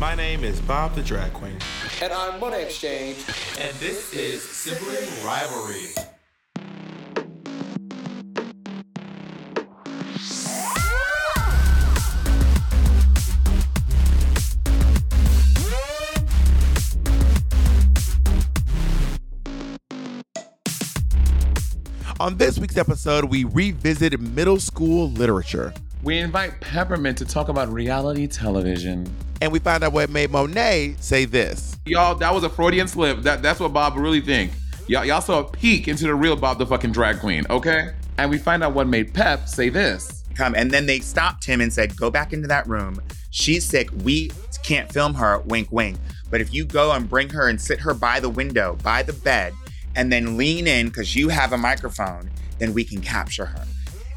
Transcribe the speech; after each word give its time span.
My 0.00 0.14
name 0.14 0.44
is 0.44 0.58
Bob 0.62 0.94
the 0.94 1.02
Drag 1.02 1.30
Queen. 1.34 1.58
And 2.00 2.10
I'm 2.10 2.40
Monét 2.40 2.64
X 2.64 2.80
Change. 2.80 3.18
And 3.60 3.76
this 3.76 4.14
is 4.14 4.42
Sibling 4.42 4.96
Rivalry. 5.22 5.88
On 22.18 22.38
this 22.38 22.58
week's 22.58 22.78
episode, 22.78 23.26
we 23.26 23.44
revisit 23.44 24.18
middle 24.18 24.58
school 24.58 25.10
literature. 25.10 25.74
We 26.02 26.18
invite 26.18 26.58
Peppermint 26.62 27.18
to 27.18 27.26
talk 27.26 27.50
about 27.50 27.70
reality 27.70 28.26
television. 28.26 29.06
And 29.42 29.52
we 29.52 29.58
find 29.58 29.84
out 29.84 29.92
what 29.92 30.08
made 30.08 30.30
Monet 30.30 30.96
say 30.98 31.26
this. 31.26 31.76
Y'all, 31.84 32.14
that 32.14 32.32
was 32.32 32.42
a 32.42 32.48
Freudian 32.48 32.88
slip. 32.88 33.20
That, 33.20 33.42
that's 33.42 33.60
what 33.60 33.74
Bob 33.74 33.96
really 33.98 34.22
think. 34.22 34.52
Y'all, 34.88 35.04
y'all 35.04 35.20
saw 35.20 35.40
a 35.40 35.44
peek 35.44 35.88
into 35.88 36.04
the 36.04 36.14
real 36.14 36.36
Bob 36.36 36.58
the 36.58 36.64
fucking 36.64 36.92
drag 36.92 37.20
queen, 37.20 37.44
okay? 37.50 37.90
And 38.16 38.30
we 38.30 38.38
find 38.38 38.64
out 38.64 38.72
what 38.72 38.86
made 38.86 39.12
Pep 39.12 39.46
say 39.46 39.68
this. 39.68 40.24
Come 40.34 40.54
and 40.54 40.70
then 40.70 40.86
they 40.86 41.00
stopped 41.00 41.44
him 41.44 41.60
and 41.60 41.70
said, 41.70 41.94
"Go 41.96 42.10
back 42.10 42.32
into 42.32 42.48
that 42.48 42.66
room. 42.66 43.02
She's 43.30 43.66
sick. 43.66 43.90
We 44.02 44.30
can't 44.62 44.90
film 44.90 45.12
her. 45.14 45.40
Wink, 45.40 45.70
wink. 45.70 45.98
But 46.30 46.40
if 46.40 46.54
you 46.54 46.64
go 46.64 46.92
and 46.92 47.10
bring 47.10 47.28
her 47.30 47.48
and 47.48 47.60
sit 47.60 47.80
her 47.80 47.92
by 47.92 48.20
the 48.20 48.30
window, 48.30 48.78
by 48.82 49.02
the 49.02 49.12
bed, 49.12 49.52
and 49.96 50.10
then 50.10 50.38
lean 50.38 50.66
in 50.66 50.86
because 50.86 51.14
you 51.14 51.28
have 51.28 51.52
a 51.52 51.58
microphone, 51.58 52.30
then 52.58 52.72
we 52.72 52.84
can 52.84 53.02
capture 53.02 53.44
her." 53.44 53.66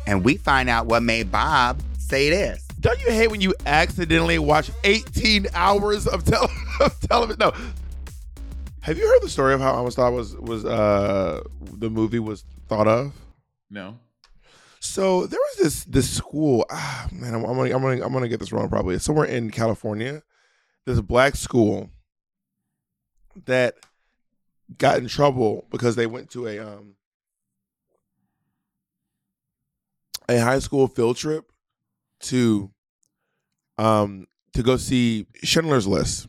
And 0.06 0.24
we 0.24 0.38
find 0.38 0.70
out 0.70 0.86
what 0.88 1.04
made 1.04 1.32
Bob 1.32 1.82
say 1.98 2.30
this. 2.30 2.66
Don't 2.80 3.00
you 3.02 3.12
hate 3.12 3.32
when 3.32 3.40
you 3.42 3.54
accidentally 3.66 4.38
watch 4.40 4.70
18 4.84 5.48
hours 5.54 6.06
of, 6.08 6.26
tele- 6.26 6.50
of 6.82 7.00
television? 7.02 7.40
No. 7.40 7.54
Have 8.82 8.98
you 8.98 9.08
heard 9.08 9.22
the 9.22 9.30
story 9.30 9.54
of 9.54 9.62
how 9.62 9.80
Amistad 9.80 10.14
was 10.14 10.36
was 10.36 10.66
uh 10.66 11.42
the 11.78 11.90
movie 11.90 12.20
was 12.20 12.44
thought 12.68 12.86
of? 12.86 13.14
No. 13.70 13.98
So 14.82 15.26
there 15.26 15.40
was 15.40 15.64
this 15.64 15.86
this 15.86 16.10
school. 16.10 16.66
Ah, 16.70 17.08
man, 17.10 17.34
I'm, 17.34 17.46
I'm 17.46 17.56
gonna 17.56 17.74
I'm 17.74 17.82
gonna 17.82 18.06
I'm 18.06 18.12
gonna 18.12 18.28
get 18.28 18.42
this 18.42 18.52
wrong. 18.52 18.68
Probably 18.68 18.96
it's 18.96 19.06
somewhere 19.06 19.26
in 19.26 19.52
California. 19.52 20.22
There's 20.86 20.98
a 20.98 21.02
black 21.04 21.38
school 21.38 21.90
that 23.46 23.76
got 24.78 24.98
in 24.98 25.08
trouble 25.08 25.66
because 25.72 25.96
they 25.96 26.06
went 26.06 26.30
to 26.32 26.48
a 26.48 26.60
um 26.60 26.96
a 30.30 30.40
high 30.40 30.60
school 30.60 30.88
field 30.88 31.18
trip 31.18 31.52
to 32.22 32.72
um 33.78 34.28
to 34.54 34.64
go 34.64 34.78
see 34.78 35.28
Schindler's 35.44 35.88
List. 35.88 36.28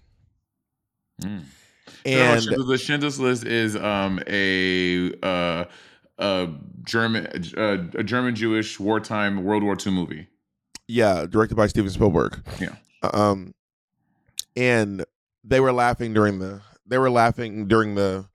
Mm. 1.23 1.45
And 2.07 2.43
the 2.43 2.79
Schindler's 2.79 3.21
List 3.21 3.45
is 3.45 3.77
um 3.77 4.21
a 4.27 5.13
uh 5.23 5.65
a 6.19 6.49
German 6.85 7.27
uh, 7.57 7.85
a 7.95 8.03
German 8.03 8.35
Jewish 8.35 8.79
wartime 8.79 9.45
World 9.45 9.63
War 9.63 9.77
II 9.85 9.93
movie. 9.93 10.29
yeah, 10.89 11.27
directed 11.27 11.57
by 11.57 11.67
Steven 11.67 11.91
Spielberg. 11.91 12.43
Yeah. 12.61 12.77
Um 13.03 13.55
and 14.57 15.05
they 15.43 15.61
were 15.61 15.73
laughing 15.73 16.15
during 16.15 16.39
the 16.39 16.61
they 16.87 16.99
were 16.99 17.11
laughing 17.11 17.67
during 17.67 17.95
the 17.95 18.27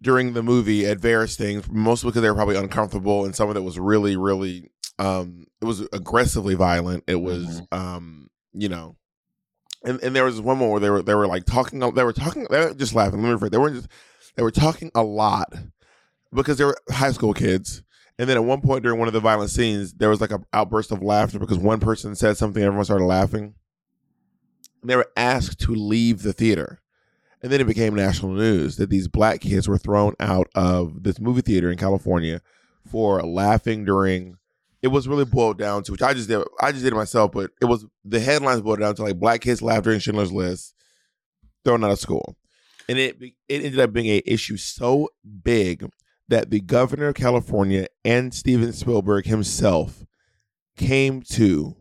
during 0.00 0.34
the 0.34 0.42
movie 0.42 0.86
at 0.86 0.98
various 0.98 1.36
things, 1.36 1.70
mostly 1.70 2.10
because 2.10 2.22
they 2.22 2.30
were 2.30 2.36
probably 2.36 2.56
uncomfortable 2.56 3.24
and 3.24 3.34
some 3.34 3.48
of 3.48 3.56
it 3.56 3.60
was 3.60 3.78
really, 3.78 4.16
really 4.16 4.70
um 4.98 5.46
it 5.60 5.64
was 5.64 5.80
aggressively 5.92 6.54
violent. 6.54 7.04
It 7.06 7.16
was 7.16 7.62
um, 7.72 8.28
you 8.52 8.68
know, 8.68 8.96
and, 9.84 10.02
and 10.02 10.14
there 10.14 10.24
was 10.24 10.40
one 10.40 10.58
more 10.58 10.72
where 10.72 10.80
they 10.80 10.90
were 10.90 11.02
they 11.02 11.14
were 11.14 11.26
like 11.26 11.44
talking 11.44 11.78
they 11.80 12.04
were 12.04 12.12
talking 12.12 12.46
they 12.50 12.66
were 12.66 12.74
just 12.74 12.94
laughing. 12.94 13.22
Let 13.22 13.30
me 13.30 13.36
rephrase. 13.36 13.50
They 13.50 13.58
weren't 13.58 13.76
just 13.76 13.88
they 14.36 14.42
were 14.42 14.50
talking 14.50 14.90
a 14.94 15.02
lot 15.02 15.52
because 16.32 16.58
they 16.58 16.64
were 16.64 16.76
high 16.90 17.12
school 17.12 17.34
kids. 17.34 17.82
And 18.18 18.28
then 18.28 18.36
at 18.38 18.44
one 18.44 18.62
point 18.62 18.82
during 18.82 18.98
one 18.98 19.08
of 19.08 19.14
the 19.14 19.20
violent 19.20 19.50
scenes, 19.50 19.92
there 19.94 20.08
was 20.08 20.20
like 20.20 20.30
an 20.30 20.44
outburst 20.52 20.90
of 20.90 21.02
laughter 21.02 21.38
because 21.38 21.58
one 21.58 21.80
person 21.80 22.14
said 22.14 22.36
something, 22.36 22.62
everyone 22.62 22.84
started 22.84 23.04
laughing. 23.04 23.54
And 24.80 24.90
they 24.90 24.96
were 24.96 25.10
asked 25.16 25.60
to 25.60 25.74
leave 25.74 26.22
the 26.22 26.32
theater. 26.32 26.80
And 27.46 27.52
then 27.52 27.60
it 27.60 27.68
became 27.68 27.94
national 27.94 28.32
news 28.32 28.74
that 28.78 28.90
these 28.90 29.06
black 29.06 29.40
kids 29.40 29.68
were 29.68 29.78
thrown 29.78 30.16
out 30.18 30.48
of 30.56 31.04
this 31.04 31.20
movie 31.20 31.42
theater 31.42 31.70
in 31.70 31.78
California 31.78 32.42
for 32.90 33.22
laughing 33.22 33.84
during 33.84 34.38
it 34.82 34.88
was 34.88 35.06
really 35.06 35.24
boiled 35.24 35.56
down 35.56 35.84
to 35.84 35.92
which 35.92 36.02
I 36.02 36.12
just 36.12 36.26
did 36.26 36.42
I 36.60 36.72
just 36.72 36.82
did 36.82 36.92
it 36.92 36.96
myself, 36.96 37.30
but 37.30 37.52
it 37.62 37.66
was 37.66 37.86
the 38.04 38.18
headlines 38.18 38.62
boiled 38.62 38.80
down 38.80 38.96
to 38.96 39.04
like 39.04 39.20
black 39.20 39.42
kids 39.42 39.62
laugh 39.62 39.84
during 39.84 40.00
Schindler's 40.00 40.32
List, 40.32 40.74
thrown 41.64 41.84
out 41.84 41.92
of 41.92 42.00
school. 42.00 42.36
And 42.88 42.98
it 42.98 43.16
it 43.48 43.64
ended 43.64 43.78
up 43.78 43.92
being 43.92 44.06
a 44.06 44.22
issue 44.26 44.56
so 44.56 45.10
big 45.44 45.88
that 46.26 46.50
the 46.50 46.58
governor 46.58 47.06
of 47.06 47.14
California 47.14 47.86
and 48.04 48.34
Steven 48.34 48.72
Spielberg 48.72 49.26
himself 49.26 50.04
came 50.76 51.22
to 51.22 51.76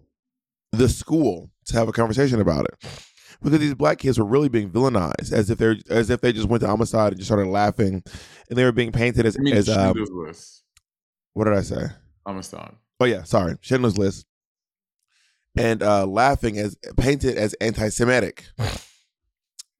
the 0.71 0.89
school 0.89 1.49
to 1.65 1.75
have 1.75 1.87
a 1.87 1.91
conversation 1.91 2.39
about 2.39 2.65
it. 2.65 3.14
Because 3.41 3.59
these 3.59 3.75
black 3.75 3.99
kids 3.99 4.17
were 4.17 4.25
really 4.25 4.49
being 4.49 4.69
villainized 4.69 5.31
as 5.31 5.49
if 5.49 5.57
they're 5.57 5.77
as 5.89 6.09
if 6.09 6.21
they 6.21 6.33
just 6.33 6.47
went 6.47 6.61
to 6.61 6.69
Amistad 6.69 7.09
and 7.09 7.17
just 7.17 7.27
started 7.27 7.49
laughing 7.49 8.03
and 8.49 8.57
they 8.57 8.63
were 8.63 8.71
being 8.71 8.91
painted 8.91 9.25
as 9.25 9.37
I 9.37 9.41
mean, 9.41 9.55
as 9.55 9.69
um, 9.69 9.95
List. 10.11 10.63
what 11.33 11.45
did 11.45 11.53
I 11.53 11.61
say? 11.61 11.87
Amistad. 12.25 12.75
Oh 12.99 13.05
yeah, 13.05 13.23
sorry, 13.23 13.57
Schindler's 13.61 13.97
List, 13.97 14.25
and 15.57 15.83
uh, 15.83 16.05
laughing 16.05 16.57
as 16.57 16.77
painted 16.97 17.37
as 17.37 17.53
anti-Semitic. 17.55 18.45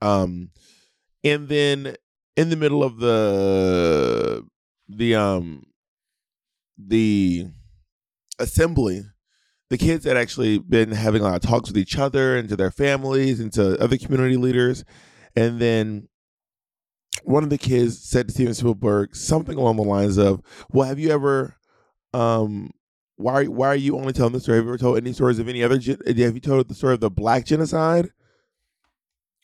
Um, 0.02 0.52
and 1.24 1.48
then 1.48 1.96
in 2.36 2.50
the 2.50 2.56
middle 2.56 2.84
of 2.84 3.00
the 3.00 4.46
the 4.88 5.16
um 5.16 5.64
the 6.78 7.48
assembly, 8.40 9.04
the 9.70 9.78
kids 9.78 10.06
had 10.06 10.18
actually 10.18 10.60
been 10.60 10.92
having 10.92 11.22
a 11.22 11.26
lot 11.26 11.36
of 11.36 11.42
talks 11.42 11.70
with 11.70 11.78
each 11.78 11.98
other 11.98 12.38
and 12.38 12.48
to 12.50 12.56
their 12.56 12.72
families 12.72 13.40
and 13.40 13.52
to 13.54 13.80
other 13.82 13.98
community 13.98 14.38
leaders, 14.38 14.84
and 15.36 15.60
then 15.60 16.08
one 17.24 17.44
of 17.44 17.50
the 17.50 17.58
kids 17.58 18.02
said 18.04 18.28
to 18.28 18.34
Steven 18.34 18.54
Spielberg 18.54 19.16
something 19.16 19.58
along 19.58 19.78
the 19.78 19.84
lines 19.84 20.18
of, 20.18 20.42
"Well, 20.72 20.88
have 20.88 21.00
you 21.00 21.10
ever 21.12 21.56
um 22.14 22.72
why 23.18 23.46
why 23.46 23.68
are 23.68 23.76
you 23.76 23.98
only 23.98 24.14
telling 24.14 24.34
this 24.34 24.44
story? 24.44 24.58
Have 24.58 24.66
you 24.66 24.72
ever 24.72 24.78
told 24.78 24.98
any 24.98 25.14
stories 25.14 25.40
of 25.40 25.48
any 25.48 25.64
other? 25.64 25.78
gen- 25.78 26.00
Have 26.06 26.18
you 26.18 26.40
told 26.40 26.68
the 26.68 26.76
story 26.76 26.94
of 26.94 27.00
the 27.00 27.10
black 27.10 27.46
genocide? 27.46 28.10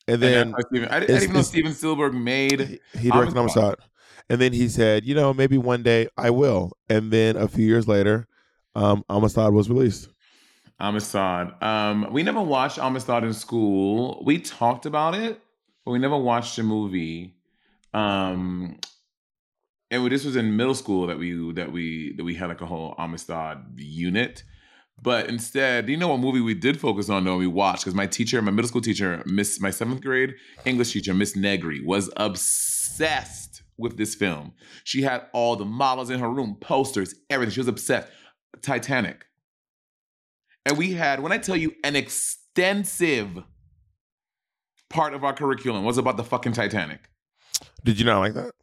And 0.08 0.22
then 0.22 0.54
I, 0.56 0.62
didn't- 0.74 0.92
I 0.92 1.00
didn't 1.00 1.24
even 1.24 1.36
know 1.36 1.42
Steven 1.42 1.74
Spielberg 1.74 2.14
made. 2.14 2.80
he 3.00 3.10
directed 3.10 3.38
Amistad. 3.38 3.64
Amistad. 3.64 3.76
And 4.30 4.42
then 4.42 4.52
he 4.54 4.68
said, 4.68 5.06
you 5.06 5.14
know, 5.16 5.34
maybe 5.34 5.58
one 5.58 5.84
day 5.84 6.08
I 6.18 6.30
will. 6.30 6.72
And 6.90 7.12
then 7.12 7.36
a 7.38 7.48
few 7.48 7.66
years 7.66 7.88
later, 7.88 8.28
um, 8.76 9.04
Amistad 9.10 9.54
was 9.54 9.70
released. 9.70 10.10
Amistad. 10.82 11.54
Um, 11.62 12.08
we 12.12 12.24
never 12.24 12.42
watched 12.42 12.80
Amistad 12.80 13.24
in 13.24 13.34
school. 13.34 14.24
We 14.26 14.40
talked 14.40 14.86
about 14.86 15.14
it, 15.16 15.40
but 15.86 15.92
we 15.92 16.00
never 16.00 16.18
watched 16.18 16.56
the 16.56 16.64
movie. 16.64 17.36
Um, 17.94 18.80
and 19.92 20.10
this 20.12 20.26
was 20.26 20.36
in 20.36 20.56
middle 20.56 20.74
school 20.74 21.08
that 21.08 21.20
we 21.20 21.54
that 21.54 21.72
we 21.72 22.16
that 22.18 22.24
we 22.24 22.34
had 22.34 22.50
like 22.50 22.62
a 22.62 22.66
whole 22.66 22.96
Amistad 22.98 23.60
unit. 23.78 24.44
But 25.02 25.30
instead, 25.30 25.90
you 25.90 25.98
know 25.98 26.10
what 26.10 26.20
movie 26.20 26.42
we 26.42 26.54
did 26.54 26.80
focus 26.80 27.10
on 27.10 27.26
though? 27.26 27.38
We 27.38 27.48
watched 27.48 27.84
because 27.84 27.96
my 27.96 28.08
teacher, 28.08 28.42
my 28.42 28.52
middle 28.52 28.68
school 28.68 28.82
teacher, 28.82 29.22
Miss, 29.26 29.60
my 29.60 29.72
seventh 29.72 30.02
grade 30.02 30.36
English 30.66 30.94
teacher, 30.94 31.14
Miss 31.14 31.36
Negri, 31.36 31.82
was 31.84 32.10
obsessed 32.18 33.64
with 33.78 33.98
this 33.98 34.16
film. 34.16 34.54
She 34.84 35.02
had 35.02 35.24
all 35.34 35.56
the 35.56 35.66
models 35.66 36.10
in 36.10 36.20
her 36.20 36.30
room, 36.30 36.56
posters, 36.60 37.16
everything. 37.30 37.54
She 37.54 37.60
was 37.60 37.68
obsessed. 37.68 38.08
Titanic. 38.62 39.26
And 40.66 40.78
we 40.78 40.94
had, 40.94 41.22
when 41.22 41.32
I 41.32 41.38
tell 41.38 41.56
you, 41.56 41.74
an 41.84 41.96
extensive 41.96 43.44
part 44.90 45.14
of 45.14 45.24
our 45.24 45.34
curriculum 45.34 45.84
was 45.84 45.98
about 45.98 46.18
the 46.18 46.24
fucking 46.24 46.54
Titanic. 46.54 47.10
Did 47.84 48.00
you 48.00 48.06
not 48.06 48.20
like 48.20 48.34
that? 48.34 48.54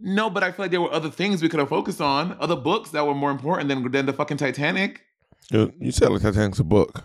No, 0.00 0.28
but 0.30 0.42
I 0.42 0.52
feel 0.52 0.64
like 0.64 0.70
there 0.70 0.80
were 0.80 0.92
other 0.92 1.10
things 1.10 1.42
we 1.42 1.48
could 1.48 1.60
have 1.60 1.68
focused 1.68 2.00
on, 2.00 2.36
other 2.40 2.56
books 2.56 2.90
that 2.90 3.06
were 3.06 3.14
more 3.14 3.30
important 3.30 3.68
than 3.68 3.90
than 3.90 4.06
the 4.06 4.12
fucking 4.12 4.36
Titanic. 4.36 5.02
You 5.50 5.72
you 5.80 5.92
said 5.92 6.10
like 6.10 6.22
Titanic's 6.22 6.58
a 6.58 6.64
book. 6.64 7.04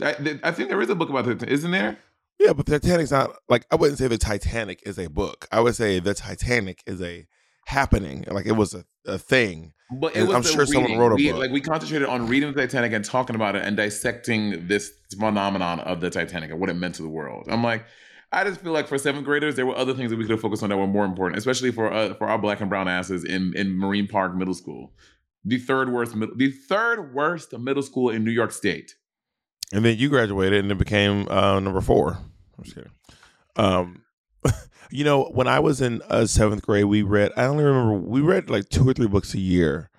I, 0.00 0.38
I 0.42 0.52
think 0.52 0.68
there 0.68 0.80
is 0.80 0.90
a 0.90 0.94
book 0.94 1.10
about 1.10 1.28
it, 1.28 1.42
isn't 1.42 1.70
there? 1.70 1.98
Yeah, 2.38 2.54
but 2.54 2.66
Titanic's 2.66 3.10
not 3.10 3.36
like 3.48 3.66
I 3.70 3.76
wouldn't 3.76 3.98
say 3.98 4.08
the 4.08 4.18
Titanic 4.18 4.80
is 4.86 4.98
a 4.98 5.08
book. 5.08 5.46
I 5.52 5.60
would 5.60 5.74
say 5.74 5.98
the 5.98 6.14
Titanic 6.14 6.82
is 6.86 7.02
a 7.02 7.26
happening. 7.66 8.24
Like 8.28 8.46
it 8.46 8.52
was 8.52 8.74
a, 8.74 8.84
a 9.06 9.18
thing. 9.18 9.72
But 9.90 10.16
it 10.16 10.26
was 10.26 10.34
I'm 10.34 10.42
sure 10.42 10.64
someone 10.64 10.96
wrote 10.96 11.12
a 11.12 11.16
we, 11.16 11.30
book. 11.30 11.40
Like 11.40 11.50
we 11.50 11.60
concentrated 11.60 12.08
on 12.08 12.26
reading 12.26 12.52
the 12.52 12.60
Titanic 12.60 12.92
and 12.92 13.04
talking 13.04 13.36
about 13.36 13.56
it 13.56 13.64
and 13.64 13.76
dissecting 13.76 14.66
this 14.66 14.92
phenomenon 15.18 15.80
of 15.80 16.00
the 16.00 16.08
Titanic 16.08 16.50
and 16.50 16.58
what 16.58 16.70
it 16.70 16.74
meant 16.74 16.94
to 16.96 17.02
the 17.02 17.08
world. 17.08 17.46
I'm 17.50 17.62
like, 17.62 17.84
I 18.32 18.44
just 18.44 18.60
feel 18.62 18.72
like 18.72 18.88
for 18.88 18.96
seventh 18.96 19.26
graders, 19.26 19.56
there 19.56 19.66
were 19.66 19.76
other 19.76 19.92
things 19.92 20.10
that 20.10 20.16
we 20.16 20.24
could 20.24 20.30
have 20.30 20.40
focused 20.40 20.62
on 20.62 20.70
that 20.70 20.78
were 20.78 20.86
more 20.86 21.04
important, 21.04 21.38
especially 21.38 21.70
for 21.70 21.92
uh, 21.92 22.14
for 22.14 22.26
our 22.26 22.38
black 22.38 22.60
and 22.60 22.70
brown 22.70 22.88
asses 22.88 23.24
in 23.24 23.52
in 23.54 23.76
Marine 23.76 24.08
Park 24.08 24.34
Middle 24.34 24.54
School, 24.54 24.92
the 25.44 25.58
third 25.58 25.90
worst 25.90 26.16
middle, 26.16 26.34
the 26.36 26.50
third 26.50 27.14
worst 27.14 27.52
middle 27.58 27.82
school 27.82 28.08
in 28.08 28.24
New 28.24 28.30
York 28.30 28.52
State. 28.52 28.94
And 29.72 29.84
then 29.84 29.98
you 29.98 30.08
graduated 30.08 30.60
and 30.60 30.72
it 30.72 30.78
became 30.78 31.28
uh, 31.28 31.60
number 31.60 31.80
four. 31.80 32.18
I'm 32.56 32.64
just 32.64 32.76
kidding. 32.76 32.90
Um, 33.56 34.02
you 34.92 35.04
know, 35.04 35.24
when 35.24 35.48
I 35.48 35.58
was 35.58 35.80
in 35.80 36.02
uh, 36.08 36.26
seventh 36.26 36.62
grade, 36.62 36.84
we 36.84 37.02
read. 37.02 37.32
I 37.36 37.44
only 37.46 37.64
remember 37.64 37.94
we 37.94 38.20
read 38.20 38.50
like 38.50 38.68
two 38.68 38.88
or 38.88 38.92
three 38.92 39.06
books 39.08 39.34
a 39.34 39.40
year. 39.40 39.90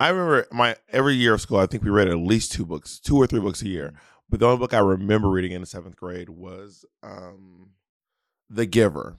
I 0.00 0.08
remember 0.08 0.46
my 0.50 0.76
every 0.88 1.14
year 1.14 1.34
of 1.34 1.40
school. 1.40 1.58
I 1.58 1.66
think 1.66 1.84
we 1.84 1.90
read 1.90 2.08
at 2.08 2.16
least 2.16 2.52
two 2.52 2.64
books, 2.64 2.98
two 2.98 3.16
or 3.16 3.26
three 3.26 3.40
books 3.40 3.62
a 3.62 3.68
year. 3.68 3.92
But 4.28 4.40
the 4.40 4.46
only 4.46 4.58
book 4.58 4.74
I 4.74 4.78
remember 4.78 5.28
reading 5.28 5.52
in 5.52 5.60
the 5.60 5.66
seventh 5.66 5.96
grade 5.96 6.30
was 6.30 6.84
um, 7.02 7.70
The 8.48 8.66
Giver. 8.66 9.18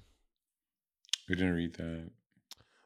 We 1.30 1.36
didn't 1.36 1.54
read 1.54 1.76
that. 1.76 2.10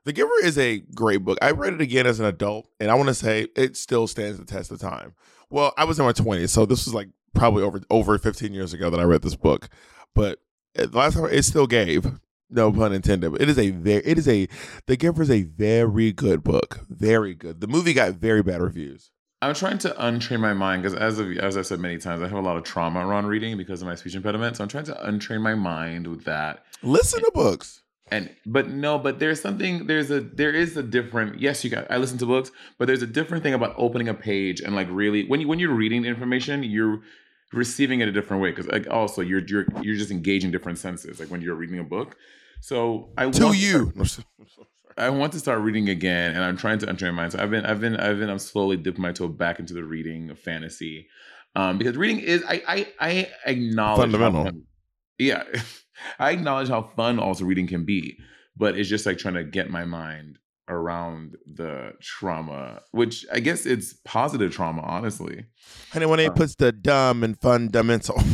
The 0.05 0.13
Giver 0.13 0.43
is 0.43 0.57
a 0.57 0.79
great 0.79 1.23
book. 1.23 1.37
I 1.41 1.51
read 1.51 1.73
it 1.73 1.81
again 1.81 2.05
as 2.05 2.19
an 2.19 2.25
adult, 2.25 2.67
and 2.79 2.91
I 2.91 2.95
want 2.95 3.07
to 3.07 3.13
say 3.13 3.47
it 3.55 3.77
still 3.77 4.07
stands 4.07 4.39
the 4.39 4.45
test 4.45 4.71
of 4.71 4.79
time. 4.79 5.13
Well, 5.49 5.73
I 5.77 5.85
was 5.85 5.99
in 5.99 6.05
my 6.05 6.11
twenties, 6.11 6.51
so 6.51 6.65
this 6.65 6.85
was 6.85 6.93
like 6.93 7.09
probably 7.33 7.63
over 7.63 7.81
over 7.89 8.17
fifteen 8.17 8.53
years 8.53 8.73
ago 8.73 8.89
that 8.89 8.99
I 8.99 9.03
read 9.03 9.21
this 9.21 9.35
book. 9.35 9.69
But 10.13 10.39
Eh, 10.75 10.87
last 10.91 11.15
time 11.15 11.25
it 11.25 11.43
still 11.43 11.67
gave, 11.67 12.05
no 12.49 12.71
pun 12.71 12.93
intended. 12.93 13.31
But 13.31 13.41
it 13.41 13.49
is 13.49 13.59
a 13.59 13.71
very, 13.71 14.05
it 14.05 14.17
is 14.17 14.27
a, 14.27 14.47
The 14.87 14.95
Giver 14.95 15.21
is 15.21 15.31
a 15.31 15.43
very 15.43 16.11
good 16.11 16.43
book, 16.43 16.81
very 16.89 17.33
good. 17.33 17.61
The 17.61 17.67
movie 17.67 17.93
got 17.93 18.13
very 18.13 18.43
bad 18.43 18.61
reviews. 18.61 19.11
I'm 19.41 19.55
trying 19.55 19.77
to 19.79 19.89
untrain 19.91 20.41
my 20.41 20.53
mind 20.53 20.83
because, 20.83 20.97
as 20.97 21.17
of, 21.17 21.31
as 21.37 21.55
I've 21.55 21.65
said 21.65 21.79
many 21.79 21.97
times, 21.97 22.21
I 22.21 22.27
have 22.27 22.37
a 22.37 22.41
lot 22.41 22.57
of 22.57 22.63
trauma 22.63 23.07
around 23.07 23.27
reading 23.27 23.55
because 23.55 23.81
of 23.81 23.87
my 23.87 23.95
speech 23.95 24.15
impediment. 24.15 24.57
So 24.57 24.63
I'm 24.63 24.67
trying 24.67 24.83
to 24.85 24.95
untrain 24.95 25.39
my 25.39 25.55
mind 25.55 26.07
with 26.07 26.25
that. 26.25 26.65
Listen 26.83 27.21
to 27.21 27.31
books. 27.33 27.81
And 28.11 28.35
but 28.45 28.69
no, 28.69 28.97
but 28.97 29.19
there's 29.19 29.39
something. 29.39 29.87
There's 29.87 30.11
a 30.11 30.19
there 30.19 30.51
is 30.51 30.75
a 30.75 30.83
different. 30.83 31.39
Yes, 31.39 31.63
you 31.63 31.69
got. 31.69 31.89
I 31.89 31.97
listen 31.97 32.17
to 32.17 32.25
books, 32.25 32.51
but 32.77 32.87
there's 32.87 33.03
a 33.03 33.07
different 33.07 33.43
thing 33.43 33.53
about 33.53 33.75
opening 33.77 34.09
a 34.09 34.13
page 34.13 34.61
and 34.61 34.75
like 34.75 34.87
really 34.89 35.25
when 35.27 35.39
you 35.39 35.47
when 35.47 35.59
you're 35.59 35.73
reading 35.73 36.03
information, 36.05 36.63
you're 36.63 37.01
receiving 37.53 38.01
it 38.01 38.07
a 38.07 38.11
different 38.11 38.43
way 38.43 38.51
because 38.51 38.67
like 38.67 38.87
also 38.89 39.21
you're 39.21 39.41
you're 39.47 39.65
you're 39.81 39.95
just 39.95 40.11
engaging 40.11 40.51
different 40.51 40.77
senses 40.77 41.19
like 41.19 41.29
when 41.29 41.41
you're 41.41 41.55
reading 41.55 41.79
a 41.79 41.83
book. 41.83 42.15
So 42.61 43.09
I 43.17 43.29
To 43.29 43.45
want 43.45 43.57
you. 43.57 43.93
I 44.97 45.09
want 45.09 45.31
to 45.33 45.39
start 45.39 45.61
reading 45.61 45.87
again, 45.89 46.31
and 46.35 46.43
I'm 46.43 46.57
trying 46.57 46.79
to 46.79 46.85
untrain 46.87 47.11
my 47.13 47.21
mind. 47.21 47.31
So 47.31 47.39
I've 47.39 47.49
been, 47.49 47.65
I've 47.65 47.79
been, 47.79 47.95
I've 47.95 48.19
been, 48.19 48.29
I'm 48.29 48.39
slowly 48.39 48.75
dipping 48.75 49.01
my 49.01 49.13
toe 49.13 49.29
back 49.29 49.59
into 49.59 49.73
the 49.73 49.83
reading 49.83 50.29
of 50.29 50.37
fantasy, 50.37 51.07
um, 51.55 51.77
because 51.77 51.95
reading 51.95 52.19
is, 52.19 52.43
I, 52.45 52.61
I, 52.67 52.87
I 52.99 53.29
acknowledge 53.45 54.01
Fundamental. 54.11 54.43
fun- 54.43 54.63
yeah, 55.17 55.43
I 56.19 56.31
acknowledge 56.31 56.67
how 56.67 56.81
fun 56.81 57.17
also 57.17 57.45
reading 57.45 57.65
can 57.65 57.85
be, 57.85 58.17
but 58.57 58.77
it's 58.77 58.89
just 58.89 59.05
like 59.05 59.17
trying 59.17 59.35
to 59.35 59.45
get 59.45 59.69
my 59.69 59.85
mind 59.85 60.37
around 60.69 61.35
the 61.45 61.93
trauma, 61.99 62.81
which 62.91 63.25
I 63.33 63.39
guess 63.39 63.65
it's 63.65 63.93
positive 64.05 64.53
trauma, 64.53 64.81
honestly. 64.83 65.45
Honey, 65.91 66.05
when 66.05 66.17
they 66.17 66.29
puts 66.29 66.55
the 66.55 66.71
dumb 66.71 67.23
and 67.23 67.39
fundamental. 67.39 68.21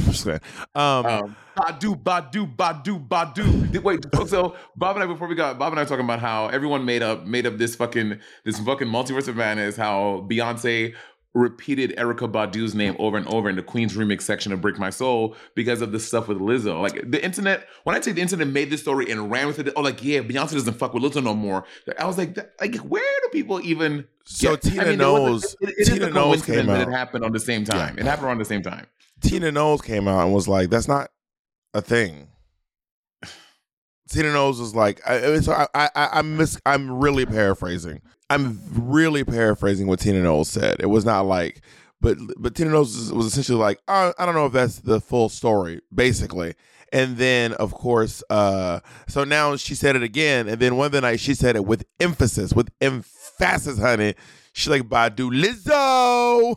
Um, 0.76 1.06
Um, 1.06 1.36
Badu, 1.58 1.96
Badu, 2.02 2.56
Badu, 2.56 3.08
Badu. 3.08 3.82
Wait, 3.82 4.06
so 4.28 4.56
Bob 4.76 4.96
and 4.98 5.04
I 5.04 5.08
before 5.08 5.28
we 5.28 5.36
got 5.36 5.58
Bob 5.58 5.72
and 5.72 5.80
I 5.80 5.84
were 5.84 5.90
talking 5.90 6.04
about 6.04 6.20
how 6.20 6.48
everyone 6.48 6.84
made 6.86 7.02
up 7.02 7.26
made 7.26 7.46
up 7.46 7.58
this 7.58 7.76
fucking 7.76 8.20
this 8.44 8.60
fucking 8.60 8.88
multiverse 8.88 9.28
of 9.28 9.36
madness. 9.36 9.78
How 9.78 10.26
Beyonce 10.30 10.94
repeated 11.36 11.94
Erykah 11.98 12.32
Badu's 12.32 12.74
name 12.74 12.96
over 12.98 13.18
and 13.18 13.28
over 13.28 13.50
in 13.50 13.56
the 13.56 13.62
Queen's 13.62 13.96
remix 13.96 14.22
section 14.24 14.52
of 14.52 14.62
"Break 14.62 14.80
My 14.80 14.90
Soul" 14.90 15.36
because 15.54 15.82
of 15.82 15.92
the 15.92 16.00
stuff 16.00 16.28
with 16.28 16.40
Lizzo. 16.40 16.82
Like 16.82 17.12
the 17.12 17.24
internet, 17.24 17.68
when 17.84 17.96
I 17.96 18.00
say 18.00 18.14
the 18.14 18.22
internet 18.22 18.48
made 18.48 18.70
this 18.72 18.82
story 18.82 19.12
and 19.12 19.30
ran 19.30 19.46
with 19.48 19.60
it, 19.60 19.72
oh, 19.76 19.82
like 19.82 20.04
yeah, 20.04 20.22
Beyonce 20.22 20.54
doesn't 20.54 20.74
fuck 20.76 20.94
with 20.96 21.04
Lizzo 21.04 21.22
no 21.24 21.36
more. 21.36 21.66
I 22.00 22.06
was 22.06 22.18
like, 22.18 22.36
like 22.60 22.78
where 22.78 23.04
do 23.24 23.30
people 23.30 23.62
even? 23.62 24.08
So 24.24 24.52
get- 24.56 24.62
Tina 24.64 24.86
was 24.88 24.98
Knowles- 24.98 25.44
a- 25.62 25.64
it- 25.66 25.70
it 25.70 25.76
is 25.78 25.90
Tina 25.90 26.10
coincidence 26.12 26.46
came 26.46 26.66
that 26.68 26.82
out. 26.82 26.88
It 26.88 26.92
happened 26.92 27.24
on 27.26 27.32
the 27.34 27.40
same 27.40 27.64
time. 27.66 28.00
It 28.00 28.06
happened 28.06 28.28
around 28.28 28.38
the 28.40 28.46
same 28.46 28.64
time. 28.64 28.88
Tina 29.22 29.52
Knowles 29.52 29.82
came 29.82 30.08
out 30.08 30.24
and 30.26 30.34
was 30.34 30.48
like, 30.48 30.70
"That's 30.70 30.88
not 30.88 31.10
a 31.74 31.82
thing." 31.82 32.30
Tina 34.10 34.32
Knowles 34.34 34.60
was 34.60 34.76
like, 34.76 35.02
I, 35.08 35.34
I- 35.34 35.40
so 35.40 35.52
I, 35.54 35.68
I, 35.74 35.90
I- 35.96 36.10
I'm 36.20 36.38
mis- 36.38 36.60
I'm 36.66 36.92
really 37.00 37.26
paraphrasing. 37.26 38.02
I'm 38.30 38.60
really 38.72 39.24
paraphrasing 39.24 39.88
what 39.88 40.00
Tina 40.00 40.22
Knowles 40.22 40.50
said. 40.50 40.78
It 40.80 40.88
was 40.88 41.06
not 41.06 41.22
like, 41.22 41.62
but 42.02 42.18
but 42.38 42.56
Tina 42.56 42.72
Knowles 42.72 43.12
was, 43.12 43.28
essentially 43.28 43.58
like, 43.58 43.80
oh, 43.88 44.14
I 44.18 44.26
don't 44.26 44.36
know 44.36 44.48
if 44.48 44.54
that's 44.54 44.80
the 44.80 45.00
full 45.00 45.30
story, 45.30 45.82
basically. 45.94 46.56
And 46.92 47.18
then, 47.18 47.54
of 47.54 47.74
course, 47.74 48.24
uh, 48.30 48.80
so 49.08 49.24
now 49.24 49.56
she 49.58 49.76
said 49.76 49.96
it 49.96 50.04
again. 50.04 50.48
And 50.48 50.60
then 50.60 50.78
one 50.78 50.88
of 50.88 50.92
the 50.92 51.02
night 51.02 51.20
she 51.20 51.34
said 51.34 51.56
it 51.56 51.66
with 51.66 51.86
emphasis, 52.00 52.54
with 52.54 52.70
emphasis, 52.80 53.80
honey. 53.80 54.16
She 54.54 54.70
like 54.70 54.84
Badu 54.84 55.30
Lizzo. 55.32 56.56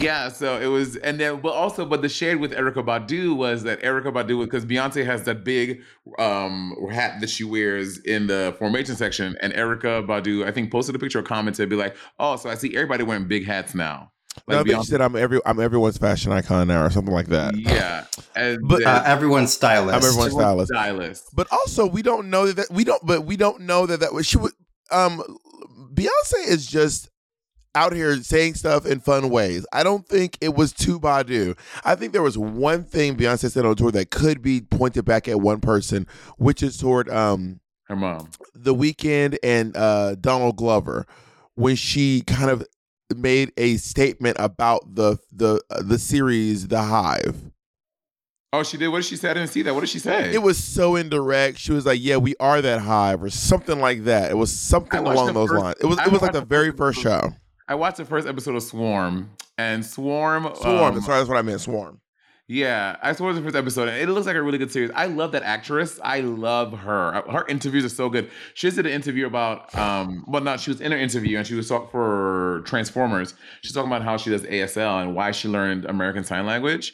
Yeah, 0.00 0.28
so 0.28 0.60
it 0.60 0.66
was, 0.66 0.96
and 0.96 1.18
then, 1.20 1.40
but 1.40 1.52
also, 1.52 1.84
but 1.84 2.02
the 2.02 2.08
shade 2.08 2.36
with 2.36 2.52
Erykah 2.52 2.84
Badu 2.84 3.36
was 3.36 3.62
that 3.64 3.80
Erykah 3.82 4.12
Badu, 4.12 4.42
because 4.44 4.64
Beyonce 4.64 5.04
has 5.04 5.24
that 5.24 5.44
big 5.44 5.82
um 6.18 6.74
hat 6.90 7.20
that 7.20 7.30
she 7.30 7.44
wears 7.44 7.98
in 7.98 8.26
the 8.26 8.54
formation 8.58 8.96
section, 8.96 9.36
and 9.40 9.52
Erykah 9.52 10.06
Badu, 10.06 10.44
I 10.46 10.50
think, 10.50 10.72
posted 10.72 10.94
a 10.96 10.98
picture 10.98 11.20
or 11.20 11.22
commented, 11.22 11.68
be 11.68 11.76
like, 11.76 11.96
"Oh, 12.18 12.36
so 12.36 12.50
I 12.50 12.54
see 12.54 12.74
everybody 12.74 13.04
wearing 13.04 13.28
big 13.28 13.46
hats 13.46 13.74
now." 13.74 14.10
No, 14.48 14.56
I 14.56 14.58
Like 14.58 14.66
think 14.66 14.76
she 14.76 14.82
Beyonce, 14.82 14.86
said 14.90 15.00
I'm 15.02 15.14
every 15.14 15.40
I'm 15.44 15.60
everyone's 15.60 15.98
fashion 15.98 16.32
icon 16.32 16.68
now 16.68 16.84
or 16.84 16.90
something 16.90 17.12
like 17.14 17.28
that. 17.28 17.56
yeah, 17.56 18.06
and 18.34 18.58
But, 18.66 18.82
Uh, 18.84 19.02
everyone's 19.06 19.52
stylist. 19.52 19.94
I'm 19.94 20.02
everyone's 20.04 20.32
stylist. 20.32 20.72
stylist. 20.72 21.24
But 21.34 21.48
also 21.52 21.86
we 21.86 22.02
don't 22.02 22.30
know 22.30 22.46
that, 22.46 22.56
that 22.56 22.70
we 22.70 22.82
don't 22.84 23.04
but 23.06 23.24
we 23.26 23.36
don't 23.36 23.60
know 23.60 23.86
that 23.86 24.00
that 24.00 24.12
was 24.14 24.26
she 24.26 24.38
would 24.38 24.52
um 24.90 25.22
Beyonce 25.94 26.46
is 26.48 26.66
just 26.66 27.10
out 27.74 27.92
here 27.92 28.16
saying 28.22 28.54
stuff 28.54 28.84
in 28.86 29.00
fun 29.00 29.30
ways. 29.30 29.64
I 29.72 29.82
don't 29.82 30.06
think 30.06 30.36
it 30.40 30.54
was 30.54 30.72
too 30.72 31.00
Badu. 31.00 31.56
I 31.84 31.94
think 31.94 32.12
there 32.12 32.22
was 32.22 32.36
one 32.36 32.84
thing 32.84 33.16
Beyonce 33.16 33.50
said 33.50 33.64
on 33.64 33.76
tour 33.76 33.90
that 33.92 34.10
could 34.10 34.42
be 34.42 34.60
pointed 34.60 35.04
back 35.04 35.26
at 35.28 35.40
one 35.40 35.60
person, 35.60 36.06
which 36.36 36.62
is 36.62 36.76
toward 36.76 37.08
um 37.08 37.60
Her 37.84 37.96
mom. 37.96 38.30
the 38.54 38.74
Weeknd 38.74 39.38
and 39.42 39.76
uh 39.76 40.16
Donald 40.16 40.56
Glover 40.56 41.06
when 41.54 41.76
she 41.76 42.22
kind 42.26 42.50
of 42.50 42.64
made 43.16 43.52
a 43.56 43.76
statement 43.76 44.36
about 44.38 44.94
the 44.94 45.18
the 45.32 45.62
uh, 45.70 45.82
the 45.82 45.98
series 45.98 46.68
The 46.68 46.82
Hive. 46.82 47.36
Oh, 48.54 48.62
she 48.62 48.76
did. 48.76 48.88
What 48.88 48.98
did 48.98 49.06
she 49.06 49.16
say? 49.16 49.30
I 49.30 49.34
didn't 49.34 49.48
see 49.48 49.62
that. 49.62 49.72
What 49.72 49.80
did 49.80 49.88
she 49.88 49.98
say? 49.98 50.30
It 50.34 50.42
was 50.42 50.62
so 50.62 50.94
indirect. 50.96 51.56
She 51.58 51.72
was 51.72 51.86
like, 51.86 51.98
"Yeah, 52.02 52.18
we 52.18 52.34
are 52.38 52.60
that 52.60 52.80
hive," 52.80 53.22
or 53.22 53.30
something 53.30 53.80
like 53.80 54.04
that. 54.04 54.30
It 54.30 54.34
was 54.34 54.52
something 54.52 55.00
along 55.00 55.32
those 55.32 55.48
first- 55.48 55.62
lines. 55.62 55.76
It 55.80 55.86
was 55.86 55.98
I 55.98 56.04
it 56.04 56.12
was 56.12 56.20
like 56.20 56.32
the 56.32 56.44
very 56.44 56.70
first 56.70 57.00
show. 57.00 57.34
I 57.72 57.74
watched 57.74 57.96
the 57.96 58.04
first 58.04 58.28
episode 58.28 58.54
of 58.54 58.62
Swarm, 58.62 59.30
and 59.56 59.82
Swarm. 59.82 60.46
Swarm. 60.56 60.94
um, 60.94 61.00
Sorry, 61.00 61.16
that's 61.20 61.28
what 61.30 61.38
I 61.38 61.42
meant. 61.42 61.62
Swarm. 61.62 62.02
Yeah, 62.46 62.96
I 63.02 63.14
saw 63.14 63.32
the 63.32 63.40
first 63.40 63.56
episode, 63.56 63.88
and 63.88 63.96
it 63.96 64.12
looks 64.12 64.26
like 64.26 64.36
a 64.36 64.42
really 64.42 64.58
good 64.58 64.70
series. 64.70 64.90
I 64.94 65.06
love 65.06 65.32
that 65.32 65.42
actress. 65.42 65.98
I 66.04 66.20
love 66.20 66.74
her. 66.80 67.22
Her 67.30 67.46
interviews 67.48 67.82
are 67.86 67.88
so 67.88 68.10
good. 68.10 68.30
She 68.52 68.66
just 68.66 68.76
did 68.76 68.84
an 68.84 68.92
interview 68.92 69.26
about, 69.26 69.74
um, 69.74 70.22
well, 70.28 70.42
not 70.42 70.60
she 70.60 70.70
was 70.70 70.82
in 70.82 70.92
her 70.92 70.98
interview, 70.98 71.38
and 71.38 71.46
she 71.46 71.54
was 71.54 71.66
talking 71.66 71.88
for 71.88 72.62
Transformers. 72.66 73.32
She's 73.62 73.72
talking 73.72 73.90
about 73.90 74.02
how 74.02 74.18
she 74.18 74.28
does 74.28 74.42
ASL 74.42 75.00
and 75.00 75.14
why 75.14 75.30
she 75.30 75.48
learned 75.48 75.86
American 75.86 76.24
Sign 76.24 76.44
Language, 76.44 76.92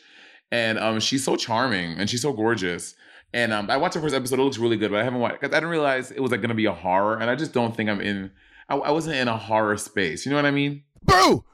and 0.53 0.79
um, 0.79 1.01
she's 1.01 1.25
so 1.25 1.35
charming 1.35 1.99
and 1.99 2.09
she's 2.09 2.23
so 2.23 2.33
gorgeous. 2.33 2.95
And 3.35 3.53
um, 3.53 3.69
I 3.69 3.79
watched 3.79 3.95
the 3.95 4.01
first 4.01 4.15
episode. 4.15 4.39
It 4.39 4.43
looks 4.45 4.59
really 4.59 4.77
good, 4.77 4.93
but 4.93 5.01
I 5.01 5.03
haven't 5.03 5.19
watched 5.19 5.41
because 5.41 5.53
I 5.53 5.59
didn't 5.59 5.71
realize 5.71 6.13
it 6.13 6.21
was 6.21 6.31
like 6.31 6.41
going 6.41 6.51
to 6.51 6.55
be 6.55 6.67
a 6.67 6.73
horror, 6.73 7.19
and 7.19 7.29
I 7.29 7.35
just 7.35 7.53
don't 7.53 7.75
think 7.77 7.91
I'm 7.91 8.01
in. 8.01 8.31
I, 8.69 8.77
I 8.77 8.91
wasn't 8.91 9.17
in 9.17 9.29
a 9.29 9.37
horror 9.37 9.77
space. 9.77 10.25
You 10.25 10.31
know 10.31 10.37
what 10.37 10.47
I 10.47 10.51
mean? 10.51 10.85
Boo! 11.03 11.45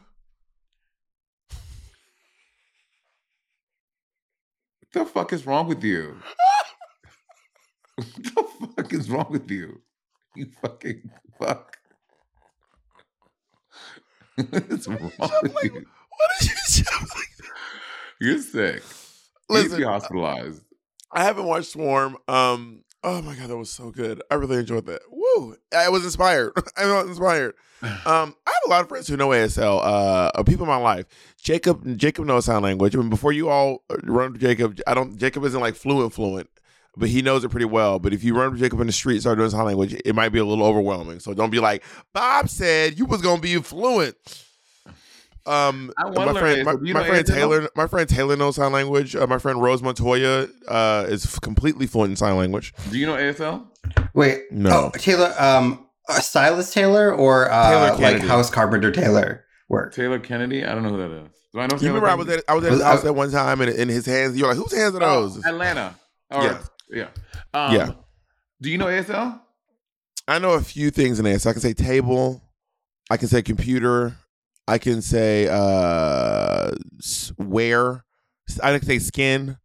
What 4.80 4.92
the 4.92 5.04
fuck 5.06 5.32
is 5.32 5.46
wrong 5.46 5.68
with 5.68 5.82
you? 5.82 6.16
what 7.96 8.06
the 8.16 8.68
fuck 8.76 8.92
is 8.92 9.10
wrong 9.10 9.26
with 9.30 9.50
you? 9.50 9.80
You 10.34 10.46
fucking 10.62 11.10
fuck. 11.38 11.78
It's 14.36 14.88
wrong 14.88 15.12
with 15.16 15.54
like, 15.54 15.64
you? 15.64 15.72
What 15.72 16.30
did 16.40 16.48
you 16.48 16.56
shoveling? 16.68 17.24
You're 18.20 18.38
sick. 18.38 18.82
Listen, 19.48 19.78
you 19.78 19.86
hospitalized. 19.86 20.62
I 21.12 21.22
haven't 21.22 21.44
watched 21.44 21.70
Swarm. 21.70 22.16
Um, 22.26 22.82
oh 23.04 23.22
my 23.22 23.36
god, 23.36 23.48
that 23.48 23.56
was 23.56 23.70
so 23.70 23.90
good. 23.90 24.22
I 24.30 24.34
really 24.34 24.58
enjoyed 24.58 24.86
that. 24.86 25.02
Woo! 25.36 25.56
I 25.76 25.88
was 25.88 26.04
inspired. 26.04 26.52
I 26.76 26.86
was 26.86 27.08
inspired. 27.08 27.54
Um, 28.06 28.34
I 28.46 28.50
have 28.50 28.62
a 28.64 28.70
lot 28.70 28.80
of 28.80 28.88
friends 28.88 29.08
who 29.08 29.16
know 29.18 29.28
ASL. 29.28 29.80
Uh, 29.84 30.42
people 30.44 30.64
in 30.64 30.70
my 30.70 30.76
life. 30.76 31.04
Jacob, 31.36 31.98
Jacob 31.98 32.24
knows 32.24 32.46
sign 32.46 32.62
language. 32.62 32.96
I 32.96 32.98
mean, 32.98 33.10
before 33.10 33.30
you 33.32 33.50
all 33.50 33.84
run 34.04 34.32
to 34.32 34.38
Jacob, 34.38 34.80
I 34.86 34.94
don't. 34.94 35.18
Jacob 35.18 35.44
isn't 35.44 35.60
like 35.60 35.74
fluent, 35.74 36.14
fluent, 36.14 36.48
but 36.96 37.10
he 37.10 37.20
knows 37.20 37.44
it 37.44 37.50
pretty 37.50 37.66
well. 37.66 37.98
But 37.98 38.14
if 38.14 38.24
you 38.24 38.34
run 38.34 38.52
to 38.52 38.58
Jacob 38.58 38.80
in 38.80 38.86
the 38.86 38.92
street, 38.92 39.16
and 39.16 39.20
start 39.20 39.36
doing 39.36 39.50
sign 39.50 39.66
language, 39.66 40.00
it 40.02 40.14
might 40.14 40.30
be 40.30 40.38
a 40.38 40.44
little 40.46 40.64
overwhelming. 40.64 41.20
So 41.20 41.34
don't 41.34 41.50
be 41.50 41.60
like 41.60 41.84
Bob 42.14 42.48
said 42.48 42.98
you 42.98 43.04
was 43.04 43.20
gonna 43.20 43.42
be 43.42 43.56
fluent. 43.56 44.16
Um, 45.46 45.92
my 45.98 46.32
friend, 46.32 46.64
my, 46.64 46.72
my 46.72 47.06
friend? 47.06 47.26
Taylor, 47.26 47.68
my 47.76 47.86
friend 47.86 48.08
Taylor 48.08 48.34
knows 48.36 48.56
sign 48.56 48.72
language. 48.72 49.14
Uh, 49.14 49.26
my 49.26 49.36
friend 49.36 49.60
Rose 49.60 49.82
Montoya 49.82 50.48
uh, 50.68 51.04
is 51.08 51.38
completely 51.40 51.86
fluent 51.86 52.12
in 52.12 52.16
sign 52.16 52.36
language. 52.38 52.72
Do 52.90 52.96
you 52.96 53.04
know 53.04 53.14
ASL? 53.14 53.66
Wait, 54.14 54.42
No. 54.50 54.90
Oh, 54.94 54.98
Taylor, 54.98 55.34
um, 55.38 55.86
a 56.08 56.20
stylist 56.22 56.72
Taylor 56.72 57.12
or 57.14 57.50
uh, 57.50 57.70
Taylor 57.70 57.88
like 57.90 57.98
Kennedy. 57.98 58.26
house 58.28 58.50
carpenter 58.50 58.90
Taylor 58.92 59.44
work? 59.68 59.94
Taylor 59.94 60.18
Kennedy? 60.18 60.64
I 60.64 60.74
don't 60.74 60.82
know 60.82 60.90
who 60.90 60.98
that 60.98 61.10
is. 61.10 61.28
Do 61.52 61.60
I 61.60 61.66
know 61.66 61.74
You 61.76 61.78
Taylor 61.80 61.94
remember 62.00 62.08
I 62.08 62.14
was 62.14 62.28
at 62.28 62.44
I 62.48 62.54
was 62.54 62.64
at 62.64 62.70
his 62.72 62.80
Was- 62.80 62.86
house 62.88 63.04
at 63.04 63.14
one 63.14 63.30
time 63.30 63.60
and 63.60 63.70
in 63.70 63.88
his 63.88 64.06
hands 64.06 64.36
you're 64.36 64.48
like 64.48 64.56
whose 64.56 64.72
hands 64.76 64.94
are 64.94 65.00
those? 65.00 65.38
Oh, 65.44 65.48
Atlanta. 65.48 65.94
Or, 66.30 66.42
Yeah. 66.44 66.58
yeah. 66.90 67.06
Um, 67.54 67.74
Yeah. 67.74 67.90
Do 68.62 68.70
you 68.70 68.78
know 68.78 68.86
ASL? 68.86 69.40
I 70.28 70.38
know 70.38 70.52
a 70.52 70.60
few 70.62 70.90
things 70.90 71.18
in 71.18 71.24
there. 71.24 71.38
So 71.38 71.50
I 71.50 71.52
can 71.52 71.60
say 71.62 71.74
table, 71.74 72.42
I 73.10 73.16
can 73.16 73.28
say 73.28 73.42
computer, 73.42 74.16
I 74.66 74.78
can 74.78 75.02
say 75.02 75.48
uh 75.50 76.70
s- 76.98 77.32
wear, 77.38 78.04
I 78.62 78.78
can 78.78 78.86
say 78.86 78.98
skin. 78.98 79.58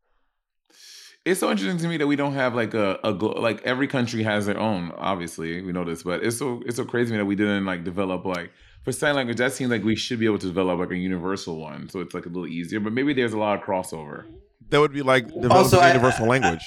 It's 1.25 1.39
so 1.41 1.51
interesting 1.51 1.77
to 1.79 1.87
me 1.87 1.97
that 1.97 2.07
we 2.07 2.15
don't 2.15 2.33
have 2.33 2.55
like 2.55 2.73
a, 2.73 2.97
a 3.03 3.13
glo- 3.13 3.39
like 3.39 3.61
every 3.63 3.87
country 3.87 4.23
has 4.23 4.45
their 4.45 4.57
own. 4.59 4.91
Obviously, 4.97 5.61
we 5.61 5.71
know 5.73 5.83
this, 5.83 6.01
but 6.03 6.23
it's 6.23 6.37
so 6.37 6.61
it's 6.65 6.77
so 6.77 6.85
crazy 6.85 7.07
to 7.09 7.11
me 7.13 7.17
that 7.19 7.25
we 7.25 7.35
didn't 7.35 7.65
like 7.65 7.83
develop 7.83 8.25
like 8.25 8.51
for 8.83 8.91
sign 8.93 9.15
language. 9.15 9.37
That 9.37 9.51
seems 9.53 9.69
like 9.69 9.83
we 9.83 9.95
should 9.95 10.19
be 10.19 10.25
able 10.25 10.39
to 10.39 10.47
develop 10.47 10.79
like 10.79 10.91
a 10.91 10.95
universal 10.97 11.57
one, 11.59 11.89
so 11.89 11.99
it's 11.99 12.13
like 12.13 12.25
a 12.25 12.29
little 12.29 12.47
easier. 12.47 12.79
But 12.79 12.93
maybe 12.93 13.13
there's 13.13 13.33
a 13.33 13.37
lot 13.37 13.59
of 13.59 13.65
crossover. 13.65 14.25
That 14.69 14.79
would 14.79 14.93
be 14.93 15.01
like 15.01 15.27
developing 15.27 15.51
Also, 15.51 15.79
I- 15.79 15.89
universal 15.89 16.25
language. 16.27 16.63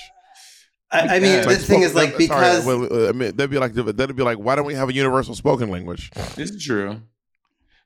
I, 0.91 1.17
I 1.17 1.21
mean, 1.21 1.33
Yeah. 1.33 1.41
the 1.41 1.47
Like 1.47 1.59
thing 1.61 1.81
is, 1.81 1.95
like, 1.95 2.19
because 2.19 2.63
sorry, 2.65 2.77
well, 2.79 3.07
uh, 3.07 3.09
I 3.09 3.13
mean, 3.13 3.35
that'd 3.35 3.49
be 3.51 3.57
like 3.59 3.73
that'd 3.73 4.15
be 4.15 4.23
like 4.23 4.37
why 4.37 4.55
don't 4.55 4.67
we 4.67 4.75
have 4.75 4.91
a 4.91 4.95
universal 4.95 5.35
spoken 5.35 5.71
language? 5.71 6.11
This 6.37 6.51
is 6.51 6.63
true 6.63 7.01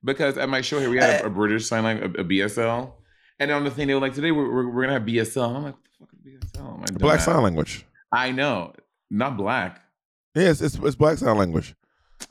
because 0.02 0.36
at 0.36 0.48
my 0.48 0.60
show 0.60 0.80
here 0.80 0.90
we 0.90 0.98
had 0.98 1.20
a, 1.22 1.26
a 1.26 1.30
British 1.30 1.66
sign 1.66 1.84
language, 1.84 2.16
a, 2.16 2.22
a 2.22 2.24
BSL, 2.24 2.92
and 3.38 3.52
on 3.52 3.62
the 3.62 3.70
thing 3.70 3.86
they 3.86 3.94
were 3.94 4.00
like 4.00 4.14
today 4.14 4.32
we're, 4.32 4.52
we're, 4.52 4.68
we're 4.74 4.82
gonna 4.82 4.94
have 4.98 5.04
BSL. 5.06 5.46
And 5.46 5.56
I'm 5.56 5.62
like, 5.62 5.74
what 6.32 6.40
the 6.40 6.46
fuck 6.58 6.58
is 6.58 6.60
BSL? 6.60 6.78
My 6.78 6.98
Black 6.98 7.20
sign 7.20 7.42
language. 7.42 7.86
I 8.12 8.32
know, 8.32 8.72
not 9.10 9.36
black. 9.36 9.82
Yes, 10.34 10.60
it's 10.60 10.76
it's 10.76 10.96
black 10.96 11.18
sign 11.18 11.36
language. 11.38 11.74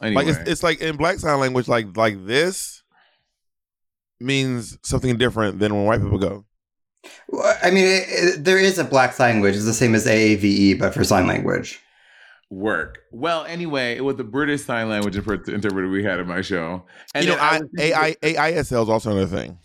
Anyway, 0.01 0.23
Like 0.23 0.35
it's 0.35 0.49
it's 0.49 0.63
like 0.63 0.81
in 0.81 0.95
black 0.97 1.19
sign 1.19 1.39
language, 1.39 1.67
like 1.67 1.95
like 1.95 2.25
this 2.25 2.83
means 4.19 4.77
something 4.83 5.17
different 5.17 5.59
than 5.59 5.73
when 5.75 5.85
white 5.85 6.01
people 6.01 6.17
go. 6.17 6.45
I 7.63 7.69
mean, 7.69 7.85
it, 7.85 8.03
it, 8.07 8.43
there 8.43 8.57
is 8.57 8.79
a 8.79 8.83
black 8.83 9.13
sign 9.13 9.35
language. 9.35 9.55
It's 9.55 9.65
the 9.65 9.73
same 9.73 9.93
as 9.93 10.07
AAVE, 10.07 10.43
E, 10.43 10.73
but 10.73 10.93
for 10.93 11.03
sign 11.03 11.27
language. 11.27 11.79
work. 12.49 12.99
Well, 13.11 13.45
anyway, 13.45 13.95
it 13.95 14.03
was 14.03 14.15
the 14.15 14.23
British 14.23 14.63
sign 14.63 14.89
language 14.89 15.15
interpreter 15.15 15.89
we 15.89 16.03
had 16.03 16.19
in 16.19 16.27
my 16.27 16.41
show. 16.41 16.83
And 17.13 17.25
you 17.25 17.31
know, 17.31 17.37
then 17.73 17.93
I, 17.93 18.15
AI 18.23 18.51
AISL 18.53 18.83
is 18.83 18.89
also 18.89 19.11
another 19.11 19.27
thing. 19.27 19.59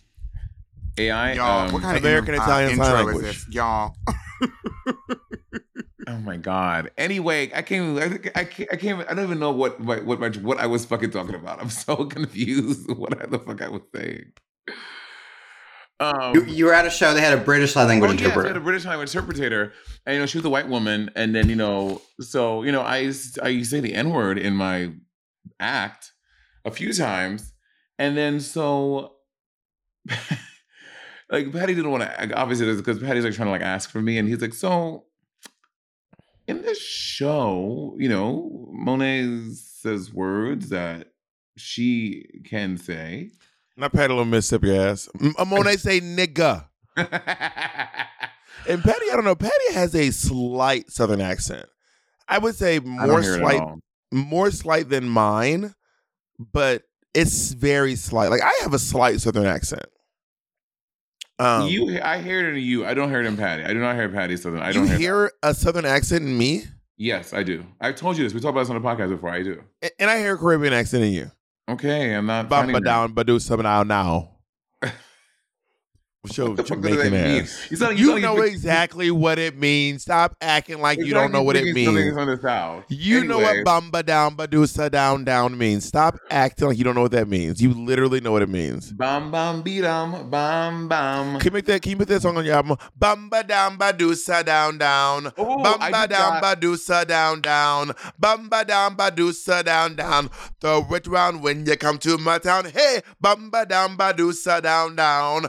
AI. 1.00 1.33
Y'all, 1.35 1.66
um, 1.66 1.73
what 1.73 1.83
kind 1.83 1.97
of 1.97 2.02
American 2.04 2.35
of 2.35 2.42
Italian 2.42 2.76
sign 2.76 2.87
intro 2.87 3.04
language. 3.07 3.26
is 3.26 3.45
this? 3.47 3.54
Y'all. 3.54 3.95
oh 6.09 6.16
my 6.19 6.37
god. 6.37 6.90
Anyway, 6.99 7.50
I 7.54 7.62
can't. 7.62 7.97
even- 7.99 8.30
I, 8.37 8.40
I 8.40 8.45
can't. 8.45 8.73
I 8.73 8.76
can't. 8.76 9.11
I 9.11 9.14
don't 9.14 9.25
even 9.25 9.38
know 9.38 9.52
what 9.52 9.80
what 9.80 10.04
what, 10.04 10.21
my, 10.21 10.28
what 10.30 10.59
I 10.59 10.66
was 10.66 10.85
fucking 10.85 11.11
talking 11.11 11.35
about. 11.35 11.61
I'm 11.61 11.71
so 11.71 12.04
confused. 12.07 12.88
What 12.97 13.30
the 13.30 13.38
fuck 13.38 13.62
I 13.62 13.69
was 13.69 13.83
saying. 13.95 14.33
Um, 16.00 16.35
You, 16.35 16.45
you 16.47 16.64
were 16.64 16.73
at 16.73 16.87
a 16.87 16.90
show. 16.90 17.12
They 17.12 17.21
had 17.21 17.35
a 17.37 17.42
British 17.42 17.73
sign 17.75 17.88
language 17.88 18.11
Oh, 18.11 18.12
yes, 18.14 18.21
we 18.21 18.25
interpreter. 18.26 18.49
had 18.49 18.57
a 18.57 18.61
British 18.61 18.85
language 18.87 19.14
interpreter, 19.14 19.73
and 20.07 20.14
you 20.14 20.21
know 20.21 20.26
she 20.26 20.38
was 20.38 20.45
a 20.47 20.50
white 20.50 20.69
woman, 20.69 21.11
and 21.14 21.35
then 21.35 21.49
you 21.50 21.57
know, 21.57 22.00
so 22.21 22.62
you 22.62 22.73
know, 22.73 22.80
I 22.83 23.12
I 23.42 23.62
say 23.62 23.80
the 23.80 23.95
N 23.95 24.11
word 24.11 24.38
in 24.38 24.54
my 24.54 24.92
act 25.59 26.12
a 26.64 26.71
few 26.71 26.92
times, 26.92 27.52
and 27.99 28.16
then 28.16 28.40
so. 28.40 29.12
Like 31.31 31.53
Patty 31.53 31.75
didn't 31.75 31.91
want 31.91 32.05
to 32.05 32.37
obviously 32.37 32.67
this 32.67 32.79
because 32.79 32.99
Patty's 32.99 33.25
like 33.25 33.35
trying 33.35 33.47
to 33.47 33.53
like 33.53 33.63
ask 33.63 33.91
for 33.91 34.01
me, 34.01 34.19
and 34.19 34.29
he's 34.29 34.41
like, 34.41 34.55
so 34.55 35.05
in 36.47 36.63
this 36.63 36.81
show, 36.81 37.95
you 37.99 38.09
know, 38.09 38.69
Monet 38.73 39.53
says 39.55 40.13
words 40.13 40.69
that 40.71 41.09
she 41.57 42.27
can 42.45 42.77
say. 42.77 43.31
Not 43.77 43.93
Patty 43.93 44.09
Little 44.09 44.25
Mississippi 44.25 44.77
ass. 44.77 45.09
Uh, 45.39 45.45
Monet 45.45 45.77
say 45.77 46.01
nigga. 46.01 46.67
And 48.69 48.83
Patty, 48.83 49.07
I 49.11 49.17
don't 49.17 49.25
know. 49.25 49.35
Patty 49.35 49.73
has 49.73 49.95
a 49.95 50.11
slight 50.11 50.91
Southern 50.91 51.21
accent. 51.21 51.67
I 52.29 52.39
would 52.39 52.55
say 52.55 52.79
more 52.79 53.07
don't 53.07 53.23
hear 53.23 53.35
it 53.35 53.37
at 53.37 53.41
slight, 53.41 53.79
more 54.13 54.51
slight 54.51 54.89
than 54.89 55.09
mine, 55.09 55.75
but 56.39 56.83
it's 57.15 57.53
very 57.53 57.97
slight. 57.97 58.31
Like 58.31 58.43
I 58.43 58.53
have 58.63 58.75
a 58.75 58.79
slight 58.79 59.21
Southern 59.21 59.47
accent. 59.47 59.87
Um, 61.41 61.69
you, 61.69 62.01
I 62.03 62.21
hear 62.21 62.47
it 62.47 62.55
in 62.57 62.63
you. 62.63 62.85
I 62.85 62.93
don't 62.95 63.09
hear 63.09 63.21
it 63.21 63.27
in 63.27 63.37
Patty. 63.37 63.65
I 63.65 63.69
do 63.69 63.81
not 63.81 63.97
hear 63.97 64.09
Patty 64.09 64.37
Southern. 64.37 64.61
I 64.61 64.73
don't 64.73 64.87
hear. 64.87 64.99
hear 64.99 65.33
a 65.43 65.55
Southern 65.55 65.87
accent 65.87 66.25
in 66.25 66.37
me, 66.37 66.65
Yes, 67.03 67.33
I 67.33 67.43
do. 67.43 67.65
I've 67.81 67.97
told 67.97 68.19
you 68.19 68.25
this. 68.25 68.35
We 68.35 68.41
talked 68.41 68.51
about 68.51 68.61
this 68.61 68.69
on 68.71 68.81
the 68.81 68.87
podcast 68.87 69.09
before. 69.09 69.31
I 69.31 69.43
do. 69.43 69.63
a- 69.83 70.03
and 70.03 70.11
I 70.11 70.19
hear 70.19 70.35
a 70.35 70.39
Caribbean 70.39 70.75
accent 70.75 71.03
in 71.03 71.13
you. 71.13 71.31
Okay, 71.67 72.15
I'm 72.15 72.27
not. 72.27 72.51
Bamba 72.51 72.75
that. 72.75 72.85
down, 72.85 73.15
badu 73.15 73.41
some 73.41 73.63
now 73.63 73.83
now. 73.85 74.33
Show 76.31 76.49
What 76.49 76.57
the 76.59 76.65
fuck 76.65 76.81
does 76.83 76.97
that 76.99 77.05
Jamaican 77.05 77.41
ass. 77.41 77.67
You 77.71 77.77
sound- 77.79 77.99
You, 77.99 78.15
you 78.17 78.21
know 78.21 78.37
you- 78.37 78.43
exactly 78.43 79.11
what 79.11 79.39
it 79.39 79.57
means. 79.57 80.03
Stop 80.03 80.37
acting 80.43 80.79
like 80.83 80.99
you 80.99 81.15
don't 81.15 81.33
know 81.33 81.43
what 81.43 81.57
it 81.57 81.75
means. 81.75 82.12
From 82.15 82.27
the 82.27 82.39
South. 82.43 82.85
You 82.91 83.25
know 83.25 83.39
what 83.39 83.65
bamba 83.65 84.05
down, 84.05 84.37
badusa 84.37 84.91
down, 84.91 85.25
down 85.25 85.57
means. 85.57 85.87
Stop 85.87 86.19
acting 86.31 86.69
like 86.69 86.77
you 86.77 86.85
don't 86.85 86.95
know 86.95 87.00
what 87.00 87.12
that 87.12 87.27
means. 87.27 87.62
You 87.62 87.73
literally 87.73 88.21
know 88.21 88.33
what 88.33 88.43
it 88.43 88.50
means. 88.50 88.93
Bam 88.93 89.31
bam 89.31 89.62
beat 89.62 89.83
'em, 89.83 90.29
bam 90.29 90.89
bam. 90.89 91.39
Can 91.41 91.47
you 91.47 91.50
make 91.55 91.65
that? 91.65 91.81
Can 91.81 91.93
you 91.93 91.97
put 91.97 92.09
that 92.09 92.21
song 92.21 92.37
on 92.37 92.45
your 92.45 92.57
album? 92.57 92.77
Bamba 93.00 93.47
down, 93.49 93.79
badusa 93.79 94.45
down, 94.45 94.77
down. 94.77 95.33
Oh, 95.39 95.57
Bamba 95.62 96.07
down, 96.07 96.43
badusa 96.43 97.07
down, 97.07 97.41
down. 97.41 97.93
Bamba 98.21 98.67
down, 98.67 98.95
badusa 98.95 99.65
down, 99.65 99.97
down. 99.97 100.29
Throw 100.61 100.87
it 100.95 101.07
round 101.07 101.43
when 101.43 101.65
you 101.65 101.77
come 101.79 101.97
to 101.97 102.19
my 102.19 102.37
town. 102.37 102.67
Hey, 102.67 103.00
bamba 103.25 103.67
down, 103.67 103.97
badusa 103.97 104.61
down, 104.62 104.97
down. 104.97 105.47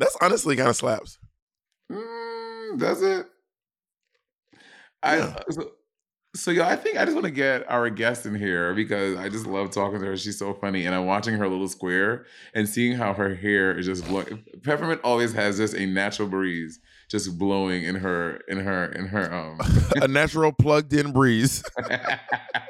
That's 0.00 0.16
honestly 0.20 0.56
kind 0.56 0.68
of 0.68 0.76
slaps. 0.76 1.18
Mm, 1.92 2.78
does 2.78 3.02
it? 3.02 3.26
I 5.02 5.18
Yeah. 5.18 5.38
so, 5.50 5.70
so 6.34 6.50
yeah. 6.50 6.68
I 6.68 6.76
think 6.76 6.96
I 6.96 7.04
just 7.04 7.14
want 7.14 7.26
to 7.26 7.30
get 7.30 7.70
our 7.70 7.90
guest 7.90 8.24
in 8.24 8.34
here 8.34 8.74
because 8.74 9.18
I 9.18 9.28
just 9.28 9.46
love 9.46 9.70
talking 9.70 10.00
to 10.00 10.06
her. 10.06 10.16
She's 10.16 10.38
so 10.38 10.54
funny, 10.54 10.86
and 10.86 10.94
I'm 10.94 11.06
watching 11.06 11.34
her 11.34 11.48
little 11.48 11.68
square 11.68 12.24
and 12.54 12.68
seeing 12.68 12.96
how 12.96 13.12
her 13.12 13.34
hair 13.34 13.78
is 13.78 13.86
just 13.86 14.06
blowing. 14.08 14.44
Peppermint 14.62 15.02
always 15.04 15.32
has 15.34 15.58
just 15.58 15.74
a 15.74 15.86
natural 15.86 16.28
breeze 16.28 16.80
just 17.10 17.36
blowing 17.36 17.82
in 17.82 17.96
her 17.96 18.36
in 18.48 18.60
her 18.60 18.84
in 18.92 19.06
her 19.06 19.34
um. 19.34 19.58
a 19.96 20.08
natural 20.08 20.52
plugged-in 20.52 21.12
breeze. 21.12 21.62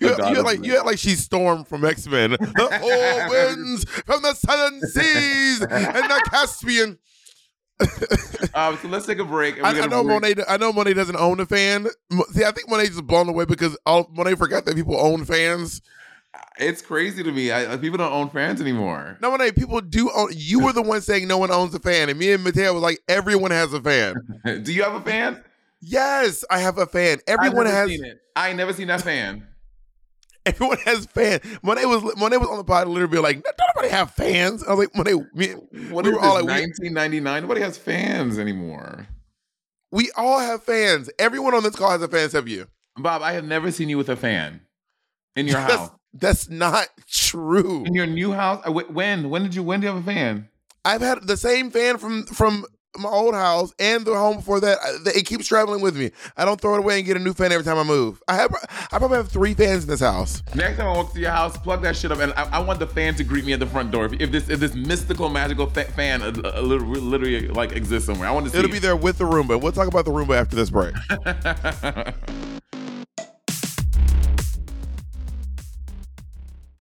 You, 0.00 0.08
you 0.08 0.14
act 0.14 0.44
like 0.44 0.64
you 0.64 0.76
act 0.76 0.86
like 0.86 0.98
she's 0.98 1.22
Storm 1.22 1.64
from 1.64 1.84
X 1.84 2.06
Men. 2.06 2.30
The 2.30 2.38
four 2.80 3.28
winds 3.30 3.84
from 3.84 4.22
the 4.22 4.32
southern 4.34 4.80
seas 4.80 5.60
and 5.60 6.10
the 6.10 6.22
Caspian. 6.30 6.98
um, 8.54 8.78
so 8.80 8.88
let's 8.88 9.06
take 9.06 9.18
a 9.18 9.24
break. 9.24 9.62
I, 9.62 9.70
I 9.70 9.86
know 9.86 10.02
break- 10.04 10.22
Monet. 10.22 10.44
I 10.48 10.56
know 10.56 10.72
Monet 10.72 10.94
doesn't 10.94 11.16
own 11.16 11.40
a 11.40 11.46
fan. 11.46 11.88
See, 12.32 12.44
I 12.44 12.52
think 12.52 12.70
Monet 12.70 12.86
just 12.86 13.06
blown 13.06 13.28
away 13.28 13.44
because 13.44 13.76
all, 13.86 14.08
Monet 14.12 14.34
forgot 14.36 14.64
that 14.66 14.76
people 14.76 14.98
own 14.98 15.24
fans. 15.24 15.82
It's 16.58 16.82
crazy 16.82 17.22
to 17.22 17.32
me. 17.32 17.50
I, 17.50 17.64
like, 17.66 17.80
people 17.80 17.98
don't 17.98 18.12
own 18.12 18.30
fans 18.30 18.60
anymore. 18.60 19.18
No, 19.20 19.30
Monet, 19.30 19.52
people 19.52 19.80
do 19.80 20.10
own. 20.14 20.28
You 20.32 20.60
were 20.60 20.72
the 20.72 20.82
one 20.82 21.00
saying 21.00 21.26
no 21.26 21.38
one 21.38 21.50
owns 21.50 21.74
a 21.74 21.80
fan, 21.80 22.08
and 22.08 22.18
me 22.18 22.32
and 22.32 22.44
Mateo 22.44 22.72
was 22.72 22.82
like, 22.82 23.00
everyone 23.08 23.50
has 23.50 23.72
a 23.72 23.80
fan. 23.80 24.14
Do 24.62 24.72
you 24.72 24.82
have 24.84 24.94
a 24.94 25.00
fan? 25.00 25.42
Yes, 25.80 26.44
I 26.50 26.58
have 26.58 26.78
a 26.78 26.86
fan. 26.86 27.18
Everyone 27.26 27.66
has. 27.66 27.88
Seen 27.88 28.04
it. 28.04 28.18
I 28.36 28.48
ain't 28.48 28.56
never 28.56 28.72
seen 28.72 28.88
that 28.88 29.02
fan. 29.02 29.46
Everyone 30.46 30.78
has 30.78 31.06
fans. 31.06 31.42
Monet 31.62 31.84
was 31.86 32.02
Monet 32.16 32.38
was 32.38 32.48
on 32.48 32.56
the 32.58 32.64
pod 32.64 32.88
literally 32.88 33.12
be 33.12 33.18
like, 33.18 33.42
"Don't 33.42 33.56
nobody 33.76 33.92
have 33.92 34.10
fans." 34.12 34.62
I 34.64 34.70
was 34.72 34.78
like, 34.86 34.94
Monet, 34.96 35.24
me, 35.34 35.48
What 35.90 36.04
we 36.04 36.12
were 36.12 36.18
all 36.20 36.34
like, 36.36 36.46
1999? 36.46 37.42
Nobody 37.42 37.60
has 37.60 37.76
fans 37.76 38.38
anymore. 38.38 39.06
we 39.92 40.10
all 40.16 40.38
have 40.38 40.62
fans. 40.62 41.10
Everyone 41.18 41.54
on 41.54 41.62
this 41.62 41.76
call 41.76 41.90
has 41.90 42.02
a 42.02 42.08
fan 42.08 42.24
except 42.26 42.48
you. 42.48 42.66
Bob, 42.96 43.22
I 43.22 43.32
have 43.32 43.44
never 43.44 43.70
seen 43.70 43.88
you 43.88 43.98
with 43.98 44.08
a 44.08 44.16
fan 44.16 44.60
in 45.36 45.46
your 45.46 45.56
That's, 45.56 45.74
house. 45.74 45.90
that's 46.14 46.48
not 46.48 46.88
true. 47.08 47.84
In 47.84 47.94
your 47.94 48.06
new 48.06 48.32
house? 48.32 48.62
Uh, 48.66 48.72
When? 48.72 49.28
When 49.30 49.42
did 49.42 49.54
you? 49.54 49.62
When 49.62 49.80
do 49.80 49.86
you 49.86 49.92
have 49.92 50.02
a 50.02 50.06
fan? 50.06 50.48
I've 50.84 51.02
had 51.02 51.26
the 51.26 51.36
same 51.36 51.70
fan 51.70 51.98
from 51.98 52.24
from 52.26 52.64
my 52.98 53.08
old 53.08 53.34
house 53.34 53.72
and 53.78 54.04
the 54.04 54.14
home 54.14 54.36
before 54.36 54.60
that, 54.60 54.78
it 55.14 55.26
keeps 55.26 55.46
traveling 55.46 55.80
with 55.80 55.96
me. 55.96 56.10
I 56.36 56.44
don't 56.44 56.60
throw 56.60 56.74
it 56.74 56.78
away 56.78 56.98
and 56.98 57.06
get 57.06 57.16
a 57.16 57.20
new 57.20 57.32
fan 57.32 57.52
every 57.52 57.64
time 57.64 57.78
I 57.78 57.84
move. 57.84 58.22
I 58.28 58.34
have 58.34 58.54
I 58.92 58.98
probably 58.98 59.18
have 59.18 59.28
three 59.28 59.54
fans 59.54 59.84
in 59.84 59.90
this 59.90 60.00
house. 60.00 60.42
Next 60.54 60.76
time 60.76 60.88
I 60.88 60.96
walk 60.96 61.12
to 61.14 61.20
your 61.20 61.30
house, 61.30 61.56
plug 61.56 61.82
that 61.82 61.96
shit 61.96 62.12
up, 62.12 62.18
and 62.18 62.32
I, 62.34 62.56
I 62.56 62.58
want 62.58 62.78
the 62.78 62.86
fan 62.86 63.14
to 63.16 63.24
greet 63.24 63.44
me 63.44 63.52
at 63.52 63.60
the 63.60 63.66
front 63.66 63.90
door. 63.90 64.06
If, 64.06 64.20
if 64.20 64.32
this 64.32 64.48
if 64.48 64.60
this 64.60 64.74
mystical 64.74 65.28
magical 65.28 65.68
fa- 65.68 65.84
fan 65.84 66.22
uh, 66.22 66.32
uh, 66.44 66.60
literally, 66.60 67.00
literally 67.00 67.48
like 67.48 67.72
exists 67.72 68.06
somewhere, 68.06 68.28
I 68.28 68.32
want 68.32 68.46
to 68.46 68.52
see. 68.52 68.58
It'll 68.58 68.70
be 68.70 68.78
there 68.78 68.96
with 68.96 69.18
the 69.18 69.24
Roomba. 69.24 69.60
We'll 69.60 69.72
talk 69.72 69.88
about 69.88 70.04
the 70.04 70.10
Roomba 70.10 70.36
after 70.36 70.56
this 70.56 70.70
break. 70.70 70.94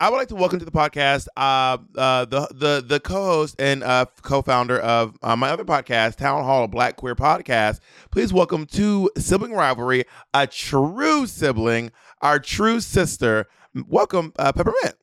I 0.00 0.10
would 0.10 0.16
like 0.16 0.28
to 0.28 0.36
welcome 0.36 0.60
to 0.60 0.64
the 0.64 0.70
podcast 0.70 1.26
uh, 1.36 1.76
uh, 1.96 2.24
the 2.24 2.46
the 2.54 2.84
the 2.86 3.00
co-host 3.00 3.56
and 3.58 3.82
uh, 3.82 4.06
co-founder 4.22 4.78
of 4.78 5.18
uh, 5.22 5.34
my 5.34 5.50
other 5.50 5.64
podcast, 5.64 6.14
Town 6.16 6.44
Hall, 6.44 6.62
a 6.64 6.68
Black 6.68 6.94
Queer 6.96 7.16
Podcast. 7.16 7.80
Please 8.12 8.32
welcome 8.32 8.64
to 8.66 9.10
Sibling 9.18 9.52
Rivalry, 9.54 10.04
a 10.32 10.46
true 10.46 11.26
sibling, 11.26 11.90
our 12.22 12.38
true 12.38 12.78
sister. 12.78 13.46
Welcome, 13.88 14.32
uh, 14.38 14.52
Peppermint. 14.52 14.94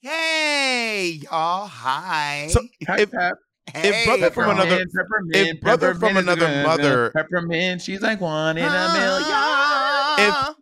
Hey, 0.00 1.20
y'all. 1.22 1.66
Hi. 1.66 2.46
So 2.50 2.60
Hi, 2.86 3.00
if, 3.00 3.10
Pep. 3.10 3.34
if 3.74 4.06
brother 4.06 4.30
from 4.30 4.50
another 4.50 4.78
peppermint, 4.78 5.36
if 5.36 5.60
brother 5.60 5.92
from 5.92 6.14
peppermint 6.14 6.28
is 6.28 6.32
another 6.44 6.62
mother- 6.62 7.10
Peppermint, 7.10 7.82
she's 7.82 8.00
like 8.00 8.22
one 8.22 8.56
in 8.56 8.64
a 8.64 8.68
million. 8.94 9.26
if 10.18 10.34
if 10.48 10.56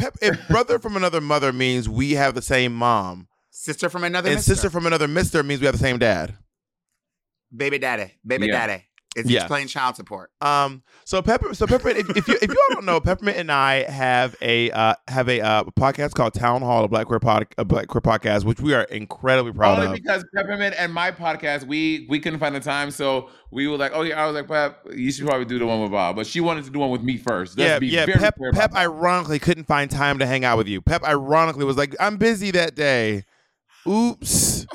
pep, 0.00 0.16
if 0.22 0.48
brother 0.48 0.78
from 0.78 0.96
another 0.96 1.20
mother 1.20 1.52
means 1.52 1.88
we 1.88 2.12
have 2.12 2.34
the 2.34 2.42
same 2.42 2.74
mom, 2.74 3.28
sister 3.50 3.88
from 3.88 4.04
another 4.04 4.28
and 4.30 4.36
mister. 4.38 4.54
sister 4.54 4.70
from 4.70 4.86
another 4.86 5.08
mister 5.08 5.42
means 5.42 5.60
we 5.60 5.66
have 5.66 5.74
the 5.74 5.78
same 5.84 5.98
dad. 5.98 6.36
baby 7.54 7.78
daddy, 7.78 8.12
baby 8.26 8.46
Yeah. 8.46 8.66
daddy. 8.66 8.84
It's 9.16 9.28
Yeah. 9.28 9.40
he's 9.40 9.48
playing 9.48 9.66
child 9.66 9.96
support. 9.96 10.30
Um. 10.40 10.82
So 11.04 11.20
Pepper. 11.20 11.52
So 11.54 11.66
Peppermint. 11.66 11.98
if, 11.98 12.16
if 12.16 12.28
you 12.28 12.38
if 12.40 12.48
you 12.48 12.56
all 12.68 12.74
don't 12.76 12.84
know, 12.84 13.00
Peppermint 13.00 13.38
and 13.38 13.50
I 13.50 13.82
have 13.90 14.36
a 14.40 14.70
uh 14.70 14.94
have 15.08 15.28
a 15.28 15.40
uh 15.40 15.64
podcast 15.78 16.14
called 16.14 16.32
Town 16.34 16.62
Hall, 16.62 16.84
a 16.84 16.88
Black 16.88 17.08
Queer 17.08 17.18
pod, 17.18 17.46
a 17.58 17.64
Black 17.64 17.88
Queer 17.88 18.00
podcast, 18.02 18.44
which 18.44 18.60
we 18.60 18.72
are 18.72 18.84
incredibly 18.84 19.52
proud 19.52 19.78
Only 19.78 19.88
of. 19.88 19.94
because 19.94 20.24
Peppermint 20.34 20.76
and 20.78 20.92
my 20.94 21.10
podcast, 21.10 21.66
we 21.66 22.06
we 22.08 22.20
couldn't 22.20 22.38
find 22.38 22.54
the 22.54 22.60
time, 22.60 22.92
so 22.92 23.30
we 23.50 23.66
were 23.66 23.76
like, 23.76 23.90
oh 23.94 24.02
yeah, 24.02 24.22
I 24.22 24.26
was 24.26 24.34
like, 24.36 24.46
Pep, 24.46 24.86
you 24.94 25.10
should 25.10 25.26
probably 25.26 25.44
do 25.44 25.58
the 25.58 25.66
one 25.66 25.80
with 25.80 25.90
Bob, 25.90 26.14
but 26.14 26.26
she 26.26 26.40
wanted 26.40 26.64
to 26.66 26.70
do 26.70 26.78
one 26.78 26.90
with 26.90 27.02
me 27.02 27.16
first. 27.16 27.58
Let's 27.58 27.68
yeah, 27.68 27.78
be 27.80 27.88
yeah. 27.88 28.06
very 28.06 28.18
Pep, 28.18 28.36
Pep, 28.52 28.74
ironically 28.76 29.40
couldn't 29.40 29.64
find 29.64 29.90
time 29.90 30.20
to 30.20 30.26
hang 30.26 30.44
out 30.44 30.56
with 30.56 30.68
you. 30.68 30.80
Pep, 30.80 31.02
ironically, 31.02 31.64
was 31.64 31.76
like, 31.76 31.96
"I'm 31.98 32.16
busy 32.16 32.52
that 32.52 32.76
day." 32.76 33.24
Oops. 33.88 34.66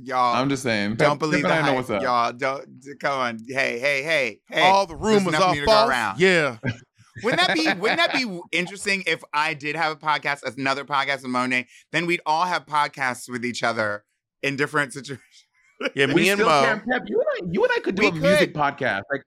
Y'all 0.00 0.36
I'm 0.36 0.48
just 0.48 0.62
saying. 0.62 0.94
don't 0.94 1.10
Pep, 1.10 1.18
believe 1.18 1.42
Pep 1.42 1.50
the 1.50 1.56
and 1.56 1.66
I 1.66 1.70
know 1.70 1.74
what's 1.76 1.90
up. 1.90 2.02
Y'all 2.02 2.32
don't 2.32 2.66
come 3.00 3.18
on. 3.18 3.38
Hey, 3.48 3.78
hey, 3.80 4.02
hey, 4.02 4.40
hey. 4.48 4.62
all 4.62 4.86
the 4.86 4.96
there's 4.96 5.14
rumors 5.24 5.34
enough 5.34 5.42
are 5.42 5.52
me 5.52 5.60
to 5.60 5.66
go 5.66 5.72
false. 5.72 5.90
around. 5.90 6.20
Yeah. 6.20 6.58
Wouldn't 7.24 7.44
that 7.44 7.54
be 7.56 7.66
wouldn't 7.80 7.98
that 7.98 8.12
be 8.12 8.40
interesting 8.52 9.02
if 9.08 9.24
I 9.34 9.52
did 9.54 9.74
have 9.74 9.90
a 9.90 9.96
podcast, 9.96 10.44
another 10.56 10.84
podcast 10.84 11.22
with 11.22 11.32
Monet? 11.32 11.66
Then 11.90 12.06
we'd 12.06 12.20
all 12.24 12.44
have 12.44 12.64
podcasts 12.64 13.28
with 13.28 13.44
each 13.44 13.64
other 13.64 14.04
in 14.40 14.54
different 14.54 14.92
situations. 14.94 15.20
Yeah. 15.96 16.06
we 16.06 16.14
Me 16.14 16.28
and 16.28 16.38
still 16.38 16.48
Mo. 16.48 16.62
can, 16.62 16.82
Pep. 16.88 17.02
You 17.08 17.18
and 17.20 17.26
I, 17.48 17.52
you 17.52 17.64
and 17.64 17.72
I 17.76 17.80
could 17.80 17.96
do 17.96 18.02
We 18.02 18.08
a 18.10 18.12
music 18.12 18.54
podcast. 18.54 19.02
Like 19.10 19.24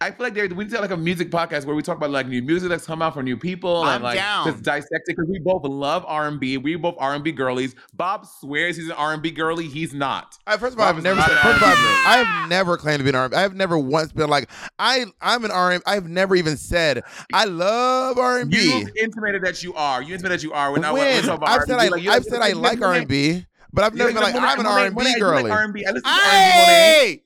I 0.00 0.10
feel 0.10 0.26
like 0.26 0.34
there, 0.34 0.46
we 0.48 0.64
need 0.64 0.70
to 0.70 0.76
have 0.76 0.82
like 0.82 0.90
a 0.90 0.96
music 0.96 1.30
podcast 1.30 1.64
where 1.64 1.74
we 1.74 1.80
talk 1.80 1.96
about 1.96 2.10
like 2.10 2.26
new 2.26 2.42
music 2.42 2.68
that's 2.68 2.84
come 2.84 3.00
out 3.00 3.14
for 3.14 3.22
new 3.22 3.36
people 3.38 3.82
I'm 3.84 3.94
and 3.94 4.04
like 4.04 4.16
down. 4.18 4.44
just 4.44 4.62
dissect 4.62 5.08
it 5.08 5.16
because 5.16 5.26
we 5.30 5.38
both 5.38 5.64
love 5.64 6.04
R 6.06 6.26
and 6.28 6.38
B. 6.38 6.58
We 6.58 6.74
both 6.76 6.96
R 6.98 7.14
and 7.14 7.24
B 7.24 7.32
girlies. 7.32 7.74
Bob 7.94 8.26
swears 8.26 8.76
he's 8.76 8.86
an 8.86 8.92
R 8.96 9.14
and 9.14 9.22
B 9.22 9.30
girly. 9.30 9.66
He's 9.68 9.94
not. 9.94 10.36
I, 10.46 10.56
first 10.58 10.74
of 10.74 10.80
all, 10.80 10.86
Bob 10.86 10.96
I've 10.96 11.02
never. 11.02 11.20
Said, 11.22 11.30
first 11.38 11.56
of 11.56 11.62
all, 11.62 11.68
I 11.68 12.22
have 12.26 12.48
never 12.50 12.76
claimed 12.76 12.98
to 12.98 13.04
be 13.04 13.10
an 13.10 13.14
R. 13.14 13.30
I 13.34 13.40
have 13.42 13.54
never 13.54 13.78
once 13.78 14.12
been 14.12 14.28
like 14.28 14.50
I. 14.78 15.06
I'm 15.22 15.44
an 15.44 15.50
R. 15.50 15.80
I've 15.86 16.08
never 16.08 16.34
even 16.36 16.56
said 16.58 17.02
I 17.32 17.44
love 17.46 18.18
R 18.18 18.40
and 18.40 18.50
B. 18.50 18.58
You 18.80 18.88
intimated 19.00 19.42
that 19.44 19.62
you 19.62 19.74
are. 19.74 20.02
You 20.02 20.12
intimated 20.14 20.40
that 20.40 20.44
you 20.44 20.52
are. 20.52 20.72
When 20.72 20.84
I 20.84 20.92
when 20.92 21.02
we 21.06 21.14
When 21.14 21.22
talk 21.22 21.38
about 21.38 21.48
I've 21.48 21.60
R&B, 21.60 21.70
said 21.70 21.78
I, 21.80 21.88
like, 21.88 22.06
I've 22.08 22.24
said 22.24 22.42
I 22.42 22.52
like 22.52 22.82
R 22.82 22.94
and 22.94 23.08
B, 23.08 23.46
but 23.72 23.84
I've 23.84 23.92
You 23.94 23.98
never 24.00 24.12
been 24.12 24.22
like 24.22 24.34
I'm 24.34 24.60
an 24.60 24.66
R&B 24.66 25.08
you 25.08 25.18
girly. 25.18 25.50
R&B. 25.50 25.86
I 25.86 25.90
listen 25.92 26.02
to 26.02 26.10
R&B. 26.10 27.23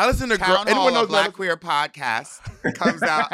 I 0.00 0.06
listen 0.06 0.30
to 0.30 0.38
girl. 0.38 0.46
Town 0.46 0.56
Hall, 0.56 0.68
Anyone 0.68 0.92
a 0.92 0.94
knows 0.94 1.08
Black 1.08 1.34
Queer 1.34 1.58
podcast 1.58 2.74
comes 2.74 3.02
out. 3.02 3.30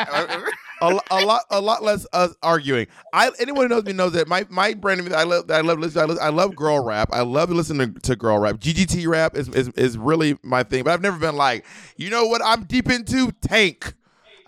a, 0.83 1.01
a 1.13 1.25
lot 1.25 1.43
a 1.49 1.61
lot 1.61 1.85
less 1.85 2.09
us 2.13 2.35
arguing. 2.43 2.89
I 3.13 3.31
anyone 3.39 3.67
who 3.67 3.69
knows 3.69 3.85
me 3.85 3.93
knows 3.93 4.15
that 4.15 4.27
my 4.27 4.45
my 4.51 4.75
brand 4.75 4.99
of 4.99 5.07
music 5.07 5.17
I 5.17 5.23
love 5.23 5.49
I 5.49 5.61
love 5.61 5.79
listen 5.79 6.03
I, 6.03 6.07
listen, 6.07 6.25
I 6.25 6.31
love 6.31 6.57
girl 6.57 6.83
rap. 6.83 7.11
I 7.13 7.21
love 7.21 7.51
to 7.51 7.55
listen 7.55 7.79
to, 7.79 8.01
to 8.01 8.17
girl 8.17 8.41
rap. 8.41 8.57
GGT 8.57 9.07
rap 9.07 9.37
is, 9.37 9.49
is 9.51 9.69
is 9.77 9.97
really 9.97 10.39
my 10.43 10.65
thing. 10.65 10.83
But 10.83 10.95
I've 10.95 11.03
never 11.03 11.21
been 11.21 11.37
like, 11.37 11.65
you 11.97 12.11
know 12.11 12.27
what 12.27 12.43
I'm 12.45 12.65
deep 12.65 12.91
into? 12.91 13.31
Tank. 13.31 13.95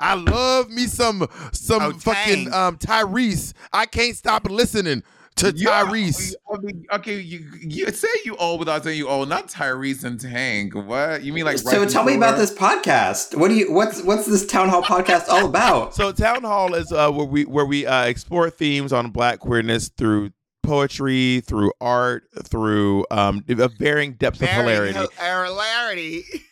I 0.01 0.15
love 0.15 0.71
me 0.71 0.87
some 0.89 1.25
some 1.53 1.83
Oh, 1.83 1.93
fucking 1.93 2.53
um 2.53 2.79
Tyrese. 2.79 3.53
I 3.73 3.87
can't 3.87 4.17
stop 4.17 4.51
listening 4.51 5.05
to 5.39 5.53
Yeah, 5.57 5.85
Tyrese. 5.85 6.35
I 6.53 6.59
mean, 6.59 6.85
okay, 6.93 7.21
you 7.21 7.45
you 7.61 7.91
say 7.91 8.09
you 8.25 8.37
old 8.37 8.61
without 8.61 8.85
saying 8.85 8.99
you 8.99 9.09
old, 9.09 9.29
not 9.29 9.49
Tyrese 9.49 10.05
and 10.05 10.21
Tank. 10.21 10.75
What 10.75 11.23
you 11.23 11.33
mean 11.33 11.45
like? 11.45 11.59
So 11.59 11.81
right 11.81 11.89
tell 11.89 12.05
me 12.05 12.15
about 12.15 12.37
this 12.37 12.53
podcast. 12.53 13.37
What 13.37 13.49
do 13.49 13.55
you? 13.55 13.73
What's 13.73 14.03
what's 14.03 14.27
this 14.27 14.47
town 14.47 14.69
hall 14.69 14.83
podcast 14.83 15.29
all 15.29 15.47
about? 15.47 15.95
So 15.99 16.13
town 16.13 16.45
hall 16.45 16.75
is 16.75 16.93
uh, 16.93 17.11
where 17.11 17.27
we 17.27 17.45
where 17.45 17.67
we 17.67 17.87
uh, 17.87 18.05
explore 18.05 18.51
themes 18.51 18.93
on 18.93 19.11
Black 19.11 19.41
queerness 19.41 19.89
through 19.89 20.31
poetry, 20.63 21.41
through 21.41 21.73
art, 21.81 22.25
through 22.45 23.05
um, 23.11 23.45
of 23.49 23.73
varying 23.79 24.13
depths 24.15 24.41
of 24.41 24.49
hilarity. 24.49 24.99
Hilarity. 25.19 26.25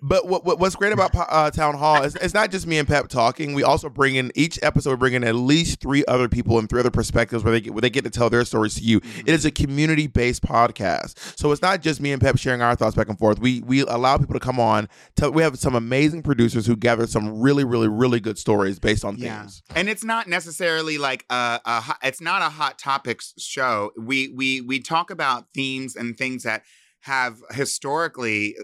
But 0.00 0.26
what, 0.26 0.44
what 0.44 0.58
what's 0.58 0.74
great 0.76 0.92
about 0.92 1.10
uh, 1.14 1.50
town 1.50 1.76
hall 1.76 2.02
is 2.02 2.14
it's 2.16 2.34
not 2.34 2.50
just 2.50 2.66
me 2.66 2.78
and 2.78 2.88
Pep 2.88 3.08
talking. 3.08 3.54
We 3.54 3.62
also 3.62 3.88
bring 3.88 4.16
in 4.16 4.32
each 4.34 4.58
episode. 4.62 4.90
We 4.90 4.96
bring 4.96 5.14
in 5.14 5.24
at 5.24 5.34
least 5.34 5.80
three 5.80 6.04
other 6.06 6.28
people 6.28 6.58
and 6.58 6.68
three 6.68 6.80
other 6.80 6.90
perspectives 6.90 7.44
where 7.44 7.52
they 7.52 7.60
get 7.60 7.72
where 7.74 7.80
they 7.80 7.90
get 7.90 8.04
to 8.04 8.10
tell 8.10 8.30
their 8.30 8.44
stories 8.44 8.74
to 8.76 8.82
you. 8.82 9.00
It 9.18 9.28
is 9.28 9.44
a 9.44 9.50
community 9.50 10.06
based 10.06 10.42
podcast, 10.42 11.38
so 11.38 11.52
it's 11.52 11.62
not 11.62 11.82
just 11.82 12.00
me 12.00 12.12
and 12.12 12.20
Pep 12.20 12.38
sharing 12.38 12.62
our 12.62 12.74
thoughts 12.74 12.96
back 12.96 13.08
and 13.08 13.18
forth. 13.18 13.38
We 13.38 13.60
we 13.62 13.80
allow 13.80 14.18
people 14.18 14.34
to 14.34 14.40
come 14.40 14.58
on. 14.60 14.88
Tell, 15.16 15.30
we 15.30 15.42
have 15.42 15.58
some 15.58 15.74
amazing 15.74 16.22
producers 16.22 16.66
who 16.66 16.76
gather 16.76 17.06
some 17.06 17.40
really 17.40 17.64
really 17.64 17.88
really 17.88 18.20
good 18.20 18.38
stories 18.38 18.78
based 18.78 19.04
on 19.04 19.16
Yeah. 19.16 19.40
themes. 19.40 19.62
And 19.74 19.88
it's 19.88 20.04
not 20.04 20.28
necessarily 20.28 20.98
like 20.98 21.24
a, 21.30 21.60
a 21.64 21.80
hot, 21.80 21.98
it's 22.02 22.20
not 22.20 22.42
a 22.42 22.50
hot 22.50 22.78
topics 22.78 23.34
show. 23.38 23.92
We 23.96 24.28
we 24.28 24.60
we 24.60 24.80
talk 24.80 25.10
about 25.10 25.46
themes 25.54 25.96
and 25.96 26.16
things 26.16 26.42
that 26.42 26.62
have 27.02 27.38
historically 27.50 28.56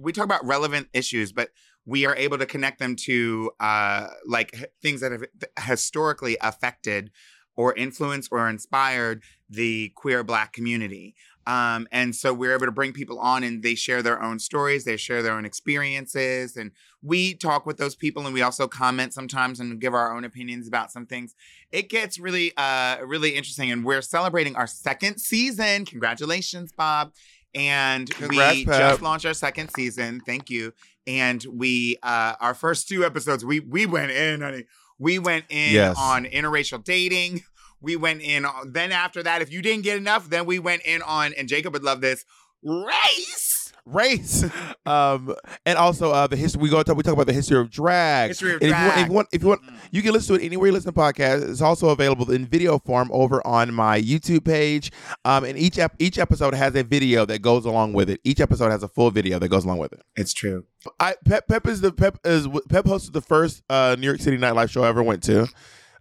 we 0.00 0.12
talk 0.12 0.24
about 0.24 0.44
relevant 0.44 0.88
issues, 0.92 1.32
but 1.32 1.50
we 1.84 2.06
are 2.06 2.16
able 2.16 2.38
to 2.38 2.46
connect 2.46 2.78
them 2.78 2.96
to 2.96 3.50
uh 3.60 4.08
like 4.26 4.70
things 4.82 5.00
that 5.00 5.12
have 5.12 5.24
historically 5.66 6.36
affected 6.40 7.10
or 7.54 7.74
influenced 7.74 8.30
or 8.32 8.48
inspired 8.48 9.22
the 9.48 9.92
queer 9.94 10.24
black 10.24 10.52
community. 10.52 11.14
Um, 11.46 11.88
and 11.90 12.14
so 12.14 12.32
we're 12.32 12.54
able 12.54 12.66
to 12.66 12.72
bring 12.72 12.92
people 12.92 13.18
on 13.18 13.42
and 13.42 13.62
they 13.62 13.74
share 13.74 14.00
their 14.00 14.22
own 14.22 14.38
stories, 14.38 14.84
they 14.84 14.96
share 14.96 15.22
their 15.22 15.32
own 15.32 15.44
experiences, 15.44 16.56
and 16.56 16.70
we 17.02 17.34
talk 17.34 17.66
with 17.66 17.78
those 17.78 17.96
people 17.96 18.24
and 18.24 18.32
we 18.32 18.42
also 18.42 18.68
comment 18.68 19.12
sometimes 19.12 19.58
and 19.58 19.80
give 19.80 19.92
our 19.92 20.16
own 20.16 20.24
opinions 20.24 20.68
about 20.68 20.92
some 20.92 21.04
things. 21.04 21.34
It 21.72 21.88
gets 21.88 22.18
really, 22.18 22.52
uh, 22.56 22.98
really 23.04 23.30
interesting. 23.30 23.72
And 23.72 23.84
we're 23.84 24.02
celebrating 24.02 24.54
our 24.54 24.68
second 24.68 25.18
season. 25.18 25.84
Congratulations, 25.84 26.72
Bob. 26.72 27.12
And 27.54 28.08
Congrats, 28.10 28.56
we 28.56 28.64
Pep. 28.64 28.78
just 28.80 29.02
launched 29.02 29.26
our 29.26 29.34
second 29.34 29.70
season. 29.76 30.20
Thank 30.24 30.48
you. 30.50 30.72
And 31.06 31.44
we, 31.50 31.98
uh, 32.02 32.34
our 32.40 32.54
first 32.54 32.88
two 32.88 33.04
episodes, 33.04 33.44
we 33.44 33.60
we 33.60 33.86
went 33.86 34.10
in, 34.12 34.40
honey. 34.40 34.64
We 34.98 35.18
went 35.18 35.44
in 35.50 35.72
Yes. 35.74 35.96
on 35.98 36.24
interracial 36.24 36.82
dating. 36.82 37.42
We 37.80 37.96
went 37.96 38.22
in. 38.22 38.44
on- 38.44 38.72
Then 38.72 38.92
after 38.92 39.22
that, 39.24 39.42
if 39.42 39.50
you 39.52 39.60
didn't 39.60 39.82
get 39.82 39.96
enough, 39.96 40.30
then 40.30 40.46
we 40.46 40.58
went 40.60 40.82
in 40.82 41.02
on, 41.02 41.34
and 41.34 41.48
Jacob 41.48 41.72
would 41.72 41.82
love 41.82 42.00
this, 42.00 42.24
race. 42.62 43.51
Race. 43.86 44.44
Um, 44.84 45.34
and 45.64 45.78
also 45.78 46.10
uh, 46.10 46.26
the 46.26 46.36
history. 46.36 46.60
We 46.62 46.68
go 46.68 46.82
talk. 46.82 46.96
We 46.96 47.02
talk 47.02 47.12
about 47.12 47.26
the 47.28 47.32
history 47.32 47.58
of 47.58 47.70
drag. 47.70 48.30
History 48.30 48.54
of 48.54 48.62
And 48.62 48.70
If 48.70 48.76
you, 48.76 48.82
want, 48.82 48.88
if 48.88 48.94
drag. 48.94 49.08
you 49.08 49.14
want, 49.14 49.28
if 49.32 49.42
you 49.42 49.48
want, 49.48 49.60
you 49.92 50.02
can 50.02 50.12
listen 50.12 50.36
to 50.36 50.42
it 50.42 50.46
anywhere 50.46 50.66
you 50.66 50.72
listen 50.72 50.92
to 50.92 50.98
podcasts. 50.98 51.48
It's 51.48 51.60
also 51.60 51.90
available 51.90 52.30
in 52.32 52.46
video 52.46 52.78
form 52.80 53.10
over 53.12 53.46
on 53.46 53.72
my 53.72 54.00
YouTube 54.00 54.44
page. 54.44 54.90
Um, 55.24 55.44
and 55.44 55.56
each 55.56 55.78
ep- 55.78 55.94
each 55.98 56.18
episode 56.18 56.54
has 56.54 56.74
a 56.74 56.82
video 56.82 57.24
that 57.26 57.42
goes 57.42 57.64
along 57.64 57.92
with 57.92 58.10
it. 58.10 58.20
Each 58.24 58.40
episode 58.40 58.70
has 58.70 58.82
a 58.82 58.88
full 58.88 59.10
video 59.10 59.38
that 59.38 59.48
goes 59.48 59.64
along 59.64 59.78
with 59.78 59.92
it. 59.92 60.02
It's 60.16 60.32
true. 60.32 60.64
I 60.98 61.14
Pep 61.24 61.46
Pep 61.46 61.66
is 61.68 61.80
the 61.80 61.92
Pep 61.92 62.18
is 62.24 62.48
Pep 62.68 62.84
hosted 62.86 63.12
the 63.12 63.20
first 63.22 63.62
uh, 63.70 63.94
New 63.98 64.06
York 64.06 64.20
City 64.20 64.36
nightlife 64.36 64.70
show 64.70 64.82
I 64.82 64.88
ever 64.88 65.02
went 65.02 65.22
to. 65.24 65.46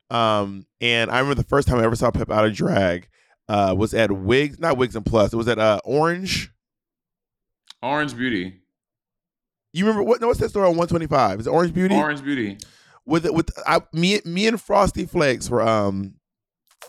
Um, 0.09 0.65
and 0.81 1.09
I 1.11 1.19
remember 1.19 1.35
the 1.35 1.47
first 1.47 1.67
time 1.67 1.77
I 1.77 1.83
ever 1.83 1.95
saw 1.95 2.11
Pep 2.11 2.29
out 2.31 2.45
of 2.45 2.53
drag 2.53 3.07
uh, 3.47 3.73
was 3.77 3.93
at 3.93 4.11
Wigs, 4.11 4.59
not 4.59 4.77
Wigs 4.77 4.95
and 4.95 5.05
Plus. 5.05 5.33
It 5.33 5.37
was 5.37 5.47
at 5.47 5.59
uh, 5.59 5.79
Orange. 5.85 6.51
Orange 7.81 8.15
Beauty. 8.15 8.61
You 9.73 9.85
remember 9.85 10.03
what? 10.03 10.21
No, 10.21 10.27
what's 10.27 10.39
that 10.39 10.49
store 10.49 10.63
on 10.63 10.77
125? 10.77 11.41
Is 11.41 11.47
it 11.47 11.49
Orange 11.49 11.73
Beauty? 11.73 11.95
Orange 11.95 12.23
Beauty. 12.23 12.57
With 13.05 13.25
it, 13.25 13.33
with 13.33 13.49
I, 13.65 13.81
me, 13.93 14.19
me 14.25 14.47
and 14.47 14.61
Frosty 14.61 15.05
Flakes 15.05 15.49
were 15.49 15.61
um 15.61 16.15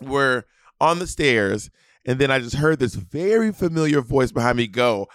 were 0.01 0.45
on 0.79 0.99
the 0.99 1.07
stairs, 1.07 1.69
and 2.05 2.19
then 2.19 2.29
I 2.29 2.39
just 2.39 2.55
heard 2.55 2.79
this 2.79 2.95
very 2.95 3.51
familiar 3.51 4.01
voice 4.01 4.31
behind 4.31 4.57
me 4.57 4.67
go, 4.67 5.07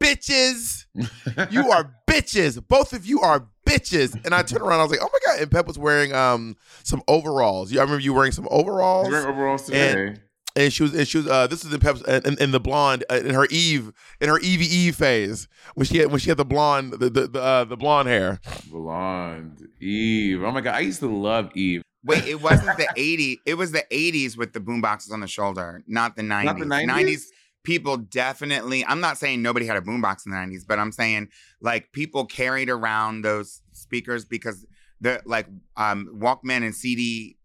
"Bitches, 0.00 0.86
you 1.50 1.70
are 1.70 1.94
bitches. 2.08 2.62
Both 2.66 2.92
of 2.92 3.04
you 3.04 3.20
are 3.20 3.48
bitches." 3.66 4.24
And 4.24 4.34
I 4.34 4.42
turned 4.42 4.62
around, 4.62 4.80
I 4.80 4.84
was 4.84 4.92
like, 4.92 5.02
"Oh 5.02 5.10
my 5.12 5.18
god!" 5.26 5.42
And 5.42 5.50
Pep 5.50 5.66
was 5.66 5.78
wearing 5.78 6.14
um 6.14 6.56
some 6.84 7.02
overalls. 7.08 7.72
You, 7.72 7.80
I 7.80 7.82
remember 7.82 8.02
you 8.02 8.14
wearing 8.14 8.32
some 8.32 8.48
overalls. 8.50 9.08
Wearing 9.08 9.26
overalls 9.26 9.64
today. 9.64 10.06
And, 10.06 10.20
and 10.56 10.72
she 10.72 10.82
was, 10.82 10.94
and 10.94 11.06
she 11.06 11.18
was. 11.18 11.26
Uh, 11.26 11.46
this 11.46 11.64
is 11.64 11.72
in 11.72 11.80
Pep's, 11.80 12.02
in, 12.02 12.36
in 12.38 12.50
the 12.50 12.60
blonde, 12.60 13.04
uh, 13.10 13.16
in 13.16 13.34
her 13.34 13.46
Eve, 13.50 13.92
in 14.20 14.28
her 14.28 14.38
Evie 14.38 14.66
Eve 14.66 14.96
phase, 14.96 15.48
when 15.74 15.86
she 15.86 15.98
had, 15.98 16.10
when 16.10 16.18
she 16.18 16.30
had 16.30 16.38
the 16.38 16.44
blonde, 16.44 16.92
the 16.92 17.10
the 17.10 17.28
the, 17.28 17.42
uh, 17.42 17.64
the 17.64 17.76
blonde 17.76 18.08
hair. 18.08 18.40
Blonde. 18.70 19.68
Eve. 19.80 20.42
Oh 20.42 20.50
my 20.50 20.60
god, 20.60 20.74
I 20.74 20.80
used 20.80 21.00
to 21.00 21.08
love 21.08 21.50
Eve. 21.54 21.82
Wait, 22.04 22.24
it 22.24 22.40
wasn't 22.40 22.76
the 22.78 22.88
80s. 22.96 23.38
It 23.44 23.54
was 23.54 23.72
the 23.72 23.84
80s 23.90 24.36
with 24.36 24.52
the 24.52 24.60
boomboxes 24.60 25.12
on 25.12 25.20
the 25.20 25.26
shoulder, 25.26 25.82
not 25.88 26.14
the 26.14 26.22
90s. 26.22 26.44
Not 26.44 26.58
the 26.58 26.64
90s? 26.64 27.26
people 27.66 27.96
definitely, 27.96 28.86
I'm 28.86 29.00
not 29.00 29.18
saying 29.18 29.42
nobody 29.42 29.66
had 29.66 29.76
a 29.76 29.80
boombox 29.80 30.24
in 30.24 30.30
the 30.30 30.38
90s, 30.38 30.62
but 30.66 30.78
I'm 30.78 30.92
saying 30.92 31.28
like 31.60 31.90
people 31.92 32.24
carried 32.24 32.70
around 32.70 33.22
those 33.22 33.60
speakers 33.72 34.24
because 34.24 34.64
the 35.00 35.20
like 35.26 35.48
um 35.76 36.08
Walkman 36.16 36.62
and 36.62 36.74
CD 36.74 37.36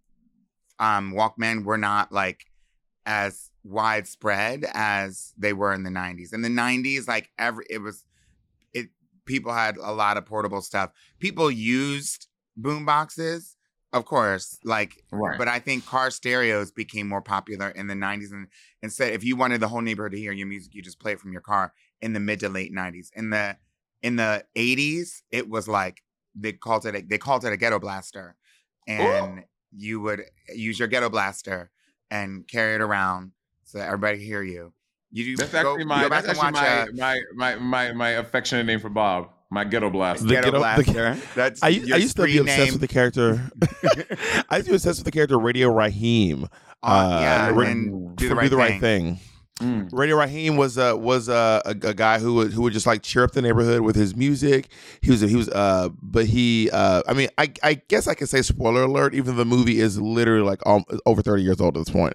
um 0.80 1.13
Walkman 1.13 1.65
were 1.65 1.80
not 1.80 2.12
like 2.12 2.45
as 3.05 3.49
widespread 3.63 4.65
as 4.73 5.33
they 5.37 5.53
were 5.53 5.73
in 5.73 5.83
the 5.83 5.89
90s. 5.89 6.33
In 6.33 6.41
the 6.41 6.49
90s, 6.49 7.07
like 7.07 7.29
every 7.37 7.65
it 7.69 7.79
was 7.79 8.05
it 8.73 8.89
people 9.25 9.53
had 9.53 9.77
a 9.77 9.91
lot 9.91 10.17
of 10.17 10.25
portable 10.25 10.61
stuff. 10.61 10.91
People 11.19 11.49
used 11.51 12.27
boom 12.57 12.85
boxes, 12.85 13.55
of 13.93 14.05
course, 14.05 14.57
like 14.63 15.03
Right. 15.11 15.37
but 15.37 15.47
I 15.47 15.59
think 15.59 15.85
car 15.85 16.09
stereos 16.09 16.71
became 16.71 17.07
more 17.07 17.21
popular 17.21 17.69
in 17.69 17.87
the 17.87 17.93
90s 17.93 18.31
and 18.31 18.47
instead 18.81 19.13
if 19.13 19.23
you 19.23 19.35
wanted 19.35 19.59
the 19.59 19.67
whole 19.67 19.81
neighborhood 19.81 20.13
to 20.13 20.19
hear 20.19 20.31
your 20.31 20.47
music, 20.47 20.73
you 20.73 20.81
just 20.81 20.99
play 20.99 21.13
it 21.13 21.19
from 21.19 21.31
your 21.31 21.41
car 21.41 21.73
in 22.01 22.13
the 22.13 22.19
mid 22.19 22.39
to 22.41 22.49
late 22.49 22.73
90s. 22.73 23.09
In 23.15 23.29
the 23.29 23.57
in 24.01 24.15
the 24.15 24.43
80s, 24.55 25.21
it 25.31 25.49
was 25.49 25.67
like 25.67 26.01
they 26.33 26.53
called 26.53 26.85
it 26.85 26.95
a, 26.95 27.01
they 27.01 27.17
called 27.17 27.45
it 27.45 27.53
a 27.53 27.57
ghetto 27.57 27.79
blaster. 27.79 28.35
And 28.87 29.43
you 29.71 30.01
would 30.01 30.23
use 30.53 30.79
your 30.79 30.87
ghetto 30.87 31.09
blaster 31.09 31.71
and 32.12 32.47
carry 32.47 32.76
it 32.76 32.82
around 32.82 33.32
so 33.63 33.80
that 33.80 33.88
everybody 33.88 34.17
could 34.19 34.28
hear 34.28 34.43
you. 34.43 34.74
You 35.12 35.26
do 35.26 35.36
That's 35.38 35.52
go, 35.52 35.71
actually 35.71 35.86
my 35.86 36.08
that's 36.08 36.28
actually 36.28 36.38
watch 36.43 36.54
my, 36.54 36.82
uh, 36.82 36.86
my, 36.93 37.21
my 37.34 37.56
my 37.56 37.91
my 37.93 38.10
affectionate 38.12 38.65
name 38.65 38.80
for 38.80 38.89
Bob. 38.89 39.30
My 39.54 39.65
ghetto 39.65 39.89
blast. 39.89 40.24
The 40.24 40.30
Ghetto 40.36 40.52
ghetto- 40.52 40.60
the- 40.84 41.21
That's 41.36 41.62
I, 41.62 41.67
used- 41.67 41.88
your 41.89 41.97
I 41.97 42.00
used 42.00 42.15
to 42.15 42.24
be 42.24 42.38
obsessed 42.38 42.58
name. 42.60 42.71
with 42.71 42.80
the 42.82 42.88
character. 42.88 43.52
I 44.50 44.56
used 44.58 44.67
to 44.67 44.71
be 44.71 44.76
obsessed 44.76 45.00
with 45.00 45.06
the 45.06 45.12
character 45.12 45.38
Radio 45.38 45.67
Raheem. 45.69 46.47
Uh, 46.82 47.17
yeah, 47.21 47.50
Ra- 47.50 47.60
and 47.67 48.15
do 48.15 48.30
the 48.30 48.36
right 48.36 48.43
do 48.43 48.50
the 48.50 48.56
right 48.56 48.80
thing. 48.80 49.15
thing. 49.17 49.19
Mm. 49.62 49.89
Radio 49.91 50.17
Raheem 50.17 50.58
was 50.58 50.78
uh, 50.78 50.95
was 50.97 51.30
uh, 51.30 51.62
a, 51.65 51.69
a 51.71 51.93
guy 51.93 52.19
who 52.19 52.34
would 52.36 52.52
who 52.54 52.63
would 52.63 52.74
just 52.74 52.88
like 52.88 53.04
cheer 53.04 53.24
up 53.24 53.32
the 53.32 53.41
neighborhood 53.41 53.82
with 53.82 53.95
his 53.95 54.15
music. 54.15 54.69
He 55.02 55.12
was 55.12 55.21
he 55.21 55.36
was 55.36 55.50
uh, 55.50 55.89
but 56.02 56.26
he 56.26 56.69
uh, 56.71 57.04
I 57.08 57.13
mean 57.13 57.30
I 57.38 57.54
I 57.63 57.74
guess 57.76 58.08
I 58.08 58.13
could 58.15 58.30
say 58.30 58.41
spoiler 58.41 58.84
alert. 58.84 59.13
Even 59.13 59.36
though 59.36 59.39
the 59.43 59.45
movie 59.45 59.80
is 59.80 60.00
literally 60.00 60.43
like 60.43 60.65
um, 60.65 60.84
over 61.06 61.21
thirty 61.21 61.43
years 61.43 61.62
old 61.62 61.78
at 61.78 61.86
this 61.86 61.93
point. 61.93 62.13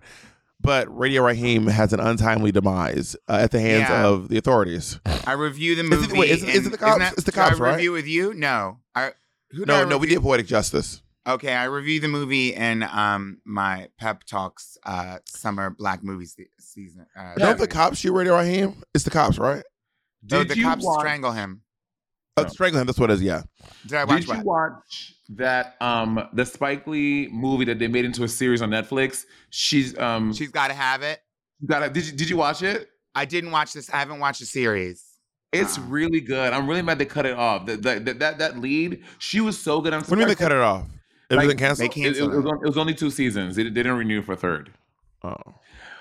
But 0.61 0.89
Radio 0.97 1.23
Raheem 1.23 1.67
has 1.67 1.93
an 1.93 2.01
untimely 2.01 2.51
demise 2.51 3.15
uh, 3.29 3.39
at 3.43 3.51
the 3.51 3.61
hands 3.61 3.89
Yeah. 3.91 4.07
of 4.07 4.29
the 4.29 4.39
authorities. 4.39 4.99
I 5.27 5.33
review 5.33 5.77
the 5.77 5.83
Is 5.85 5.91
movie. 5.91 6.07
it- 6.15 6.19
wait, 6.19 6.31
is 6.31 6.43
it- 6.43 6.49
is 6.49 6.67
it 6.67 6.71
the 6.71 6.79
cops? 6.79 6.99
that- 6.99 7.13
It's 7.13 7.25
the 7.25 7.31
did 7.31 7.39
I 7.41 7.49
cops, 7.49 7.61
right? 7.61 7.75
review 7.77 7.93
with 7.93 8.07
you? 8.07 8.33
No. 8.35 8.79
I 8.95 9.13
Who 9.51 9.67
No, 9.67 9.83
I 9.83 9.85
no, 9.85 9.99
we 9.99 10.07
did 10.09 10.21
Poetic 10.23 10.47
Justice. 10.47 11.03
Okay, 11.27 11.53
I 11.53 11.65
reviewed 11.65 12.03
the 12.03 12.09
movie 12.09 12.55
in 12.55 12.83
um 12.85 13.39
my 13.45 13.89
pep 13.99 14.23
talks 14.25 14.79
uh 14.85 15.19
summer 15.25 15.71
black 15.71 16.05
movie 16.05 16.27
se- 16.27 16.49
season. 16.61 17.07
Uh, 17.19 17.35
Don't 17.37 17.59
the 17.59 17.67
cops 17.67 17.99
shoot 17.99 18.13
Radio 18.13 18.37
Raheem? 18.37 18.83
It's 18.95 19.05
the 19.05 19.11
cops, 19.11 19.39
right? 19.39 19.65
Did 20.25 20.49
the 20.49 20.57
you 20.57 20.63
cops 20.65 20.85
watch- 20.85 21.01
strangle 21.01 21.33
him. 21.33 21.63
Oh, 22.37 22.47
strangle 22.49 22.81
him. 22.81 22.87
That's 22.87 22.99
what 22.99 23.11
it 23.11 23.15
is. 23.15 23.23
Yeah. 23.23 23.43
Did 23.87 23.95
I 23.99 24.05
watch 24.05 24.21
Did 24.27 24.29
you 24.29 24.35
what? 24.37 24.45
watch 24.47 25.15
that 25.31 25.75
um 25.81 26.29
the 26.33 26.45
Spike 26.47 26.87
Lee 26.87 27.29
movie 27.33 27.65
that 27.65 27.79
they 27.79 27.89
made 27.89 28.05
into 28.05 28.23
a 28.25 28.29
series 28.29 28.63
on 28.63 28.71
Netflix? 28.71 29.25
She's 29.51 29.99
um 29.99 30.33
She's 30.33 30.51
got 30.51 30.69
to 30.69 30.75
have 30.75 31.03
it. 31.03 31.21
got 31.65 31.83
a, 31.83 31.89
did 31.91 32.07
you 32.07 32.13
did 32.13 32.29
you 32.31 32.37
watch 32.37 32.63
it? 32.63 32.89
I 33.15 33.25
didn't 33.25 33.51
watch 33.51 33.73
this. 33.73 33.91
I 33.91 33.97
haven't 33.99 34.21
watched 34.21 34.41
the 34.41 34.47
series. 34.47 35.03
It's 35.53 35.79
Uh-uh. 35.79 35.87
really 35.87 36.21
good. 36.21 36.53
I'm 36.53 36.69
really 36.69 36.83
mad 36.83 36.99
they 36.99 37.07
cut 37.07 37.25
it 37.25 37.37
off. 37.37 37.65
The, 37.67 37.77
the, 37.79 38.01
the- 38.01 38.15
that 38.15 38.39
that 38.39 38.59
lead, 38.59 39.03
she 39.19 39.41
was 39.41 39.59
so 39.59 39.81
good 39.81 39.93
on. 39.95 40.01
What 40.03 40.09
do 40.11 40.15
you 40.15 40.19
mean 40.19 40.29
they 40.29 40.35
cut 40.35 40.53
it 40.53 40.59
off? 40.59 40.87
It 41.31 41.35
Like, 41.37 41.45
wasn't 41.45 41.59
canceled. 41.61 41.97
It, 41.97 42.17
it, 42.19 42.23
was, 42.27 42.39
it. 42.45 42.47
on- 42.47 42.57
it 42.63 42.67
was 42.67 42.79
only 42.79 42.95
two 42.95 43.11
seasons. 43.11 43.57
They, 43.57 43.65
they 43.65 43.71
didn't 43.71 43.97
renew 43.99 44.23
for 44.23 44.37
third. 44.37 44.73
Oh. 45.25 45.35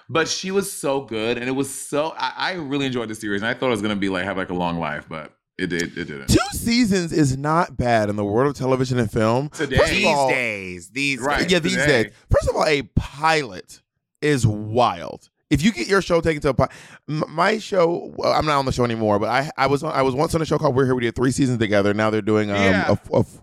But 0.07 0.27
she 0.27 0.51
was 0.51 0.71
so 0.71 1.01
good, 1.01 1.37
and 1.39 1.47
it 1.49 1.53
was 1.53 1.73
so. 1.73 2.13
I, 2.15 2.33
I 2.37 2.51
really 2.53 2.85
enjoyed 2.85 3.09
the 3.09 3.15
series, 3.15 3.41
and 3.41 3.49
I 3.49 3.55
thought 3.55 3.67
it 3.67 3.71
was 3.71 3.81
gonna 3.81 3.95
be 3.95 4.09
like 4.09 4.23
have 4.25 4.37
like 4.37 4.51
a 4.51 4.53
long 4.53 4.77
life, 4.77 5.07
but 5.09 5.35
it 5.57 5.67
did. 5.67 5.97
It 5.97 6.05
didn't. 6.05 6.27
Two 6.27 6.37
seasons 6.51 7.11
is 7.11 7.35
not 7.37 7.75
bad 7.75 8.09
in 8.09 8.15
the 8.15 8.23
world 8.23 8.51
of 8.51 8.55
television 8.55 8.99
and 8.99 9.11
film. 9.11 9.49
Today. 9.49 9.77
These 9.89 10.05
all- 10.05 10.29
days, 10.29 10.89
these 10.89 11.19
Right. 11.19 11.39
days. 11.41 11.51
Yeah, 11.51 11.59
these 11.59 11.71
today. 11.75 12.03
days. 12.03 12.13
First 12.29 12.49
of 12.49 12.55
all, 12.55 12.65
a 12.67 12.83
pilot 12.95 13.81
is 14.21 14.45
wild. 14.45 15.29
If 15.49 15.63
you 15.63 15.71
get 15.71 15.87
your 15.87 16.01
show 16.03 16.21
taken 16.21 16.41
to 16.43 16.49
a 16.49 16.53
pilot, 16.53 16.71
my 17.07 17.57
show, 17.59 18.11
well, 18.15 18.31
I'm 18.33 18.45
not 18.45 18.57
on 18.59 18.65
the 18.65 18.71
show 18.71 18.83
anymore, 18.83 19.17
but 19.19 19.29
I 19.29 19.49
I 19.57 19.65
was 19.67 19.83
on, 19.83 19.91
I 19.91 20.01
was 20.03 20.13
once 20.13 20.35
on 20.35 20.41
a 20.41 20.45
show 20.45 20.57
called 20.59 20.75
We're 20.75 20.85
Here. 20.85 20.93
We 20.95 21.01
did 21.01 21.15
three 21.15 21.31
seasons 21.31 21.57
together. 21.59 21.93
Now 21.95 22.09
they're 22.11 22.21
doing 22.21 22.51
um 22.51 22.57
Yeah. 22.57 22.91
a, 23.11 23.15
a 23.15 23.19
f- 23.21 23.41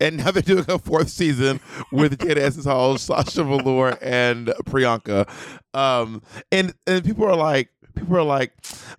and 0.00 0.16
now 0.18 0.30
they're 0.30 0.42
doing 0.42 0.64
a 0.68 0.78
fourth 0.78 1.08
season 1.10 1.60
with 1.92 2.18
Jada 2.18 2.38
Essence 2.38 2.64
Hall, 2.64 2.96
Sasha 2.98 3.44
Velour, 3.44 3.98
and 4.00 4.48
Priyanka. 4.64 5.28
Um, 5.74 6.22
and 6.50 6.74
and 6.86 7.04
people 7.04 7.24
are 7.26 7.36
like, 7.36 7.68
people 7.94 8.16
are 8.16 8.22
like, 8.22 8.52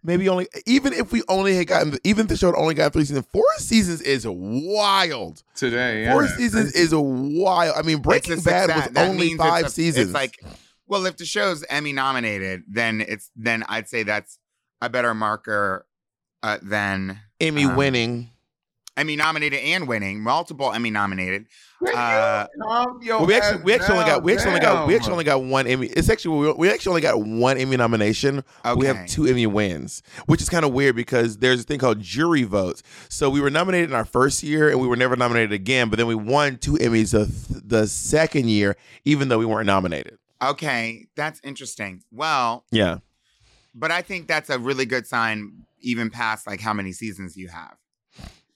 maybe 0.03 0.29
only 0.29 0.47
even 0.65 0.93
if 0.93 1.11
we 1.11 1.23
only 1.27 1.55
had 1.55 1.67
gotten, 1.67 1.97
even 2.03 2.23
if 2.25 2.29
the 2.29 2.37
show 2.37 2.47
had 2.47 2.55
only 2.55 2.73
got 2.75 2.93
three 2.93 3.03
seasons, 3.05 3.25
four 3.31 3.43
seasons 3.57 4.01
is 4.01 4.25
wild. 4.27 5.43
Today, 5.55 6.03
yeah. 6.03 6.13
Four 6.13 6.27
seasons 6.27 6.73
is 6.73 6.93
wild. 6.93 7.75
I 7.77 7.81
mean, 7.81 7.99
Breaking 8.01 8.33
It's 8.33 8.43
Bad 8.43 8.67
success. 8.69 8.85
was 8.87 8.93
That 8.93 9.09
only 9.09 9.27
means 9.27 9.33
it's 9.33 9.43
five 9.43 9.65
a- 9.65 9.69
seasons. 9.69 10.05
It's 10.07 10.13
like, 10.13 10.43
well, 10.87 11.05
if 11.05 11.17
the 11.17 11.25
show's 11.25 11.63
Emmy 11.69 11.93
nominated, 11.93 12.63
then 12.67 13.01
it's 13.01 13.31
then 13.35 13.63
I'd 13.67 13.87
say 13.89 14.03
that's 14.03 14.37
a 14.81 14.89
better 14.89 15.13
marker 15.13 15.85
uh, 16.43 16.57
than 16.61 17.19
Emmy 17.39 17.65
um, 17.65 17.75
winning. 17.75 18.29
Emmy 18.97 19.15
nominated 19.15 19.59
and 19.59 19.87
winning, 19.87 20.19
multiple 20.21 20.71
Emmy 20.73 20.89
nominated. 20.91 21.47
Uh, 21.95 22.45
Well, 22.57 23.25
we 23.25 23.33
actually 23.33 23.63
we 23.63 23.73
actually 23.73 23.93
only 23.97 24.05
got 24.05 24.21
we 24.21 24.33
damn, 24.33 24.37
actually 24.39 24.49
only 24.51 24.61
got 24.61 24.87
we 24.87 24.95
actually 24.95 25.11
only 25.13 25.23
got 25.23 25.43
one 25.43 25.65
Emmy. 25.65 25.87
It's 25.87 26.09
actually 26.09 26.37
we, 26.37 26.51
we 26.53 26.69
actually 26.69 26.89
only 26.91 27.01
got 27.01 27.21
one 27.21 27.57
Emmy 27.57 27.77
nomination. 27.77 28.43
We 28.75 28.85
have 28.87 29.07
two 29.07 29.25
Emmy 29.25 29.47
wins, 29.47 30.03
which 30.25 30.41
is 30.41 30.49
kind 30.49 30.65
of 30.65 30.73
weird 30.73 30.95
because 30.95 31.37
there's 31.37 31.61
a 31.61 31.63
thing 31.63 31.79
called 31.79 31.99
jury 32.01 32.43
votes. 32.43 32.83
So 33.09 33.29
we 33.29 33.39
were 33.41 33.49
nominated 33.49 33.89
in 33.89 33.95
our 33.95 34.05
first 34.05 34.43
year 34.43 34.69
and 34.69 34.79
we 34.79 34.87
were 34.87 34.97
never 34.97 35.15
nominated 35.15 35.53
again. 35.53 35.89
But 35.89 35.97
then 35.97 36.07
we 36.07 36.15
won 36.15 36.57
two 36.57 36.73
Emmys 36.73 37.11
the, 37.11 37.61
the 37.65 37.87
second 37.87 38.49
year, 38.49 38.75
even 39.05 39.29
though 39.29 39.39
we 39.39 39.45
weren't 39.45 39.67
nominated. 39.67 40.17
okay, 40.41 41.07
that's 41.15 41.39
interesting. 41.43 42.03
Well, 42.11 42.65
Yeah. 42.71 42.97
but 43.73 43.89
I 43.91 44.01
think 44.01 44.27
that's 44.27 44.49
a 44.49 44.59
really 44.59 44.85
good 44.85 45.07
sign, 45.07 45.65
even 45.79 46.09
past 46.09 46.45
like 46.45 46.59
how 46.59 46.73
many 46.73 46.91
seasons 46.91 47.37
you 47.37 47.47
have. 47.47 47.75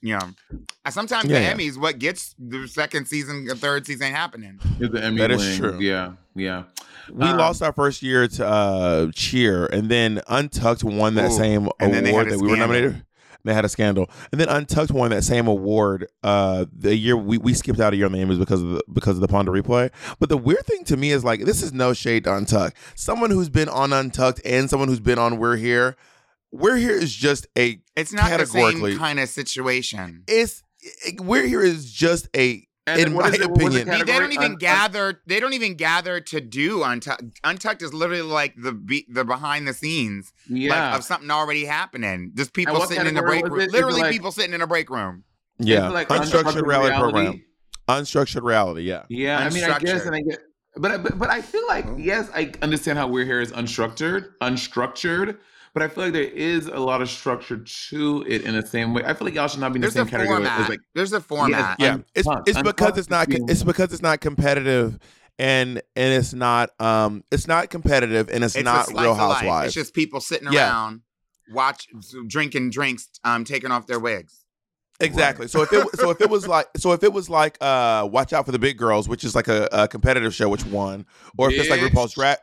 You 0.05 0.13
know, 0.19 0.59
Uh, 0.85 0.91
sometimes 0.91 1.25
Yeah, 1.29 1.39
the 1.39 1.45
yeah. 1.45 1.53
Emmys, 1.71 1.77
what 1.79 1.97
gets 1.97 2.35
the 2.37 2.67
second 2.67 3.07
season, 3.07 3.45
the 3.45 3.55
third 3.55 3.87
season 3.87 4.11
happening. 4.11 4.59
Is 4.79 4.91
the 4.91 5.03
Emmy 5.03 5.17
That 5.17 5.31
is 5.31 5.39
winning. 5.41 5.57
true. 5.57 5.79
Yeah, 5.79 6.11
yeah. 6.35 6.63
We 7.11 7.25
Um, 7.25 7.37
lost 7.37 7.63
our 7.63 7.73
first 7.73 8.03
year 8.03 8.27
to 8.27 8.45
uh, 8.47 9.07
Cheer, 9.15 9.65
and 9.65 9.89
then 9.89 10.21
Untucked 10.27 10.83
won 10.83 11.15
that 11.15 11.31
Ooh, 11.31 11.35
same 11.37 11.69
and 11.79 11.91
then 11.91 12.03
they 12.03 12.11
award 12.11 12.29
that 12.29 12.37
we 12.37 12.43
were 12.49 12.55
scandal. 12.55 12.67
nominated. 12.67 13.05
They 13.45 13.53
had 13.53 13.63
a 13.65 13.69
scandal, 13.69 14.09
and 14.31 14.39
then 14.41 14.47
Untucked 14.49 14.91
won 14.91 15.09
that 15.11 15.23
same 15.23 15.47
award. 15.47 16.07
Uh, 16.23 16.65
the 16.75 16.95
year 16.95 17.15
we, 17.17 17.37
we 17.39 17.53
skipped 17.55 17.79
out 17.79 17.93
a 17.93 17.95
year 17.95 18.05
on 18.07 18.11
the 18.11 18.17
Emmys 18.19 18.37
because 18.39 18.61
of 18.61 18.69
the 18.69 18.83
because 18.93 19.17
of 19.17 19.21
the 19.21 19.27
Ponder 19.27 19.51
replay. 19.51 19.89
But 20.19 20.29
the 20.29 20.37
weird 20.37 20.65
thing 20.67 20.83
to 20.85 20.97
me 20.97 21.11
is 21.11 21.23
like 21.23 21.45
this 21.45 21.61
is 21.63 21.71
no 21.73 21.93
shade 21.93 22.23
to 22.25 22.35
Untucked. 22.35 22.75
Someone 22.95 23.29
who's 23.31 23.49
been 23.49 23.69
on 23.69 23.91
Untucked 23.93 24.41
and 24.45 24.67
someone 24.69 24.87
who's 24.87 24.99
been 24.99 25.17
on 25.19 25.37
We're 25.37 25.57
Here. 25.57 25.95
We're 26.55 26.77
Here 26.77 26.91
is 26.95 27.13
just 27.13 27.47
a 27.57 27.79
It's 27.95 28.13
not 28.13 28.37
the 28.39 28.45
same 28.45 28.97
kind 28.97 29.19
of 29.19 29.29
situation. 29.29 30.23
it's 30.27 30.63
We're 31.19 31.45
Here 31.47 31.61
is 31.63 31.91
just 31.91 32.27
a 32.35 32.65
And 32.87 32.99
in 33.01 33.13
my 33.13 33.29
it- 33.29 33.31
what 33.31 33.31
was 33.31 33.39
the 33.39 33.45
opinion. 33.83 33.87
They 34.05 34.19
don't 34.19 34.31
even 34.31 34.51
Un- 34.53 34.57
gather. 34.57 35.21
They 35.25 35.39
don't 35.39 35.53
even 35.53 35.73
gather 35.75 36.19
to 36.21 36.39
do 36.39 36.83
untucked. 36.83 37.23
Untucked 37.43 37.81
is 37.81 37.93
literally 37.93 38.21
like 38.21 38.53
the 38.57 38.71
be- 38.73 39.07
the 39.09 39.25
behind 39.25 39.67
the 39.67 39.73
scenes, 39.73 40.31
Yeah. 40.47 40.89
like 40.91 40.99
of 40.99 41.03
something 41.03 41.31
already 41.31 41.65
happening. 41.65 42.31
Just 42.35 42.53
people 42.53 42.79
sitting 42.81 43.07
in 43.07 43.15
the 43.15 43.21
break 43.23 43.43
room. 43.47 43.59
it? 43.59 43.63
Is 43.63 43.67
it 43.69 43.71
Literally, 43.73 44.01
like- 44.01 44.11
people 44.11 44.31
sitting 44.31 44.53
in 44.53 44.61
a 44.61 44.67
break 44.67 44.89
room. 44.91 45.23
yeah, 45.57 45.89
like 45.89 46.09
unstructured 46.09 46.61
reality, 46.65 46.89
reality. 46.93 46.99
program. 46.99 47.41
Unstructured 47.89 48.43
reality. 48.43 48.81
Yeah. 48.83 49.03
Yeah, 49.09 49.39
I 49.39 49.49
mean, 49.49 49.63
I 49.63 49.79
guess, 49.79 50.01
Unstructured. 50.03 50.05
and 50.07 50.15
I 50.15 50.21
get, 50.21 50.39
but, 50.77 51.03
but 51.03 51.17
but 51.19 51.29
I 51.29 51.41
feel 51.41 51.65
like 51.67 51.85
Oh. 51.87 51.97
yes, 51.97 52.29
I 52.35 52.51
understand 52.61 52.97
how 52.99 53.07
we're 53.07 53.25
here 53.25 53.41
is 53.41 53.51
unstructured, 53.51 54.29
unstructured. 54.41 55.37
But 55.75 55.83
I 55.83 55.87
feel 55.89 56.05
like 56.05 56.13
there 56.13 56.23
is 56.23 56.67
a 56.67 56.79
lot 56.79 57.01
of 57.01 57.09
structure 57.09 57.57
to 57.57 58.25
it 58.27 58.43
in 58.43 58.55
the 58.55 58.65
same 58.65 58.93
way. 58.93 59.03
I 59.05 59.13
feel 59.13 59.25
like 59.25 59.35
y'all 59.35 59.49
should 59.49 59.59
not 59.59 59.73
be 59.73 59.77
in 59.77 59.81
the 59.81 59.87
There's 59.87 59.93
same 59.93 60.07
a 60.07 60.09
category 60.09 60.37
format. 60.37 60.61
as 60.61 60.69
like 60.69 60.79
There's 60.95 61.11
a 61.13 61.19
format. 61.19 61.75
yeah 61.79 61.97
it's 62.15 62.25
Untucked. 62.25 62.47
it's 62.49 62.57
because 62.61 62.71
Untucked 62.71 62.97
it's 62.97 63.09
not 63.09 63.27
it's 63.29 63.63
because 63.63 63.91
it's 63.93 64.01
not 64.01 64.21
competitive 64.21 64.97
and 65.37 65.81
and 65.97 66.13
it's 66.13 66.33
not 66.33 66.69
um 66.79 67.25
it's 67.29 67.45
not 67.45 67.69
competitive 67.69 68.29
and 68.29 68.41
it's, 68.43 68.55
It's 68.55 68.63
not 68.63 68.87
real 68.87 69.15
housewives 69.15 69.65
It's 69.67 69.75
just 69.75 69.93
people 69.93 70.21
sitting 70.21 70.47
Yeah. 70.49 70.69
around, 70.69 71.01
watch, 71.51 71.87
drinking 72.25 72.69
drinks, 72.69 73.09
um, 73.25 73.43
taking 73.43 73.69
off 73.69 73.85
their 73.85 73.99
wigs. 73.99 74.45
exactly 75.01 75.49
so 75.49 75.61
if 75.63 75.73
it 75.73 75.99
so 75.99 76.09
if 76.09 76.21
it 76.21 76.29
was 76.29 76.47
like 76.47 76.67
so 76.77 76.93
if 76.93 77.03
it 77.03 77.11
was 77.11 77.29
like 77.29 77.57
uh 77.59 78.07
watch 78.09 78.31
out 78.31 78.45
for 78.45 78.53
the 78.53 78.59
big 78.59 78.77
girls 78.77 79.09
which 79.09 79.25
is 79.25 79.35
like 79.35 79.49
a, 79.49 79.67
a 79.73 79.89
competitive 79.89 80.33
show 80.33 80.47
which 80.47 80.65
won 80.67 81.05
or 81.37 81.51
if 81.51 81.59
it's 81.59 81.69
like 81.69 81.81
Bitch. 81.81 81.89
RuPaul's 81.89 82.13
drag 82.13 82.37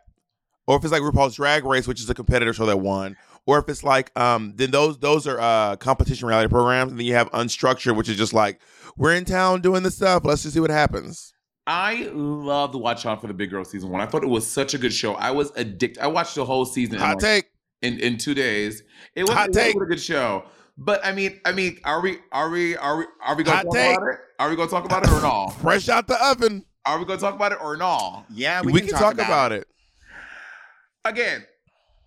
or 0.66 0.76
if 0.76 0.84
it's 0.84 0.92
like 0.92 1.02
RuPaul's 1.02 1.34
drag 1.36 1.64
race 1.64 1.86
which 1.86 2.00
is 2.00 2.08
a 2.10 2.14
competitive 2.14 2.56
show 2.56 2.66
that 2.66 2.78
won 2.78 3.16
or 3.46 3.58
if 3.58 3.68
it's 3.68 3.84
like 3.84 4.16
um 4.18 4.54
then 4.56 4.70
those 4.70 4.98
those 4.98 5.26
are 5.26 5.40
uh 5.40 5.76
competition 5.76 6.28
reality 6.28 6.48
programs 6.48 6.90
and 6.90 6.98
then 6.98 7.06
you 7.06 7.14
have 7.14 7.30
unstructured 7.32 7.96
which 7.96 8.08
is 8.08 8.16
just 8.16 8.32
like 8.32 8.60
we're 8.96 9.14
in 9.14 9.24
town 9.24 9.60
doing 9.60 9.82
this 9.82 9.96
stuff 9.96 10.24
let's 10.24 10.42
just 10.42 10.54
see 10.54 10.60
what 10.60 10.70
happens 10.70 11.32
I 11.64 12.10
loved 12.12 12.72
to 12.72 12.78
Watch 12.78 13.06
Out 13.06 13.20
for 13.20 13.28
the 13.28 13.34
Big 13.34 13.50
Girl 13.50 13.64
season 13.64 13.90
one. 13.90 14.00
I 14.00 14.06
thought 14.06 14.24
it 14.24 14.28
was 14.28 14.44
such 14.44 14.74
a 14.74 14.78
good 14.78 14.92
show. 14.92 15.14
I 15.14 15.30
was 15.30 15.52
addicted. 15.54 16.02
I 16.02 16.08
watched 16.08 16.34
the 16.34 16.44
whole 16.44 16.64
season 16.64 16.96
in, 16.96 17.00
hot 17.00 17.10
like- 17.10 17.20
take 17.20 17.44
in, 17.82 18.00
in 18.00 18.18
two 18.18 18.34
days. 18.34 18.82
It 19.14 19.22
was, 19.22 19.30
Hot 19.30 19.50
it 19.54 19.74
was 19.74 19.82
a 19.84 19.86
good 19.86 20.00
show. 20.00 20.44
But 20.78 21.04
I 21.04 21.12
mean, 21.12 21.40
I 21.44 21.52
mean, 21.52 21.78
are 21.84 22.00
we 22.00 22.18
are 22.32 22.48
we 22.48 22.76
are 22.76 22.96
we 22.96 23.04
are 23.22 23.36
we 23.36 23.44
gonna 23.44 23.58
Hot 23.58 23.64
talk 23.64 23.74
take. 23.74 23.96
about 23.96 24.08
it? 24.08 24.18
Are 24.38 24.50
we 24.50 24.56
gonna 24.56 24.70
talk 24.70 24.84
about 24.84 25.04
it 25.04 25.12
or 25.12 25.20
not? 25.20 25.50
fresh 25.60 25.88
out 25.88 26.06
the 26.06 26.24
oven 26.24 26.64
Are 26.86 26.98
we 26.98 27.04
gonna 27.04 27.20
talk 27.20 27.34
about 27.34 27.52
it 27.52 27.58
or 27.62 27.76
not? 27.76 28.24
Yeah, 28.30 28.62
we, 28.62 28.80
can, 28.80 28.88
talk, 28.88 29.14
about, 29.14 29.52
it. 29.52 29.68
Again. 31.04 31.46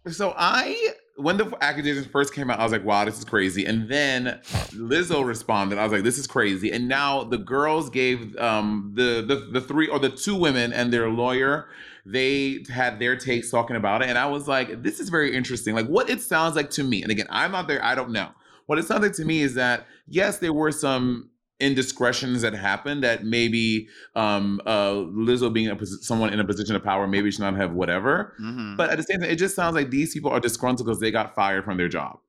So 0.08 0.34
I, 0.38 0.94
when 1.18 1.38
the 1.38 1.52
accusations 1.62 2.06
first 2.06 2.34
came 2.34 2.52
out, 2.52 2.60
I 2.60 2.64
was 2.64 2.72
like, 2.72 2.86
"Wow, 2.86 3.06
this 3.06 3.18
is 3.18 3.26
crazy." 3.26 3.66
And 3.66 3.90
then 3.90 4.40
Lizzo 4.72 5.26
responded. 5.26 5.80
I 5.80 5.84
was 5.84 5.92
like, 5.92 6.04
"This 6.04 6.18
is 6.20 6.28
crazy." 6.28 6.72
And 6.72 6.88
now 6.88 7.24
the 7.24 7.40
girls 7.40 7.90
gave 7.90 8.38
um, 8.38 8.92
the 8.96 9.24
the 9.28 9.48
the 9.52 9.62
three 9.62 9.88
or 9.88 9.98
the 9.98 10.10
two 10.10 10.36
women 10.36 10.74
and 10.74 10.94
their 10.94 11.10
lawyer. 11.10 11.68
They 12.06 12.64
had 12.72 13.00
their 13.00 13.16
takes 13.16 13.50
talking 13.50 13.76
about 13.76 14.04
it, 14.04 14.10
and 14.10 14.18
I 14.18 14.28
was 14.28 14.48
like, 14.48 14.84
"This 14.84 15.00
is 15.00 15.10
very 15.10 15.36
interesting." 15.36 15.74
Like 15.74 15.88
what 15.88 16.10
it 16.10 16.22
sounds 16.22 16.56
like 16.56 16.70
to 16.72 16.84
me. 16.84 17.02
And 17.02 17.12
again, 17.12 17.28
I'm 17.32 17.52
not 17.52 17.68
there. 17.68 17.84
I 17.84 17.96
don't 17.96 18.12
know. 18.12 18.30
What 18.68 18.78
it 18.78 18.86
sounds 18.86 19.02
like 19.02 19.14
to 19.14 19.26
me 19.26 19.42
is 19.42 19.56
that 19.56 19.88
yes, 20.08 20.38
there 20.38 20.54
were 20.54 20.72
some 20.72 21.32
indiscretions 21.60 22.42
that 22.42 22.54
happened 22.54 23.04
that 23.04 23.24
maybe 23.24 23.88
um 24.16 24.60
uh 24.66 24.92
Lizzo 24.92 25.52
being 25.54 25.70
a 25.70 25.76
posi- 25.76 26.02
someone 26.04 26.34
in 26.34 26.40
a 26.40 26.44
position 26.46 26.76
of 26.76 26.84
power 26.84 27.08
maybe 27.08 27.32
should 27.32 27.42
not 27.42 27.56
have 27.56 27.72
whatever 27.72 28.34
Mhm. 28.42 28.76
but 28.76 28.90
at 28.90 28.98
the 28.98 29.04
same 29.04 29.22
time, 29.22 29.30
it 29.30 29.38
just 29.38 29.56
sounds 29.56 29.74
like 29.74 29.90
these 29.90 30.14
people 30.14 30.30
are 30.32 30.40
disgruntled 30.42 30.86
because 30.86 31.00
they 31.00 31.12
got 31.12 31.34
fired 31.34 31.64
from 31.64 31.78
their 31.78 31.88
job. 31.88 32.20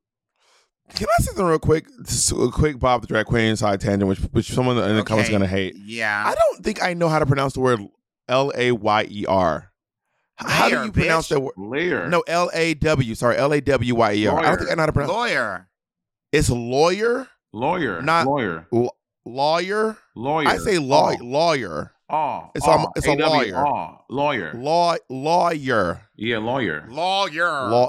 Can 0.94 1.08
I 1.18 1.22
say 1.22 1.26
something 1.26 1.44
real 1.44 1.58
quick? 1.58 1.86
Just 2.04 2.30
a 2.30 2.48
quick 2.52 2.78
Bob 2.78 3.00
the 3.00 3.08
drag 3.08 3.26
queen 3.26 3.56
side 3.56 3.80
tangent, 3.80 4.08
which 4.08 4.20
which 4.30 4.52
someone 4.52 4.78
in 4.78 4.96
the 4.96 5.02
comments 5.02 5.28
is 5.28 5.32
gonna 5.32 5.48
hate. 5.48 5.74
Yeah. 5.76 6.22
I 6.24 6.34
don't 6.36 6.64
think 6.64 6.80
I 6.80 6.94
know 6.94 7.08
how 7.08 7.18
to 7.18 7.26
pronounce 7.26 7.54
the 7.54 7.60
word 7.60 7.80
L 8.28 8.52
A 8.56 8.70
Y 8.70 9.06
E 9.10 9.26
R. 9.26 9.72
How 10.36 10.68
do 10.68 10.74
Layer, 10.76 10.84
you 10.84 10.92
pronounce 10.92 11.26
bitch. 11.26 11.30
that 11.30 11.40
word? 11.40 11.54
Layer. 11.56 12.08
No, 12.08 12.22
L 12.28 12.50
A 12.54 12.74
W. 12.74 13.14
Sorry, 13.16 13.36
L 13.36 13.52
A 13.52 13.60
W 13.60 13.94
Y 13.96 14.12
E 14.12 14.26
R. 14.28 14.38
I 14.38 14.42
don't 14.42 14.58
think 14.58 14.70
I 14.70 14.74
know 14.74 14.82
how 14.82 14.86
to 14.86 14.92
pronounce. 14.92 15.12
Lawyer. 15.12 15.68
It's 16.30 16.50
lawyer, 16.50 17.26
Lawyer. 17.52 18.02
Not- 18.02 18.26
lawyer. 18.26 18.68
L- 18.72 18.94
lawyer. 19.26 19.96
Lawyer. 20.14 20.48
I 20.48 20.56
say 20.58 20.78
law, 20.78 21.12
Oh. 21.20 21.24
lawyer, 21.24 21.92
Oh. 22.08 22.50
It's 22.54 22.66
oh. 22.66 22.70
almo- 22.70 22.92
it's 22.96 23.06
a 23.06 23.14
lawyer. 23.14 23.56
oh, 23.66 23.98
Lawyer. 24.08 24.52
law, 24.54 24.94
lawyer, 25.10 26.00
Yeah, 26.16 26.38
lawyer. 26.38 26.86
Lawyer. 26.88 27.50
law, 27.68 27.88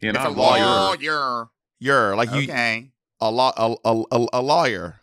Yeah, 0.00 0.10
it's 0.10 0.18
a 0.24 0.28
lawyer. 0.28 0.64
lawyer. 0.64 1.48
you're 1.80 2.14
like 2.16 2.30
you. 2.32 2.42
okay. 2.44 2.90
a 3.20 3.30
law 3.30 3.52
a, 3.56 3.74
a, 3.88 4.02
a, 4.12 4.26
a 4.34 4.42
lawyer. 4.42 5.00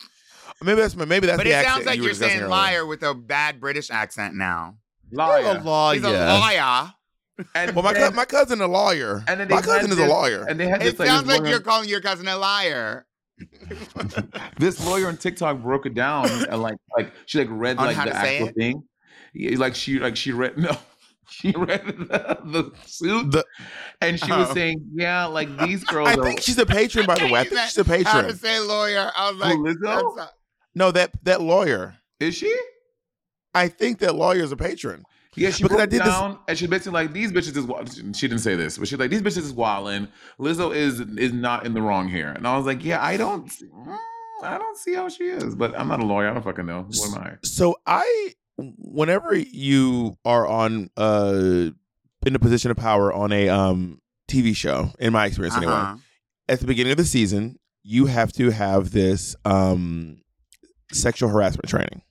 Maybe 0.62 0.80
that's 0.80 0.94
maybe 0.96 1.26
that's 1.26 1.36
but 1.36 1.44
the 1.44 1.50
it 1.50 1.64
sounds 1.66 1.84
like 1.84 1.96
you 1.98 2.04
you're 2.04 2.14
saying 2.14 2.36
earlier. 2.38 2.48
liar 2.48 2.86
with 2.86 3.02
a 3.02 3.12
bad 3.12 3.60
British 3.60 3.90
accent 3.90 4.34
now. 4.34 4.76
Liar. 5.10 5.58
a 5.58 5.62
lawyer. 5.62 5.94
He's 5.96 6.04
a 6.04 6.10
liar. 6.10 6.92
And 7.54 7.74
Well, 7.74 7.82
my 7.82 7.92
then- 7.92 8.10
cou- 8.12 8.16
my 8.16 8.24
cousin 8.24 8.60
a 8.60 8.68
lawyer. 8.68 9.24
and 9.26 9.40
then 9.40 9.48
my 9.48 9.60
cousin 9.60 9.90
had 9.90 9.98
is 9.98 9.98
a 9.98 10.06
lawyer. 10.06 10.44
And 10.48 10.58
they 10.58 10.68
had 10.68 10.80
It 10.82 10.84
this 10.92 10.98
like, 11.00 11.08
sounds 11.08 11.26
like 11.26 11.44
you're 11.44 11.58
calling 11.60 11.88
your 11.88 12.00
cousin 12.00 12.28
a 12.28 12.36
liar. 12.36 13.06
this 14.58 14.84
lawyer 14.86 15.08
on 15.08 15.16
TikTok 15.16 15.58
broke 15.60 15.86
it 15.86 15.94
down 15.94 16.28
and 16.30 16.62
like 16.62 16.76
like 16.96 17.12
she 17.26 17.38
like 17.38 17.48
read 17.50 17.78
On 17.78 17.86
like 17.86 17.96
the 17.96 18.14
actual 18.14 18.48
thing. 18.48 18.82
Yeah, 19.32 19.58
Like 19.58 19.74
she 19.74 19.98
like 19.98 20.16
she 20.16 20.32
read 20.32 20.56
no. 20.58 20.76
She 21.28 21.52
read 21.52 21.86
the, 21.86 22.38
the 22.44 22.70
suit 22.86 23.30
The- 23.32 23.46
and 24.02 24.20
she 24.20 24.30
was 24.30 24.50
Oh. 24.50 24.54
saying, 24.54 24.84
yeah, 24.94 25.24
like 25.24 25.56
these 25.58 25.82
girls 25.82 26.10
I 26.10 26.14
are 26.16 26.22
think 26.22 26.42
she's 26.42 26.58
a 26.58 26.66
patron, 26.66 27.06
by 27.06 27.14
the 27.16 27.26
way. 27.32 27.40
I 27.40 27.44
think 27.44 27.60
she's 27.62 27.78
a 27.78 27.82
How 27.84 27.96
to 27.96 28.04
patron. 28.04 28.36
say 28.36 28.60
lawyer? 28.60 29.10
I 29.16 29.30
was 29.30 29.40
like, 29.40 29.54
Who, 29.56 29.64
Lizzo? 29.64 30.16
that's 30.16 30.32
No, 30.74 30.90
that 30.92 31.12
that 31.24 31.40
lawyer. 31.40 31.96
is 32.20 32.34
she? 32.34 32.54
I 33.54 33.68
think 33.68 34.00
that 34.00 34.14
lawyer 34.14 34.42
is 34.42 34.52
a 34.52 34.56
patron. 34.56 35.04
Yeah, 35.36 35.50
she 35.50 35.62
Because 35.62 35.76
broke 35.76 35.80
I 35.80 35.84
it 35.84 35.90
did 35.90 36.00
this- 36.02 36.08
down 36.08 36.38
and 36.48 36.56
she 36.58 36.66
basically 36.66 36.92
like 36.92 37.12
these 37.12 37.32
bitches 37.32 37.56
is 37.56 37.64
wa- 37.64 37.84
she 37.84 38.28
didn't 38.28 38.38
say 38.38 38.54
this, 38.56 38.78
but 38.78 38.88
she's 38.88 38.98
like 38.98 39.10
these 39.10 39.22
bitches 39.22 39.38
is 39.38 39.52
wildin'. 39.52 40.08
Lizzo 40.38 40.74
is 40.74 41.00
is 41.00 41.32
not 41.32 41.66
in 41.66 41.74
the 41.74 41.82
wrong 41.82 42.08
here, 42.08 42.28
and 42.30 42.46
I 42.46 42.56
was 42.56 42.66
like, 42.66 42.84
yeah, 42.84 43.02
I 43.04 43.16
don't, 43.16 43.46
mm, 43.48 43.98
I 44.42 44.58
don't 44.58 44.76
see 44.78 44.94
how 44.94 45.08
she 45.08 45.24
is, 45.24 45.54
but 45.54 45.78
I'm 45.78 45.88
not 45.88 46.00
a 46.00 46.04
lawyer. 46.06 46.28
I 46.30 46.34
don't 46.34 46.42
fucking 46.42 46.66
know. 46.66 46.82
What 46.88 47.16
am 47.16 47.22
I? 47.22 47.32
So 47.42 47.76
I, 47.86 48.34
whenever 48.58 49.34
you 49.34 50.16
are 50.24 50.46
on 50.46 50.90
uh 50.96 51.70
in 52.26 52.34
a 52.34 52.38
position 52.38 52.70
of 52.70 52.76
power 52.76 53.12
on 53.12 53.32
a 53.32 53.48
um 53.48 54.00
TV 54.30 54.54
show, 54.54 54.92
in 54.98 55.12
my 55.12 55.26
experience 55.26 55.56
anyway, 55.56 55.72
Uh-huh. 55.72 55.96
at 56.48 56.60
the 56.60 56.66
beginning 56.66 56.92
of 56.92 56.96
the 56.98 57.04
season, 57.04 57.56
you 57.82 58.06
have 58.06 58.32
to 58.34 58.50
have 58.50 58.92
this 58.92 59.34
um 59.44 60.18
sexual 60.92 61.28
harassment 61.28 61.68
training, 61.68 62.02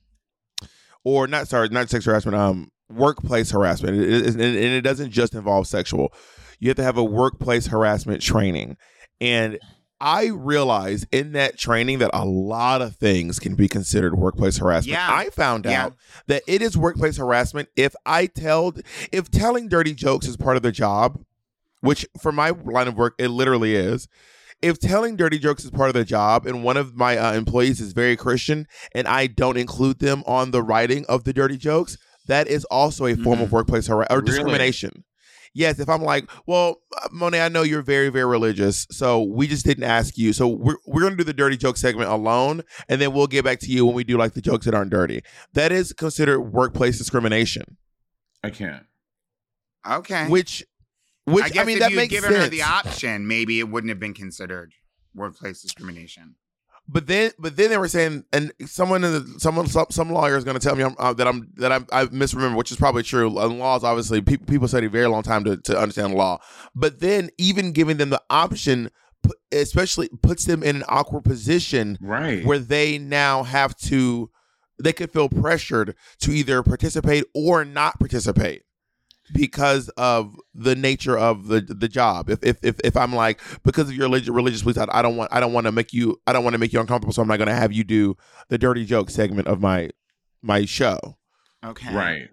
or 1.04 1.26
not 1.26 1.48
sorry, 1.48 1.68
not 1.70 1.88
sexual 1.90 2.12
harassment, 2.12 2.36
um 2.36 2.70
workplace 2.90 3.50
harassment, 3.50 3.96
It- 3.96 4.10
it- 4.10 4.26
and 4.34 4.40
and 4.40 4.56
it 4.56 4.82
doesn't 4.82 5.10
just 5.10 5.34
involve 5.34 5.66
sexual. 5.66 6.12
You 6.58 6.68
have 6.68 6.76
to 6.76 6.82
have 6.84 6.96
a 6.96 7.04
workplace 7.04 7.66
harassment 7.66 8.22
training, 8.22 8.76
and 9.20 9.58
I 10.00 10.26
realized 10.26 11.06
in 11.12 11.32
that 11.32 11.56
training 11.58 12.00
that 12.00 12.10
a 12.12 12.24
lot 12.26 12.82
of 12.82 12.96
things 12.96 13.38
can 13.38 13.54
be 13.54 13.68
considered 13.68 14.16
workplace 14.18 14.58
harassment. 14.58 14.92
Yeah. 14.98 15.08
I 15.08 15.30
found 15.30 15.64
Yeah. 15.64 15.84
out 15.86 15.94
that 16.26 16.42
it 16.46 16.60
is 16.60 16.76
workplace 16.76 17.16
harassment 17.16 17.68
if 17.76 17.94
I 18.04 18.26
tell 18.26 18.74
if 19.12 19.30
telling 19.30 19.68
dirty 19.68 19.94
jokes 19.94 20.26
is 20.26 20.36
part 20.36 20.56
of 20.56 20.62
the 20.62 20.72
job, 20.72 21.20
which 21.80 22.06
for 22.20 22.32
my 22.32 22.50
line 22.50 22.88
of 22.88 22.96
work 22.96 23.14
it 23.18 23.28
literally 23.28 23.76
is. 23.76 24.08
If 24.60 24.78
telling 24.78 25.16
dirty 25.16 25.38
jokes 25.38 25.64
is 25.64 25.70
part 25.70 25.88
of 25.90 25.94
the 25.94 26.04
job 26.04 26.46
and 26.46 26.64
one 26.64 26.76
of 26.76 26.94
my 26.96 27.16
uh, 27.16 27.32
employees 27.34 27.80
is 27.80 27.92
very 27.92 28.16
Christian 28.16 28.66
and 28.94 29.06
I 29.06 29.26
don't 29.26 29.56
include 29.56 30.00
them 30.00 30.22
on 30.26 30.50
the 30.50 30.62
writing 30.62 31.04
of 31.08 31.24
the 31.24 31.32
dirty 31.32 31.56
jokes, 31.56 31.96
that 32.26 32.48
is 32.48 32.64
also 32.66 33.06
a 33.06 33.14
form 33.16 33.40
of 33.40 33.52
workplace 33.52 33.86
harassment 33.86 34.12
or 34.12 34.22
Really? 34.22 34.26
discrimination. 34.36 35.04
Yes, 35.56 35.78
if 35.78 35.88
I'm 35.88 36.02
like, 36.02 36.28
well, 36.46 36.78
uh, 37.00 37.08
Monet, 37.12 37.40
I 37.40 37.48
know 37.48 37.62
you're 37.62 37.80
very, 37.82 38.08
very 38.08 38.24
religious, 38.24 38.88
so 38.90 39.22
we 39.22 39.46
just 39.46 39.64
didn't 39.64 39.84
ask 39.84 40.18
you. 40.18 40.32
So 40.32 40.48
we're 40.48 40.78
we're 40.84 41.02
gonna 41.02 41.14
do 41.14 41.22
the 41.22 41.32
dirty 41.32 41.56
joke 41.56 41.76
segment 41.76 42.10
alone, 42.10 42.62
and 42.88 43.00
then 43.00 43.12
we'll 43.12 43.28
get 43.28 43.44
back 43.44 43.60
to 43.60 43.70
you 43.70 43.86
when 43.86 43.94
we 43.94 44.02
do 44.02 44.16
like 44.16 44.32
the 44.34 44.40
jokes 44.40 44.64
that 44.64 44.74
aren't 44.74 44.90
dirty. 44.90 45.22
That 45.52 45.70
is 45.70 45.92
considered 45.92 46.40
workplace 46.40 46.98
discrimination, 46.98 47.76
I 48.42 48.50
can't. 48.50 48.84
Okay. 49.88 50.26
which, 50.28 50.64
which 51.24 51.56
I 51.56 51.60
I, 51.60 51.64
mean 51.64 51.76
if 51.76 51.80
that 51.82 51.90
you'd 51.92 51.96
makes 51.98 52.10
given 52.10 52.30
sense. 52.32 52.44
her 52.44 52.50
the 52.50 52.62
option, 52.62 53.28
maybe 53.28 53.60
it 53.60 53.68
wouldn't 53.68 53.90
have 53.90 54.00
been 54.00 54.14
considered 54.14 54.72
workplace 55.14 55.62
discrimination. 55.62 56.34
But 56.86 57.06
then, 57.06 57.30
but 57.38 57.56
then 57.56 57.70
they 57.70 57.78
were 57.78 57.88
saying, 57.88 58.24
and 58.32 58.52
someone 58.66 59.04
in 59.04 59.12
the 59.12 59.40
someone 59.40 59.66
some, 59.66 59.86
some 59.90 60.10
lawyer 60.10 60.36
is 60.36 60.44
going 60.44 60.58
to 60.58 60.64
tell 60.66 60.76
me 60.76 60.82
I'm, 60.84 60.94
uh, 60.98 61.14
that 61.14 61.26
I'm 61.26 61.48
that 61.56 61.72
I'm, 61.72 61.86
I 61.90 62.04
misremember, 62.06 62.56
which 62.56 62.70
is 62.70 62.76
probably 62.76 63.02
true. 63.02 63.38
And 63.38 63.58
laws, 63.58 63.82
obviously, 63.84 64.20
people 64.20 64.46
people 64.46 64.68
study 64.68 64.86
a 64.86 64.90
very 64.90 65.06
long 65.06 65.22
time 65.22 65.44
to 65.44 65.56
to 65.56 65.78
understand 65.78 66.12
the 66.12 66.18
law. 66.18 66.40
But 66.74 67.00
then, 67.00 67.30
even 67.38 67.72
giving 67.72 67.96
them 67.96 68.10
the 68.10 68.20
option, 68.28 68.90
especially 69.50 70.10
puts 70.22 70.44
them 70.44 70.62
in 70.62 70.76
an 70.76 70.84
awkward 70.88 71.24
position 71.24 71.96
Right. 72.02 72.44
where 72.44 72.58
they 72.58 72.98
now 72.98 73.44
have 73.44 73.74
to, 73.76 74.30
they 74.82 74.92
could 74.92 75.10
feel 75.10 75.30
pressured 75.30 75.94
to 76.20 76.32
either 76.32 76.62
participate 76.62 77.24
or 77.34 77.64
not 77.64 77.98
participate 77.98 78.63
because 79.32 79.88
of 79.90 80.36
the 80.54 80.74
nature 80.74 81.18
of 81.18 81.48
the 81.48 81.60
the 81.60 81.88
job. 81.88 82.28
If 82.28 82.42
if 82.42 82.58
if, 82.62 82.80
if 82.84 82.96
I'm 82.96 83.14
like 83.14 83.40
because 83.62 83.88
of 83.88 83.94
your 83.94 84.06
religious 84.06 84.28
religious 84.28 84.62
beliefs, 84.62 84.78
I, 84.78 84.86
I 84.90 85.02
don't 85.02 85.16
want 85.16 85.32
I 85.32 85.40
don't 85.40 85.52
want 85.52 85.66
to 85.66 85.72
make 85.72 85.92
you 85.92 86.20
I 86.26 86.32
don't 86.32 86.44
want 86.44 86.54
to 86.54 86.58
make 86.58 86.72
you 86.72 86.80
uncomfortable, 86.80 87.12
so 87.12 87.22
I'm 87.22 87.28
not 87.28 87.38
going 87.38 87.48
to 87.48 87.54
have 87.54 87.72
you 87.72 87.84
do 87.84 88.16
the 88.48 88.58
dirty 88.58 88.84
joke 88.84 89.10
segment 89.10 89.48
of 89.48 89.60
my 89.60 89.90
my 90.42 90.64
show. 90.64 91.16
Okay. 91.64 91.94
Right. 91.94 92.28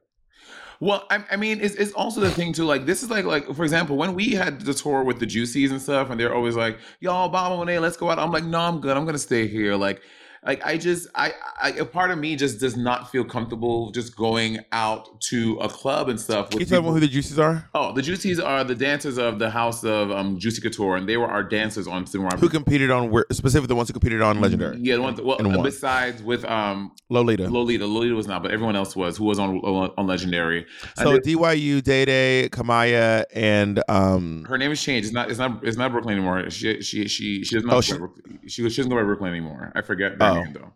Well, 0.82 1.06
I, 1.12 1.24
I 1.30 1.36
mean, 1.36 1.62
it's, 1.62 1.76
it's 1.76 1.94
also 1.94 2.22
the 2.22 2.32
thing 2.32 2.54
too. 2.54 2.66
Like, 2.66 2.88
this 2.88 3.04
is 3.04 3.12
like, 3.12 3.24
like 3.24 3.46
for 3.54 3.64
example, 3.64 3.98
when 3.98 4.16
we 4.16 4.32
had 4.32 4.62
the 4.62 4.74
tour 4.74 5.04
with 5.04 5.20
the 5.20 5.28
Juicies 5.28 5.70
and 5.70 5.80
stuff, 5.80 6.10
and 6.10 6.20
they're 6.20 6.34
always 6.34 6.56
like, 6.56 6.80
"Y'all, 7.00 7.30
Bob 7.30 7.52
and 7.52 7.60
Monet, 7.60 7.78
let's 7.78 7.98
go 7.98 8.10
out." 8.10 8.18
I'm 8.18 8.32
like, 8.32 8.44
"No, 8.44 8.60
I'm 8.60 8.82
good. 8.82 8.98
I'm 8.98 9.06
gonna 9.06 9.20
stay 9.20 9.48
here." 9.48 9.76
Like, 9.76 10.02
like 10.44 10.66
I 10.66 10.78
just, 10.78 11.08
I, 11.14 11.34
I, 11.62 11.70
a 11.72 11.86
part 11.86 12.10
of 12.10 12.18
me 12.18 12.36
just 12.36 12.60
does 12.60 12.76
not 12.76 13.12
feel 13.12 13.24
comfortable 13.24 13.92
just 13.92 14.16
going 14.16 14.60
out 14.72 15.22
to 15.22 15.58
a 15.60 15.70
club 15.70 16.10
and 16.10 16.20
stuff. 16.20 16.50
Can 16.50 16.58
With 16.58 16.68
you 16.68 16.76
tell 16.76 16.82
me 16.82 16.90
who 16.90 17.00
the 17.00 17.08
juices 17.08 17.38
are? 17.38 17.70
Oh, 17.76 17.94
the 17.94 18.02
Juicies 18.02 18.44
are 18.44 18.64
the 18.64 18.74
dancers 18.74 19.20
of 19.20 19.38
the 19.38 19.52
House 19.52 19.84
of 19.84 20.10
um, 20.10 20.40
Juicy 20.40 20.62
Couture, 20.62 20.96
and 20.96 21.08
they 21.08 21.18
were 21.18 21.28
our 21.28 21.44
dancers 21.44 21.88
on 21.88 22.08
Cinema. 22.08 22.38
Who 22.38 22.50
competed 22.50 22.90
on 22.90 23.12
where 23.12 23.26
specifically 23.32 23.68
the 23.68 23.76
ones 23.76 23.90
who 23.90 23.94
competed 23.94 24.22
on 24.24 24.42
Legendary? 24.42 24.78
Yeah, 24.80 24.96
the 24.96 25.02
ones. 25.04 25.22
Well, 25.22 25.62
besides 25.62 26.24
with 26.24 26.44
um 26.46 26.92
Lolita. 27.10 27.48
Lolita, 27.48 27.86
Lolita 27.86 28.16
was 28.16 28.28
not, 28.28 28.42
but 28.42 28.52
everyone 28.52 28.76
else 28.76 28.96
was 28.96 29.18
who 29.18 29.26
was 29.26 29.38
on 29.38 29.58
on, 29.58 29.92
on 29.96 30.08
Legendary. 30.08 30.66
So 30.98 31.20
DYU, 31.20 31.84
Day 31.84 32.06
Day, 32.06 32.50
Kamaya, 32.52 33.26
and 33.34 33.84
um. 33.88 34.46
her 34.50 34.58
name 34.58 34.70
has 34.72 34.82
changed. 34.82 35.06
It's 35.06 35.14
not. 35.14 35.30
It's 35.30 35.40
not. 35.40 35.64
It's 35.64 35.78
not 35.78 35.92
Brooklyn 35.92 36.16
anymore. 36.16 36.50
She. 36.50 36.82
She. 36.82 37.08
She. 37.08 37.44
She 37.44 37.56
doesn't. 37.56 37.70
Know 37.70 37.78
Oh, 37.78 37.82
she, 37.82 37.94
she- 37.94 38.41
she. 38.48 38.68
She 38.70 38.78
doesn't 38.78 38.90
go 38.90 38.96
by 38.96 39.04
Brooklyn 39.04 39.32
anymore. 39.32 39.72
I 39.76 39.82
forget 39.82 40.14
her 40.14 40.18
Oh. 40.22 40.44
name 40.44 40.54
though. 40.54 40.74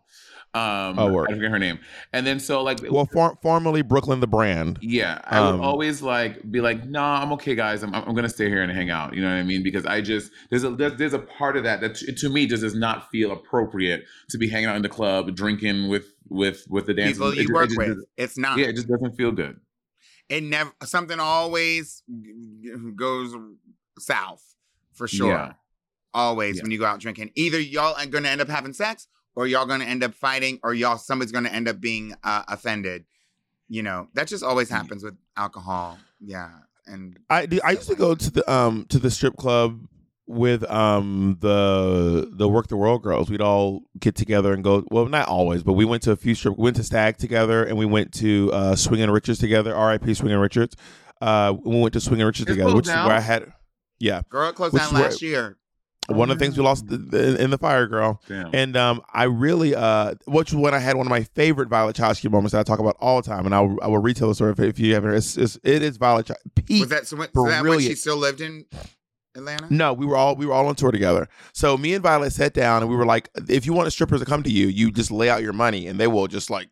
Um, 0.54 0.98
Oh, 0.98 1.12
word. 1.12 1.28
I 1.30 1.34
forget 1.34 1.50
her 1.50 1.58
name. 1.58 1.78
And 2.14 2.26
then 2.26 2.40
so 2.40 2.62
like. 2.62 2.78
Well, 2.88 3.04
for, 3.04 3.36
formerly 3.42 3.82
Brooklyn 3.82 4.20
the 4.20 4.26
brand. 4.26 4.78
yeah, 4.80 5.20
I 5.24 5.36
um, 5.38 5.58
would 5.58 5.64
always 5.66 6.00
like 6.00 6.50
be 6.50 6.62
like, 6.62 6.86
nah, 6.88 7.20
I'm 7.20 7.30
okay, 7.32 7.54
guys. 7.54 7.82
I'm, 7.82 7.94
I'm 7.94 8.14
gonna 8.14 8.28
stay 8.30 8.48
here 8.48 8.62
and 8.62 8.72
hang 8.72 8.88
out. 8.88 9.14
You 9.14 9.20
know 9.20 9.28
what 9.28 9.34
I 9.34 9.42
mean? 9.42 9.62
Because 9.62 9.84
I 9.84 10.00
just 10.00 10.30
there's 10.48 10.64
a 10.64 10.70
there's, 10.70 10.94
there's 10.96 11.12
a 11.12 11.18
part 11.18 11.58
of 11.58 11.64
that 11.64 11.82
that 11.82 11.96
to, 11.96 12.12
to 12.12 12.28
me 12.30 12.46
just 12.46 12.62
does 12.62 12.74
not 12.74 13.10
feel 13.10 13.32
appropriate 13.32 14.04
to 14.30 14.38
be 14.38 14.48
hanging 14.48 14.68
out 14.68 14.76
in 14.76 14.82
the 14.82 14.88
club 14.88 15.34
drinking 15.36 15.88
with 15.88 16.06
with 16.28 16.64
with 16.70 16.86
the 16.86 16.94
dancers. 16.94 17.18
People 17.18 17.34
you 17.34 17.42
it 17.42 17.50
work 17.52 17.66
just 17.68 17.78
with. 17.78 17.98
It's 18.16 18.38
not. 18.38 18.56
Yeah, 18.56 18.66
it 18.68 18.76
just 18.76 18.88
doesn't 18.88 19.14
feel 19.16 19.32
good. 19.32 19.60
it 20.30 20.42
never 20.42 20.72
something 20.84 21.20
always 21.20 22.02
goes 22.94 23.34
south 23.98 24.42
for 24.94 25.06
sure. 25.06 25.32
Yeah. 25.32 25.52
Always 26.16 26.56
Yeah. 26.56 26.62
when 26.62 26.70
you 26.70 26.78
go 26.78 26.86
out 26.86 26.98
drinking, 26.98 27.30
either 27.34 27.60
y'all 27.60 27.94
are 27.94 28.06
going 28.06 28.24
to 28.24 28.30
end 28.30 28.40
up 28.40 28.48
having 28.48 28.72
sex, 28.72 29.06
or 29.34 29.46
y'all 29.46 29.66
going 29.66 29.80
to 29.80 29.86
end 29.86 30.02
up 30.02 30.14
fighting, 30.14 30.58
or 30.62 30.72
y'all 30.72 30.96
somebody's 30.96 31.30
going 31.30 31.44
to 31.44 31.52
end 31.54 31.68
up 31.68 31.78
being 31.80 32.14
uh, 32.24 32.42
offended. 32.48 33.04
You 33.68 33.82
know 33.82 34.08
that 34.14 34.28
just 34.28 34.42
always 34.44 34.70
happens 34.70 35.04
with 35.04 35.14
alcohol. 35.36 35.98
Yeah, 36.20 36.50
and 36.86 37.18
I 37.28 37.46
I 37.64 37.72
used 37.72 37.88
to 37.88 37.96
go 37.96 38.14
to 38.14 38.30
the 38.30 38.50
um 38.50 38.86
to 38.88 38.98
the 38.98 39.10
strip 39.10 39.36
club 39.36 39.80
with 40.28 40.62
um 40.70 41.36
the 41.40 42.30
the 42.32 42.48
work 42.48 42.68
the 42.68 42.76
world 42.76 43.02
girls. 43.02 43.28
We'd 43.28 43.40
all 43.40 43.82
get 43.98 44.14
together 44.14 44.52
and 44.54 44.62
go. 44.64 44.84
Well, 44.90 45.06
not 45.06 45.28
always, 45.28 45.62
but 45.64 45.74
we 45.74 45.84
went 45.84 46.02
to 46.04 46.12
a 46.12 46.16
few 46.16 46.34
strip. 46.34 46.56
We 46.56 46.62
went 46.64 46.76
to 46.76 46.84
Stag 46.84 47.18
together, 47.18 47.64
and 47.64 47.76
we 47.76 47.86
went 47.86 48.12
to 48.14 48.50
uh 48.52 48.76
Swinging 48.76 49.10
Richards 49.10 49.38
together. 49.40 49.74
R.I.P. 49.74 50.14
Swinging 50.14 50.38
Richards. 50.38 50.76
Uh, 51.20 51.54
we 51.64 51.80
went 51.80 51.92
to 51.94 52.00
Swinging 52.00 52.26
Richards 52.26 52.48
It's 52.48 52.56
together, 52.56 52.74
which 52.74 52.86
is 52.86 52.94
where 52.94 53.12
I 53.12 53.20
had. 53.20 53.52
Yeah, 53.98 54.20
girl, 54.28 54.52
closed 54.52 54.74
Which 54.74 54.82
down 54.82 54.88
is 54.88 54.92
where- 54.94 55.02
last 55.02 55.22
year. 55.22 55.56
One 56.08 56.30
of 56.30 56.38
the 56.38 56.44
things 56.44 56.56
we 56.56 56.62
lost 56.62 56.88
th- 56.88 57.00
th- 57.10 57.38
in 57.38 57.50
the 57.50 57.58
fire, 57.58 57.86
girl. 57.86 58.20
Damn. 58.28 58.50
And 58.52 58.76
um, 58.76 59.02
I 59.12 59.24
really, 59.24 59.74
uh, 59.74 60.14
which 60.26 60.52
was 60.52 60.60
when 60.60 60.74
I 60.74 60.78
had 60.78 60.96
one 60.96 61.06
of 61.06 61.10
my 61.10 61.24
favorite 61.24 61.68
Violet 61.68 61.96
Chachki 61.96 62.30
moments 62.30 62.52
that 62.52 62.60
I 62.60 62.62
talk 62.62 62.78
about 62.78 62.96
all 63.00 63.20
the 63.20 63.28
time, 63.28 63.46
and 63.46 63.54
I'll, 63.54 63.76
I 63.82 63.88
will 63.88 63.98
retell 63.98 64.28
the 64.28 64.34
story 64.34 64.52
if, 64.52 64.60
if 64.60 64.78
you 64.78 64.94
haven't. 64.94 65.10
heard. 65.10 65.16
It's, 65.16 65.36
it's, 65.36 65.58
it 65.64 65.82
is 65.82 65.96
Violet 65.96 66.26
Chachki. 66.26 66.64
Peak 66.66 66.80
Was 66.80 66.88
that 66.90 67.06
so? 67.06 67.16
When, 67.16 67.28
so 67.34 67.46
that 67.46 67.64
when 67.64 67.80
she 67.80 67.94
still 67.94 68.16
lived 68.16 68.40
in 68.40 68.66
Atlanta? 69.34 69.66
No, 69.70 69.92
we 69.92 70.06
were 70.06 70.16
all 70.16 70.36
we 70.36 70.46
were 70.46 70.52
all 70.52 70.66
on 70.66 70.74
tour 70.74 70.90
together. 70.90 71.28
So 71.52 71.76
me 71.76 71.94
and 71.94 72.02
Violet 72.02 72.32
sat 72.32 72.54
down 72.54 72.82
and 72.82 72.90
we 72.90 72.96
were 72.96 73.06
like, 73.06 73.30
if 73.48 73.66
you 73.66 73.72
want 73.72 73.92
strippers 73.92 74.20
to 74.20 74.26
come 74.26 74.42
to 74.42 74.50
you, 74.50 74.66
you 74.68 74.90
just 74.90 75.10
lay 75.10 75.28
out 75.28 75.42
your 75.42 75.52
money 75.52 75.86
and 75.86 75.98
they 76.00 76.06
will 76.06 76.26
just 76.26 76.50
like 76.50 76.68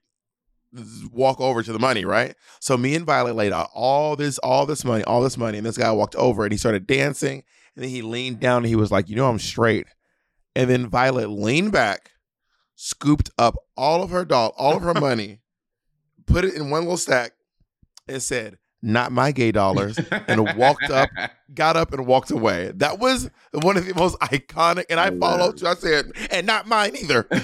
walk 1.13 1.41
over 1.41 1.63
to 1.63 1.73
the 1.73 1.79
money, 1.79 2.05
right? 2.05 2.35
So 2.61 2.77
me 2.77 2.95
and 2.97 3.07
Violet 3.07 3.37
laid 3.37 3.53
out 3.53 3.71
all 3.75 4.17
this, 4.17 4.39
all 4.39 4.67
this 4.67 4.85
money, 4.85 5.05
all 5.05 5.23
this 5.23 5.37
money, 5.37 5.59
and 5.59 5.67
this 5.67 5.79
guy 5.79 5.91
walked 5.93 6.17
over 6.17 6.45
and 6.45 6.53
he 6.53 6.59
started 6.59 6.87
dancing, 6.87 7.45
and 7.75 7.85
then 7.85 7.91
he 7.91 8.03
leaned 8.03 8.41
down 8.41 8.59
and 8.59 8.67
he 8.67 8.77
was 8.77 8.91
like, 8.91 9.09
you 9.09 9.17
know, 9.17 9.29
I'm 9.29 9.39
straight. 9.39 9.87
And 10.57 10.71
then 10.71 10.89
Violet 10.89 11.29
leaned 11.29 11.73
back, 11.73 12.13
scooped 12.77 13.31
up 13.39 13.57
all 13.77 14.03
of 14.03 14.11
her 14.11 14.25
doll, 14.25 14.55
all 14.57 14.77
of 14.77 14.83
her 14.83 14.95
money, 14.95 15.41
put 16.27 16.45
it 16.45 16.55
in 16.55 16.71
one 16.71 16.83
little 16.83 16.97
stack, 16.97 17.33
and 18.09 18.23
said, 18.23 18.59
not 18.83 19.13
my 19.13 19.33
gay 19.33 19.51
dollars, 19.51 19.99
and 20.29 20.57
walked 20.59 20.91
up, 20.91 21.09
got 21.55 21.75
up, 21.75 21.95
and 21.95 22.07
walked 22.07 22.31
away. 22.31 22.71
That 22.77 22.99
was 22.99 23.31
one 23.53 23.79
of 23.79 23.87
the 23.87 23.95
most 23.95 24.19
iconic. 24.21 24.85
And 24.91 25.01
I 25.01 25.11
followed. 25.11 25.65
I 25.65 25.75
said, 25.75 26.13
and 26.31 26.47
not 26.47 26.69
mine 26.69 26.95
either. 26.95 27.27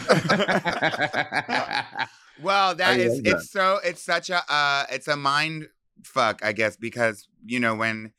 Well, 2.43 2.75
that 2.77 2.93
I 2.93 3.03
is 3.03 3.15
love 3.15 3.25
that. 3.25 3.37
it's 3.37 3.51
so 3.51 3.79
it's 3.85 4.03
such 4.03 4.31
a 4.31 4.43
uh 4.51 4.87
it's 4.91 5.09
a 5.09 5.17
mind 5.17 5.69
fuck, 6.05 6.45
I 6.45 6.53
guess, 6.53 6.77
because 6.77 7.29
you 7.45 7.61
know 7.61 7.75
when 7.75 8.13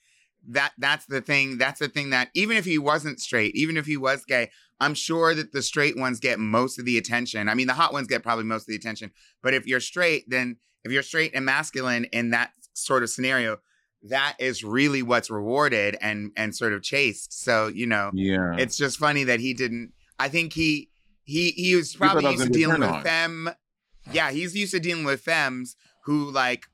that 0.50 0.74
that's 0.78 1.06
the 1.06 1.22
thing 1.22 1.58
that's 1.58 1.80
the 1.80 1.88
thing 1.88 2.10
that 2.10 2.30
even 2.34 2.58
if 2.58 2.66
he 2.66 2.78
wasn't 2.78 3.20
straight, 3.20 3.56
even 3.56 3.78
if 3.78 3.86
he 3.86 3.98
was 3.98 4.26
gay, 4.26 4.50
I'm 4.80 4.94
sure 4.94 5.36
that 5.36 5.52
the 5.52 5.62
straight 5.62 5.98
ones 5.98 6.20
get 6.20 6.40
most 6.40 6.80
of 6.80 6.86
the 6.86 6.98
attention. 6.98 7.48
I 7.48 7.54
mean, 7.54 7.68
the 7.68 7.74
hot 7.74 7.94
ones 7.94 8.08
get 8.08 8.24
probably 8.24 8.46
most 8.46 8.64
of 8.64 8.68
the 8.68 8.76
attention. 8.76 9.12
But 9.44 9.54
if 9.54 9.68
you're 9.68 9.80
straight, 9.80 10.30
then 10.30 10.58
if 10.84 10.92
you're 10.92 11.04
straight 11.04 11.36
and 11.36 11.46
masculine 11.46 12.06
in 12.06 12.32
that 12.32 12.52
sort 12.74 13.04
of 13.04 13.10
scenario, 13.10 13.58
that 14.04 14.36
is 14.40 14.64
really 14.64 15.04
what's 15.04 15.30
rewarded 15.30 15.96
and 16.02 16.32
and 16.36 16.56
sort 16.56 16.74
of 16.74 16.82
chased. 16.82 17.44
So, 17.44 17.68
you 17.68 17.86
know, 17.86 18.12
Yeah. 18.14 18.56
it's 18.58 18.78
just 18.78 18.98
funny 18.98 19.24
that 19.26 19.40
he 19.40 19.54
didn't 19.54 19.94
I 20.18 20.30
think 20.30 20.54
he 20.54 20.90
he 21.24 21.52
he 21.52 21.76
was 21.76 21.96
probably 21.96 22.32
used 22.32 22.38
to 22.38 22.46
gonna 22.46 22.52
be 22.52 22.64
a 22.64 22.68
dealing 22.68 22.96
with 22.96 23.04
femme 23.04 23.50
yeah, 24.12 24.32
he's 24.32 24.56
used 24.56 24.72
to 24.72 24.80
dealing 24.80 25.04
with 25.04 25.22
femmes 25.22 25.76
who 26.06 26.32
like 26.32 26.66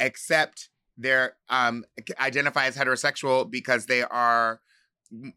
accept 0.00 0.69
their 1.00 1.34
um 1.48 1.84
identify 2.20 2.66
as 2.66 2.76
heterosexual 2.76 3.50
because 3.50 3.86
they 3.86 4.02
are 4.02 4.60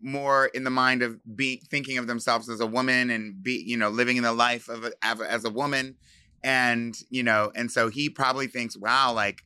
more 0.02 0.46
in 0.48 0.64
the 0.64 0.70
mind 0.70 1.02
of 1.02 1.18
be 1.36 1.62
thinking 1.72 1.98
of 1.98 2.06
themselves 2.08 2.48
as 2.50 2.60
a 2.60 2.68
woman 2.68 3.10
and 3.10 3.42
be 3.42 3.64
you 3.66 3.76
know 3.78 3.90
living 3.90 4.18
in 4.18 4.24
the 4.24 4.34
life 4.34 4.70
of 4.70 4.84
a, 4.86 4.92
as 5.04 5.46
a 5.46 5.50
woman 5.50 5.96
and 6.44 6.96
you 7.10 7.24
know 7.24 7.52
and 7.56 7.72
so 7.72 7.88
he 7.90 8.10
probably 8.10 8.46
thinks 8.48 8.78
wow 8.78 9.12
like 9.14 9.42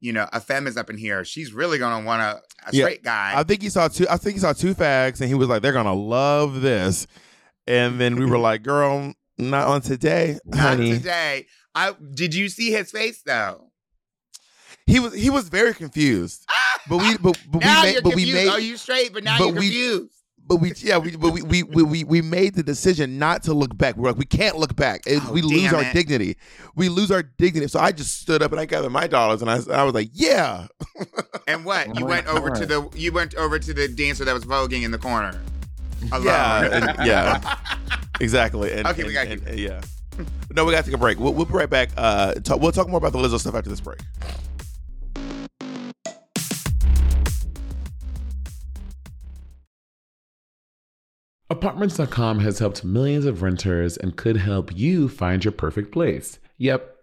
you 0.00 0.12
know 0.12 0.26
a 0.32 0.40
femme 0.40 0.66
is 0.66 0.76
up 0.76 0.90
in 0.90 0.98
here 0.98 1.24
she's 1.24 1.52
really 1.52 1.78
gonna 1.78 2.04
want 2.04 2.20
a, 2.20 2.36
a 2.66 2.72
Yeah. 2.72 2.84
straight 2.84 3.02
guy 3.02 3.32
I 3.34 3.42
think 3.42 3.62
he 3.62 3.70
saw 3.70 3.88
two. 3.88 4.06
I 4.10 4.16
think 4.16 4.34
he 4.34 4.40
saw 4.40 4.52
two 4.52 4.74
fags, 4.74 5.20
and 5.20 5.28
he 5.28 5.34
was 5.34 5.48
like, 5.48 5.62
"They're 5.62 5.72
gonna 5.72 5.94
love 5.94 6.60
this." 6.60 7.06
And 7.66 8.00
then 8.00 8.16
we 8.16 8.26
were 8.26 8.38
like, 8.38 8.62
"Girl, 8.62 9.14
not 9.38 9.68
on 9.68 9.80
today, 9.80 10.38
not 10.44 10.76
today 10.78 11.46
i 11.74 11.94
did 12.14 12.34
you 12.34 12.48
see 12.48 12.72
his 12.72 12.90
face 12.90 13.22
though 13.24 13.69
He 14.86 14.98
was 15.00 15.14
he 15.14 15.30
was 15.30 15.48
very 15.48 15.74
confused. 15.74 16.46
But 16.88 16.98
we 16.98 17.16
but, 17.18 17.38
but 17.50 17.60
now 17.64 17.82
we 17.82 17.86
made 17.86 17.92
you're 17.94 18.02
but 18.02 18.14
we 18.14 18.32
made 18.32 18.48
oh 18.48 18.56
you 18.56 18.76
straight 18.76 19.12
but 19.12 19.22
now 19.24 19.38
but 19.38 19.46
you're 19.48 19.54
we- 19.54 19.60
confused 19.68 20.12
but 20.46 20.56
we 20.56 20.72
yeah 20.78 20.98
we 20.98 21.14
but 21.14 21.30
we 21.32 21.42
we, 21.42 21.62
we 21.62 21.82
we 21.84 22.02
we 22.04 22.22
made 22.22 22.54
the 22.54 22.62
decision 22.64 23.18
not 23.20 23.44
to 23.44 23.54
look 23.54 23.76
back. 23.78 23.96
We're 23.96 24.08
like 24.08 24.18
we 24.18 24.24
can't 24.24 24.56
look 24.56 24.74
back. 24.74 25.02
It- 25.06 25.22
Oh, 25.24 25.32
we 25.32 25.42
lose 25.42 25.62
damn 25.70 25.76
our 25.76 25.82
it. 25.84 25.92
dignity. 25.92 26.36
We 26.74 26.88
lose 26.88 27.12
our 27.12 27.22
dignity. 27.22 27.68
So 27.68 27.78
I 27.78 27.92
just 27.92 28.20
stood 28.20 28.42
up 28.42 28.50
and 28.50 28.60
I 28.60 28.64
gathered 28.64 28.90
my 28.90 29.06
dollars 29.06 29.42
and 29.42 29.50
I 29.50 29.60
I 29.72 29.84
was 29.84 29.94
like, 29.94 30.10
yeah. 30.12 30.66
And 31.46 31.64
what? 31.64 31.86
Oh 31.88 31.98
you 31.98 32.04
went 32.04 32.26
over 32.26 32.50
to 32.50 32.66
the 32.66 32.88
you 32.96 33.12
went 33.12 33.34
over 33.36 33.60
to 33.60 33.72
the 33.72 33.86
dancer 33.86 34.24
that 34.24 34.34
was 34.34 34.44
voguing 34.44 34.82
in 34.82 34.90
the 34.90 34.98
corner. 34.98 35.40
Alone. 36.10 36.24
Yeah, 36.24 36.64
and- 36.96 37.06
yeah, 37.06 37.56
exactly. 38.20 38.72
And, 38.72 38.88
Okay, 38.88 39.04
we 39.04 39.16
and- 39.16 39.28
gotta 39.40 39.50
and- 39.52 39.58
yeah. 39.60 39.82
No, 40.54 40.64
we 40.64 40.72
got 40.72 40.78
to 40.84 40.90
take 40.90 40.94
a 40.94 40.98
break. 40.98 41.18
We'll, 41.20 41.32
we'll 41.32 41.46
be 41.46 41.52
right 41.54 41.70
back. 41.70 41.90
Uh, 41.96 42.34
talk, 42.34 42.60
we'll 42.60 42.72
talk 42.72 42.88
more 42.88 42.98
about 42.98 43.12
the 43.12 43.18
Lizzo 43.18 43.38
stuff 43.38 43.54
after 43.54 43.70
this 43.70 43.80
break. 43.80 44.00
Apartments.com 51.50 52.38
has 52.38 52.60
helped 52.60 52.84
millions 52.84 53.24
of 53.24 53.42
renters 53.42 53.96
and 53.96 54.16
could 54.16 54.36
help 54.36 54.70
you 54.76 55.08
find 55.08 55.44
your 55.44 55.50
perfect 55.50 55.90
place. 55.90 56.38
Yep, 56.58 56.99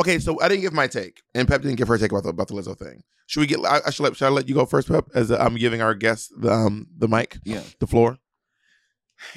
Okay, 0.00 0.18
so 0.18 0.40
I 0.40 0.48
didn't 0.48 0.62
give 0.62 0.72
my 0.72 0.86
take, 0.86 1.22
and 1.34 1.48
Pep 1.48 1.62
didn't 1.62 1.76
give 1.76 1.88
her 1.88 1.98
take 1.98 2.12
about 2.12 2.22
the 2.22 2.30
about 2.30 2.48
the 2.48 2.54
Lizzo 2.54 2.78
thing. 2.78 3.02
Should 3.26 3.40
we 3.40 3.46
get? 3.46 3.58
I, 3.64 3.80
I 3.86 3.90
should 3.90 4.04
let. 4.04 4.16
Should 4.16 4.26
I 4.26 4.30
let 4.30 4.48
you 4.48 4.54
go 4.54 4.64
first, 4.64 4.88
Pep? 4.88 5.06
As 5.14 5.30
I'm 5.30 5.56
giving 5.56 5.82
our 5.82 5.94
guest 5.94 6.32
the 6.36 6.52
um 6.52 6.86
the 6.96 7.08
mic, 7.08 7.38
yeah, 7.44 7.62
the 7.80 7.86
floor. 7.86 8.18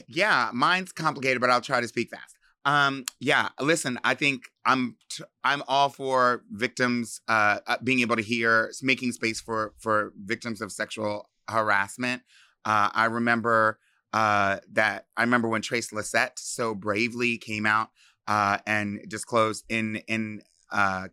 Yeah, 0.08 0.52
mine's 0.54 0.92
complicated, 0.92 1.42
but 1.42 1.50
I'll 1.50 1.62
try 1.62 1.82
to 1.82 1.88
speak 1.88 2.10
fast. 2.12 2.36
Um, 2.64 3.06
yeah, 3.20 3.50
listen, 3.60 4.00
I 4.04 4.14
think 4.14 4.44
I'm 4.66 4.98
t- 5.10 5.24
I'm 5.44 5.64
all 5.68 5.90
for 5.90 6.44
victims 6.52 7.22
uh, 7.28 7.60
uh, 7.66 7.78
being 7.84 8.02
able 8.02 8.16
to 8.16 8.22
hear, 8.22 8.72
making 8.84 9.14
space 9.14 9.42
for 9.42 9.74
for 9.80 10.14
victims 10.24 10.62
of 10.62 10.72
sexual 10.72 11.30
harassment. 11.50 12.22
Uh, 12.64 12.90
I 12.94 13.06
remember 13.06 13.80
uh, 14.14 14.58
that 14.74 15.08
I 15.18 15.24
remember 15.24 15.48
when 15.48 15.64
Trace 15.64 15.90
Lysette 15.92 16.38
so 16.38 16.76
bravely 16.76 17.40
came 17.40 17.66
out 17.66 17.90
uh, 18.28 18.60
and 18.68 19.04
disclosed 19.08 19.66
in 19.68 19.98
in 20.08 20.44
uh, 20.72 21.08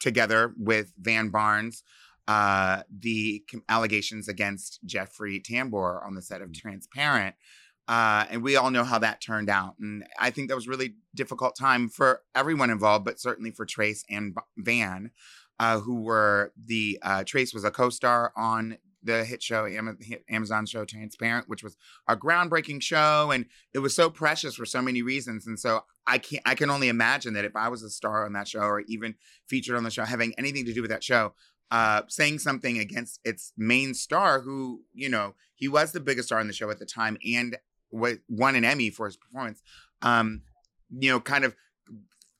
together 0.00 0.52
with 0.56 0.92
Van 0.98 1.30
Barnes 1.30 1.82
uh, 2.28 2.82
the 2.90 3.44
allegations 3.68 4.28
against 4.28 4.80
Jeffrey 4.84 5.40
Tambor 5.40 6.04
on 6.04 6.14
the 6.14 6.22
set 6.22 6.42
of 6.42 6.52
Transparent. 6.52 7.36
Uh, 7.88 8.24
and 8.30 8.42
we 8.42 8.56
all 8.56 8.70
know 8.72 8.82
how 8.82 8.98
that 8.98 9.20
turned 9.20 9.48
out. 9.48 9.76
And 9.78 10.04
I 10.18 10.30
think 10.30 10.48
that 10.48 10.56
was 10.56 10.66
a 10.66 10.70
really 10.70 10.96
difficult 11.14 11.56
time 11.56 11.88
for 11.88 12.22
everyone 12.34 12.70
involved, 12.70 13.04
but 13.04 13.20
certainly 13.20 13.52
for 13.52 13.64
Trace 13.64 14.04
and 14.10 14.34
B- 14.34 14.40
Van, 14.58 15.12
uh, 15.60 15.78
who 15.78 16.02
were 16.02 16.52
the 16.62 16.98
uh, 17.02 17.22
Trace 17.22 17.54
was 17.54 17.62
a 17.62 17.70
co-star 17.70 18.32
on 18.36 18.78
the 19.02 19.24
hit 19.24 19.42
show 19.42 19.68
Amazon 20.28 20.66
show 20.66 20.84
Transparent, 20.84 21.48
which 21.48 21.62
was 21.62 21.76
a 22.08 22.16
groundbreaking 22.16 22.82
show, 22.82 23.30
and 23.30 23.46
it 23.72 23.78
was 23.78 23.94
so 23.94 24.10
precious 24.10 24.54
for 24.54 24.64
so 24.64 24.82
many 24.82 25.02
reasons. 25.02 25.46
And 25.46 25.58
so 25.58 25.84
I 26.06 26.18
can 26.18 26.40
I 26.44 26.54
can 26.54 26.70
only 26.70 26.88
imagine 26.88 27.34
that 27.34 27.44
if 27.44 27.54
I 27.54 27.68
was 27.68 27.82
a 27.82 27.90
star 27.90 28.24
on 28.24 28.32
that 28.32 28.48
show 28.48 28.60
or 28.60 28.80
even 28.80 29.14
featured 29.48 29.76
on 29.76 29.84
the 29.84 29.90
show, 29.90 30.04
having 30.04 30.34
anything 30.38 30.64
to 30.66 30.72
do 30.72 30.82
with 30.82 30.90
that 30.90 31.04
show, 31.04 31.34
uh, 31.70 32.02
saying 32.08 32.38
something 32.38 32.78
against 32.78 33.20
its 33.24 33.52
main 33.56 33.94
star, 33.94 34.40
who 34.40 34.82
you 34.92 35.08
know 35.08 35.34
he 35.54 35.68
was 35.68 35.92
the 35.92 36.00
biggest 36.00 36.28
star 36.28 36.40
on 36.40 36.46
the 36.46 36.52
show 36.52 36.70
at 36.70 36.78
the 36.78 36.86
time, 36.86 37.16
and 37.24 37.56
won 37.90 38.56
an 38.56 38.64
Emmy 38.64 38.90
for 38.90 39.06
his 39.06 39.16
performance. 39.16 39.62
Um, 40.02 40.42
you 40.90 41.10
know, 41.10 41.20
kind 41.20 41.44
of 41.44 41.54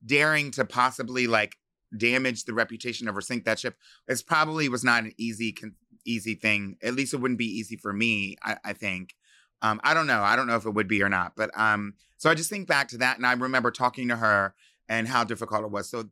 daring 0.05 0.51
to 0.53 0.65
possibly 0.65 1.27
like 1.27 1.57
damage 1.97 2.45
the 2.45 2.55
reputation 2.55 3.09
of 3.09 3.17
or 3.17 3.21
sink 3.21 3.45
that 3.45 3.59
ship. 3.59 3.77
It's 4.09 4.23
probably 4.23 4.69
was 4.69 4.85
not 4.85 5.05
an 5.05 5.13
easy 5.19 5.53
con- 5.53 5.75
easy 6.11 6.35
thing. 6.35 6.77
At 6.83 6.95
least 6.95 7.15
it 7.15 7.19
wouldn't 7.19 7.39
be 7.39 7.59
easy 7.59 7.77
for 7.77 7.93
me. 7.93 8.37
I, 8.43 8.57
I 8.65 8.73
think. 8.73 9.15
Um, 9.63 9.81
I 9.83 9.95
don't 9.95 10.07
know. 10.07 10.23
I 10.23 10.37
don't 10.37 10.47
know 10.47 10.57
if 10.57 10.67
it 10.67 10.75
would 10.75 10.89
be 10.89 11.03
or 11.03 11.09
not. 11.09 11.35
But 11.35 11.51
um, 11.59 11.95
so 12.17 12.31
I 12.31 12.35
just 12.35 12.51
think 12.51 12.69
back 12.69 12.89
to 12.89 12.99
that, 12.99 13.17
and 13.17 13.27
I 13.27 13.33
remember 13.33 13.71
talking 13.71 14.09
to 14.09 14.17
her 14.17 14.55
and 14.89 15.09
how 15.09 15.25
difficult 15.25 15.65
it 15.65 15.71
was. 15.71 15.89
So 15.89 16.11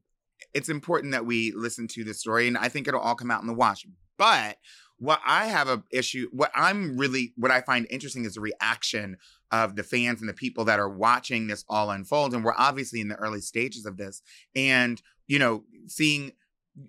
it's 0.53 0.69
important 0.69 1.13
that 1.13 1.27
we 1.27 1.53
listen 1.53 1.87
to 1.89 2.05
the 2.05 2.15
story, 2.15 2.49
and 2.49 2.59
I 2.59 2.69
think 2.69 2.89
it'll 2.89 3.01
all 3.01 3.15
come 3.15 3.31
out 3.31 3.41
in 3.41 3.47
the 3.47 3.55
wash. 3.55 3.87
But 4.17 4.59
what 4.99 5.21
I 5.27 5.47
have 5.47 5.69
a 5.69 5.83
issue, 5.91 6.29
what 6.33 6.51
I'm 6.55 6.97
really, 6.97 7.33
what 7.37 7.51
I 7.51 7.61
find 7.61 7.87
interesting 7.91 8.25
is 8.25 8.35
the 8.35 8.41
reaction 8.41 9.19
of 9.51 9.77
the 9.77 9.83
fans 9.83 10.21
and 10.21 10.29
the 10.29 10.35
people 10.35 10.65
that 10.65 10.79
are 10.79 10.89
watching 10.89 11.47
this 11.47 11.65
all 11.69 11.91
unfold. 11.91 12.33
And 12.33 12.45
we're 12.45 12.55
obviously 12.57 13.01
in 13.01 13.09
the 13.09 13.17
early 13.17 13.41
stages 13.41 13.87
of 13.87 13.97
this. 13.97 14.23
And, 14.55 15.03
you 15.27 15.39
know, 15.39 15.65
seeing, 15.87 16.33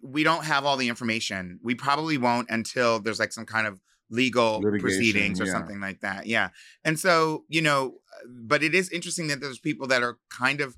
we 0.01 0.23
don't 0.23 0.45
have 0.45 0.65
all 0.65 0.77
the 0.77 0.89
information. 0.89 1.59
We 1.63 1.75
probably 1.75 2.17
won't 2.17 2.49
until 2.49 2.99
there's 2.99 3.19
like 3.19 3.33
some 3.33 3.45
kind 3.45 3.67
of 3.67 3.81
legal 4.09 4.59
Litigation, 4.59 4.81
proceedings 4.81 5.41
or 5.41 5.45
yeah. 5.45 5.51
something 5.51 5.79
like 5.79 6.01
that. 6.01 6.25
Yeah. 6.27 6.49
And 6.83 6.99
so, 6.99 7.45
you 7.47 7.61
know, 7.61 7.95
but 8.27 8.63
it 8.63 8.75
is 8.75 8.89
interesting 8.91 9.27
that 9.27 9.41
there's 9.41 9.59
people 9.59 9.87
that 9.87 10.03
are 10.03 10.17
kind 10.29 10.61
of, 10.61 10.77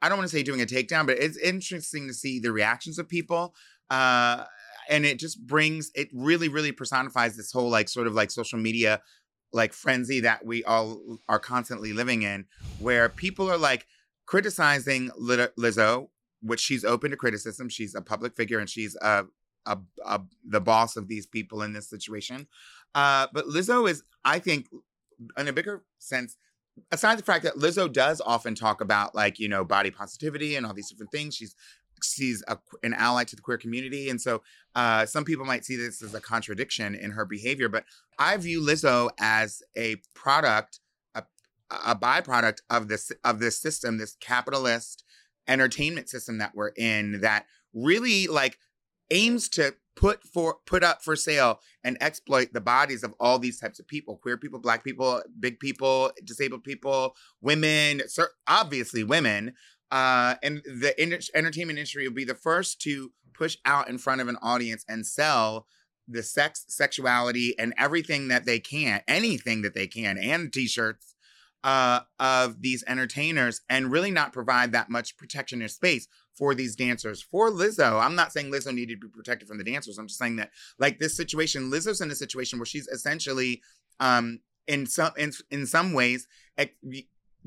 I 0.00 0.08
don't 0.08 0.18
want 0.18 0.30
to 0.30 0.36
say 0.36 0.42
doing 0.42 0.60
a 0.60 0.66
takedown, 0.66 1.06
but 1.06 1.18
it's 1.18 1.36
interesting 1.36 2.06
to 2.08 2.14
see 2.14 2.38
the 2.38 2.52
reactions 2.52 2.98
of 2.98 3.08
people. 3.08 3.54
Uh, 3.90 4.44
and 4.88 5.04
it 5.04 5.18
just 5.18 5.46
brings, 5.46 5.90
it 5.94 6.08
really, 6.12 6.48
really 6.48 6.72
personifies 6.72 7.36
this 7.36 7.52
whole 7.52 7.68
like 7.68 7.88
sort 7.88 8.06
of 8.06 8.14
like 8.14 8.30
social 8.30 8.58
media 8.58 9.02
like 9.52 9.72
frenzy 9.72 10.20
that 10.20 10.44
we 10.44 10.62
all 10.64 11.18
are 11.28 11.38
constantly 11.38 11.92
living 11.92 12.22
in, 12.22 12.44
where 12.78 13.08
people 13.08 13.50
are 13.50 13.56
like 13.58 13.86
criticizing 14.26 15.10
Lizzo, 15.18 16.08
which 16.40 16.60
she's 16.60 16.84
open 16.84 17.10
to 17.10 17.16
criticism. 17.16 17.68
She's 17.68 17.94
a 17.94 18.00
public 18.00 18.36
figure 18.36 18.58
and 18.58 18.68
she's 18.68 18.96
a, 19.02 19.24
a, 19.66 19.78
a 20.04 20.20
the 20.46 20.60
boss 20.60 20.96
of 20.96 21.08
these 21.08 21.26
people 21.26 21.62
in 21.62 21.72
this 21.72 21.88
situation. 21.88 22.46
Uh, 22.94 23.26
but 23.32 23.46
Lizzo 23.46 23.88
is, 23.88 24.02
I 24.24 24.38
think, 24.38 24.68
in 25.36 25.48
a 25.48 25.52
bigger 25.52 25.84
sense, 25.98 26.36
aside 26.92 27.18
the 27.18 27.24
fact 27.24 27.44
that 27.44 27.56
Lizzo 27.56 27.92
does 27.92 28.20
often 28.24 28.54
talk 28.54 28.80
about 28.80 29.14
like 29.14 29.38
you 29.38 29.48
know 29.48 29.64
body 29.64 29.90
positivity 29.90 30.56
and 30.56 30.66
all 30.66 30.74
these 30.74 30.88
different 30.88 31.12
things, 31.12 31.34
she's 31.34 31.54
she's 32.02 32.42
a, 32.46 32.58
an 32.82 32.94
ally 32.94 33.24
to 33.24 33.36
the 33.36 33.42
queer 33.42 33.58
community, 33.58 34.08
and 34.08 34.20
so 34.20 34.42
uh, 34.74 35.04
some 35.06 35.24
people 35.24 35.44
might 35.44 35.64
see 35.64 35.76
this 35.76 36.02
as 36.02 36.14
a 36.14 36.20
contradiction 36.20 36.94
in 36.94 37.10
her 37.12 37.24
behavior. 37.24 37.68
But 37.68 37.84
I 38.18 38.36
view 38.36 38.60
Lizzo 38.60 39.10
as 39.18 39.62
a 39.76 39.96
product, 40.14 40.80
a, 41.14 41.24
a 41.70 41.96
byproduct 41.96 42.58
of 42.70 42.88
this 42.88 43.12
of 43.24 43.40
this 43.40 43.60
system, 43.60 43.98
this 43.98 44.16
capitalist 44.20 45.04
entertainment 45.48 46.08
system 46.08 46.38
that 46.38 46.54
we're 46.54 46.72
in, 46.76 47.20
that 47.22 47.46
really 47.72 48.26
like 48.26 48.58
aims 49.10 49.48
to 49.48 49.74
put 49.98 50.22
for 50.22 50.58
put 50.64 50.84
up 50.84 51.02
for 51.02 51.16
sale 51.16 51.58
and 51.82 51.98
exploit 52.00 52.52
the 52.52 52.60
bodies 52.60 53.02
of 53.02 53.12
all 53.18 53.38
these 53.38 53.58
types 53.58 53.80
of 53.80 53.88
people 53.88 54.16
queer 54.16 54.36
people 54.36 54.60
black 54.60 54.84
people 54.84 55.20
big 55.40 55.58
people 55.58 56.12
disabled 56.24 56.62
people 56.62 57.16
women 57.40 58.00
obviously 58.46 59.02
women 59.02 59.52
uh, 59.90 60.34
and 60.42 60.62
the 60.64 60.94
in- 61.02 61.18
entertainment 61.34 61.78
industry 61.78 62.06
will 62.06 62.14
be 62.14 62.24
the 62.24 62.34
first 62.34 62.80
to 62.80 63.10
push 63.34 63.56
out 63.64 63.88
in 63.88 63.98
front 63.98 64.20
of 64.20 64.28
an 64.28 64.36
audience 64.40 64.84
and 64.88 65.04
sell 65.04 65.66
the 66.06 66.22
sex 66.22 66.64
sexuality 66.68 67.58
and 67.58 67.74
everything 67.76 68.28
that 68.28 68.44
they 68.44 68.60
can 68.60 69.00
anything 69.08 69.62
that 69.62 69.74
they 69.74 69.88
can 69.88 70.16
and 70.16 70.52
t-shirts 70.52 71.16
uh, 71.64 72.00
of 72.18 72.60
these 72.62 72.84
entertainers 72.86 73.60
and 73.68 73.90
really 73.90 74.10
not 74.10 74.32
provide 74.32 74.72
that 74.72 74.90
much 74.90 75.16
protection 75.16 75.62
or 75.62 75.68
space 75.68 76.06
for 76.34 76.54
these 76.54 76.76
dancers. 76.76 77.20
For 77.20 77.50
Lizzo, 77.50 78.00
I'm 78.00 78.14
not 78.14 78.32
saying 78.32 78.50
Lizzo 78.50 78.72
needed 78.72 79.00
to 79.00 79.08
be 79.08 79.12
protected 79.12 79.48
from 79.48 79.58
the 79.58 79.64
dancers. 79.64 79.98
I'm 79.98 80.06
just 80.06 80.18
saying 80.18 80.36
that, 80.36 80.50
like 80.78 80.98
this 80.98 81.16
situation, 81.16 81.70
Lizzo's 81.70 82.00
in 82.00 82.10
a 82.10 82.14
situation 82.14 82.58
where 82.58 82.66
she's 82.66 82.86
essentially, 82.88 83.60
um, 83.98 84.40
in 84.66 84.86
some 84.86 85.12
in, 85.16 85.32
in 85.50 85.66
some 85.66 85.92
ways, 85.92 86.28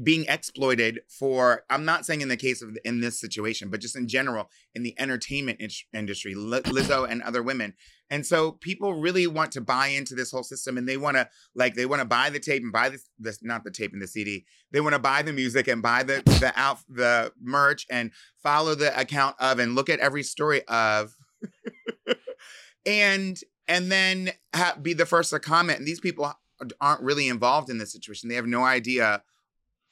being 0.02 0.26
exploited 0.28 1.02
for. 1.08 1.64
I'm 1.70 1.86
not 1.86 2.06
saying 2.06 2.22
in 2.22 2.28
the 2.28 2.38
case 2.38 2.62
of 2.62 2.78
in 2.86 3.02
this 3.02 3.20
situation, 3.20 3.70
but 3.70 3.82
just 3.82 3.96
in 3.96 4.08
general 4.08 4.50
in 4.74 4.84
the 4.84 4.96
entertainment 5.00 5.60
in- 5.60 5.70
industry, 5.94 6.34
Li- 6.36 6.62
Lizzo 6.62 7.10
and 7.10 7.22
other 7.22 7.44
women. 7.44 7.74
And 8.10 8.26
so 8.26 8.52
people 8.52 8.94
really 8.94 9.26
want 9.26 9.54
to 9.54 9.62
buy 9.62 9.88
into 9.88 10.16
this 10.16 10.32
whole 10.32 10.44
system, 10.44 10.78
and 10.78 10.88
they 10.88 10.98
want 10.98 11.16
to 11.18 11.30
like 11.56 11.76
they 11.76 11.86
want 11.86 12.02
to 12.02 12.06
buy 12.06 12.30
the 12.30 12.40
tape 12.40 12.62
and 12.62 12.72
buy 12.72 12.90
this, 12.90 13.10
this 13.18 13.40
not 13.42 13.64
the 13.64 13.72
tape 13.72 13.94
and 13.94 14.02
the 14.02 14.08
CD. 14.08 14.46
They 14.72 14.82
want 14.82 14.94
to 14.94 15.00
buy 15.00 15.22
the 15.22 15.34
music 15.34 15.68
and 15.68 15.82
buy 15.82 16.04
the 16.04 16.22
the 16.26 16.52
out 16.56 16.80
the 16.90 17.32
merch 17.42 17.86
and 17.90 18.12
follow 18.44 18.76
the 18.76 18.98
account 19.00 19.38
of 19.40 19.60
and 19.60 19.76
look 19.76 19.90
at 19.90 20.00
every 20.00 20.24
story 20.24 20.62
of, 20.68 21.16
and 22.86 23.40
and 23.68 23.90
then 23.90 24.32
ha- 24.54 24.78
be 24.82 24.94
the 24.94 25.06
first 25.06 25.30
to 25.30 25.40
comment. 25.40 25.80
And 25.80 25.88
these 25.88 26.02
people 26.02 26.34
aren't 26.80 27.02
really 27.02 27.28
involved 27.28 27.70
in 27.70 27.78
this 27.78 27.92
situation. 27.92 28.30
They 28.30 28.36
have 28.36 28.46
no 28.46 28.64
idea. 28.64 29.24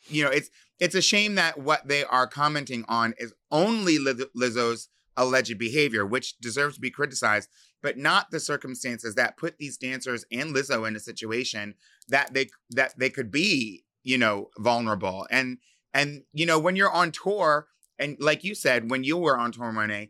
You 0.10 0.24
know, 0.26 0.30
it's 0.30 0.50
it's 0.80 0.96
a 0.96 1.02
shame 1.02 1.36
that 1.36 1.58
what 1.60 1.88
they 1.88 2.04
are 2.04 2.28
commenting 2.28 2.86
on 2.88 3.14
is 3.18 3.34
only 3.52 3.98
Lizzo's 3.98 4.90
alleged 5.18 5.58
behavior, 5.58 6.06
which 6.06 6.38
deserves 6.40 6.76
to 6.76 6.82
be 6.82 6.90
criticized, 6.90 7.50
but 7.82 7.98
not 7.98 8.32
the 8.32 8.40
circumstances 8.40 9.16
that 9.16 9.38
put 9.38 9.58
these 9.58 9.78
dancers 9.78 10.26
and 10.32 10.56
Lizzo 10.56 10.88
in 10.88 10.96
a 10.96 11.00
situation 11.00 11.76
that 12.08 12.34
they 12.34 12.50
that 12.72 12.98
they 12.98 13.10
could 13.10 13.32
be, 13.32 13.84
you 14.04 14.18
know, 14.18 14.50
vulnerable. 14.58 15.28
And 15.30 15.58
and 15.94 16.24
you 16.34 16.46
know, 16.46 16.60
when 16.60 16.76
you're 16.76 16.92
on 16.92 17.12
tour, 17.12 17.68
and 17.98 18.18
like 18.20 18.44
you 18.44 18.56
said, 18.56 18.90
when 18.90 19.04
you 19.04 19.18
were 19.18 19.38
on 19.38 19.52
tour, 19.52 19.72
Monet, 19.72 20.10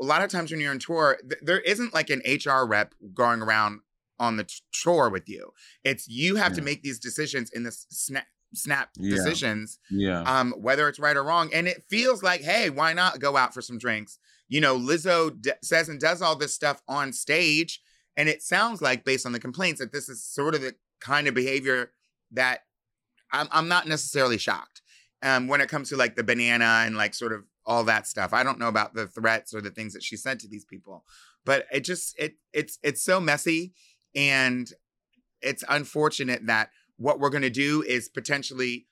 a 0.00 0.04
lot 0.04 0.22
of 0.22 0.30
times 0.30 0.50
when 0.50 0.60
you're 0.60 0.72
on 0.72 0.78
tour, 0.78 1.18
th- 1.28 1.42
there 1.42 1.60
isn't 1.60 1.94
like 1.94 2.10
an 2.10 2.22
HR 2.26 2.66
rep 2.66 2.94
going 3.14 3.42
around 3.42 3.80
on 4.18 4.36
the 4.36 4.44
t- 4.44 4.54
tour 4.72 5.10
with 5.10 5.28
you. 5.28 5.52
It's 5.84 6.08
you 6.08 6.36
have 6.36 6.54
to 6.54 6.62
make 6.62 6.82
these 6.82 6.98
decisions 6.98 7.50
in 7.50 7.64
this 7.64 7.86
snap 7.90 8.26
snap 8.54 8.90
Yeah. 8.96 9.16
decisions 9.16 9.78
Yeah. 9.90 10.22
um, 10.22 10.52
whether 10.52 10.88
it's 10.88 10.98
right 10.98 11.16
or 11.16 11.24
wrong. 11.24 11.50
And 11.52 11.66
it 11.68 11.84
feels 11.90 12.22
like, 12.22 12.40
hey, 12.42 12.70
why 12.70 12.92
not 12.92 13.18
go 13.20 13.36
out 13.36 13.52
for 13.52 13.60
some 13.62 13.78
drinks? 13.78 14.18
You 14.48 14.60
know, 14.60 14.78
Lizzo 14.78 15.30
d- 15.40 15.52
says 15.62 15.88
and 15.88 16.00
does 16.00 16.22
all 16.22 16.36
this 16.36 16.54
stuff 16.54 16.80
on 16.88 17.12
stage. 17.12 17.82
And 18.16 18.28
it 18.28 18.42
sounds 18.42 18.80
like, 18.80 19.04
based 19.04 19.26
on 19.26 19.32
the 19.32 19.40
complaints, 19.40 19.80
that 19.80 19.92
this 19.92 20.08
is 20.08 20.24
sort 20.24 20.54
of 20.54 20.62
the 20.62 20.74
kind 21.00 21.26
of 21.28 21.34
behavior 21.34 21.90
that 22.30 22.60
I'm, 23.32 23.48
I'm 23.50 23.68
not 23.68 23.86
necessarily 23.86 24.38
shocked 24.38 24.80
um, 25.22 25.48
when 25.48 25.60
it 25.60 25.68
comes 25.68 25.88
to 25.90 25.96
like 25.96 26.16
the 26.16 26.24
banana 26.24 26.84
and 26.86 26.96
like 26.96 27.12
sort 27.14 27.32
of 27.32 27.44
all 27.66 27.84
that 27.84 28.06
stuff. 28.06 28.32
I 28.32 28.42
don't 28.42 28.58
know 28.58 28.68
about 28.68 28.94
the 28.94 29.06
threats 29.06 29.52
or 29.52 29.60
the 29.60 29.70
things 29.70 29.92
that 29.92 30.02
she 30.02 30.16
said 30.16 30.38
to 30.40 30.48
these 30.48 30.64
people, 30.64 31.04
but 31.44 31.66
it 31.72 31.80
just 31.80 32.16
it 32.18 32.36
it's 32.52 32.78
it's 32.82 33.02
so 33.02 33.20
messy, 33.20 33.74
and 34.14 34.70
it's 35.42 35.64
unfortunate 35.68 36.46
that 36.46 36.70
what 36.98 37.20
we're 37.20 37.30
going 37.30 37.42
to 37.42 37.50
do 37.50 37.82
is 37.82 38.08
potentially 38.08 38.86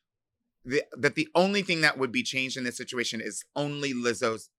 the, 0.65 0.83
that 0.97 1.15
the 1.15 1.29
only 1.35 1.63
thing 1.63 1.83
that 1.83 1.99
would 1.99 2.13
be 2.13 2.23
changed 2.23 2.57
in 2.57 2.65
this 2.65 2.77
situation 2.77 3.21
is 3.21 3.45
only 3.55 3.93
Lizzo's 3.93 4.51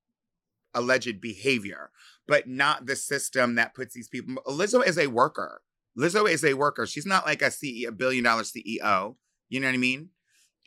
alleged 0.73 1.21
behavior, 1.21 1.89
but 2.27 2.47
not 2.47 2.85
the 2.85 2.95
system 2.95 3.55
that 3.55 3.73
puts 3.73 3.93
these 3.93 4.07
people. 4.07 4.35
Lizzo 4.47 4.85
is 4.85 4.97
a 4.97 5.07
worker. 5.07 5.61
Lizzo 5.97 6.29
is 6.29 6.43
a 6.43 6.53
worker. 6.53 6.85
She's 6.85 7.05
not 7.05 7.25
like 7.25 7.41
a 7.41 7.45
CEO, 7.45 7.87
a 7.87 7.91
billion 7.91 8.23
dollar 8.23 8.43
CEO. 8.43 9.15
You 9.49 9.59
know 9.59 9.67
what 9.67 9.73
I 9.73 9.77
mean? 9.77 10.09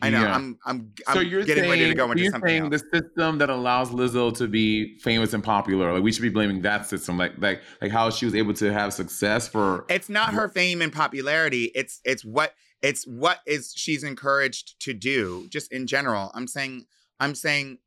I 0.01 0.11
know. 0.11 0.23
Yeah. 0.23 0.35
I'm 0.35 0.59
I'm 0.65 0.93
I'm 1.09 1.15
so 1.15 1.21
you're 1.21 1.43
getting 1.43 1.65
saying, 1.65 1.71
ready 1.71 1.89
to 1.89 1.95
go 1.95 2.11
into 2.11 2.23
you're 2.23 2.31
something 2.31 2.49
saying 2.49 2.73
else. 2.73 2.83
the 2.93 3.01
system 3.01 3.39
that 3.39 3.51
allows 3.51 3.91
Lizzo 3.91 4.35
to 4.37 4.47
be 4.47 4.97
famous 4.99 5.33
and 5.33 5.43
popular, 5.43 5.93
like 5.93 6.03
we 6.03 6.13
should 6.13 6.23
be 6.23 6.29
blaming 6.29 6.63
that 6.63 6.87
system, 6.87 7.19
like 7.19 7.33
like 7.39 7.63
like 7.83 7.91
how 7.91 8.09
she 8.09 8.25
was 8.25 8.35
able 8.35 8.55
to 8.55 8.73
have 8.73 8.93
success 8.93 9.49
for. 9.49 9.85
It's 9.89 10.09
not 10.09 10.35
her 10.35 10.49
fame 10.49 10.83
and 10.83 10.93
popularity. 10.93 11.73
It's 11.75 12.01
it's 12.05 12.25
what 12.25 12.55
it's 12.83 13.07
what 13.07 13.41
is 13.47 13.73
she's 13.75 14.05
encouraged 14.05 14.81
to 14.81 14.95
do 14.95 15.47
just 15.51 15.73
in 15.73 15.87
general. 15.87 16.31
I'm 16.35 16.47
saying 16.47 16.87
I'm 17.21 17.35
saying 17.35 17.79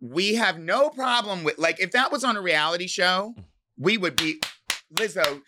we 0.00 0.34
have 0.34 0.58
no 0.58 0.90
problem 0.90 1.44
with 1.44 1.58
like 1.58 1.80
if 1.80 1.92
that 1.92 2.12
was 2.12 2.24
on 2.24 2.36
a 2.36 2.42
reality 2.42 2.86
show, 2.86 3.34
we 3.76 3.98
would 3.98 4.16
be 4.16 4.40
Lizzo 4.94 5.42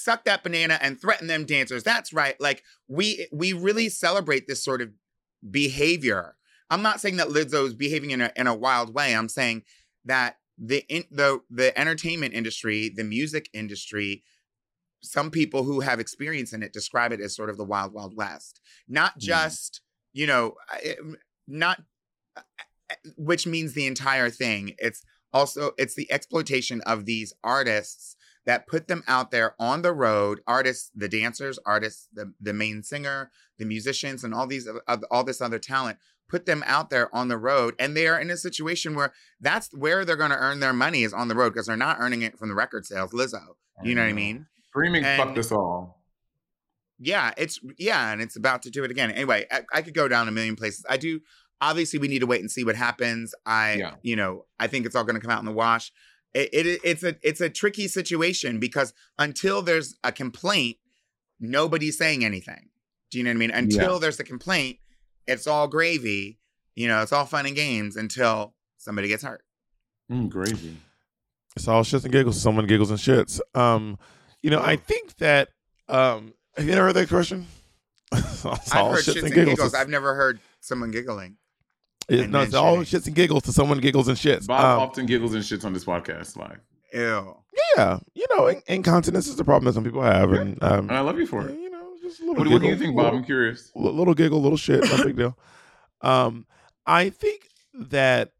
suck 0.00 0.24
that 0.24 0.42
banana 0.42 0.78
and 0.80 1.00
threaten 1.00 1.26
them 1.26 1.44
dancers. 1.44 1.82
That's 1.82 2.12
right. 2.12 2.40
Like 2.40 2.62
we 2.88 3.28
we 3.32 3.52
really 3.52 3.88
celebrate 3.88 4.46
this 4.46 4.64
sort 4.64 4.80
of 4.80 4.90
behavior. 5.48 6.36
I'm 6.70 6.82
not 6.82 7.00
saying 7.00 7.16
that 7.16 7.28
Lizzo 7.28 7.66
is 7.66 7.74
behaving 7.74 8.10
in 8.10 8.20
a 8.20 8.32
in 8.36 8.46
a 8.46 8.54
wild 8.54 8.94
way. 8.94 9.14
I'm 9.14 9.28
saying 9.28 9.62
that 10.04 10.36
the 10.58 10.84
in, 10.88 11.04
the 11.10 11.40
the 11.50 11.78
entertainment 11.78 12.34
industry, 12.34 12.88
the 12.88 13.04
music 13.04 13.48
industry, 13.52 14.22
some 15.02 15.30
people 15.30 15.64
who 15.64 15.80
have 15.80 16.00
experience 16.00 16.52
in 16.52 16.62
it 16.62 16.72
describe 16.72 17.12
it 17.12 17.20
as 17.20 17.34
sort 17.34 17.50
of 17.50 17.56
the 17.56 17.64
wild 17.64 17.92
wild 17.92 18.16
west. 18.16 18.60
Not 18.88 19.14
mm. 19.16 19.20
just, 19.20 19.80
you 20.12 20.26
know, 20.26 20.54
eh, 20.82 20.94
not 21.46 21.82
eh, 22.36 22.42
eh, 22.90 22.94
which 23.16 23.46
means 23.46 23.72
the 23.72 23.86
entire 23.86 24.30
thing. 24.30 24.74
It's 24.78 25.02
also 25.32 25.72
it's 25.78 25.94
the 25.94 26.10
exploitation 26.10 26.80
of 26.82 27.06
these 27.06 27.32
artists 27.42 28.16
that 28.46 28.66
put 28.66 28.88
them 28.88 29.04
out 29.06 29.30
there 29.30 29.54
on 29.58 29.82
the 29.82 29.92
road. 29.92 30.40
Artists 30.46 30.90
the 30.94 31.08
dancers 31.08 31.58
artists 31.64 32.08
the, 32.12 32.32
the 32.40 32.52
main 32.52 32.82
singer 32.82 33.30
the 33.60 33.66
musicians 33.66 34.24
and 34.24 34.34
all 34.34 34.46
these 34.46 34.66
all 35.10 35.22
this 35.22 35.40
other 35.40 35.58
talent 35.58 35.98
put 36.28 36.46
them 36.46 36.64
out 36.66 36.90
there 36.90 37.14
on 37.14 37.28
the 37.28 37.36
road 37.36 37.74
and 37.78 37.96
they 37.96 38.06
are 38.06 38.18
in 38.18 38.30
a 38.30 38.36
situation 38.36 38.94
where 38.94 39.12
that's 39.40 39.68
where 39.76 40.04
they're 40.04 40.16
going 40.16 40.30
to 40.30 40.36
earn 40.36 40.60
their 40.60 40.72
money 40.72 41.02
is 41.02 41.12
on 41.12 41.28
the 41.28 41.34
road 41.34 41.52
because 41.52 41.66
they're 41.66 41.76
not 41.76 41.98
earning 42.00 42.22
it 42.22 42.38
from 42.38 42.48
the 42.48 42.54
record 42.54 42.86
sales 42.86 43.12
lizzo. 43.12 43.42
You 43.82 43.94
know 43.94 44.02
what 44.02 44.08
i 44.08 44.14
mean 44.14 44.46
Streaming 44.70 45.04
And- 45.04 45.22
fucked 45.22 45.38
us 45.38 45.50
all. 45.52 46.02
yeah, 46.98 47.32
it's 47.36 47.58
yeah, 47.78 48.12
and 48.12 48.20
it's 48.20 48.36
about 48.36 48.62
to 48.62 48.70
do 48.70 48.84
it 48.84 48.90
again. 48.90 49.10
Anyway, 49.10 49.46
I, 49.50 49.62
I 49.72 49.82
could 49.82 49.94
go 49.94 50.06
down 50.08 50.28
a 50.28 50.30
million 50.32 50.56
places. 50.56 50.84
I 50.88 50.96
do. 50.96 51.20
Obviously, 51.62 51.98
we 51.98 52.08
need 52.08 52.20
to 52.20 52.26
wait 52.26 52.40
and 52.40 52.50
see 52.50 52.64
what 52.64 52.74
happens. 52.76 53.34
I, 53.44 53.74
Yeah. 53.74 53.94
you 54.02 54.16
know, 54.16 54.46
I 54.58 54.66
think 54.66 54.86
it's 54.86 54.96
all 54.96 55.04
going 55.04 55.14
to 55.16 55.20
come 55.20 55.30
out 55.30 55.40
in 55.40 55.44
the 55.46 55.52
wash. 55.52 55.92
it, 56.32 56.48
it 56.52 56.80
it's 56.84 57.02
a 57.02 57.16
it's 57.22 57.40
a 57.40 57.50
tricky 57.50 57.88
situation 57.88 58.58
because 58.60 58.94
until 59.18 59.60
there's 59.62 59.96
a 60.04 60.12
complaint, 60.12 60.76
nobody's 61.40 61.98
saying 61.98 62.24
anything. 62.24 62.68
Do 63.10 63.18
you 63.18 63.24
know 63.24 63.30
what 63.30 63.34
I 63.36 63.38
mean? 63.38 63.50
Until 63.50 63.94
Yeah. 63.94 63.98
there's 63.98 64.20
a 64.20 64.24
complaint, 64.24 64.78
it's 65.26 65.46
all 65.48 65.66
gravy. 65.68 66.38
You 66.76 66.86
know, 66.88 67.02
it's 67.02 67.12
all 67.12 67.26
fun 67.26 67.46
and 67.46 67.56
games 67.56 67.96
until 67.96 68.54
somebody 68.78 69.08
gets 69.08 69.24
hurt. 69.24 69.42
Mm, 70.10 70.28
gravy. 70.30 70.76
It's 71.56 71.66
all 71.66 71.82
shits 71.82 72.04
and 72.04 72.12
giggles. 72.12 72.40
Someone 72.40 72.66
giggles 72.68 72.90
and 72.90 72.98
shits. 73.00 73.40
Um, 73.54 73.98
you 74.42 74.50
know, 74.50 74.60
I 74.60 74.76
think 74.76 75.16
that 75.18 75.48
um, 75.88 76.32
have 76.56 76.66
you 76.66 76.72
ever 76.72 76.86
heard 76.86 76.94
that 76.96 77.08
question? 77.08 77.46
I've 78.12 78.22
heard 78.22 79.04
shits 79.04 79.22
and 79.22 79.32
giggles. 79.34 79.74
I've 79.74 79.88
never 79.88 80.14
heard 80.14 80.40
someone 80.60 80.90
giggling. 80.90 81.36
It- 82.08 82.20
and 82.20 82.32
no, 82.32 82.40
it's 82.40 82.54
all 82.54 82.78
shits 82.78 83.06
and 83.06 83.14
giggles 83.14 83.44
to 83.44 83.52
someone 83.52 83.78
giggles 83.78 84.08
and 84.08 84.16
shits. 84.16 84.46
Bob 84.46 84.64
Um, 84.64 84.88
often 84.88 85.06
giggles 85.06 85.34
and 85.34 85.42
shits 85.44 85.64
on 85.64 85.72
this 85.72 85.84
podcast 85.84 86.36
Like, 86.36 86.58
Ew. 86.92 87.36
yeah, 87.76 87.98
you 88.14 88.26
know, 88.36 88.48
in- 88.48 88.62
incontinence 88.66 89.28
is 89.28 89.38
a 89.38 89.44
problem 89.44 89.66
that 89.66 89.74
some 89.74 89.84
people 89.84 90.02
have, 90.02 90.32
and 90.32 90.60
um, 90.62 90.88
And 90.88 90.92
I 90.92 91.00
love 91.00 91.18
you 91.18 91.26
for 91.26 91.48
it. 91.48 91.56
you 91.58 91.70
know, 91.70 91.92
just 92.02 92.20
a 92.20 92.24
little. 92.24 92.36
What, 92.36 92.44
do- 92.44 92.50
what 92.50 92.62
do 92.62 92.68
you 92.68 92.76
think, 92.76 92.96
Bob? 92.96 93.04
little- 93.04 93.18
I'm 93.20 93.24
curious. 93.24 93.70
L- 93.76 93.92
little 93.92 94.14
giggle, 94.14 94.42
little 94.42 94.58
shit, 94.58 94.82
no 94.82 95.04
big 95.04 95.16
deal. 95.22 95.38
Um, 96.00 96.46
I 96.86 97.10
think 97.10 97.46
that 97.74 98.32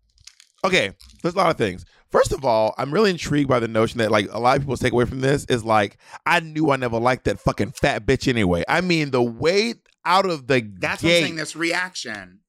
okay, 0.64 0.90
there's 1.22 1.34
a 1.34 1.38
lot 1.38 1.51
of 1.51 1.57
things. 1.57 1.84
First 2.11 2.32
of 2.32 2.44
all, 2.44 2.74
I'm 2.76 2.92
really 2.92 3.11
intrigued 3.11 3.48
by 3.48 3.61
the 3.61 3.68
notion 3.68 3.98
that 3.98 4.11
like 4.11 4.28
a 4.32 4.38
lot 4.40 4.56
of 4.56 4.62
people 4.62 4.76
take 4.76 4.92
away 4.92 5.04
from 5.04 5.20
this 5.20 5.44
is 5.46 5.64
like 5.64 5.96
I 6.26 6.40
knew 6.40 6.70
I 6.70 6.76
never 6.76 6.98
liked 6.98 7.24
that 7.26 7.38
fucking 7.38 7.72
fat 7.72 8.04
bitch 8.04 8.26
anyway. 8.26 8.64
I 8.68 8.80
mean, 8.80 9.11
the 9.12 9.22
way 9.22 9.74
out 10.04 10.26
of 10.26 10.46
the 10.48 10.61
That's 10.78 11.02
what 11.02 11.11
I'm 11.11 11.22
saying. 11.22 11.36
This 11.36 11.54
reaction. 11.54 12.40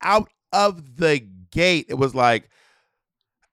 out 0.00 0.28
of 0.52 0.96
the 0.96 1.20
gate, 1.50 1.86
it 1.88 1.94
was 1.94 2.14
like 2.14 2.48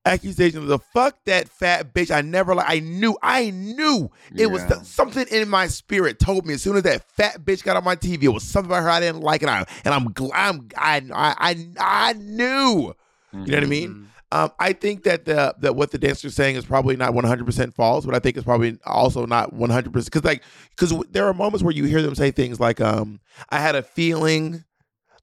accusations 0.06 0.64
of 0.64 0.68
the 0.68 0.80
fuck 0.80 1.18
that 1.26 1.50
fat 1.50 1.94
bitch. 1.94 2.10
I 2.14 2.22
never 2.22 2.56
like. 2.56 2.66
I 2.70 2.80
knew. 2.80 3.18
I 3.22 3.50
knew 3.52 4.10
it 4.36 4.48
was 4.48 4.62
Yeah. 4.64 4.68
th- 4.76 4.84
something 4.84 5.26
in 5.30 5.50
my 5.50 5.68
spirit 5.68 6.20
told 6.20 6.46
me 6.46 6.54
as 6.54 6.62
soon 6.62 6.78
as 6.78 6.84
that 6.84 7.04
fat 7.12 7.42
bitch 7.42 7.64
got 7.64 7.76
on 7.78 7.84
my 7.84 7.96
TV, 7.96 8.24
it 8.24 8.28
was 8.30 8.44
something 8.44 8.72
about 8.72 8.84
her 8.84 8.90
I 8.90 9.00
didn't 9.02 9.22
like, 9.22 9.42
and 9.42 9.52
I 9.52 9.66
and 9.84 9.94
I'm 9.94 10.12
glad. 10.14 10.32
I'm, 10.36 10.70
I 10.78 11.02
I 11.14 11.36
I 11.40 11.66
I 12.10 12.14
knew. 12.14 12.94
You 13.34 13.40
know 13.46 13.58
what 13.58 13.64
I 13.64 13.68
mean? 13.68 13.90
Mm-hmm. 13.90 14.04
Um, 14.32 14.52
I 14.60 14.74
think 14.74 15.04
that 15.04 15.26
the 15.26 15.56
that 15.60 15.76
what 15.76 15.90
the 15.92 15.98
dancer 15.98 16.28
is 16.28 16.36
saying 16.36 16.56
is 16.56 16.66
probably 16.66 16.96
not 16.96 17.14
100 17.14 17.46
percent 17.46 17.74
false, 17.74 18.06
but 18.06 18.14
I 18.14 18.20
think 18.20 18.38
it's 18.38 18.46
probably 18.46 18.78
also 18.86 19.26
not 19.26 19.54
100 19.54 19.92
percent 19.92 20.12
because 20.12 20.24
like 20.24 20.44
because 20.70 20.94
there 21.10 21.26
are 21.28 21.34
moments 21.34 21.64
where 21.64 21.74
you 21.74 21.86
hear 21.86 22.02
them 22.02 22.14
say 22.14 22.30
things 22.30 22.60
like, 22.60 22.80
um, 22.80 23.20
"I 23.50 23.60
had 23.60 23.76
a 23.76 23.82
feeling," 23.82 24.64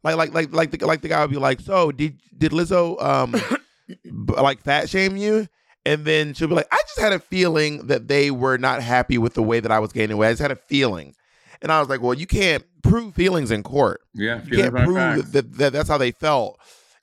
like 0.02 0.16
like 0.16 0.34
like 0.34 0.52
like 0.52 0.70
the 0.72 0.84
like 0.84 1.02
the 1.02 1.08
guy 1.08 1.20
would 1.20 1.30
be 1.30 1.36
like, 1.36 1.60
"So 1.60 1.92
did 1.92 2.20
did 2.36 2.50
Lizzo 2.50 3.00
um 3.00 3.32
b- 3.88 4.34
like 4.34 4.60
fat 4.62 4.90
shame 4.90 5.16
you?" 5.16 5.46
And 5.84 6.04
then 6.04 6.34
she'll 6.34 6.48
be 6.48 6.54
like, 6.54 6.68
"I 6.72 6.78
just 6.88 6.98
had 6.98 7.12
a 7.12 7.20
feeling 7.20 7.86
that 7.86 8.08
they 8.08 8.32
were 8.32 8.58
not 8.58 8.82
happy 8.82 9.18
with 9.18 9.34
the 9.34 9.42
way 9.42 9.60
that 9.60 9.70
I 9.70 9.78
was 9.78 9.92
gaining 9.92 10.16
weight. 10.16 10.28
I 10.28 10.32
just 10.32 10.42
had 10.42 10.50
a 10.50 10.56
feeling." 10.56 11.14
And 11.62 11.70
I 11.70 11.78
was 11.78 11.88
like, 11.88 12.02
"Well, 12.02 12.14
you 12.14 12.26
can't 12.26 12.64
prove 12.82 13.14
feelings 13.14 13.52
in 13.52 13.62
court." 13.62 14.00
Yeah, 14.14 14.40
you 14.44 14.56
can't 14.64 14.74
prove 14.84 15.32
that, 15.32 15.52
that 15.58 15.72
that's 15.72 15.88
how 15.88 15.96
they 15.96 16.10
felt. 16.10 16.58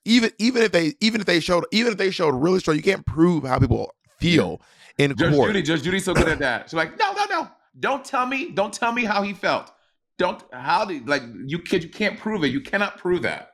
Even 0.05 0.31
even 0.37 0.63
if 0.63 0.71
they 0.71 0.93
even 0.99 1.21
if 1.21 1.27
they 1.27 1.39
showed 1.39 1.65
even 1.71 1.91
if 1.93 1.97
they 1.97 2.11
showed 2.11 2.35
really 2.35 2.59
strong, 2.59 2.75
you 2.75 2.83
can't 2.83 3.05
prove 3.05 3.43
how 3.43 3.57
people 3.59 3.93
feel 4.19 4.61
in 4.97 5.15
Judge 5.15 5.33
court. 5.33 5.49
Judy, 5.49 5.61
Judge 5.61 5.83
Judy's 5.83 6.05
so 6.05 6.13
good 6.13 6.27
at 6.27 6.39
that. 6.39 6.69
She's 6.69 6.73
like, 6.73 6.97
no, 6.99 7.13
no, 7.13 7.25
no. 7.29 7.47
Don't 7.79 8.03
tell 8.05 8.25
me. 8.25 8.51
Don't 8.51 8.73
tell 8.73 8.91
me 8.91 9.05
how 9.05 9.21
he 9.23 9.33
felt. 9.33 9.71
Don't 10.17 10.43
how 10.51 10.85
did 10.85 11.07
like 11.07 11.23
you 11.45 11.59
kid 11.59 11.83
you 11.83 11.89
can't 11.89 12.19
prove 12.19 12.43
it. 12.43 12.47
You 12.49 12.61
cannot 12.61 12.97
prove 12.97 13.21
that. 13.23 13.51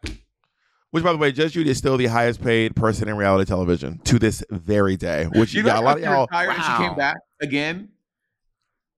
Which, 0.91 1.03
by 1.03 1.11
the 1.11 1.19
way, 1.19 1.31
Judge 1.31 1.53
Judy 1.53 1.69
is 1.69 1.77
still 1.77 1.97
the 1.97 2.07
highest 2.07 2.41
paid 2.41 2.75
person 2.75 3.07
in 3.07 3.15
reality 3.15 3.47
television 3.47 3.99
to 4.05 4.17
this 4.17 4.43
very 4.49 4.97
day. 4.97 5.27
Which 5.35 5.53
You 5.53 5.59
you 5.59 5.65
got 5.65 5.77
a 5.77 5.85
lot 5.85 5.97
of 5.97 6.03
y'all. 6.03 6.21
retired 6.21 6.49
and 6.49 6.63
she 6.63 6.71
came 6.77 6.95
back 6.95 7.17
again. 7.41 7.89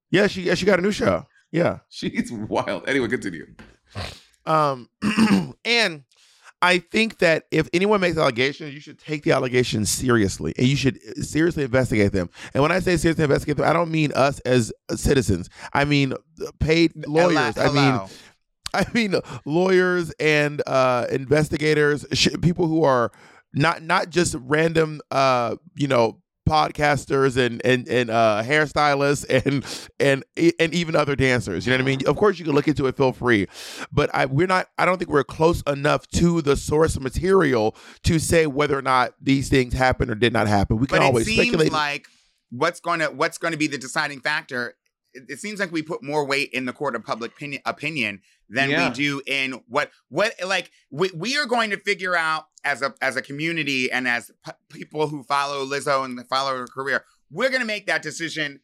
Yeah, 0.09 0.27
she 0.27 0.43
yeah, 0.43 0.55
she 0.55 0.65
got 0.65 0.79
a 0.79 0.81
new 0.81 0.91
show. 0.91 1.25
Yeah. 1.51 1.79
She's 1.89 2.31
wild. 2.31 2.87
Anyway, 2.87 3.09
continue. 3.09 3.45
Um, 4.45 4.89
and 5.65 6.03
I 6.61 6.77
think 6.77 7.17
that 7.19 7.45
if 7.49 7.67
anyone 7.73 8.01
makes 8.01 8.17
allegations, 8.17 8.73
you 8.73 8.79
should 8.79 8.99
take 8.99 9.23
the 9.23 9.31
allegations 9.31 9.89
seriously 9.89 10.53
and 10.57 10.67
you 10.67 10.75
should 10.75 10.97
uh, 10.97 11.21
seriously 11.23 11.63
investigate 11.63 12.11
them. 12.11 12.29
And 12.53 12.61
when 12.61 12.71
I 12.71 12.79
say 12.79 12.97
seriously 12.97 13.23
investigate 13.23 13.57
them, 13.57 13.67
I 13.67 13.73
don't 13.73 13.89
mean 13.91 14.11
us 14.13 14.39
as 14.41 14.71
citizens. 14.95 15.49
I 15.73 15.85
mean 15.85 16.13
uh, 16.13 16.51
paid 16.59 16.91
lawyers. 17.07 17.57
I 17.57 17.71
mean, 17.73 18.09
I 18.73 18.85
mean 18.93 19.15
lawyers 19.45 20.11
and 20.19 20.61
uh, 20.67 21.07
investigators, 21.11 22.05
sh- 22.13 22.29
people 22.41 22.67
who 22.67 22.83
are 22.83 23.11
not 23.53 23.81
not 23.81 24.09
just 24.09 24.35
random, 24.39 25.01
uh, 25.09 25.55
you 25.75 25.87
know, 25.87 26.20
podcasters 26.51 27.37
and 27.37 27.61
and 27.65 27.87
and 27.87 28.09
uh, 28.09 28.43
hairstylists 28.45 29.25
and 29.45 29.65
and 29.99 30.25
and 30.59 30.73
even 30.73 30.95
other 30.95 31.15
dancers. 31.15 31.65
You 31.65 31.71
know 31.71 31.77
what 31.77 31.83
I 31.83 31.85
mean? 31.85 32.07
Of 32.07 32.17
course, 32.17 32.39
you 32.39 32.45
can 32.45 32.53
look 32.53 32.67
into 32.67 32.87
it. 32.87 32.97
Feel 32.97 33.13
free, 33.13 33.47
but 33.91 34.09
I 34.13 34.25
we're 34.25 34.47
not. 34.47 34.67
I 34.77 34.85
don't 34.85 34.97
think 34.97 35.09
we're 35.09 35.23
close 35.23 35.61
enough 35.63 36.07
to 36.09 36.41
the 36.41 36.57
source 36.57 36.99
material 36.99 37.75
to 38.03 38.19
say 38.19 38.47
whether 38.47 38.77
or 38.77 38.81
not 38.81 39.13
these 39.21 39.47
things 39.47 39.73
happened 39.73 40.11
or 40.11 40.15
did 40.15 40.33
not 40.33 40.47
happen. 40.47 40.77
We 40.77 40.87
can 40.87 40.97
but 40.97 41.03
it 41.03 41.05
always 41.05 41.25
seems 41.25 41.39
speculate. 41.39 41.71
like 41.71 42.07
what's 42.49 42.81
going 42.81 42.99
to 42.99 43.07
what's 43.07 43.37
going 43.37 43.53
to 43.53 43.57
be 43.57 43.67
the 43.67 43.77
deciding 43.77 44.19
factor. 44.19 44.75
It, 45.13 45.23
it 45.29 45.39
seems 45.39 45.59
like 45.59 45.71
we 45.71 45.81
put 45.81 46.03
more 46.03 46.25
weight 46.25 46.49
in 46.53 46.65
the 46.65 46.73
court 46.73 46.95
of 46.95 47.03
public 47.03 47.31
opinion, 47.33 47.61
opinion 47.65 48.21
than 48.49 48.69
Yeah. 48.69 48.89
we 48.89 48.95
do 48.95 49.21
in 49.25 49.61
what 49.67 49.91
what 50.09 50.33
like 50.45 50.71
we, 50.89 51.09
we 51.15 51.37
are 51.37 51.45
going 51.45 51.69
to 51.71 51.77
figure 51.77 52.15
out 52.15 52.45
as 52.63 52.81
a 52.81 52.93
as 53.01 53.15
a 53.15 53.21
community 53.21 53.91
and 53.91 54.07
as 54.07 54.31
p- 54.45 54.51
people 54.69 55.07
who 55.07 55.23
follow 55.23 55.65
Lizzo 55.65 56.03
and 56.05 56.27
follow 56.27 56.57
her 56.57 56.67
career. 56.67 57.05
We're 57.29 57.49
going 57.49 57.61
to 57.61 57.67
make 57.67 57.87
that 57.87 58.01
decision 58.01 58.59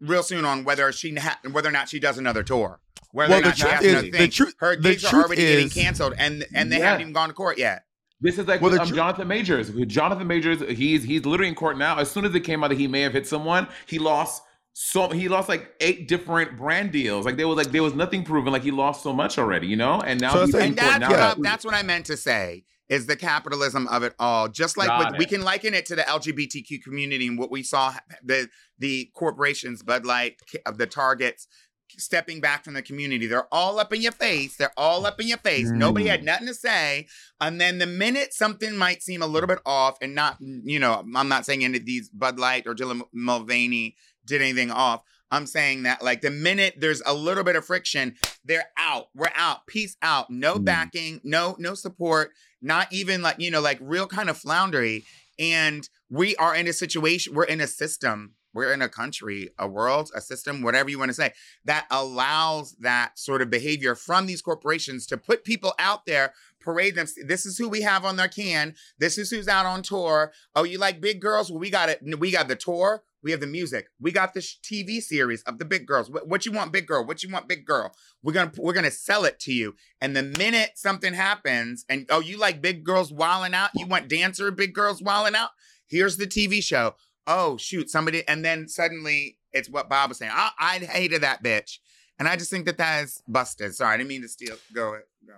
real 0.00 0.22
soon 0.22 0.44
on 0.44 0.64
whether 0.64 0.90
she 0.92 1.14
ha- 1.16 1.38
whether 1.50 1.68
or 1.68 1.72
not 1.72 1.88
she 1.88 1.98
does 2.00 2.18
another 2.18 2.42
tour. 2.42 2.80
Whether 3.12 3.30
Well, 3.30 3.38
or 3.38 3.42
the 3.42 3.48
not 3.48 3.56
she 3.56 3.62
truth 3.62 3.72
has 3.74 3.84
is- 3.84 3.92
another 3.92 4.10
the 4.10 4.18
thing. 4.18 4.30
truth- 4.30 4.54
her 4.58 4.76
the 4.76 4.82
gigs 4.82 5.04
are 5.04 5.10
truth 5.10 5.24
already 5.26 5.42
getting 5.42 5.66
is- 5.66 5.74
canceled, 5.74 6.14
and 6.18 6.46
and 6.54 6.70
they 6.70 6.78
Yeah. 6.78 6.84
haven't 6.86 7.00
even 7.02 7.12
gone 7.12 7.28
to 7.28 7.34
court 7.34 7.58
yet. 7.58 7.84
This 8.20 8.36
is 8.38 8.46
like 8.48 8.60
Well, 8.60 8.70
with, 8.72 8.78
the 8.78 8.82
um, 8.82 8.88
tr- 8.88 8.94
Jonathan 8.96 9.28
Majors. 9.28 9.70
With 9.70 9.88
Jonathan 9.88 10.26
Majors, 10.26 10.60
he's 10.76 11.04
he's 11.04 11.24
literally 11.24 11.48
in 11.48 11.54
court 11.54 11.78
now. 11.78 11.98
As 11.98 12.10
soon 12.10 12.24
as 12.24 12.34
it 12.34 12.40
came 12.40 12.62
out 12.64 12.68
that 12.68 12.78
he 12.78 12.88
may 12.88 13.00
have 13.02 13.12
hit 13.12 13.26
someone, 13.28 13.68
he 13.86 13.98
lost 13.98 14.42
so 14.80 15.08
he 15.08 15.28
lost 15.28 15.48
like 15.48 15.74
eight 15.80 16.06
different 16.06 16.56
brand 16.56 16.92
deals. 16.92 17.26
Like 17.26 17.36
there 17.36 17.48
was 17.48 17.56
like 17.56 17.72
there 17.72 17.82
was 17.82 17.94
nothing 17.94 18.22
proven. 18.22 18.52
Like 18.52 18.62
he 18.62 18.70
lost 18.70 19.02
so 19.02 19.12
much 19.12 19.36
already, 19.36 19.66
you 19.66 19.74
know. 19.74 20.00
And 20.00 20.20
now 20.20 20.32
So 20.34 20.40
he's 20.40 20.50
it's 20.50 20.54
like- 20.54 20.62
in 20.62 20.68
and 20.68 20.78
that's 20.78 21.00
now. 21.00 21.10
what 21.10 21.18
I, 21.18 21.28
Yeah. 21.30 21.34
that's 21.40 21.64
what 21.64 21.74
I 21.74 21.82
meant 21.82 22.06
to 22.06 22.16
say 22.16 22.62
is 22.88 23.06
the 23.06 23.16
capitalism 23.16 23.88
of 23.88 24.04
it 24.04 24.14
all. 24.20 24.46
Just 24.48 24.76
like 24.76 25.10
with, 25.10 25.18
we 25.18 25.26
can 25.26 25.42
liken 25.42 25.74
it 25.74 25.84
to 25.86 25.96
the 25.96 26.02
LGBTQ 26.02 26.80
community 26.84 27.26
and 27.26 27.36
what 27.38 27.50
we 27.50 27.64
saw 27.64 27.92
the 28.22 28.48
the 28.78 29.10
corporations, 29.14 29.82
Bud 29.82 30.06
Light, 30.06 30.36
of 30.64 30.78
the 30.78 30.86
Targets 30.86 31.48
stepping 31.98 32.38
back 32.40 32.64
from 32.64 32.74
the 32.74 32.82
community. 32.82 33.26
They're 33.26 33.52
all 33.52 33.80
up 33.80 33.92
in 33.92 34.00
your 34.00 34.12
face. 34.12 34.56
They're 34.56 34.72
all 34.76 35.06
up 35.06 35.20
in 35.20 35.26
your 35.26 35.38
face. 35.38 35.70
Nobody 35.70 36.04
Mm. 36.04 36.10
had 36.10 36.22
nothing 36.24 36.46
to 36.46 36.54
say. 36.54 37.08
And 37.40 37.60
then 37.60 37.78
the 37.78 37.86
minute 37.86 38.32
something 38.32 38.76
might 38.76 39.02
seem 39.02 39.22
a 39.22 39.26
little 39.26 39.48
bit 39.48 39.58
off, 39.66 39.96
and 40.02 40.14
not, 40.14 40.36
you 40.40 40.78
know, 40.78 41.02
I'm 41.16 41.28
not 41.28 41.46
saying 41.46 41.64
any 41.64 41.78
of 41.78 41.86
these 41.86 42.10
Bud 42.10 42.38
Light 42.38 42.66
or 42.66 42.74
Dylan 42.74 43.00
Mulvaney 43.12 43.96
did 44.28 44.42
anything 44.42 44.70
off. 44.70 45.02
I'm 45.30 45.46
saying 45.46 45.82
that 45.82 46.02
like 46.02 46.22
the 46.22 46.30
minute 46.30 46.74
there's 46.78 47.02
a 47.04 47.12
little 47.12 47.44
bit 47.44 47.56
of 47.56 47.64
friction, 47.64 48.14
they're 48.44 48.68
out. 48.78 49.08
We're 49.14 49.32
out. 49.34 49.66
Peace 49.66 49.96
out. 50.00 50.30
No 50.30 50.54
Mm. 50.56 50.64
backing, 50.64 51.20
no, 51.22 51.54
no 51.58 51.74
support, 51.74 52.32
not 52.62 52.90
even 52.92 53.20
like, 53.20 53.36
you 53.38 53.50
know, 53.50 53.60
like 53.60 53.78
real 53.80 54.06
kind 54.06 54.30
of 54.30 54.38
floundery. 54.40 55.04
And 55.38 55.88
we 56.08 56.34
are 56.36 56.54
in 56.54 56.66
a 56.66 56.72
situation, 56.72 57.34
we're 57.34 57.44
in 57.44 57.60
a 57.60 57.66
system, 57.66 58.34
we're 58.54 58.72
in 58.72 58.80
a 58.82 58.88
country, 58.88 59.50
a 59.58 59.68
world, 59.68 60.10
a 60.14 60.20
system, 60.22 60.62
whatever 60.62 60.88
you 60.88 60.98
want 60.98 61.10
to 61.10 61.14
say, 61.14 61.32
that 61.66 61.86
allows 61.90 62.74
that 62.80 63.18
sort 63.18 63.42
of 63.42 63.50
behavior 63.50 63.94
from 63.94 64.26
these 64.26 64.40
corporations 64.42 65.06
to 65.06 65.18
put 65.18 65.44
people 65.44 65.74
out 65.78 66.06
there, 66.06 66.32
parade 66.60 66.94
them. 66.94 67.06
This 67.26 67.44
is 67.46 67.58
who 67.58 67.68
we 67.68 67.82
have 67.82 68.04
on 68.04 68.16
their 68.16 68.28
can. 68.28 68.74
This 68.98 69.18
is 69.18 69.30
who's 69.30 69.46
out 69.46 69.66
on 69.66 69.82
tour. 69.82 70.32
Oh, 70.56 70.64
you 70.64 70.78
like 70.78 71.00
big 71.00 71.20
girls? 71.20 71.50
Well, 71.50 71.60
we 71.60 71.70
got 71.70 71.90
it. 71.90 72.00
We 72.18 72.30
got 72.32 72.48
the 72.48 72.56
tour. 72.56 73.02
We 73.22 73.32
have 73.32 73.40
the 73.40 73.46
music. 73.46 73.88
We 74.00 74.12
got 74.12 74.32
this 74.32 74.58
TV 74.62 75.00
series 75.00 75.42
of 75.42 75.58
the 75.58 75.64
big 75.64 75.86
girls. 75.86 76.10
What, 76.10 76.28
what 76.28 76.46
you 76.46 76.52
want, 76.52 76.72
big 76.72 76.86
girl? 76.86 77.04
What 77.04 77.22
you 77.22 77.30
want, 77.30 77.48
big 77.48 77.64
girl? 77.64 77.92
We're 78.22 78.32
gonna 78.32 78.52
we're 78.56 78.72
gonna 78.72 78.90
sell 78.90 79.24
it 79.24 79.40
to 79.40 79.52
you. 79.52 79.74
And 80.00 80.16
the 80.16 80.22
minute 80.22 80.72
something 80.76 81.14
happens, 81.14 81.84
and 81.88 82.06
oh, 82.10 82.20
you 82.20 82.38
like 82.38 82.62
big 82.62 82.84
girls 82.84 83.12
wilding 83.12 83.54
out? 83.54 83.70
You 83.74 83.86
want 83.86 84.08
dancer 84.08 84.50
big 84.50 84.72
girls 84.72 85.02
wilding 85.02 85.34
out? 85.34 85.50
Here's 85.88 86.16
the 86.16 86.26
TV 86.26 86.62
show. 86.62 86.94
Oh 87.26 87.56
shoot, 87.56 87.90
somebody, 87.90 88.26
and 88.28 88.44
then 88.44 88.68
suddenly 88.68 89.38
it's 89.52 89.68
what 89.68 89.88
Bob 89.88 90.10
was 90.10 90.18
saying. 90.18 90.32
I, 90.34 90.50
I 90.58 90.78
hated 90.78 91.22
that 91.22 91.42
bitch, 91.42 91.78
and 92.18 92.28
I 92.28 92.36
just 92.36 92.50
think 92.50 92.66
that 92.66 92.78
that 92.78 93.04
is 93.04 93.22
busted. 93.26 93.74
Sorry, 93.74 93.94
I 93.94 93.96
didn't 93.96 94.08
mean 94.08 94.22
to 94.22 94.28
steal. 94.28 94.56
Go 94.72 94.98
go. 95.26 95.34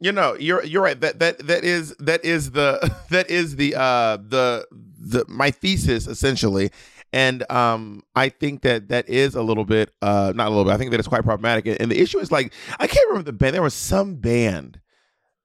You 0.00 0.12
know, 0.12 0.34
you're 0.34 0.64
you're 0.64 0.82
right. 0.82 0.98
That 0.98 1.18
that 1.18 1.46
that 1.46 1.64
is 1.64 1.94
that 1.98 2.24
is 2.24 2.52
the 2.52 2.94
that 3.10 3.28
is 3.28 3.56
the 3.56 3.74
uh 3.74 4.16
the 4.16 4.66
the 4.72 5.24
my 5.28 5.50
thesis 5.50 6.06
essentially. 6.06 6.70
And 7.12 7.50
um 7.50 8.02
I 8.14 8.28
think 8.28 8.62
that 8.62 8.88
that 8.88 9.08
is 9.08 9.34
a 9.34 9.42
little 9.42 9.64
bit 9.64 9.92
uh 10.02 10.32
not 10.34 10.46
a 10.46 10.50
little 10.50 10.64
bit. 10.64 10.72
I 10.72 10.76
think 10.76 10.90
that 10.92 11.00
it's 11.00 11.08
quite 11.08 11.24
problematic. 11.24 11.66
And, 11.80 11.90
the 11.90 12.00
issue 12.00 12.18
is 12.18 12.30
like 12.30 12.52
I 12.78 12.86
can't 12.86 13.08
remember 13.08 13.26
the 13.30 13.36
band. 13.36 13.54
There 13.54 13.62
was 13.62 13.74
some 13.74 14.16
band 14.16 14.80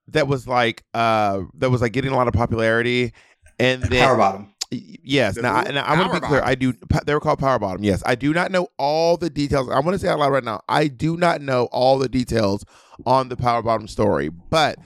that 0.09 0.27
was 0.27 0.47
like 0.47 0.83
uh 0.93 1.41
that 1.55 1.69
was 1.69 1.81
like 1.81 1.93
getting 1.93 2.11
a 2.11 2.15
lot 2.15 2.27
of 2.27 2.33
popularity 2.33 3.13
and 3.59 3.83
then 3.83 4.03
Power 4.03 4.17
bottom. 4.17 4.51
Yes. 4.71 5.37
Now, 5.37 5.55
I, 5.55 5.63
and 5.63 5.77
I 5.79 5.97
want 5.97 6.13
to 6.13 6.19
be 6.19 6.27
clear. 6.27 6.41
I 6.43 6.55
do. 6.55 6.73
They 7.05 7.13
were 7.13 7.19
called 7.19 7.39
power 7.39 7.59
bottom. 7.59 7.83
Yes, 7.83 8.03
I 8.05 8.15
do 8.15 8.33
not 8.33 8.51
know 8.51 8.67
all 8.77 9.15
the 9.15 9.29
details. 9.29 9.69
I 9.69 9.79
want 9.79 9.93
to 9.93 9.99
say 9.99 10.07
out 10.07 10.19
loud 10.19 10.31
right 10.31 10.43
now. 10.43 10.61
I 10.67 10.87
do 10.87 11.15
not 11.17 11.41
know 11.41 11.65
all 11.71 11.97
the 11.99 12.09
details 12.09 12.65
on 13.05 13.29
the 13.29 13.37
power 13.37 13.61
bottom 13.61 13.87
story, 13.87 14.29
but 14.29 14.77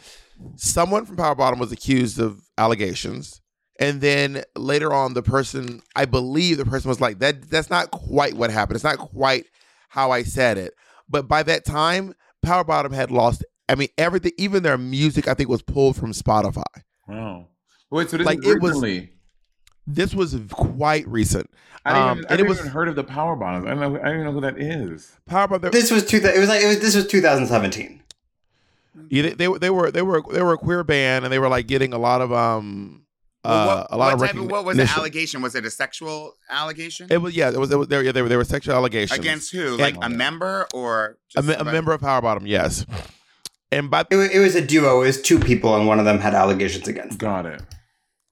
someone 0.58 1.06
from 1.06 1.16
power 1.16 1.34
bottom 1.36 1.60
was 1.60 1.72
accused 1.72 2.20
of 2.20 2.42
allegations, 2.58 3.39
and 3.80 4.02
then 4.02 4.44
later 4.56 4.94
on, 4.94 5.14
the 5.14 5.24
person, 5.24 5.82
I 5.96 6.06
believe, 6.06 6.58
the 6.58 6.66
person 6.66 6.90
was 6.90 7.00
like, 7.02 7.20
"That 7.20 7.50
that's 7.50 7.70
not 7.70 7.92
quite 7.92 8.34
what 8.36 8.52
happened. 8.52 8.76
It's 8.76 8.84
not 8.84 8.98
quite 8.98 9.46
how 9.90 10.12
I 10.12 10.24
said 10.24 10.58
it." 10.58 10.74
But 11.10 11.28
by 11.28 11.42
that 11.44 11.66
time, 11.66 12.14
power 12.44 12.64
bottom 12.64 12.92
had 12.92 13.10
lost. 13.12 13.44
I 13.68 13.76
mean, 13.76 13.90
everything, 13.98 14.32
even 14.38 14.64
their 14.64 14.78
music, 14.78 15.28
I 15.28 15.34
think, 15.34 15.50
was 15.50 15.62
pulled 15.62 15.96
from 15.96 16.12
Spotify. 16.12 16.64
Wow. 17.08 17.48
Wait, 17.92 18.10
so 18.10 18.18
this 18.18 18.26
Like, 18.26 18.40
is 18.40 18.46
it 18.56 18.62
was- 18.62 18.72
recently? 18.74 19.14
This 19.88 20.14
was 20.14 20.36
quite 20.52 21.08
recent. 21.08 21.50
I 21.84 21.94
didn't, 21.94 22.04
Um, 22.04 22.08
I 22.10 22.12
and 22.12 22.28
didn't 22.30 22.46
it 22.46 22.50
was 22.50 22.60
even 22.60 22.70
heard 22.72 22.88
of 22.90 22.96
the 22.96 23.04
power 23.04 23.36
bottoms. 23.36 23.66
I 23.66 23.70
don't 23.70 23.80
know. 23.80 24.00
I 24.00 24.04
don't 24.04 24.14
even 24.14 24.26
know 24.26 24.32
who 24.34 24.42
that 24.42 24.60
is. 24.60 25.14
power 25.26 25.48
bottom. 25.48 25.72
This 25.72 25.90
was 25.90 26.06
two. 26.06 26.18
It 26.18 26.38
was 26.40 26.48
like 26.50 26.62
it 26.62 26.68
was. 26.68 26.80
This 26.80 26.96
was 26.96 27.08
2017. 27.08 28.02
Yeah, 29.10 29.22
they, 29.24 29.30
they 29.34 29.48
were 29.48 29.60
they 29.60 29.70
were 29.72 29.92
they 29.92 30.02
were 30.04 30.22
they 30.32 30.42
were 30.44 30.54
a 30.54 30.58
queer 30.58 30.84
band 30.84 31.26
and 31.26 31.32
they 31.32 31.40
were 31.40 31.48
like 31.48 31.66
getting 31.68 31.94
a 31.94 31.98
lot 31.98 32.22
of 32.22 32.32
um 32.34 32.99
Well, 33.44 33.68
what, 33.78 33.88
a 33.90 33.98
lot 33.98 34.14
of 34.14 34.20
what, 34.20 34.28
type 34.28 34.36
of, 34.36 34.52
what 34.52 34.66
was 34.66 34.76
the 34.78 34.84
allegation? 34.84 35.42
Was 35.42 35.56
it 35.56 35.66
a 35.66 35.72
sexual 35.72 36.34
allegation? 36.50 37.08
It 37.10 37.18
was 37.22 37.36
yeah, 37.36 37.50
it 37.50 37.58
was 37.60 37.72
it 37.72 37.78
was 37.78 37.88
there 37.88 38.04
yeah, 38.04 38.12
they 38.12 38.22
were 38.22 38.28
they 38.30 38.36
were 38.38 38.44
sexual 38.44 38.76
allegations 38.76 39.18
Against 39.18 39.52
who? 39.54 39.70
And- 39.74 39.78
Like 39.80 39.96
a 40.02 40.10
member 40.10 40.68
or 40.74 41.18
a, 41.38 41.42
me- 41.42 41.54
a 41.54 41.64
member 41.64 41.94
of 41.94 42.02
Power 42.02 42.22
Bottom, 42.22 42.46
yes. 42.46 42.86
And 43.72 43.90
by 43.90 44.04
It 44.10 44.16
was, 44.16 44.30
it 44.32 44.40
was 44.40 44.56
a 44.56 44.66
duo. 44.66 45.02
It 45.04 45.06
was 45.06 45.22
two 45.22 45.40
people, 45.40 45.76
and 45.76 45.86
one 45.88 46.00
of 46.00 46.06
them 46.06 46.20
had 46.20 46.34
allegations 46.34 46.88
against. 46.88 47.18
Got 47.20 47.46
it. 47.46 47.62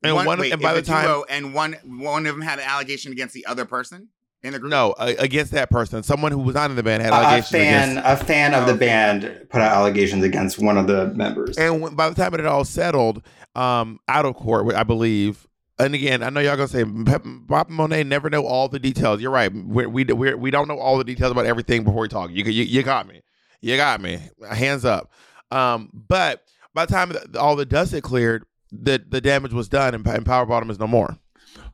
and 0.04 0.16
one, 0.16 0.26
one 0.26 0.40
wait, 0.40 0.52
and 0.52 0.62
by 0.62 0.74
the 0.74 0.82
time 0.82 1.06
duo 1.06 1.26
and 1.30 1.54
one 1.54 1.74
one 1.86 2.26
of 2.26 2.36
them 2.36 2.42
had 2.42 2.60
an 2.60 2.66
allegation 2.66 3.12
against 3.12 3.34
the 3.34 3.46
other 3.46 3.64
person 3.66 4.10
in 4.44 4.54
the 4.54 4.60
group. 4.60 4.72
no 4.72 4.92
uh, 4.94 5.14
against 5.20 5.52
that 5.54 5.70
person, 5.70 6.04
someone 6.04 6.32
who 6.32 6.40
was 6.40 6.54
not 6.56 6.70
in 6.70 6.76
the 6.76 6.84
band 6.84 7.02
had 7.04 7.12
A, 7.14 7.16
a 7.16 7.20
allegations 7.20 7.50
fan, 7.52 7.92
against. 7.98 8.22
a 8.22 8.26
fan 8.26 8.54
of 8.54 8.66
the 8.68 8.74
Oh. 8.74 8.78
band, 8.78 9.48
put 9.50 9.62
out 9.62 9.72
allegations 9.72 10.24
against 10.24 10.60
one 10.60 10.78
of 10.78 10.88
the 10.88 11.08
members. 11.14 11.58
And 11.58 11.82
when, 11.82 11.96
by 11.96 12.10
the 12.10 12.16
time 12.16 12.34
it 12.34 12.40
had 12.40 12.48
all 12.48 12.66
settled, 12.66 13.22
um, 13.58 14.00
out 14.08 14.26
of 14.26 14.36
court, 14.36 14.74
I 14.76 14.84
believe. 14.84 15.48
And 15.80 15.94
again, 15.94 16.24
I 16.24 16.30
know 16.30 16.40
y'all 16.40 16.56
gonna 16.56 16.68
say 16.68 16.84
Bob 16.84 17.70
Monet 17.70 18.04
never 18.04 18.30
know 18.30 18.46
all 18.46 18.68
the 18.68 18.80
details. 18.80 19.22
You're 19.22 19.32
right. 19.32 19.54
We 19.54 19.86
we 19.86 20.04
we 20.06 20.52
don't 20.52 20.68
know 20.68 20.80
all 20.80 20.98
the 20.98 21.04
details 21.04 21.32
about 21.32 21.46
everything 21.46 21.84
before 21.84 22.02
we 22.02 22.08
talk. 22.08 22.32
You 22.32 22.44
you, 22.46 22.64
you 22.64 22.84
got 22.84 23.08
me. 23.08 23.22
You 23.62 23.78
got 23.78 24.02
me. 24.02 24.20
Hands 24.50 24.84
up. 24.86 25.12
Um, 25.52 25.90
but 25.94 26.44
by 26.74 26.86
the 26.86 26.94
time 26.94 27.14
all 27.40 27.56
the 27.56 27.66
dust 27.66 27.92
had 27.92 28.04
cleared, 28.04 28.46
the 28.72 29.04
the 29.08 29.22
damage 29.22 29.54
was 29.54 29.68
done, 29.68 29.94
and, 29.94 30.06
and 30.08 30.26
Power 30.26 30.46
Bottom 30.46 30.70
is 30.70 30.80
no 30.80 30.88
more. 30.88 31.18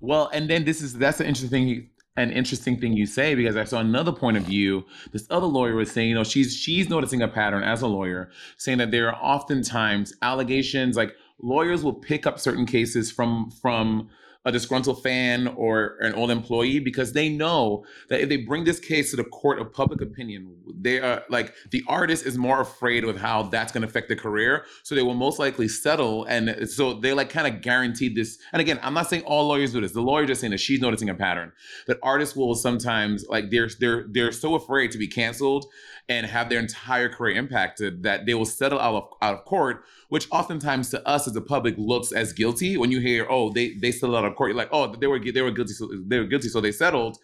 Well, 0.02 0.30
and 0.34 0.50
then 0.50 0.66
this 0.66 0.82
is 0.82 0.94
that's 0.98 1.20
an 1.20 1.28
interesting. 1.28 1.90
An 2.16 2.30
interesting 2.30 2.80
thing 2.80 2.94
you 2.94 3.08
say 3.08 3.34
because 3.34 3.56
I 3.58 3.64
saw 3.64 3.80
another 3.80 4.12
point 4.12 4.38
of 4.38 4.44
view. 4.44 4.86
This 5.12 5.26
other 5.32 5.48
lawyer 5.48 5.74
was 5.74 5.90
saying, 5.90 6.10
you 6.10 6.14
know, 6.14 6.24
she's 6.24 6.56
she's 6.56 6.88
noticing 6.88 7.24
a 7.24 7.28
pattern 7.28 7.64
as 7.64 7.82
a 7.82 7.88
lawyer, 7.88 8.30
saying 8.56 8.78
that 8.78 8.92
there 8.92 9.12
are 9.12 9.16
oftentimes 9.16 10.14
allegations 10.22 10.96
like 10.96 11.16
lawyers 11.44 11.84
will 11.84 11.94
pick 11.94 12.26
up 12.26 12.40
certain 12.40 12.66
cases 12.66 13.12
from 13.12 13.52
from 13.62 14.10
a 14.46 14.52
disgruntled 14.52 15.02
fan 15.02 15.48
or 15.48 15.98
an 16.02 16.14
old 16.16 16.30
employee 16.30 16.80
because 16.80 17.14
they 17.14 17.30
know 17.30 17.86
that 18.10 18.20
if 18.20 18.30
they 18.30 18.38
bring 18.38 18.66
this 18.66 18.80
case 18.80 19.12
to 19.12 19.16
the 19.16 19.24
court 19.24 19.60
of 19.60 19.72
public 19.72 20.02
opinion, 20.02 20.54
they 20.82 21.00
are 21.00 21.24
like 21.30 21.54
the 21.72 21.82
artist 21.88 22.26
is 22.26 22.38
more 22.38 22.60
afraid 22.60 23.04
of 23.06 23.18
how 23.18 23.44
that's 23.44 23.72
going 23.72 23.82
to 23.82 23.88
affect 23.88 24.10
their 24.10 24.18
career, 24.18 24.66
so 24.84 24.96
they 24.96 25.02
will 25.02 25.14
most 25.14 25.40
likely 25.40 25.68
settle, 25.68 26.26
and 26.26 26.70
so 26.70 26.94
they 26.94 27.14
like 27.14 27.30
kind 27.30 27.48
of 27.48 27.62
guaranteed 27.62 28.16
this. 28.16 28.38
And 28.52 28.62
again, 28.62 28.80
I'm 28.82 28.94
not 28.94 29.10
saying 29.10 29.24
all 29.24 29.48
lawyers 29.48 29.72
do 29.72 29.80
this. 29.80 29.94
The 29.94 30.02
lawyer 30.02 30.26
just 30.26 30.42
saying 30.42 30.52
that 30.52 30.60
she's 30.60 30.82
noticing 30.82 31.10
a 31.10 31.16
pattern 31.16 31.54
that 31.88 31.98
artists 32.04 32.36
will 32.36 32.56
sometimes 32.56 33.26
like 33.30 33.50
they're 33.50 33.70
they're 33.80 34.06
they're 34.10 34.32
so 34.32 34.56
afraid 34.56 34.92
to 34.92 34.98
be 34.98 35.08
canceled 35.08 35.66
and 36.10 36.26
have 36.26 36.50
their 36.50 36.60
entire 36.60 37.10
career 37.10 37.36
impacted 37.36 38.04
that 38.04 38.26
they 38.26 38.34
will 38.34 38.46
settle 38.46 38.80
out 38.80 38.96
of 38.96 39.10
out 39.22 39.34
of 39.36 39.46
court, 39.46 39.84
which 40.10 40.28
oftentimes 40.32 40.90
to 40.90 41.08
us 41.08 41.28
as 41.28 41.34
the 41.34 41.42
public 41.42 41.76
looks 41.78 42.12
as 42.12 42.34
guilty. 42.34 42.78
When 42.78 42.92
you 42.92 43.00
hear, 43.00 43.26
oh, 43.30 43.52
they 43.52 43.74
they 43.76 43.92
settled 43.92 44.18
out 44.18 44.26
of 44.26 44.36
court, 44.36 44.50
you're 44.50 44.58
like, 44.58 44.70
oh, 44.72 44.94
they 44.94 45.08
were 45.08 45.20
they 45.20 45.42
were 45.42 45.52
guilty, 45.52 45.74
so 45.74 45.90
they 46.08 46.20
were 46.20 46.26
guilty, 46.26 46.50
so 46.50 46.62
they 46.62 46.72
settled. 46.72 47.18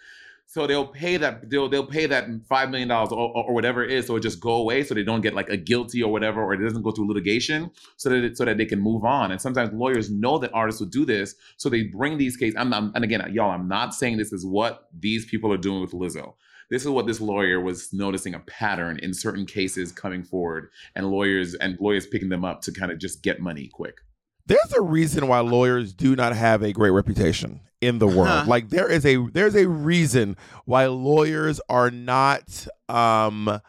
So 0.46 0.66
they'll 0.66 0.88
pay 0.88 1.18
that 1.18 1.48
they'll 1.52 1.70
they'll 1.70 1.86
pay 1.86 2.08
that 2.08 2.28
five 2.48 2.72
million 2.72 2.88
dollars 2.88 3.12
or, 3.12 3.32
or, 3.36 3.54
whatever 3.54 3.84
it 3.84 3.92
is, 3.92 4.08
so 4.08 4.16
it 4.16 4.22
just 4.22 4.40
go 4.40 4.54
away, 4.54 4.84
so 4.84 4.96
they 4.96 5.04
don't 5.04 5.22
get 5.22 5.36
like 5.36 5.50
a 5.50 5.58
guilty 5.58 6.02
or 6.02 6.12
whatever, 6.12 6.42
or 6.42 6.54
it 6.54 6.58
doesn't 6.58 6.82
go 6.82 6.90
through 6.90 7.08
litigation, 7.08 7.70
so 7.98 8.10
that 8.10 8.24
it, 8.24 8.38
so 8.38 8.46
that 8.46 8.58
they 8.58 8.66
can 8.66 8.80
move 8.80 9.06
on. 9.06 9.32
And 9.32 9.40
sometimes 9.40 9.72
lawyers 9.74 10.10
know 10.10 10.40
that 10.40 10.52
artists 10.52 10.82
will 10.82 10.88
do 10.88 11.06
this, 11.06 11.36
so 11.58 11.70
they 11.70 11.84
bring 11.84 12.18
these 12.18 12.36
cases. 12.36 12.56
I'm 12.58 12.74
and 12.74 13.04
again, 13.04 13.32
y'all, 13.32 13.52
I'm 13.52 13.68
not 13.68 13.94
saying 13.94 14.18
this 14.18 14.34
is 14.34 14.44
what 14.44 14.88
these 15.00 15.24
people 15.26 15.54
are 15.54 15.58
doing 15.58 15.82
with 15.82 15.92
Lizzo. 15.92 16.34
This 16.70 16.84
is 16.84 16.90
what 16.90 17.08
this 17.08 17.20
lawyer 17.20 17.60
was 17.60 17.92
noticing 17.94 18.36
a 18.36 18.40
pattern 18.40 19.00
in 19.00 19.14
certain 19.14 19.46
cases 19.46 19.92
coming 19.92 20.24
forward, 20.24 20.70
and 20.96 21.10
lawyers 21.10 21.56
and 21.56 21.80
lawyers 21.80 22.08
picking 22.08 22.30
them 22.30 22.46
up 22.46 22.62
to 22.62 22.72
kind 22.72 22.92
of 22.92 23.00
just 23.00 23.24
get 23.24 23.40
money 23.40 23.68
quick. 23.68 23.98
There's 24.46 24.74
a 24.76 24.82
reason 24.82 25.28
why 25.28 25.40
lawyers 25.40 25.94
do 25.94 26.16
not 26.16 26.36
have 26.36 26.64
a 26.64 26.74
great 26.74 26.90
reputation 26.90 27.62
in 27.82 28.00
the 28.00 28.08
world. 28.08 28.28
Huh. 28.28 28.46
Like 28.48 28.70
there 28.70 28.90
is 28.90 29.06
a 29.06 29.18
there's 29.28 29.56
a 29.56 29.68
reason 29.68 30.38
why 30.66 30.88
lawyers 30.88 31.62
are 31.70 31.92
not 31.92 32.68
um 32.88 33.62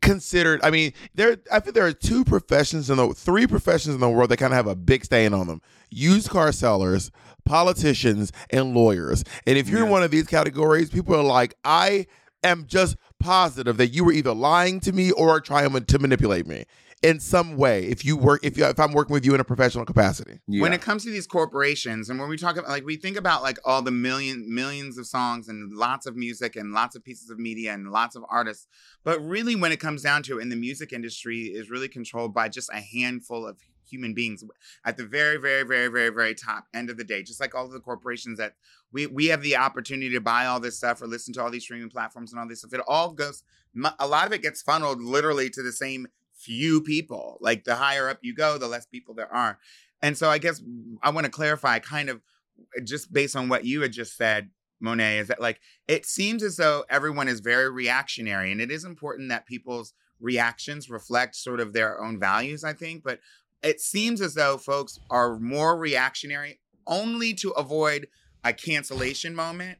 considered 0.00 0.60
I 0.62 0.70
mean 0.70 0.92
there 1.14 1.36
I 1.52 1.60
think 1.60 1.74
there 1.74 1.86
are 1.86 1.92
two 1.92 2.24
professions 2.24 2.88
in 2.88 2.96
the 2.96 3.12
three 3.14 3.46
professions 3.46 3.94
in 3.94 4.00
the 4.00 4.08
world 4.08 4.30
that 4.30 4.38
kind 4.38 4.52
of 4.52 4.56
have 4.56 4.66
a 4.66 4.76
big 4.76 5.04
stain 5.04 5.34
on 5.34 5.46
them. 5.46 5.60
Used 5.90 6.30
car 6.30 6.52
sellers, 6.52 7.10
politicians, 7.50 8.30
and 8.50 8.74
lawyers. 8.74 9.24
And 9.44 9.58
if 9.58 9.68
you're 9.68 9.84
in 9.84 9.90
one 9.90 10.04
of 10.04 10.12
these 10.12 10.28
categories, 10.28 10.88
people 10.88 11.16
are 11.16 11.24
like, 11.24 11.54
I 11.64 12.06
am 12.44 12.66
just 12.68 12.96
positive 13.18 13.76
that 13.78 13.88
you 13.88 14.04
were 14.04 14.12
either 14.12 14.32
lying 14.32 14.78
to 14.80 14.92
me 14.92 15.10
or 15.10 15.40
trying 15.40 15.68
to 15.84 15.98
manipulate 15.98 16.46
me 16.46 16.64
in 17.02 17.18
some 17.18 17.56
way 17.56 17.86
if 17.86 18.04
you 18.04 18.16
work 18.16 18.40
if 18.44 18.58
you 18.58 18.64
if 18.66 18.78
I'm 18.78 18.92
working 18.92 19.14
with 19.14 19.24
you 19.24 19.34
in 19.34 19.40
a 19.40 19.44
professional 19.44 19.84
capacity. 19.84 20.38
When 20.46 20.72
it 20.72 20.80
comes 20.80 21.02
to 21.04 21.10
these 21.10 21.26
corporations, 21.26 22.10
and 22.10 22.20
when 22.20 22.28
we 22.28 22.36
talk 22.36 22.56
about 22.56 22.68
like 22.68 22.84
we 22.84 22.96
think 22.96 23.16
about 23.16 23.42
like 23.42 23.58
all 23.64 23.82
the 23.82 23.90
million 23.90 24.44
millions 24.54 24.98
of 24.98 25.06
songs 25.06 25.48
and 25.48 25.72
lots 25.72 26.06
of 26.06 26.14
music 26.14 26.56
and 26.56 26.72
lots 26.72 26.94
of 26.94 27.02
pieces 27.02 27.30
of 27.30 27.38
media 27.38 27.72
and 27.72 27.90
lots 27.90 28.16
of 28.16 28.24
artists, 28.30 28.66
but 29.02 29.18
really 29.20 29.56
when 29.56 29.72
it 29.72 29.80
comes 29.80 30.02
down 30.02 30.22
to 30.24 30.38
it, 30.38 30.42
in 30.42 30.50
the 30.50 30.56
music 30.56 30.92
industry 30.92 31.46
is 31.46 31.70
really 31.70 31.88
controlled 31.88 32.32
by 32.32 32.48
just 32.48 32.70
a 32.72 32.80
handful 32.80 33.46
of 33.46 33.58
human 33.90 34.14
beings 34.14 34.44
at 34.84 34.96
the 34.96 35.06
very, 35.06 35.36
very, 35.36 35.62
very, 35.64 35.88
very, 35.88 36.10
very 36.10 36.34
top 36.34 36.66
end 36.74 36.90
of 36.90 36.96
the 36.96 37.04
day. 37.04 37.22
Just 37.22 37.40
like 37.40 37.54
all 37.54 37.66
of 37.66 37.72
the 37.72 37.80
corporations 37.80 38.38
that 38.38 38.54
we 38.92 39.06
we 39.06 39.26
have 39.26 39.42
the 39.42 39.56
opportunity 39.56 40.10
to 40.10 40.20
buy 40.20 40.46
all 40.46 40.60
this 40.60 40.76
stuff 40.76 41.02
or 41.02 41.06
listen 41.06 41.34
to 41.34 41.42
all 41.42 41.50
these 41.50 41.62
streaming 41.62 41.90
platforms 41.90 42.32
and 42.32 42.40
all 42.40 42.48
this 42.48 42.60
stuff. 42.60 42.74
It 42.74 42.80
all 42.86 43.12
goes. 43.12 43.42
A 43.98 44.06
lot 44.06 44.26
of 44.26 44.32
it 44.32 44.42
gets 44.42 44.62
funneled 44.62 45.00
literally 45.00 45.48
to 45.50 45.62
the 45.62 45.72
same 45.72 46.08
few 46.34 46.80
people. 46.80 47.38
Like 47.40 47.64
the 47.64 47.76
higher 47.76 48.08
up 48.08 48.18
you 48.22 48.34
go, 48.34 48.58
the 48.58 48.66
less 48.66 48.86
people 48.86 49.14
there 49.14 49.32
are. 49.32 49.58
And 50.02 50.16
so 50.16 50.30
I 50.30 50.38
guess 50.38 50.62
I 51.02 51.10
want 51.10 51.26
to 51.26 51.30
clarify 51.30 51.78
kind 51.78 52.08
of 52.08 52.20
uh, 52.76 52.80
just 52.82 53.12
based 53.12 53.36
on 53.36 53.48
what 53.48 53.64
you 53.64 53.82
had 53.82 53.92
just 53.92 54.16
said, 54.16 54.50
Monet, 54.80 55.18
is 55.18 55.28
that 55.28 55.40
like 55.40 55.60
it 55.86 56.06
seems 56.06 56.42
as 56.42 56.56
though 56.56 56.84
everyone 56.88 57.28
is 57.28 57.40
very 57.40 57.70
reactionary. 57.70 58.50
And 58.50 58.60
it 58.60 58.70
is 58.70 58.84
important 58.84 59.28
that 59.28 59.46
people's 59.46 59.92
reactions 60.20 60.90
reflect 60.90 61.36
sort 61.36 61.60
of 61.60 61.72
their 61.72 62.02
own 62.02 62.18
values, 62.18 62.64
I 62.64 62.72
think. 62.72 63.02
But 63.02 63.20
it 63.62 63.80
seems 63.80 64.20
as 64.20 64.34
though 64.34 64.56
folks 64.58 64.98
are 65.10 65.38
more 65.38 65.76
reactionary 65.78 66.60
only 66.86 67.34
to 67.34 67.50
avoid 67.50 68.08
a 68.44 68.52
cancellation 68.52 69.34
moment 69.34 69.78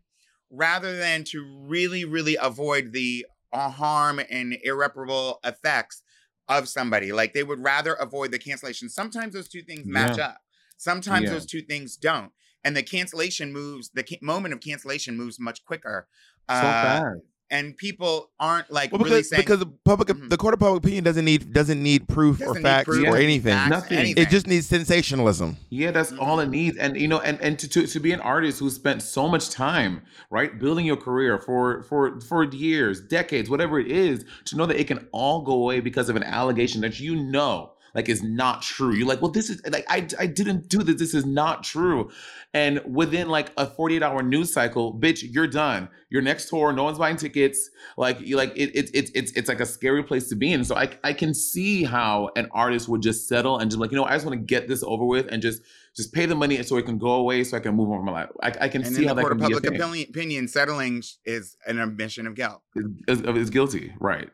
rather 0.50 0.96
than 0.96 1.24
to 1.24 1.44
really, 1.66 2.04
really 2.04 2.36
avoid 2.40 2.92
the 2.92 3.26
uh, 3.52 3.70
harm 3.70 4.20
and 4.30 4.56
irreparable 4.64 5.40
effects 5.44 6.02
of 6.48 6.68
somebody. 6.68 7.12
Like 7.12 7.32
they 7.32 7.42
would 7.44 7.62
rather 7.62 7.94
avoid 7.94 8.32
the 8.32 8.38
cancellation. 8.38 8.88
Sometimes 8.88 9.34
those 9.34 9.48
two 9.48 9.62
things 9.62 9.86
match 9.86 10.18
Yeah. 10.18 10.26
up. 10.28 10.38
Sometimes 10.76 11.24
Yeah. 11.24 11.30
those 11.30 11.46
two 11.46 11.62
things 11.62 11.96
don't. 11.96 12.32
And 12.64 12.76
the 12.76 12.82
cancellation 12.82 13.52
moves, 13.52 13.90
the 13.94 14.02
ca- 14.02 14.18
moment 14.20 14.52
of 14.54 14.60
cancellation 14.60 15.16
moves 15.16 15.38
much 15.40 15.64
quicker. 15.64 16.08
So 16.48 16.54
Uh, 16.56 16.60
fast. 16.82 17.20
And 17.52 17.76
people 17.76 18.30
aren't 18.38 18.70
like 18.70 18.92
Well, 18.92 19.00
really 19.00 19.10
because 19.18 19.30
saying 19.30 19.42
because 19.42 19.58
the 19.58 19.66
public 19.84 20.08
mm-hmm. 20.08 20.28
the 20.28 20.36
court 20.36 20.54
of 20.54 20.60
public 20.60 20.84
opinion 20.84 21.02
doesn't 21.02 21.24
need 21.24 21.52
doesn't 21.52 21.82
need 21.82 22.06
proof 22.08 22.38
Doesn't 22.38 22.52
or 22.52 22.58
need 22.58 22.62
facts 22.62 22.84
proof, 22.86 23.00
or 23.00 23.04
doesn't 23.06 23.22
anything. 23.22 23.52
facts, 23.52 23.70
Nothing. 23.70 23.98
anything. 23.98 24.22
It 24.22 24.30
just 24.30 24.46
needs 24.46 24.66
sensationalism. 24.66 25.56
Yeah, 25.68 25.90
that's 25.90 26.12
all 26.12 26.38
it 26.40 26.48
needs. 26.48 26.76
And 26.76 26.96
you 26.96 27.08
know, 27.08 27.18
and 27.20 27.40
and 27.40 27.58
to, 27.58 27.68
to 27.68 27.86
to 27.86 28.00
be 28.00 28.12
an 28.12 28.20
artist 28.20 28.60
who 28.60 28.70
spent 28.70 29.02
so 29.02 29.26
much 29.28 29.50
time, 29.50 30.02
right, 30.30 30.58
building 30.58 30.86
your 30.86 30.96
career 30.96 31.38
for 31.38 31.82
for 31.82 32.20
for 32.20 32.44
years, 32.44 33.00
decades, 33.00 33.50
whatever 33.50 33.80
it 33.80 33.90
is, 33.90 34.24
to 34.44 34.56
know 34.56 34.66
that 34.66 34.78
it 34.78 34.86
can 34.86 35.08
all 35.10 35.42
go 35.42 35.52
away 35.52 35.80
because 35.80 36.08
of 36.08 36.16
an 36.16 36.22
allegation 36.22 36.80
that 36.82 37.00
you 37.00 37.16
know. 37.16 37.72
Like 37.94 38.08
is 38.08 38.22
not 38.22 38.62
true. 38.62 38.94
You're 38.94 39.06
like, 39.06 39.20
well, 39.20 39.30
this 39.30 39.50
is 39.50 39.60
like 39.68 39.84
I 39.88 40.06
I 40.18 40.26
didn't 40.26 40.68
do 40.68 40.82
this. 40.82 40.96
This 40.96 41.14
is 41.14 41.26
not 41.26 41.62
true. 41.64 42.10
And 42.52 42.80
within 42.86 43.28
like 43.28 43.52
a 43.56 43.66
48 43.66 44.02
hour 44.02 44.22
news 44.22 44.52
cycle, 44.52 44.92
bitch, 44.98 45.22
you're 45.22 45.46
done. 45.46 45.88
You're 46.10 46.22
next 46.22 46.48
tour. 46.48 46.72
No 46.72 46.84
one's 46.84 46.98
buying 46.98 47.16
tickets. 47.16 47.70
Like 47.96 48.20
you 48.20 48.36
like 48.36 48.52
it, 48.56 48.70
it, 48.74 48.90
it 48.94 49.10
it's 49.14 49.32
it's 49.32 49.48
like 49.48 49.60
a 49.60 49.66
scary 49.66 50.02
place 50.02 50.28
to 50.28 50.36
be 50.36 50.52
in. 50.52 50.64
So 50.64 50.76
I 50.76 50.90
I 51.04 51.12
can 51.12 51.34
see 51.34 51.84
how 51.84 52.30
an 52.36 52.48
artist 52.52 52.88
would 52.88 53.02
just 53.02 53.28
settle 53.28 53.58
and 53.58 53.70
just 53.70 53.80
like 53.80 53.90
you 53.92 53.96
know 53.96 54.04
I 54.04 54.12
just 54.14 54.26
want 54.26 54.38
to 54.38 54.44
get 54.44 54.68
this 54.68 54.82
over 54.82 55.04
with 55.04 55.26
and 55.30 55.40
just 55.42 55.62
just 55.96 56.12
pay 56.12 56.26
the 56.26 56.34
money 56.34 56.62
so 56.62 56.76
it 56.76 56.86
can 56.86 56.98
go 56.98 57.12
away 57.12 57.44
so 57.44 57.56
I 57.56 57.60
can 57.60 57.74
move 57.74 57.90
on 57.90 57.98
with 57.98 58.06
my 58.06 58.12
life. 58.12 58.30
I, 58.42 58.66
I 58.66 58.68
can 58.68 58.82
And 58.82 58.94
see 58.94 59.04
how 59.04 59.14
the 59.14 59.22
that 59.22 59.26
can 59.28 59.38
be 59.38 59.52
a 59.52 59.58
public 59.58 59.64
thing. 59.64 59.74
opinion, 59.74 60.06
opinion, 60.10 60.48
settling 60.48 61.02
is 61.24 61.56
an 61.66 61.78
admission 61.78 62.26
of 62.26 62.34
guilt. 62.34 62.62
Is, 63.08 63.20
is 63.22 63.50
guilty, 63.50 63.92
right? 64.00 64.30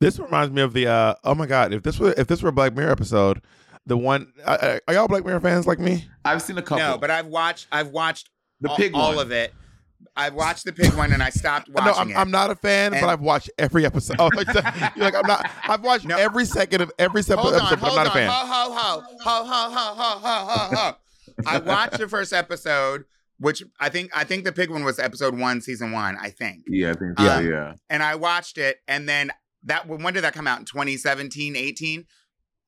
This 0.00 0.18
reminds 0.18 0.52
me 0.52 0.62
of 0.62 0.72
the 0.72 0.86
uh 0.86 1.14
oh 1.24 1.34
my 1.34 1.46
god 1.46 1.72
if 1.72 1.82
this 1.82 1.98
were 1.98 2.12
if 2.16 2.26
this 2.28 2.42
were 2.42 2.50
a 2.50 2.52
Black 2.52 2.74
Mirror 2.74 2.90
episode, 2.92 3.42
the 3.86 3.96
one 3.98 4.32
uh, 4.44 4.56
uh, 4.60 4.78
are 4.86 4.94
y'all 4.94 5.08
Black 5.08 5.24
Mirror 5.24 5.40
fans 5.40 5.66
like 5.66 5.78
me? 5.80 6.04
I've 6.24 6.40
seen 6.42 6.56
a 6.58 6.62
couple. 6.62 6.78
No, 6.84 6.98
but 6.98 7.10
I've 7.10 7.26
watched. 7.26 7.66
I've 7.72 7.88
watched 7.88 8.30
The 8.60 8.68
all, 8.70 8.76
pig 8.76 8.92
all 8.94 9.16
one. 9.16 9.26
of 9.26 9.32
it. 9.32 9.52
I've 10.16 10.34
watched 10.34 10.64
the 10.64 10.72
pig 10.72 10.94
one 10.94 11.12
and 11.12 11.22
I 11.22 11.30
stopped 11.30 11.68
watching 11.72 11.92
no, 11.92 11.98
I'm, 11.98 12.10
it. 12.10 12.16
I'm 12.16 12.30
not 12.30 12.50
a 12.50 12.54
fan, 12.54 12.92
And- 12.92 13.00
but 13.00 13.08
I've 13.10 13.20
watched 13.20 13.50
every 13.58 13.84
episode. 13.86 14.16
Oh, 14.20 14.30
like, 14.34 14.46
you're 14.96 15.04
like 15.04 15.14
I'm 15.16 15.26
not. 15.26 15.50
I've 15.64 15.82
watched 15.82 16.08
every 16.10 16.44
second 16.44 16.80
of 16.80 16.92
every 16.98 17.22
se- 17.22 17.34
Hold 17.34 17.54
episode, 17.54 17.74
on, 17.74 17.80
but 17.80 17.88
I'm 17.90 17.96
not 17.96 18.06
on. 18.06 18.12
a 18.12 18.14
fan. 18.14 18.30
Ho, 18.30 18.46
ho, 18.46 18.72
ho, 18.72 19.02
ho, 19.20 19.44
ho, 19.44 19.70
ho, 19.70 19.94
ho, 19.94 20.18
ho, 20.20 20.46
ho, 20.46 20.76
ho. 20.76 20.96
I 21.46 21.58
watched 21.58 21.98
the 21.98 22.08
first 22.08 22.32
episode, 22.32 23.04
which 23.40 23.62
I 23.80 23.88
think 23.88 24.10
I 24.14 24.22
think 24.24 24.44
the 24.44 24.52
pig 24.52 24.70
one 24.70 24.84
was 24.84 24.98
episode 25.00 25.36
one, 25.38 25.60
season 25.60 25.90
one. 25.90 26.16
I 26.20 26.30
think. 26.30 26.64
Yeah, 26.68 26.90
I 26.90 26.94
think 26.94 27.18
Yeah. 27.18 27.40
yeah, 27.40 27.48
yeah. 27.50 27.74
and 27.90 28.02
I 28.02 28.14
watched 28.16 28.58
it, 28.58 28.78
and 28.86 29.08
then 29.08 29.30
that 29.64 29.86
when 29.88 30.14
did 30.14 30.24
that 30.24 30.34
come 30.34 30.46
out? 30.46 30.58
In 30.60 30.64
2017, 30.64 31.56
18, 31.56 32.04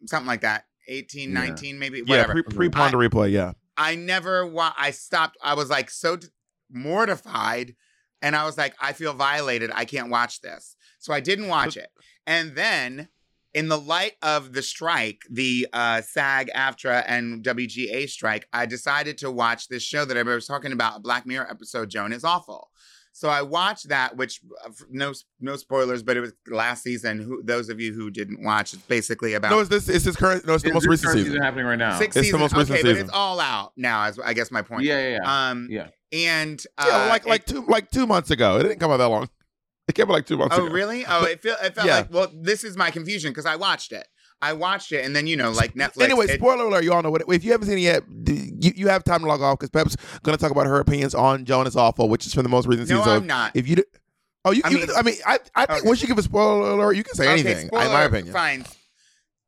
something 0.07 0.27
like 0.27 0.41
that. 0.43 0.65
18, 0.89 1.31
Yeah. 1.33 1.39
19, 1.47 1.79
maybe 1.79 1.99
Yeah, 1.99 2.05
whatever. 2.27 2.43
pre 2.43 2.57
pre 2.57 2.69
ponder 2.69 2.99
replay. 2.99 3.31
Yeah, 3.31 3.53
I 3.77 3.95
never 3.95 4.47
wa- 4.47 4.75
I 4.77 4.91
stopped. 4.91 5.37
I 5.43 5.55
was 5.55 5.71
like 5.71 5.91
so 5.91 6.17
d- 6.17 6.29
mortified 6.71 7.75
and 8.23 8.35
I 8.37 8.45
was 8.45 8.59
like 8.59 8.75
I 8.81 8.93
feel 8.93 9.13
violated. 9.15 9.71
I 9.75 9.85
can't 9.85 10.11
watch 10.11 10.41
this. 10.41 10.77
So 10.99 11.13
I 11.13 11.21
didn't 11.21 11.49
watch 11.49 11.77
it. 11.77 11.89
And 12.27 12.55
then 12.55 13.09
in 13.55 13.69
the 13.69 13.79
light 13.79 14.13
of 14.23 14.53
the 14.53 14.63
strike, 14.63 15.23
the 15.31 15.67
uh, 15.73 16.03
SAG, 16.03 16.51
AFTRA, 16.55 17.03
and 17.07 17.43
WGA 17.43 18.09
strike, 18.09 18.47
I 18.53 18.67
decided 18.67 19.19
to 19.19 19.31
watch 19.31 19.67
this 19.69 19.83
show 19.83 20.05
that 20.05 20.17
everybody 20.17 20.37
was 20.37 20.47
talking 20.47 20.73
about, 20.73 20.99
a 20.99 21.01
Black 21.01 21.27
Mirror 21.27 21.51
episode, 21.51 21.91
Joan 21.91 22.13
is 22.13 22.23
Awful. 22.23 22.71
So 23.13 23.29
I 23.29 23.43
watched 23.43 23.89
that, 23.89 24.17
which 24.17 24.41
uh, 24.65 24.71
no 24.89 25.13
no 25.41 25.57
spoilers, 25.57 26.03
but 26.03 26.17
it 26.17 26.21
was 26.21 26.33
last 26.49 26.83
season. 26.85 27.19
Who 27.19 27.43
those 27.43 27.69
of 27.69 27.81
you 27.81 27.93
who 27.93 28.11
didn't 28.11 28.43
watch, 28.43 28.73
it's 28.73 28.83
basically 28.83 29.35
about 29.35 29.51
no, 29.51 29.59
it's 29.61 29.69
this. 29.69 29.89
It's 29.89 30.05
this 30.05 30.17
current. 30.17 30.47
No, 30.47 30.55
it's 30.55 30.63
the 30.65 30.73
most 30.73 30.83
this 30.85 30.91
recent 30.91 31.13
current 31.13 31.27
season. 31.27 31.43
happening 31.43 31.67
right 31.67 31.77
now? 31.79 31.99
Six 31.99 32.15
It's 32.17 32.29
the 32.29 32.33
seasons. 32.33 32.41
most 32.41 32.53
recent 32.55 32.71
okay, 32.79 32.83
but 32.83 32.89
season. 32.91 33.05
it's 33.07 33.13
all 33.15 33.41
out 33.41 33.73
now. 33.77 34.07
Is 34.07 34.19
I 34.21 34.33
guess 34.33 34.51
my 34.51 34.63
point. 34.63 34.85
Yeah, 34.85 35.01
yeah, 35.11 35.19
yeah. 35.23 35.49
Um, 35.51 35.67
yeah. 35.71 35.89
and 36.13 36.65
uh, 36.79 36.85
yeah, 36.89 37.09
like 37.09 37.27
like 37.27 37.41
it- 37.43 37.47
two 37.49 37.65
like 37.67 37.91
two 37.91 38.07
months 38.07 38.31
ago. 38.31 38.59
It 38.59 38.63
didn't 38.63 38.79
come 38.79 38.91
out 38.93 38.99
that 38.99 39.09
long. 39.09 39.29
It 39.89 39.95
came 39.97 40.07
out 40.07 40.13
like 40.13 40.27
two 40.27 40.37
months 40.39 40.55
ago. 40.55 40.63
oh 40.63 40.67
ago. 40.67 40.75
really? 40.75 41.05
Oh, 41.05 41.25
it 41.25 41.43
felt 41.43 41.59
it 41.65 41.75
felt 41.75 41.87
Yeah. 41.89 41.97
like 41.97 42.13
well, 42.13 42.31
this 42.33 42.63
is 42.63 42.77
my 42.77 42.93
confusion 42.93 43.33
because 43.33 43.45
I 43.47 43.57
watched 43.57 43.91
it. 43.91 44.07
I 44.43 44.55
watched 44.55 44.93
it, 44.93 45.05
and 45.05 45.15
then 45.15 45.27
you 45.27 45.37
know, 45.37 45.51
like 45.51 45.75
Netflix. 45.75 46.03
Anyway, 46.03 46.27
it- 46.27 46.39
spoiler 46.41 46.65
alert, 46.65 46.83
you 46.85 46.93
all 46.93 47.03
know 47.03 47.11
what. 47.11 47.23
If 47.29 47.45
you 47.45 47.53
haven't 47.53 47.69
seen 47.69 47.79
it 47.79 47.83
yet, 47.83 48.03
you, 48.27 48.73
you 48.75 48.89
have 48.89 49.05
time 49.05 49.21
to 49.21 49.27
log 49.27 49.43
off 49.43 49.59
because 49.59 49.71
Pep's 49.71 49.97
going 50.23 50.37
to 50.37 50.41
talk 50.43 50.51
about 50.51 50.67
her 50.67 50.81
opinions 50.81 51.15
on 51.15 51.45
Joan 51.45 51.67
is 51.67 51.77
Awful, 51.77 52.09
which 52.09 52.27
is 52.27 52.33
from 52.33 52.45
the 52.45 52.49
most 52.49 52.67
recent 52.67 52.89
No, 52.89 52.97
season. 52.97 53.05
So 53.05 53.17
I'm 53.17 53.27
not. 53.27 53.55
If 53.55 53.69
you, 53.69 53.77
do, 53.77 53.85
oh, 54.47 54.53
you, 54.53 54.63
I 54.65 54.69
you 54.71 54.79
mean- 54.79 54.89
I 54.97 55.03
mean, 55.03 55.15
I, 55.27 55.39
I 55.55 55.67
think 55.67 55.79
Okay. 55.81 55.89
once 55.89 56.01
you 56.03 56.09
give 56.09 56.17
a 56.19 56.23
spoiler 56.23 56.71
alert, 56.71 56.97
you 56.97 57.05
can 57.05 57.15
say 57.15 57.25
Okay, 57.25 57.33
anything. 57.33 57.67
in 57.71 57.71
my 57.93 58.03
opinion. 58.05 58.33
Fine. 58.33 58.65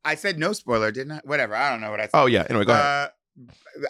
I 0.05 0.15
said 0.17 0.39
no 0.39 0.53
spoiler, 0.53 0.91
didn't 0.91 1.13
I? 1.13 1.21
Whatever. 1.25 1.55
I 1.55 1.71
don't 1.71 1.81
know 1.81 1.91
what 1.91 2.01
I 2.01 2.05
said. 2.05 2.11
Oh 2.15 2.27
yeah. 2.27 2.45
Anyway, 2.51 2.65
go 2.65 2.73
ahead. 2.73 3.11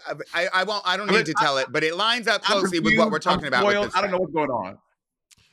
Uh, 0.09 0.15
I, 0.35 0.49
I 0.55 0.63
won't. 0.65 0.83
I 0.87 0.97
don't 0.97 1.09
I 1.09 1.13
mean, 1.13 1.21
need 1.21 1.27
to 1.27 1.35
tell 1.35 1.59
it, 1.59 1.67
but 1.71 1.83
it 1.83 1.97
lines 1.97 2.29
up 2.29 2.43
closely 2.43 2.79
with 2.81 2.97
what 2.97 3.11
we're 3.11 3.19
talking 3.19 3.47
I'm 3.47 3.49
about. 3.55 3.67
with 3.67 3.83
this 3.87 3.97
I 3.97 4.03
don't 4.03 4.11
know 4.13 4.19
what's 4.19 4.33
going 4.33 4.51
on. 4.51 4.79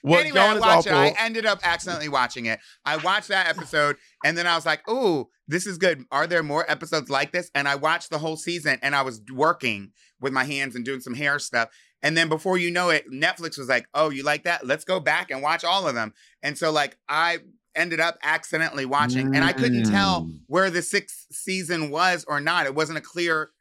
Well, 0.04 0.20
anyway, 0.20 0.40
I 0.40 0.58
watched 0.60 0.88
it. 0.88 0.94
I 0.94 1.14
ended 1.20 1.46
up 1.46 1.60
accidentally 1.64 2.10
watching 2.10 2.46
it. 2.46 2.60
I 2.86 2.98
watched 2.98 3.28
that 3.30 3.48
episode, 3.48 3.98
and 4.24 4.38
then 4.38 4.48
I 4.48 4.56
was 4.56 4.66
like, 4.66 4.88
"Ooh, 4.90 5.28
this 5.48 5.66
is 5.68 5.78
good. 5.78 6.06
Are 6.12 6.28
there 6.28 6.44
more 6.44 6.70
episodes 6.70 7.10
like 7.10 7.32
this?" 7.32 7.50
And 7.54 7.68
I 7.68 7.76
watched 7.76 8.10
the 8.10 8.20
whole 8.20 8.38
season, 8.38 8.80
and 8.82 8.96
I 8.96 9.02
was 9.02 9.22
working 9.34 9.92
with 10.22 10.34
my 10.34 10.44
hands 10.46 10.76
and 10.76 10.84
doing 10.86 11.00
some 11.02 11.14
hair 11.16 11.40
stuff. 11.40 11.70
And 12.02 12.16
then 12.16 12.30
before 12.30 12.58
you 12.58 12.72
know 12.72 12.90
it, 12.90 13.12
Netflix 13.12 13.58
was 13.58 13.68
like, 13.68 13.88
"Oh, 13.94 14.10
you 14.10 14.24
like 14.24 14.44
that? 14.44 14.66
Let's 14.66 14.86
go 14.86 15.00
back 15.00 15.32
and 15.32 15.42
watch 15.42 15.64
all 15.64 15.88
of 15.88 15.96
them." 15.96 16.14
And 16.42 16.58
so, 16.58 16.72
like, 16.72 16.98
I 17.10 17.40
ended 17.76 18.00
up 18.00 18.18
accidentally 18.24 18.86
watching, 18.86 19.36
and 19.36 19.44
I 19.44 19.54
couldn't 19.54 19.90
tell 19.90 20.24
Mm. 20.24 20.40
where 20.48 20.70
the 20.70 20.82
sixth 20.82 21.26
season 21.32 21.90
was 21.90 22.26
or 22.28 22.40
not. 22.42 22.66
It 22.66 22.74
wasn't 22.76 22.98
a 22.98 23.02
clear 23.02 23.52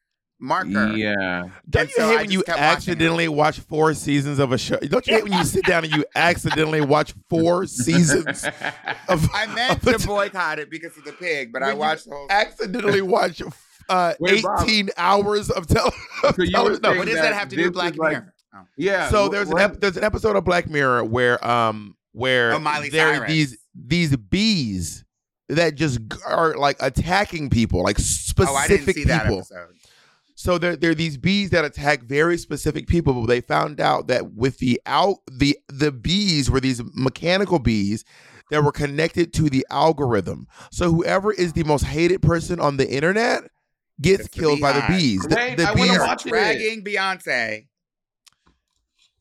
marker. 0.40 0.88
Yeah. 0.96 1.48
Don't 1.68 1.82
and 1.82 1.88
you 1.90 1.94
so 1.96 2.08
hate 2.08 2.16
when 2.16 2.30
you 2.30 2.42
kept 2.42 2.58
it. 2.58 2.62
accidentally 2.62 3.28
watch 3.28 3.60
four 3.60 3.94
seasons 3.94 4.38
of 4.38 4.52
a 4.52 4.58
show? 4.58 4.76
Don't 4.78 5.06
you 5.06 5.14
hate 5.14 5.24
when 5.24 5.32
you 5.32 5.44
sit 5.44 5.64
down 5.64 5.84
and 5.84 5.92
you 5.94 6.04
accidentally 6.14 6.80
watch 6.80 7.14
four 7.28 7.66
seasons 7.66 8.44
of? 9.08 9.28
I 9.32 9.46
meant 9.54 9.82
of 9.82 9.88
a 9.88 9.98
to 9.98 10.06
boycott 10.06 10.58
it 10.58 10.70
because 10.70 10.96
of 10.96 11.04
the 11.04 11.12
pig, 11.12 11.52
but 11.52 11.62
I 11.62 11.66
When 11.68 11.74
you 11.76 11.80
watched 11.80 12.04
the 12.08 12.14
whole. 12.14 12.26
accidentally 12.30 13.02
watch 13.02 13.42
uh, 13.88 14.14
Wait, 14.20 14.42
Bob. 14.42 14.62
18 14.64 14.90
hours 14.96 15.50
of, 15.50 15.66
tele- 15.66 15.90
So 16.20 16.34
you 16.38 16.44
were 16.44 16.46
television. 16.52 16.82
No, 16.82 16.94
What 16.96 17.06
does 17.06 17.14
that 17.16 17.22
that 17.22 17.34
have 17.34 17.48
to 17.48 17.56
do 17.56 17.64
with 17.64 17.72
Black 17.74 17.92
is 17.94 17.98
like- 17.98 18.12
Mirror? 18.12 18.34
Oh. 18.54 18.58
Yeah. 18.76 19.08
so 19.10 19.28
wh- 19.28 19.30
there's 19.32 19.50
an 19.50 19.58
ep- 19.58 19.80
there's 19.80 19.96
an 19.98 20.04
episode 20.04 20.34
of 20.36 20.44
Black 20.44 20.68
Mirror 20.70 21.04
where 21.04 21.44
um 21.46 21.96
where 22.12 22.52
Oh, 22.54 22.58
Miley 22.58 22.88
there 22.88 23.22
are 23.22 23.26
these 23.28 23.58
these 23.74 24.16
bees 24.16 25.04
that 25.50 25.74
just 25.74 25.98
are 26.26 26.54
like 26.56 26.76
attacking 26.80 27.50
people, 27.50 27.82
like 27.82 27.98
specific 27.98 28.48
Oh, 28.50 28.56
I 28.56 28.66
didn't 28.68 28.92
see 28.94 29.04
that 29.04 29.24
people. 29.24 29.46
Episode. 30.38 30.52
So 30.52 30.58
there, 30.58 30.76
there 30.76 30.90
are 30.90 30.94
these 30.94 31.16
bees 31.16 31.50
that 31.50 31.64
attack 31.64 32.02
very 32.04 32.38
specific 32.38 32.86
people, 32.86 33.12
but 33.14 33.26
they 33.26 33.40
found 33.40 33.80
out 33.80 34.06
that 34.08 34.32
with 34.34 34.58
the 34.58 34.80
out 34.86 35.16
the 35.30 35.58
the 35.68 35.92
bees 35.92 36.50
were 36.50 36.60
these 36.60 36.80
mechanical 36.94 37.58
bees 37.58 38.04
that 38.50 38.62
were 38.64 38.72
connected 38.72 39.32
to 39.34 39.50
the 39.50 39.66
algorithm. 39.70 40.46
So 40.70 40.90
whoever 40.92 41.32
is 41.32 41.52
the 41.52 41.64
most 41.64 41.84
hated 41.84 42.22
person 42.22 42.60
on 42.60 42.76
the 42.78 42.88
internet 42.88 43.42
gets 44.00 44.24
It's 44.26 44.34
the 44.34 44.40
killed 44.40 44.60
by 44.60 44.72
the 44.72 44.84
bees. 44.88 45.22
The- 45.22 45.34
Great, 45.34 45.56
the 45.58 45.68
I 45.68 45.74
bees- 45.74 45.98
watch 45.98 46.24
it. 46.26 46.30
Dragging 46.30 46.84
Beyonce. 46.84 47.66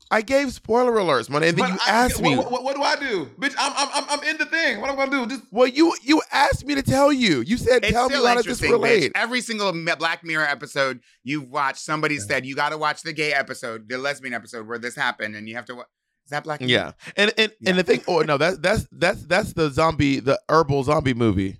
I 0.09 0.21
gave 0.21 0.53
spoiler 0.53 0.93
alerts, 0.93 1.29
money, 1.29 1.47
and 1.49 1.57
then 1.57 1.65
But 1.69 1.73
you 1.73 1.79
I- 1.85 1.91
asked 2.05 2.21
me. 2.21 2.35
What, 2.37 2.49
what, 2.51 2.63
what 2.63 2.75
do 2.75 2.81
I 2.81 2.95
do, 2.95 3.25
bitch? 3.39 3.53
I'm 3.59 3.73
I'm 3.75 3.89
I'm- 3.93 4.05
I'm 4.09 4.23
in 4.29 4.37
the 4.37 4.45
thing. 4.45 4.79
What 4.79 4.89
am 4.89 4.97
I 4.99 5.05
gonna 5.05 5.27
do? 5.27 5.35
Just 5.35 5.43
Well, 5.51 5.67
you 5.67 5.93
you 6.03 6.21
asked 6.31 6.65
me 6.65 6.75
to 6.75 6.81
tell 6.81 7.11
you. 7.11 7.41
You 7.41 7.57
said, 7.57 7.83
It's 7.83 7.91
"Tell 7.93 8.07
me 8.09 8.15
still 8.15 8.27
how 8.27 8.35
does 8.35 8.45
this 8.45 8.61
interesting, 8.61 8.79
bitch. 8.89 8.93
relate?" 8.95 9.11
Every 9.15 9.41
single 9.41 9.73
Black 9.97 10.23
Mirror 10.23 10.45
episode 10.47 11.01
you've 11.23 11.49
watched, 11.49 11.79
somebody 11.79 12.17
said 12.19 12.45
you 12.45 12.55
got 12.55 12.69
to 12.69 12.77
watch 12.77 13.01
the 13.03 13.13
gay 13.13 13.33
episode, 13.33 13.89
the 13.89 13.97
lesbian 13.97 14.33
episode 14.33 14.67
where 14.67 14.77
this 14.79 14.95
happened, 14.95 15.35
and 15.35 15.47
you 15.49 15.55
have 15.55 15.65
to. 15.65 15.75
Wa- 15.75 15.83
Is 16.25 16.31
that 16.31 16.43
Black 16.45 16.61
Mirror? 16.61 16.71
Yeah, 16.71 16.91
and 17.17 17.33
and 17.37 17.51
and 17.65 17.77
the 17.77 17.83
thing. 17.83 18.01
Oh 18.07 18.21
no, 18.21 18.37
that's 18.37 18.57
that's 18.59 18.87
that's 18.91 19.23
that's 19.25 19.53
the 19.53 19.69
zombie, 19.69 20.19
the 20.21 20.39
herbal 20.49 20.83
zombie 20.85 21.13
movie. 21.13 21.57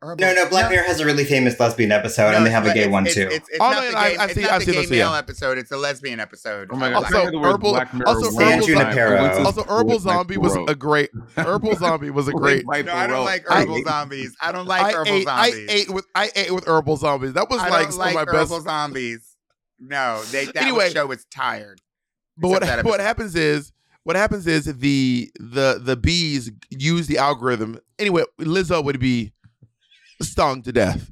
Herbal- 0.00 0.24
No, 0.26 0.32
no, 0.32 0.48
Black 0.48 0.70
Mirror 0.70 0.84
has 0.84 1.00
a 1.00 1.04
really 1.04 1.24
famous 1.24 1.58
lesbian 1.58 1.90
episode, 1.90 2.30
No, 2.30 2.36
and 2.36 2.46
they 2.46 2.50
have 2.50 2.64
a 2.64 2.72
gay 2.72 2.82
it's- 2.82 2.92
one 2.92 3.04
it's- 3.06 3.16
too. 3.16 3.34
It's, 3.34 3.48
it's 3.48 3.58
Oh, 3.60 3.70
not 3.70 3.74
no, 3.82 3.86
the 3.86 3.90
gay, 3.90 3.96
I've 3.98 4.30
it's 4.30 4.40
not 4.40 4.60
the 4.60 4.72
gay 4.72 4.86
male 4.86 5.10
yeah. 5.10 5.18
episode. 5.18 5.58
It's 5.58 5.72
a 5.72 5.76
lesbian 5.76 6.20
episode. 6.20 6.68
oh 6.70 6.76
my 6.76 6.90
god. 6.90 7.02
Also, 7.04 7.18
I 7.18 7.24
heard 7.24 7.34
the 7.34 7.38
herbal- 7.40 7.72
Black 7.72 7.92
Mirror 7.94 8.08
also 8.08 8.26
herbal- 8.26 8.38
San. 8.38 8.62
Junipero. 8.62 9.16
I 9.18 9.22
went 9.22 9.34
to 9.34 9.42
Also, 9.42 9.64
herbal 9.68 9.98
zombie 9.98 10.36
was 10.36 10.54
a 10.68 10.74
great. 10.76 11.10
Herbal 11.36 11.74
zombie 11.76 12.10
was 12.10 12.28
a 12.28 12.32
great. 12.32 12.64
No, 12.64 12.72
I 12.92 13.06
don't 13.08 13.24
like 13.24 13.44
herbal 13.48 13.78
ate- 13.78 13.86
zombies. 13.86 14.36
I 14.40 14.52
don't 14.52 14.66
like 14.66 14.82
I 14.82 14.92
herbal 14.92 15.12
ate, 15.12 15.28
I 15.28 15.50
ate 15.68 15.90
with 15.90 16.06
I 16.14 16.30
ate 16.36 16.52
with 16.54 16.66
herbal 16.68 16.96
zombies. 16.96 17.32
That 17.32 17.50
was 17.50 17.58
I 17.60 17.68
like 17.68 17.82
don't 17.82 17.90
some 17.92 17.98
like 17.98 18.08
of 18.10 18.14
my 18.14 18.32
herbal 18.40 18.56
best. 18.58 18.64
zombies. 18.64 19.36
No, 19.80 20.22
they 20.30 20.44
that 20.44 20.56
Anyway. 20.62 20.90
show 20.90 21.06
was 21.06 21.24
tired. 21.24 21.80
But 22.36 22.48
what 22.50 22.62
what 22.84 23.00
happens 23.00 23.34
is 23.34 23.72
what 24.04 24.14
happens 24.14 24.46
is 24.46 24.66
the 24.66 25.28
the 25.40 25.80
the 25.82 25.96
bees 25.96 26.52
use 26.70 27.08
the 27.08 27.18
algorithm. 27.18 27.80
Anyway, 27.98 28.22
Lizzo 28.40 28.82
would 28.84 29.00
be 29.00 29.32
stung 30.24 30.62
to 30.62 30.72
death. 30.72 31.10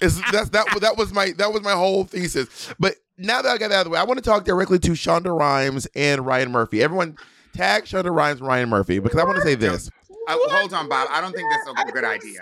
Is 0.00 0.20
that's 0.32 0.48
that 0.50 0.66
that 0.80 0.96
was 0.96 1.12
my 1.12 1.32
that 1.38 1.52
was 1.52 1.62
my 1.62 1.72
whole 1.72 2.04
thesis. 2.04 2.72
But 2.78 2.96
now 3.18 3.40
that 3.42 3.48
I 3.48 3.58
got 3.58 3.68
that 3.68 3.76
out 3.76 3.80
of 3.80 3.84
the 3.84 3.90
way, 3.90 3.98
I 3.98 4.04
want 4.04 4.18
to 4.18 4.24
talk 4.24 4.44
directly 4.44 4.78
to 4.80 4.92
Shonda 4.92 5.36
Rhimes 5.36 5.86
and 5.94 6.26
Ryan 6.26 6.50
Murphy. 6.50 6.82
Everyone 6.82 7.16
tag 7.54 7.84
Shonda 7.84 8.14
Rhimes 8.14 8.40
and 8.40 8.48
Ryan 8.48 8.68
Murphy 8.68 8.98
because 8.98 9.20
I 9.20 9.24
want 9.24 9.36
to 9.36 9.42
say 9.42 9.54
this. 9.54 9.90
Uh, 10.28 10.36
hold 10.38 10.72
on, 10.72 10.88
Bob. 10.88 11.08
I 11.10 11.20
don't 11.20 11.32
think 11.32 11.48
that's 11.50 11.88
a 11.88 11.92
good 11.92 12.04
idea. 12.04 12.40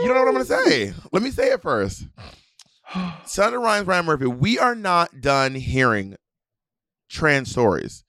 You 0.00 0.08
don't 0.08 0.14
know 0.14 0.20
what 0.20 0.28
I'm 0.28 0.34
going 0.34 0.46
to 0.46 0.70
say. 0.70 0.92
Let 1.10 1.22
me 1.22 1.30
say 1.30 1.48
it 1.50 1.62
first. 1.62 2.06
Shonda 2.90 3.60
Rhimes, 3.60 3.86
Ryan 3.86 4.06
Murphy, 4.06 4.26
we 4.26 4.58
are 4.58 4.74
not 4.74 5.20
done 5.20 5.54
hearing 5.54 6.16
trans 7.08 7.50
stories. 7.50 8.04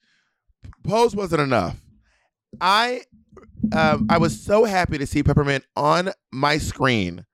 Pose 0.82 1.16
wasn't 1.16 1.40
enough. 1.40 1.80
I 2.60 3.02
um, 3.72 4.06
I 4.10 4.18
was 4.18 4.40
so 4.42 4.64
happy 4.64 4.98
to 4.98 5.06
see 5.06 5.22
Peppermint 5.22 5.64
on 5.76 6.10
my 6.32 6.58
screen 6.58 7.24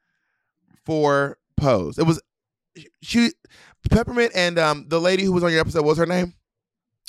for 0.84 1.38
Pose. 1.56 1.98
It 1.98 2.04
was 2.06 2.20
she 3.02 3.30
Peppermint 3.90 4.32
and 4.34 4.58
um, 4.58 4.86
the 4.88 5.00
lady 5.00 5.24
who 5.24 5.32
was 5.32 5.42
on 5.44 5.50
your 5.50 5.60
episode. 5.60 5.80
What 5.80 5.90
was 5.90 5.98
her 5.98 6.06
name? 6.06 6.34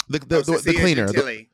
The 0.10 0.20
the, 0.20 0.38
Oh, 0.38 0.42
the, 0.42 0.62
the 0.66 0.74
cleaner. 0.80 1.08
The- 1.08 1.46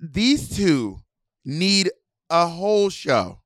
these 0.00 0.56
two 0.56 0.98
need 1.44 1.90
a 2.30 2.46
whole 2.46 2.88
show. 2.90 3.40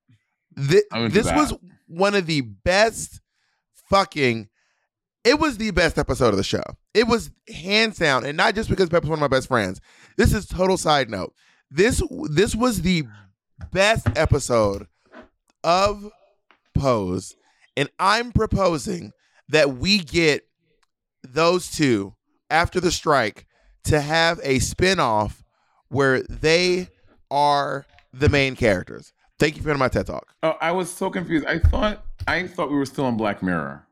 Thi- 0.59 0.83
this 1.09 1.27
that. 1.27 1.37
was 1.37 1.55
one 1.87 2.15
of 2.15 2.27
the 2.27 2.43
best 2.43 3.21
fucking. 3.89 4.49
It 5.25 5.39
was 5.39 5.57
the 5.57 5.71
best 5.71 5.99
episode 5.99 6.29
of 6.29 6.37
the 6.37 6.43
show. 6.43 6.63
It 6.95 7.07
was 7.07 7.31
hands 7.49 7.97
down, 7.99 8.25
and 8.27 8.37
not 8.37 8.55
just 8.55 8.69
because 8.69 8.89
Pepper's 8.89 9.09
one 9.09 9.19
of 9.19 9.21
my 9.21 9.29
best 9.29 9.49
friends. 9.49 9.81
This 10.17 10.33
is 10.35 10.47
total 10.47 10.77
side 10.77 11.09
note. 11.09 11.33
This 11.75 12.03
this 12.29 12.55
was 12.55 12.83
the 12.83 13.05
best 13.71 14.07
episode 14.15 14.89
of 15.65 16.13
Pose, 16.75 17.35
and 17.79 17.89
I'm 17.99 18.31
proposing 18.31 19.13
that 19.49 19.77
we 19.77 19.99
get 19.99 20.47
those 21.23 21.71
two 21.71 22.15
after 22.51 22.79
the 22.79 22.91
strike 22.91 23.47
to 23.85 24.03
have 24.03 24.39
a 24.43 24.59
spin-off 24.59 25.43
where 25.89 26.23
they 26.25 26.89
are 27.31 27.87
the 28.13 28.29
main 28.29 28.55
characters. 28.55 29.15
Thank 29.39 29.57
you 29.57 29.63
for 29.63 29.75
my 29.75 29.89
TED 29.89 30.07
talk. 30.07 30.35
Oh, 30.43 30.57
I 30.61 30.73
was 30.73 30.93
so 30.93 31.09
confused. 31.09 31.47
I 31.47 31.59
thought 31.59 32.05
I 32.27 32.49
thought 32.49 32.71
we 32.71 32.77
were 32.77 32.85
still 32.85 33.07
on 33.07 33.17
Black 33.17 33.43
Mirror. 33.43 33.87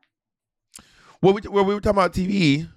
Well, 1.23 1.33
we, 1.33 1.41
well, 1.49 1.65
we 1.65 1.73
were 1.73 1.81
talking 1.81 1.97
about 1.97 2.13
TV. 2.13 2.69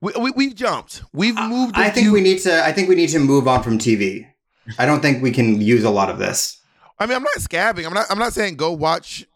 We, 0.00 0.12
we, 0.20 0.30
we've 0.32 0.54
jumped. 0.54 1.02
We've 1.12 1.34
moved. 1.34 1.76
I 1.76 1.90
think 1.90 2.12
we 2.12 2.20
need 2.20 2.38
to. 2.40 2.64
I 2.64 2.72
think 2.72 2.88
we 2.88 2.94
need 2.94 3.08
to 3.10 3.18
move 3.18 3.48
on 3.48 3.62
from 3.62 3.78
TV. 3.78 4.26
I 4.78 4.86
don't 4.86 5.00
think 5.00 5.22
we 5.22 5.30
can 5.30 5.60
use 5.60 5.82
a 5.84 5.90
lot 5.90 6.10
of 6.10 6.18
this. 6.18 6.60
I 6.98 7.06
mean, 7.06 7.16
I'm 7.16 7.22
not 7.22 7.34
scabbing. 7.34 7.86
I'm 7.86 7.94
not. 7.94 8.06
I'm 8.10 8.18
not 8.18 8.32
saying 8.32 8.56
go 8.56 8.72
watch. 8.72 9.26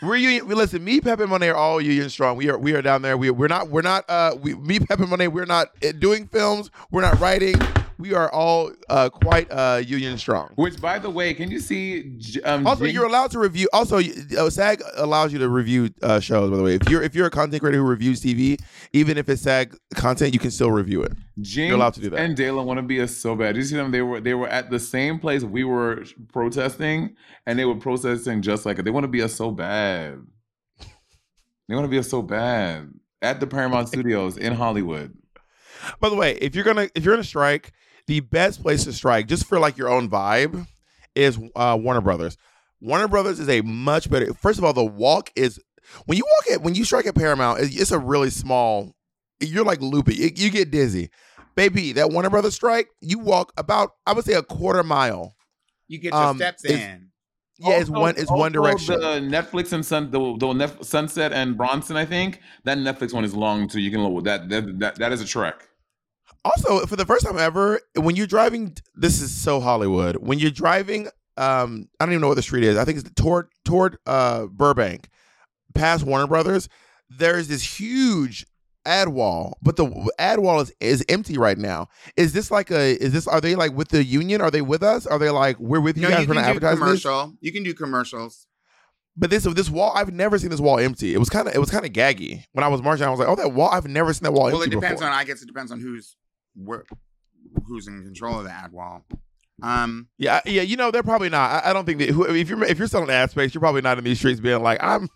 We're 0.00 0.10
we- 0.10 0.40
Listen, 0.40 0.84
me, 0.84 1.00
Pep, 1.00 1.18
and 1.20 1.28
Monet 1.28 1.48
are 1.48 1.56
all 1.56 1.80
union 1.80 2.08
strong. 2.08 2.36
We 2.36 2.48
are. 2.48 2.56
We 2.56 2.72
are 2.74 2.82
down 2.82 3.02
there. 3.02 3.16
We 3.16 3.30
we're 3.30 3.48
not. 3.48 3.68
We're 3.68 3.82
not. 3.82 4.04
Uh, 4.08 4.36
we 4.40 4.54
me, 4.54 4.78
Pep, 4.78 5.00
and 5.00 5.08
Monet. 5.10 5.28
We're 5.28 5.44
not 5.44 5.68
uh, 5.84 5.92
doing 5.92 6.28
films. 6.28 6.70
We're 6.90 7.02
not 7.02 7.18
writing. 7.20 7.56
We 8.02 8.14
are 8.14 8.28
all 8.32 8.72
uh 8.88 9.10
quite 9.10 9.46
uh 9.52 9.80
union 9.86 10.18
strong. 10.18 10.50
Which, 10.56 10.80
by 10.80 10.98
the 10.98 11.08
way, 11.08 11.34
can 11.34 11.52
you 11.52 11.60
see? 11.60 12.18
Um, 12.42 12.66
Also, 12.66 12.84
Jing- 12.84 12.94
you're 12.94 13.06
allowed 13.06 13.30
to 13.30 13.38
review. 13.38 13.68
Also, 13.72 14.00
uh, 14.00 14.50
SAG 14.50 14.82
allows 14.96 15.32
you 15.32 15.38
to 15.38 15.48
review 15.48 15.88
uh, 16.02 16.18
shows. 16.18 16.50
By 16.50 16.56
the 16.56 16.64
way, 16.64 16.74
if 16.74 16.88
you're 16.90 17.00
if 17.00 17.14
you're 17.14 17.28
a 17.28 17.30
content 17.30 17.62
creator 17.62 17.78
who 17.78 17.84
reviews 17.84 18.20
TV, 18.20 18.60
even 18.92 19.16
if 19.18 19.28
it's 19.28 19.42
SAG 19.42 19.76
content, 19.94 20.34
you 20.34 20.40
can 20.40 20.50
still 20.50 20.72
review 20.72 21.00
it. 21.04 21.12
You're 21.36 21.76
allowed 21.76 21.94
to 21.94 22.00
do 22.00 22.10
that. 22.10 22.18
And 22.18 22.36
Dayla 22.36 22.64
want 22.64 22.78
to 22.78 22.82
be 22.82 23.00
us 23.00 23.16
so 23.16 23.36
bad. 23.36 23.54
Did 23.54 23.58
you 23.58 23.66
see 23.66 23.76
them? 23.76 23.92
They 23.92 24.02
were 24.02 24.20
they 24.20 24.34
were 24.34 24.48
at 24.48 24.68
the 24.68 24.80
same 24.80 25.20
place 25.20 25.44
we 25.44 25.62
were 25.62 26.04
protesting, 26.32 27.14
and 27.46 27.56
they 27.56 27.64
were 27.64 27.76
protesting 27.76 28.42
just 28.42 28.66
like 28.66 28.80
it. 28.80 28.84
They 28.84 28.90
want 28.90 29.04
to 29.04 29.08
be 29.16 29.22
us 29.22 29.32
so 29.32 29.52
bad. 29.52 30.18
They 31.68 31.76
want 31.76 31.84
to 31.84 31.88
be 31.88 32.00
us 32.00 32.10
so 32.10 32.20
bad 32.20 32.90
at 33.22 33.38
the 33.38 33.46
Paramount 33.46 33.86
Studios 33.86 34.36
in 34.36 34.54
Hollywood. 34.54 35.16
By 36.00 36.08
the 36.08 36.16
way, 36.16 36.32
if 36.40 36.56
you're 36.56 36.64
gonna 36.64 36.88
if 36.96 37.04
you're 37.04 37.14
gonna 37.14 37.22
strike, 37.24 37.72
the 38.12 38.20
best 38.20 38.60
place 38.62 38.84
to 38.84 38.92
strike, 38.92 39.26
just 39.26 39.46
for 39.46 39.58
like 39.58 39.78
your 39.78 39.88
own 39.88 40.10
vibe, 40.10 40.66
is 41.14 41.38
uh, 41.56 41.78
Warner 41.80 42.02
Brothers. 42.02 42.36
Warner 42.80 43.08
Brothers 43.08 43.40
is 43.40 43.48
a 43.48 43.62
much 43.62 44.10
better. 44.10 44.34
First 44.34 44.58
of 44.58 44.64
all, 44.64 44.74
the 44.74 44.84
walk 44.84 45.30
is 45.34 45.58
when 46.04 46.18
you 46.18 46.24
walk 46.24 46.54
at 46.56 46.62
when 46.62 46.74
you 46.74 46.84
strike 46.84 47.06
at 47.06 47.14
Paramount, 47.14 47.60
it's, 47.60 47.74
it's 47.80 47.90
a 47.90 47.98
really 47.98 48.28
small. 48.30 48.94
You're 49.40 49.64
like 49.64 49.80
loopy. 49.80 50.14
You, 50.14 50.30
you 50.34 50.50
get 50.50 50.70
dizzy, 50.70 51.08
baby. 51.56 51.92
That 51.92 52.10
Warner 52.10 52.28
Brothers 52.30 52.54
strike, 52.54 52.88
you 53.00 53.18
walk 53.18 53.52
about 53.56 53.92
I 54.06 54.12
would 54.12 54.24
say 54.26 54.34
a 54.34 54.42
quarter 54.42 54.82
mile. 54.82 55.34
You 55.88 55.98
get 55.98 56.12
your 56.12 56.22
Um, 56.22 56.36
steps 56.36 56.64
in. 56.64 57.08
Yeah, 57.58 57.78
it's 57.78 57.88
Also- 57.88 58.00
one. 58.00 58.14
It's 58.18 58.30
one 58.30 58.52
direction. 58.52 59.00
The 59.00 59.20
Netflix 59.20 59.72
and 59.72 59.84
Sun, 59.86 60.10
the, 60.10 60.36
the 60.38 60.52
Nef- 60.52 60.82
Sunset 60.84 61.32
and 61.32 61.56
Bronson, 61.56 61.96
I 61.96 62.04
think 62.04 62.40
that 62.64 62.76
Netflix 62.78 63.12
one 63.14 63.24
is 63.24 63.34
long 63.34 63.68
too. 63.68 63.80
You 63.80 63.90
can 63.90 64.02
load 64.02 64.24
that. 64.24 64.48
That 64.50 64.78
that, 64.80 64.94
that 64.96 65.12
is 65.12 65.20
a 65.22 65.26
trek. 65.26 65.68
Also, 66.44 66.84
for 66.86 66.96
the 66.96 67.06
first 67.06 67.24
time 67.24 67.38
ever, 67.38 67.80
when 67.96 68.16
you're 68.16 68.26
driving, 68.26 68.76
this 68.96 69.20
is 69.20 69.30
so 69.32 69.60
Hollywood. 69.60 70.16
When 70.16 70.38
you're 70.40 70.50
driving, 70.50 71.06
um, 71.36 71.88
I 72.00 72.04
don't 72.04 72.12
even 72.12 72.20
know 72.20 72.28
what 72.28 72.34
the 72.34 72.42
street 72.42 72.64
is. 72.64 72.76
I 72.76 72.84
think 72.84 72.98
it's 72.98 73.10
toward 73.12 73.48
toward 73.64 73.96
uh 74.06 74.46
Burbank, 74.46 75.08
past 75.74 76.04
Warner 76.04 76.26
Brothers. 76.26 76.68
There's 77.08 77.46
this 77.48 77.78
huge 77.78 78.44
ad 78.84 79.08
wall, 79.10 79.56
but 79.62 79.76
the 79.76 80.10
ad 80.18 80.40
wall 80.40 80.58
is 80.60 80.72
is 80.80 81.04
empty 81.08 81.38
right 81.38 81.58
now. 81.58 81.88
Is 82.16 82.32
this 82.32 82.50
like 82.50 82.70
a? 82.72 83.00
Is 83.00 83.12
this? 83.12 83.28
Are 83.28 83.40
they 83.40 83.54
like 83.54 83.72
with 83.74 83.88
the 83.88 84.02
union? 84.02 84.40
Are 84.40 84.50
they 84.50 84.62
with 84.62 84.82
us? 84.82 85.06
Are 85.06 85.18
they 85.20 85.30
like 85.30 85.58
we're 85.60 85.80
with 85.80 85.96
you 85.96 86.02
No, 86.02 86.08
guys? 86.10 86.22
you 86.22 86.28
We're 86.28 86.34
gonna 86.34 86.54
do 86.54 86.58
this. 86.60 86.78
commercial. 86.78 87.34
You 87.40 87.52
can 87.52 87.62
do 87.62 87.72
commercials. 87.74 88.46
But 89.16 89.30
this 89.30 89.44
this 89.44 89.70
wall, 89.70 89.92
I've 89.94 90.12
never 90.12 90.38
seen 90.38 90.50
this 90.50 90.58
wall 90.60 90.78
empty. 90.80 91.14
It 91.14 91.18
was 91.18 91.28
kind 91.30 91.46
of 91.46 91.54
it 91.54 91.58
was 91.58 91.70
kind 91.70 91.84
of 91.86 91.92
gaggy 91.92 92.44
when 92.52 92.64
I 92.64 92.68
was 92.68 92.82
marching. 92.82 93.06
I 93.06 93.10
was 93.10 93.20
like, 93.20 93.28
oh, 93.28 93.36
that 93.36 93.52
wall. 93.52 93.68
I've 93.70 93.86
never 93.86 94.12
seen 94.12 94.24
that 94.24 94.32
wall 94.32 94.46
Well, 94.50 94.62
it 94.62 94.70
depends 94.70 95.00
before. 95.00 95.12
on. 95.12 95.16
I 95.18 95.24
guess 95.24 95.40
it 95.42 95.46
depends 95.46 95.70
on 95.70 95.78
who's 95.78 96.16
where, 96.54 96.84
who's 97.66 97.86
in 97.86 98.02
control 98.02 98.38
of 98.38 98.44
the 98.44 98.50
ad 98.50 98.72
wall. 98.72 99.04
Um, 99.62 100.08
Yeah, 100.18 100.40
yeah, 100.44 100.62
you 100.62 100.76
know 100.76 100.90
they're 100.90 101.02
probably 101.02 101.28
not. 101.28 101.64
I, 101.64 101.70
I 101.70 101.72
don't 101.72 101.84
think 101.86 101.98
that 102.00 102.10
who, 102.10 102.24
if 102.24 102.48
you're 102.48 102.62
if 102.64 102.78
you're 102.78 102.88
selling 102.88 103.10
ad 103.10 103.30
space, 103.30 103.54
you're 103.54 103.60
probably 103.60 103.82
not 103.82 103.98
in 103.98 104.04
these 104.04 104.18
streets 104.18 104.40
being 104.40 104.62
like, 104.62 104.82
I'm. 104.82 105.08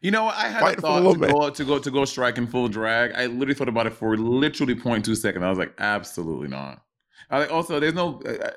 You 0.00 0.10
know, 0.10 0.26
I 0.26 0.48
had 0.48 0.60
Fighting 0.60 0.78
a 0.78 0.82
for 0.82 1.24
a 1.24 1.28
thought 1.30 1.54
to 1.54 1.64
go, 1.64 1.78
to 1.78 1.78
go 1.78 1.78
to 1.78 1.90
go 1.90 2.04
strike 2.04 2.36
in 2.36 2.46
full 2.46 2.68
drag. 2.68 3.12
I 3.12 3.24
literally 3.24 3.54
thought 3.54 3.70
about 3.70 3.86
it 3.86 3.94
for 3.94 4.18
literally 4.18 4.74
0.2 4.74 5.16
seconds. 5.16 5.42
I 5.42 5.48
was 5.48 5.58
like, 5.58 5.72
absolutely 5.78 6.48
not. 6.48 6.83
I 7.30 7.38
like 7.38 7.50
also, 7.52 7.80
there's 7.80 7.94
no. 7.94 8.20
Uh, 8.22 8.50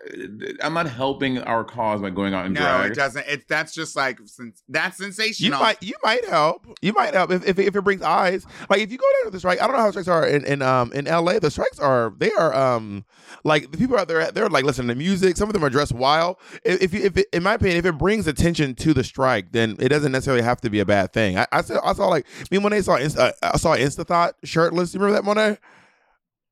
I'm 0.61 0.73
not 0.73 0.87
helping 0.89 1.39
our 1.39 1.63
cause 1.63 2.01
by 2.01 2.09
going 2.09 2.33
out 2.33 2.45
in 2.45 2.53
no, 2.53 2.59
drag. 2.61 2.91
it 2.91 2.95
doesn't. 2.95 3.27
It 3.27 3.47
that's 3.47 3.73
just 3.73 3.95
like 3.95 4.19
sens- 4.25 4.63
that's 4.67 4.99
You 4.99 5.05
sensational. 5.05 5.59
might 5.59 5.81
you 5.81 5.93
might 6.03 6.25
help. 6.25 6.67
You 6.81 6.93
might 6.93 7.13
help 7.13 7.31
if, 7.31 7.47
if 7.47 7.59
if 7.59 7.75
it 7.75 7.81
brings 7.81 8.01
eyes. 8.01 8.45
Like 8.69 8.81
if 8.81 8.91
you 8.91 8.97
go 8.97 9.05
down 9.19 9.25
to 9.25 9.31
the 9.31 9.39
strike, 9.39 9.61
I 9.61 9.67
don't 9.67 9.75
know 9.75 9.81
how 9.83 9.91
strikes 9.91 10.07
are 10.07 10.27
in, 10.27 10.43
in 10.45 10.61
um 10.61 10.91
in 10.93 11.05
LA. 11.05 11.39
The 11.39 11.49
strikes 11.49 11.79
are 11.79 12.13
they 12.17 12.31
are 12.33 12.53
um 12.53 13.05
like 13.43 13.71
the 13.71 13.77
people 13.77 13.97
out 13.97 14.07
there 14.07 14.31
they're 14.31 14.49
like 14.49 14.65
listening 14.65 14.89
to 14.89 14.95
music. 14.95 15.37
Some 15.37 15.49
of 15.49 15.53
them 15.53 15.63
are 15.63 15.69
dressed 15.69 15.93
wild. 15.93 16.37
If, 16.63 16.81
if 16.81 16.93
you 16.93 17.03
if 17.03 17.17
it, 17.17 17.27
in 17.33 17.43
my 17.43 17.53
opinion, 17.53 17.77
if 17.77 17.85
it 17.85 17.97
brings 17.97 18.27
attention 18.27 18.75
to 18.75 18.93
the 18.93 19.03
strike, 19.03 19.51
then 19.53 19.77
it 19.79 19.89
doesn't 19.89 20.11
necessarily 20.11 20.43
have 20.43 20.61
to 20.61 20.69
be 20.69 20.79
a 20.79 20.85
bad 20.85 21.13
thing. 21.13 21.37
I, 21.37 21.47
I 21.51 21.61
saw 21.61 21.79
I 21.87 21.93
saw 21.93 22.07
like 22.07 22.25
me 22.51 22.57
when 22.57 22.71
they 22.71 22.81
saw 22.81 22.97
Insta, 22.97 23.31
uh, 23.41 23.51
I 23.53 23.57
saw 23.57 23.75
Instathought 23.75 24.33
shirtless. 24.43 24.93
You 24.93 24.99
remember 24.99 25.17
that 25.21 25.25
Monet? 25.25 25.57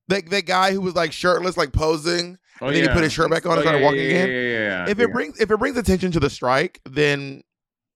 That 0.08 0.30
that 0.30 0.46
guy 0.46 0.72
who 0.72 0.82
was 0.82 0.96
like 0.96 1.12
shirtless, 1.12 1.58
like 1.58 1.72
posing, 1.74 2.38
Oh, 2.62 2.68
and 2.68 2.76
then 2.76 2.84
he 2.84 2.90
put 2.90 3.04
his 3.04 3.12
shirt 3.12 3.30
back 3.32 3.46
on 3.46 3.54
Oh, 3.54 3.56
and 3.56 3.62
started 3.64 3.80
yeah, 3.80 3.86
walking 3.86 4.00
yeah, 4.02 4.06
again. 4.06 4.30
yeah, 4.30 4.36
yeah, 4.36 4.50
yeah, 4.60 4.84
if 4.90 5.00
it 5.00 5.08
yeah. 5.08 5.14
brings 5.14 5.40
if 5.40 5.52
it 5.52 5.58
brings 5.58 5.78
attention 5.78 6.12
to 6.12 6.20
the 6.20 6.30
strike, 6.30 6.80
then 6.90 7.44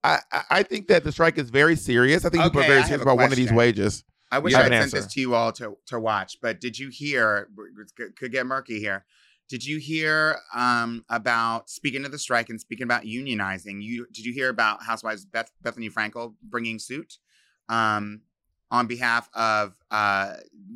I 0.03 0.19
I- 0.31 0.43
I 0.51 0.63
think 0.63 0.87
that 0.87 1.03
the 1.03 1.11
strike 1.11 1.37
is 1.37 1.49
very 1.49 1.75
serious. 1.75 2.25
I 2.25 2.29
think 2.29 2.43
people 2.43 2.61
are 2.61 2.63
very 2.63 2.73
serious 2.83 2.89
have 2.89 2.99
a 3.01 3.03
about 3.03 3.17
one 3.17 3.31
of 3.31 3.35
these 3.37 3.51
wages. 3.51 4.03
I 4.31 4.39
wish 4.39 4.53
I 4.53 4.59
I 4.59 4.63
had 4.63 4.71
an 4.73 4.81
sent 4.89 4.91
this 5.05 5.13
to 5.13 5.19
you 5.21 5.33
all 5.35 5.51
to 5.53 5.77
to 5.87 5.99
watch, 5.99 6.39
but 6.41 6.59
did 6.59 6.77
you 6.79 6.89
hear? 6.89 7.47
it 7.79 7.95
could- 7.95 8.15
Could 8.15 8.31
get 8.31 8.45
murky 8.45 8.79
here. 8.79 9.05
Did 9.49 9.65
you 9.65 9.77
hear 9.79 10.37
um, 10.53 11.03
about 11.09 11.69
speaking 11.71 12.05
of 12.05 12.11
the 12.11 12.19
strike 12.19 12.49
and 12.49 12.59
speaking 12.61 12.83
about 12.83 13.03
unionizing? 13.03 13.81
You 13.81 14.05
did 14.11 14.23
you 14.25 14.33
hear 14.33 14.49
about 14.49 14.83
Housewives 14.83 15.25
Beth, 15.25 15.51
Bethenny 15.63 15.91
Frankel 15.91 16.35
bringing 16.43 16.77
suit 16.79 17.17
um, 17.67 18.21
on 18.69 18.85
behalf 18.87 19.27
of 19.33 19.73
uh, 19.89 20.35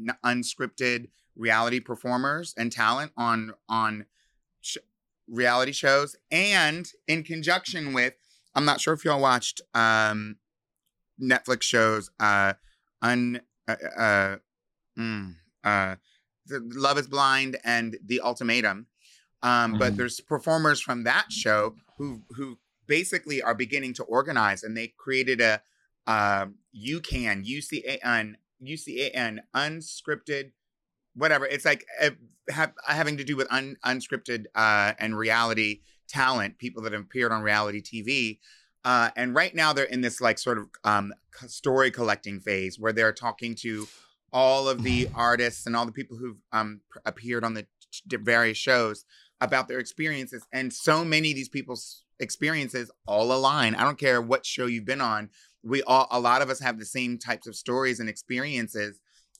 n- 0.09 0.17
unscripted 0.25 1.09
reality 1.35 1.79
performers 1.79 2.53
and 2.57 2.71
talent 2.71 3.11
on 3.17 3.53
on 3.69 4.05
sh- 4.61 4.77
reality 5.27 5.71
shows, 5.71 6.15
and 6.31 6.89
in 7.07 7.23
conjunction 7.23 7.93
with 7.93 8.13
I'm 8.55 8.65
not 8.65 8.79
sure 8.81 8.93
if 8.93 9.03
y'all 9.03 9.19
watched 9.21 9.61
um, 9.73 10.37
Netflix 11.21 11.63
shows. 11.63 12.09
Uh, 12.19 12.53
un 13.01 13.41
uh, 13.67 13.75
uh, 13.97 14.35
mm, 14.97 15.35
uh, 15.63 15.95
the 16.45 16.59
Love 16.73 16.97
Is 16.97 17.07
Blind 17.07 17.57
and 17.63 17.97
The 18.05 18.21
Ultimatum. 18.21 18.87
Um, 19.41 19.77
But 19.77 19.93
Mhm. 19.93 19.97
there's 19.97 20.19
performers 20.21 20.79
from 20.81 21.03
that 21.03 21.31
show 21.31 21.75
who 21.97 22.23
who 22.35 22.59
basically 22.85 23.41
are 23.41 23.55
beginning 23.55 23.93
to 23.95 24.03
organize, 24.03 24.63
and 24.63 24.75
they 24.77 24.87
created 24.89 25.41
a 25.41 25.61
um, 26.05 26.55
UCAN 26.75 27.45
UCAN 27.45 28.35
UCAN 28.61 29.39
unscripted 29.53 30.51
whatever. 31.15 31.45
It's 31.45 31.65
like 31.65 31.85
uh, 32.01 32.11
have, 32.49 32.73
having 32.85 33.17
to 33.17 33.23
do 33.23 33.35
with 33.35 33.47
un, 33.51 33.77
unscripted 33.85 34.45
uh, 34.55 34.93
and 34.99 35.17
reality 35.17 35.81
talent, 36.07 36.57
people 36.57 36.83
that 36.83 36.93
have 36.93 37.01
appeared 37.01 37.31
on 37.31 37.41
reality 37.41 37.81
TV. 37.81 38.39
Uh, 38.85 39.09
and 39.15 39.33
right 39.33 39.55
now 39.55 39.71
they're 39.71 39.85
in 39.85 40.01
this 40.01 40.19
like 40.19 40.37
sort 40.37 40.57
of 40.57 40.67
um, 40.83 41.13
story 41.47 41.89
collecting 41.89 42.39
phase 42.39 42.77
where 42.77 42.91
they're 42.91 43.13
talking 43.13 43.55
to 43.55 43.87
all 44.33 44.67
of 44.67 44.83
the 44.83 45.07
artists 45.15 45.65
and 45.65 45.75
all 45.75 45.85
the 45.85 45.91
people 45.91 46.17
who've 46.17 46.41
um, 46.51 46.81
appeared 47.05 47.43
on 47.43 47.53
the 47.53 47.65
various 48.09 48.57
shows 48.57 49.05
about 49.39 49.67
their 49.67 49.79
experiences. 49.79 50.45
And 50.51 50.73
so 50.73 51.05
many 51.05 51.31
of 51.31 51.35
these 51.35 51.49
people's 51.49 52.03
experiences 52.19 52.91
all 53.05 53.31
align. 53.31 53.75
I 53.75 53.83
don't 53.83 53.99
care 53.99 54.21
what 54.21 54.45
show 54.45 54.65
you've 54.65 54.85
been 54.85 55.01
on. 55.01 55.29
We 55.63 55.83
all, 55.83 56.07
a 56.11 56.19
lot 56.19 56.41
of 56.41 56.49
us 56.49 56.59
have 56.59 56.79
the 56.79 56.85
same 56.85 57.17
types 57.17 57.47
of 57.47 57.55
stories 57.55 57.99
and 57.99 58.09
experiences. 58.09 58.99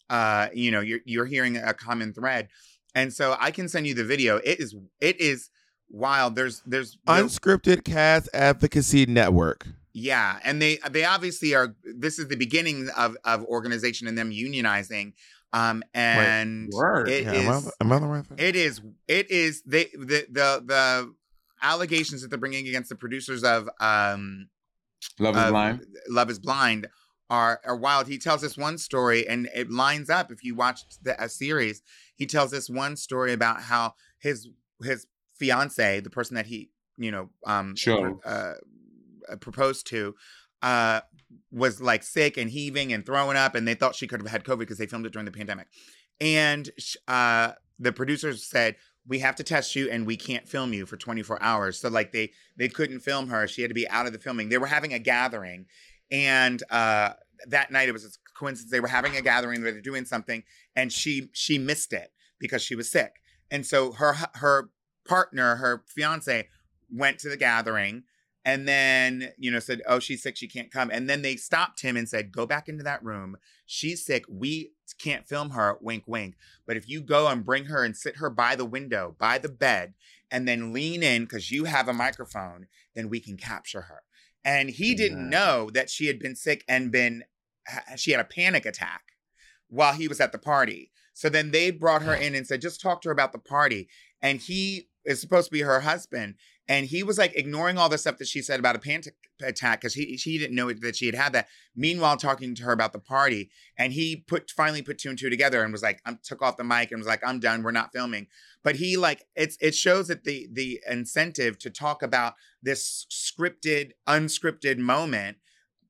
Uh, 0.10 0.48
you 0.54 0.72
know, 0.72 0.82
you're 0.82 1.00
you're 1.06 1.26
hearing 1.26 1.58
a 1.58 1.74
common 1.74 2.14
thread, 2.14 2.50
and 2.96 3.12
so 3.14 3.36
I 3.40 3.52
can 3.52 3.68
send 3.70 3.88
you 3.88 3.94
the 3.94 4.04
video. 4.04 4.38
It 4.38 4.60
is 4.60 4.76
it 5.02 5.20
is 5.20 5.50
wild. 5.90 6.36
There's 6.36 6.62
there's 6.66 6.98
there- 7.06 7.24
Unscripted 7.24 7.84
Cast 7.84 8.30
Advocacy 8.34 9.06
Network. 9.06 9.66
yeah, 9.94 10.40
and 10.44 10.62
they 10.62 10.78
they 10.92 11.06
obviously 11.06 11.56
are. 11.56 11.76
This 11.84 12.20
is 12.20 12.28
the 12.28 12.36
beginning 12.38 12.90
of 12.98 13.16
of 13.24 13.44
organization 13.46 14.08
and 14.08 14.18
them 14.18 14.30
unionizing. 14.32 15.14
Um, 15.54 15.84
and 15.94 16.70
word. 16.74 17.10
it 17.10 17.24
Yeah, 17.26 17.34
am 17.34 17.52
I- 17.52 17.58
is- 17.58 17.72
am 17.80 17.92
I 17.92 18.00
the 18.00 18.08
right 18.08 18.26
thing? 18.26 18.38
it 18.40 18.56
is 18.56 18.82
it 19.08 19.30
is 19.30 19.62
they 19.66 19.86
the 19.94 20.26
the 20.30 20.64
the 20.66 21.14
allegations 21.62 22.22
that 22.22 22.30
they're 22.30 22.40
bringing 22.40 22.68
against 22.68 22.90
the 22.90 22.96
producers 22.96 23.44
of 23.44 23.70
um 23.80 24.50
Love 25.20 25.36
is 25.38 25.44
of 25.44 25.50
Blind. 25.50 25.86
Love 26.10 26.30
is 26.32 26.40
Blind 26.40 26.88
are 27.34 27.60
are 27.66 27.76
wild. 27.76 28.08
He 28.08 28.20
tells 28.20 28.42
this 28.42 28.56
one 28.56 28.78
story, 28.78 29.28
and 29.28 29.50
it 29.56 29.72
lines 29.72 30.10
up. 30.10 30.32
If 30.32 30.44
you 30.44 30.54
watch 30.54 30.82
the 31.02 31.22
a 31.22 31.28
series, 31.28 31.82
he 32.16 32.28
tells 32.28 32.52
this 32.52 32.70
one 32.70 32.96
story 32.96 33.34
about 33.34 33.62
how 33.64 33.96
his 34.20 34.50
his 34.84 35.08
fiance, 35.40 36.00
the 36.02 36.12
person 36.12 36.36
that 36.36 36.46
he 36.46 36.70
you 36.98 37.12
know 37.12 37.30
um 37.48 37.76
Sure. 37.76 38.20
uh, 38.24 38.54
uh, 39.32 39.36
proposed 39.38 39.88
to, 39.88 40.14
uh 40.62 41.02
was 41.52 41.82
like 41.82 42.04
sick 42.04 42.38
and 42.38 42.52
heaving 42.52 42.94
and 42.94 43.04
throwing 43.04 43.36
up, 43.36 43.56
and 43.56 43.68
they 43.68 43.74
thought 43.74 43.96
she 43.96 44.06
could 44.08 44.22
have 44.22 44.30
had 44.30 44.44
COVID 44.44 44.60
because 44.60 44.78
they 44.78 44.86
filmed 44.86 45.08
it 45.08 45.14
during 45.14 45.26
the 45.26 45.32
pandemic, 45.32 45.68
and 46.22 46.70
uh 47.08 47.54
the 47.80 47.92
producers 47.92 48.44
said 48.48 48.76
we 49.08 49.20
have 49.20 49.36
to 49.36 49.44
test 49.44 49.76
you 49.76 49.90
and 49.90 50.06
we 50.06 50.16
can't 50.16 50.48
film 50.48 50.72
you 50.72 50.86
for 50.86 50.96
24 50.98 51.42
hours 51.42 51.80
so 51.82 51.90
like 51.90 52.12
they 52.12 52.32
they 52.56 52.70
couldn't 52.70 53.00
film 53.00 53.28
her 53.28 53.48
she 53.48 53.62
had 53.64 53.70
to 53.70 53.74
be 53.74 53.90
out 53.90 54.06
of 54.06 54.14
the 54.14 54.20
filming 54.20 54.48
they 54.50 54.60
were 54.60 54.68
having 54.68 54.94
a 54.94 55.00
gathering 55.00 55.66
and 56.12 56.62
uh 56.70 57.10
that 57.48 57.72
night 57.72 57.90
it 57.90 57.94
was 57.94 58.06
a 58.06 58.10
coincidence. 58.38 58.72
They 58.72 58.80
were 58.80 58.88
having 58.88 59.16
a 59.16 59.22
gathering 59.22 59.62
where 59.62 59.72
they're 59.72 59.82
doing 59.82 60.06
something 60.06 60.44
and 60.76 60.92
she 60.92 61.30
she 61.34 61.58
missed 61.58 61.94
it 61.94 62.12
because 62.40 62.62
she 62.62 62.76
was 62.76 62.92
sick. 62.92 63.16
And 63.52 63.66
so 63.66 63.94
her 63.94 64.16
her 64.36 64.70
partner 65.06 65.56
her 65.56 65.84
fiance 65.88 66.48
went 66.92 67.20
to 67.20 67.30
the 67.30 67.38
gathering 67.38 68.04
and 68.46 68.68
then 68.68 69.32
you 69.38 69.52
know 69.52 69.60
said 69.60 69.82
oh 69.88 70.00
she's 70.00 70.24
sick. 70.24 70.38
She 70.38 70.48
can't 70.48 70.72
come. 70.72 70.90
And 70.92 71.10
then 71.10 71.22
they 71.22 71.36
stopped 71.36 71.82
him 71.82 71.98
and 71.98 72.08
said 72.08 72.32
go 72.32 72.46
back 72.46 72.68
into 72.70 72.84
that 72.84 73.04
room. 73.04 73.38
She's 73.66 74.06
sick. 74.06 74.26
We 74.30 74.72
can't 75.00 75.28
film 75.28 75.52
her. 75.52 75.78
Wink 75.82 76.04
wink. 76.08 76.36
But 76.66 76.78
if 76.78 76.88
you 76.88 77.02
go 77.02 77.28
and 77.28 77.46
bring 77.46 77.66
her 77.66 77.84
and 77.84 77.96
sit 77.96 78.18
her 78.18 78.30
by 78.30 78.56
the 78.56 78.66
window 78.66 79.16
by 79.18 79.38
the 79.38 79.50
bed 79.50 79.94
and 80.32 80.48
then 80.48 80.74
lean 80.74 81.04
in 81.04 81.24
because 81.24 81.52
you 81.52 81.66
have 81.66 81.88
a 81.88 81.94
microphone 81.94 82.68
then 82.96 83.10
we 83.10 83.20
can 83.20 83.38
capture 83.38 83.82
her 83.82 84.02
and 84.46 84.70
he 84.70 84.96
didn't 84.96 85.30
know 85.30 85.70
that 85.74 85.90
she 85.90 86.08
had 86.08 86.20
been 86.20 86.36
sick 86.36 86.64
and 86.68 86.92
been 86.92 87.24
she 87.96 88.12
had 88.12 88.20
a 88.20 88.26
panic 88.26 88.66
attack 88.66 89.02
while 89.70 89.94
he 89.94 90.08
was 90.08 90.20
at 90.20 90.32
the 90.32 90.38
party. 90.38 90.92
So 91.14 91.30
then 91.30 91.52
they 91.52 91.72
brought 91.72 92.02
her 92.02 92.14
in 92.16 92.36
and 92.36 92.46
said 92.46 92.62
just 92.62 92.82
talk 92.82 93.02
to 93.02 93.10
her 93.10 93.14
about 93.14 93.32
the 93.32 93.40
party. 93.40 93.88
And 94.22 94.40
he 94.40 94.90
is 95.06 95.22
supposed 95.22 95.48
to 95.48 95.52
be 95.52 95.62
her 95.62 95.82
husband 95.82 96.36
and 96.68 96.86
he 96.86 97.04
was 97.04 97.18
like 97.18 97.36
ignoring 97.36 97.78
all 97.78 97.90
the 97.90 97.98
stuff 97.98 98.18
that 98.18 98.28
she 98.28 98.42
said 98.42 98.60
about 98.60 98.76
a 98.76 98.80
panic 98.80 99.16
attack 99.42 99.82
because 99.82 99.94
he 99.94 100.16
she 100.18 100.38
didn't 100.38 100.56
know 100.56 100.72
that 100.72 100.96
she 100.96 101.06
had 101.06 101.16
had 101.16 101.34
that. 101.34 101.48
Meanwhile, 101.76 102.18
talking 102.18 102.56
to 102.56 102.64
her 102.64 102.72
about 102.72 102.94
the 102.94 103.00
party, 103.00 103.50
and 103.78 103.92
he 103.92 104.16
put 104.16 104.50
finally 104.52 104.82
put 104.82 104.98
two 104.98 105.10
and 105.10 105.20
two 105.20 105.30
together 105.30 105.64
and 105.64 105.74
was 105.74 105.84
like, 105.84 106.02
"I'm 106.06 106.20
took 106.24 106.42
off 106.42 106.58
the 106.58 106.64
mic 106.64 106.92
and 106.92 107.00
was 107.00 107.08
like, 107.08 107.22
I'm 107.26 107.40
done. 107.40 107.64
We're 107.64 107.72
not 107.72 107.92
filming." 107.92 108.28
But 108.64 108.78
he 108.78 108.96
like 108.96 109.26
it's 109.36 109.58
it 109.60 109.76
shows 109.76 110.08
that 110.08 110.24
the 110.24 110.48
the 110.52 110.82
incentive 110.90 111.60
to 111.60 111.70
talk 111.70 112.02
about 112.02 112.34
this 112.62 113.06
scripted, 113.12 113.92
unscripted 114.08 114.78
moment, 114.78 115.38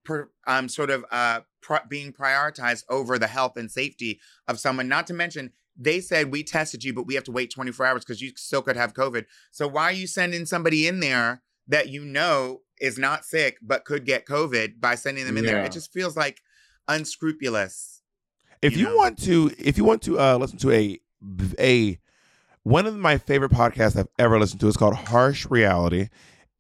per, 0.03 0.30
um, 0.47 0.67
sort 0.67 0.89
of 0.89 1.05
uh 1.11 1.41
being 1.88 2.11
prioritized 2.11 2.84
over 2.89 3.17
the 3.17 3.28
health 3.28 3.57
and 3.57 3.71
safety 3.71 4.19
of 4.47 4.59
someone. 4.59 4.88
Not 4.88 5.07
to 5.07 5.13
mention 5.13 5.51
they 5.78 5.99
said 5.99 6.32
we 6.32 6.43
tested 6.43 6.84
you, 6.84 6.93
but 6.93 7.07
we 7.07 7.15
have 7.15 7.24
to 7.26 7.32
wait 7.32 7.51
24 7.51 7.86
hours 7.86 8.05
because 8.05 8.21
you 8.21 8.32
still 8.36 8.61
could 8.61 8.78
have 8.78 8.93
COVID. 8.93 9.26
So 9.51 9.67
why 9.67 9.84
are 9.84 9.93
you 9.93 10.07
sending 10.07 10.45
somebody 10.45 10.88
in 10.88 10.99
there 10.99 11.41
that 11.67 11.89
you 11.89 12.05
know 12.05 12.61
is 12.80 12.97
not 12.97 13.26
sick 13.26 13.57
but 13.61 13.86
could 13.86 14.05
get 14.05 14.26
COVID 14.26 14.80
by 14.80 14.95
sending 14.95 15.26
them 15.26 15.38
in 15.38 15.45
there? 15.45 15.63
It 15.63 15.71
just 15.71 15.91
feels 15.93 16.15
like 16.15 16.41
unscrupulous. 16.88 18.01
If 18.61 18.78
you, 18.78 18.95
want 18.95 19.21
to, 19.24 19.51
if 19.57 19.78
you 19.78 19.84
want 19.84 20.01
to 20.03 20.19
uh, 20.19 20.38
listen 20.38 20.57
to 20.59 20.71
a 20.71 20.99
a 21.59 21.99
one 22.63 22.86
of 22.86 22.95
my 22.95 23.17
favorite 23.17 23.51
podcasts 23.51 23.97
I've 23.97 24.07
ever 24.17 24.39
listened 24.39 24.61
to 24.61 24.67
is 24.67 24.78
called 24.78 24.95
Harsh 24.95 25.45
Reality. 25.49 26.09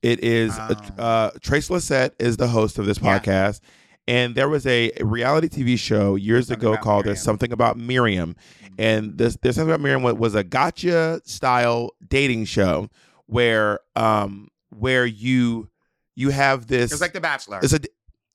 It 0.01 0.21
is 0.21 0.51
uh, 0.51 1.31
Trace 1.41 1.69
Lysette 1.69 2.11
is 2.19 2.35
the 2.35 2.47
host 2.47 2.77
of 2.77 2.85
this 2.85 2.99
podcast, 2.99 3.61
and 4.05 4.35
there 4.35 4.49
was 4.49 4.67
a 4.67 4.91
reality 4.99 5.47
TV 5.47 5.79
show 5.79 6.15
years 6.15 6.51
ago 6.51 6.75
called 6.75 7.05
"There's 7.05 7.23
Something 7.23 7.53
About 7.53 7.77
Miriam," 7.77 8.35
and 8.77 9.17
this 9.17 9.37
"There's 9.41 9.55
Something 9.55 9.71
About 9.71 9.81
Miriam" 9.81 10.03
wa- 10.03 10.13
was 10.13 10.35
a 10.35 10.43
gotcha 10.43 11.21
style 11.25 11.91
dating 12.07 12.45
show 12.45 12.89
where 13.25 13.79
um 13.95 14.49
where 14.69 15.05
you 15.05 15.69
you 16.15 16.29
have 16.29 16.67
this 16.67 16.91
It's 16.91 17.01
like 17.01 17.13
The 17.13 17.21
Bachelor. 17.21 17.59
it's 17.63 17.73
a 17.73 17.79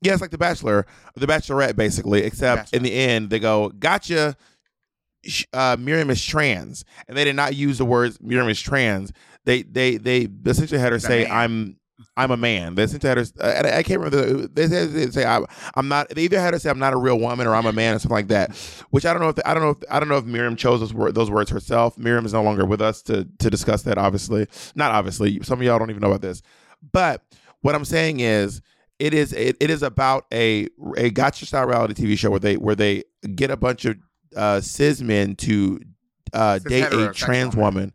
yeah, 0.01 0.12
it's 0.12 0.20
like 0.22 0.30
The 0.30 0.39
Bachelor, 0.39 0.86
The 1.16 1.26
Bachelorette, 1.26 1.74
basically. 1.74 2.22
Except 2.22 2.72
in 2.72 2.82
the 2.84 2.93
end, 2.93 3.30
they 3.30 3.41
go, 3.41 3.70
"Gotcha." 3.70 4.36
Uh, 5.53 5.76
Miriam 5.78 6.09
is 6.11 6.24
trans, 6.24 6.84
and 7.09 7.16
they 7.16 7.24
did 7.24 7.34
not 7.34 7.57
use 7.57 7.78
the 7.78 7.84
words 7.84 8.20
Miriam 8.20 8.49
is 8.49 8.61
trans. 8.62 9.12
They 9.45 9.62
they 9.62 9.97
they 9.97 10.28
essentially 10.47 10.80
had 10.80 10.93
her 10.93 11.01
say, 11.01 11.26
"I'm 11.26 11.76
I'm 12.16 12.30
a 12.30 12.36
man." 12.36 12.74
They 12.74 12.84
essentially 12.84 13.09
had 13.09 13.18
her. 13.18 13.24
Uh, 13.40 13.53
and 13.57 13.66
I 13.66 13.82
can't 13.82 14.01
remember. 14.01 14.16
The, 14.16 14.49
they 14.49 14.66
said 14.68 14.90
they 14.92 15.11
say, 15.11 15.24
I'm, 15.24 15.46
"I'm 15.74 15.88
not." 15.88 16.11
They 16.11 16.22
either 16.22 16.40
had 16.40 16.53
to 16.53 16.61
say, 16.61 16.70
"I'm 16.70 16.78
not 16.78 16.92
a 16.92 16.96
real 16.96 17.18
woman" 17.18 17.46
or 17.46 17.55
"I'm 17.55 17.66
a 17.66 17.72
man" 17.72 17.94
or 17.94 17.99
something 17.99 18.14
like 18.14 18.28
that. 18.28 18.57
Which 18.90 19.07
I 19.07 19.12
don't 19.12 19.22
know 19.22 19.28
if 19.28 19.38
I 19.44 19.55
don't 19.55 19.62
know 19.62 19.70
if 19.70 19.78
I 19.90 20.01
don't 20.01 20.09
know 20.09 20.18
if 20.18 20.24
Miriam 20.24 20.57
chose 20.57 20.80
those 20.80 20.94
word, 20.94 21.14
those 21.14 21.30
words 21.30 21.51
herself. 21.51 21.99
Miriam 21.99 22.26
is 22.26 22.32
no 22.32 22.42
longer 22.42 22.64
with 22.64 22.80
us 22.80 23.03
to 23.03 23.26
to 23.38 23.51
discuss 23.51 23.82
that. 23.82 23.99
Obviously, 23.99 24.46
not 24.74 24.92
obviously. 24.92 25.40
Some 25.42 25.59
of 25.61 25.64
y'all 25.64 25.78
don't 25.78 25.90
even 25.90 26.03
know 26.03 26.09
about 26.09 26.22
this, 26.22 26.42
but 26.92 27.22
what 27.61 27.74
I'm 27.74 27.84
saying 27.84 28.20
is 28.20 28.62
it 28.99 29.14
is 29.14 29.32
it, 29.32 29.57
it 29.61 29.70
is 29.70 29.82
about 29.82 30.26
a 30.32 30.68
a 30.96 31.11
gotcha 31.11 31.46
style 31.46 31.66
reality 31.66 31.94
TV 31.94 32.18
show 32.18 32.30
where 32.30 32.40
they 32.40 32.57
where 32.57 32.74
they 32.74 33.05
get 33.34 33.51
a 33.51 33.57
bunch 33.57 33.84
of 33.84 33.96
uh, 34.36 34.61
cis 34.61 35.01
men 35.01 35.36
to 35.36 35.80
uh, 36.32 36.59
date 36.59 36.92
a 36.92 37.12
trans 37.12 37.57
woman, 37.57 37.92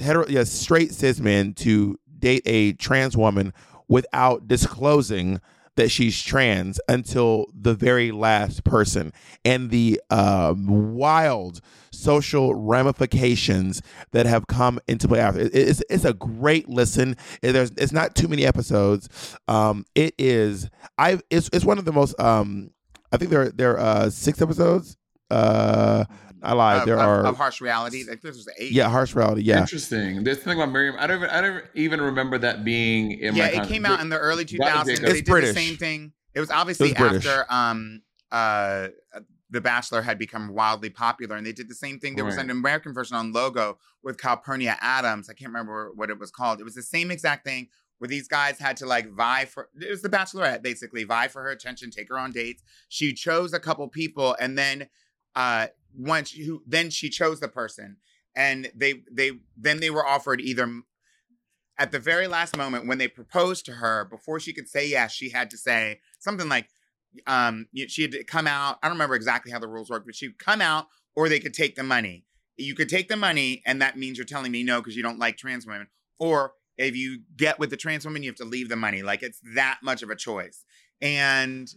hetero 0.00 0.26
yeah 0.28 0.44
straight 0.44 0.92
cis 0.92 1.20
men 1.20 1.54
to 1.54 1.98
date 2.24 2.42
a 2.46 2.72
trans 2.72 3.16
woman 3.16 3.52
without 3.86 4.48
disclosing 4.48 5.40
that 5.76 5.90
she's 5.90 6.22
trans 6.22 6.80
until 6.88 7.46
the 7.52 7.74
very 7.74 8.12
last 8.12 8.64
person 8.64 9.12
and 9.44 9.70
the 9.70 10.00
um, 10.08 10.94
wild 10.94 11.60
social 11.92 12.54
ramifications 12.54 13.82
that 14.12 14.24
have 14.24 14.46
come 14.46 14.80
into 14.88 15.06
play 15.06 15.20
after. 15.20 15.40
It's, 15.52 15.82
it's 15.90 16.06
a 16.06 16.14
great 16.14 16.68
listen. 16.68 17.16
There's 17.42 17.72
it's 17.72 17.92
not 17.92 18.14
too 18.14 18.28
many 18.28 18.46
episodes. 18.46 19.36
Um, 19.46 19.84
it 19.94 20.14
is 20.16 20.70
I 20.96 21.20
it's 21.28 21.50
it's 21.52 21.64
one 21.64 21.78
of 21.78 21.84
the 21.84 21.92
most 21.92 22.18
um 22.18 22.70
I 23.12 23.18
think 23.18 23.30
there 23.30 23.50
there 23.50 23.78
are 23.78 24.04
uh, 24.04 24.10
six 24.10 24.40
episodes. 24.40 24.96
Uh, 25.30 26.04
I 26.44 26.52
lied. 26.52 26.78
Of- 26.80 26.86
there 26.86 26.96
of, 26.98 27.02
are 27.08 27.26
of 27.26 27.36
harsh 27.36 27.60
reality. 27.60 28.04
Like 28.08 28.20
this 28.20 28.36
was 28.36 28.48
eight. 28.58 28.72
yeah 28.72 28.88
harsh 28.88 29.14
reality. 29.14 29.42
Yeah, 29.42 29.60
Interesting. 29.60 30.24
There's 30.24 30.38
something 30.38 30.58
about 30.60 30.72
Miriam. 30.72 30.96
I 30.98 31.06
don't. 31.06 31.18
Even, 31.18 31.30
I 31.30 31.40
don't 31.40 31.64
even 31.74 32.00
remember 32.00 32.38
that 32.38 32.64
being 32.64 33.12
in 33.12 33.34
yeah, 33.34 33.44
my. 33.44 33.50
it 33.50 33.56
con- 33.56 33.66
came 33.66 33.86
out 33.86 34.00
in 34.00 34.08
the 34.08 34.18
early 34.18 34.44
2000s. 34.44 34.84
dig 34.86 35.00
They 35.00 35.18
up. 35.20 35.24
did 35.24 35.26
the 35.26 35.52
same 35.54 35.76
thing. 35.76 36.12
It 36.34 36.40
was 36.40 36.50
obviously 36.50 36.90
It 36.90 37.00
was 37.00 37.24
after 37.26 37.46
um 37.52 38.02
uh 38.32 38.88
The 39.50 39.60
Bachelor 39.60 40.02
had 40.02 40.18
become 40.18 40.52
wildly 40.52 40.90
popular, 40.90 41.36
and 41.36 41.46
they 41.46 41.52
did 41.52 41.68
the 41.68 41.74
same 41.74 42.00
thing. 42.00 42.16
There 42.16 42.24
was 42.24 42.36
Right. 42.36 42.44
an 42.46 42.50
American 42.50 42.92
version 42.92 43.16
on 43.16 43.32
Logo 43.32 43.78
with 44.02 44.18
Calpernia 44.18 44.76
Addams. 44.80 45.30
I 45.30 45.34
can't 45.34 45.50
remember 45.50 45.92
what 45.94 46.10
it 46.10 46.18
was 46.18 46.30
called. 46.32 46.60
It 46.60 46.64
was 46.64 46.74
the 46.74 46.82
same 46.82 47.10
exact 47.12 47.44
thing 47.46 47.68
where 47.98 48.08
these 48.08 48.26
guys 48.26 48.58
had 48.58 48.76
to 48.78 48.86
like 48.86 49.08
vie 49.12 49.44
for. 49.44 49.68
It 49.80 49.88
was 49.90 50.02
The 50.02 50.08
Bachelorette 50.08 50.62
basically 50.62 51.04
vie 51.04 51.28
for 51.28 51.42
her 51.42 51.50
attention, 51.50 51.90
take 51.90 52.08
her 52.08 52.18
on 52.18 52.32
dates. 52.32 52.62
She 52.88 53.12
chose 53.12 53.52
a 53.54 53.60
couple 53.60 53.86
people, 53.88 54.34
and 54.40 54.58
then 54.58 54.88
uh 55.36 55.68
once 55.96 56.32
who 56.32 56.62
then 56.66 56.90
she 56.90 57.08
chose 57.08 57.40
the 57.40 57.48
person, 57.48 57.96
and 58.34 58.70
they 58.74 59.02
they 59.10 59.32
then 59.56 59.80
they 59.80 59.90
were 59.90 60.06
offered 60.06 60.40
either 60.40 60.68
at 61.78 61.90
the 61.90 61.98
very 61.98 62.26
last 62.28 62.56
moment 62.56 62.86
when 62.86 62.98
they 62.98 63.08
proposed 63.08 63.64
to 63.66 63.72
her 63.72 64.04
before 64.04 64.38
she 64.38 64.52
could 64.52 64.68
say 64.68 64.86
yes 64.86 65.12
she 65.12 65.30
had 65.30 65.50
to 65.50 65.58
say 65.58 65.98
something 66.20 66.48
like 66.48 66.68
um 67.26 67.66
she 67.88 68.02
had 68.02 68.12
to 68.12 68.22
come 68.22 68.46
out 68.46 68.78
i 68.80 68.86
don't 68.86 68.94
remember 68.94 69.16
exactly 69.16 69.50
how 69.50 69.58
the 69.58 69.66
rules 69.66 69.90
worked 69.90 70.06
but 70.06 70.14
she'd 70.14 70.38
come 70.38 70.60
out 70.60 70.86
or 71.16 71.28
they 71.28 71.40
could 71.40 71.54
take 71.54 71.76
the 71.76 71.82
money. 71.82 72.24
You 72.56 72.74
could 72.74 72.88
take 72.88 73.08
the 73.08 73.16
money 73.16 73.62
and 73.66 73.82
that 73.82 73.98
means 73.98 74.18
you're 74.18 74.24
telling 74.24 74.52
me 74.52 74.62
no 74.62 74.80
because 74.80 74.96
you 74.96 75.02
don't 75.02 75.18
like 75.18 75.36
trans 75.36 75.66
women. 75.66 75.88
Or 76.18 76.52
if 76.76 76.96
you 76.96 77.20
get 77.36 77.58
with 77.58 77.70
the 77.70 77.76
trans 77.76 78.04
woman 78.04 78.22
you 78.22 78.30
have 78.30 78.36
to 78.36 78.44
leave 78.44 78.68
the 78.68 78.76
money. 78.76 79.02
Like 79.02 79.22
it's 79.22 79.40
that 79.54 79.78
much 79.82 80.02
of 80.02 80.10
a 80.10 80.16
choice. 80.16 80.64
And 81.00 81.68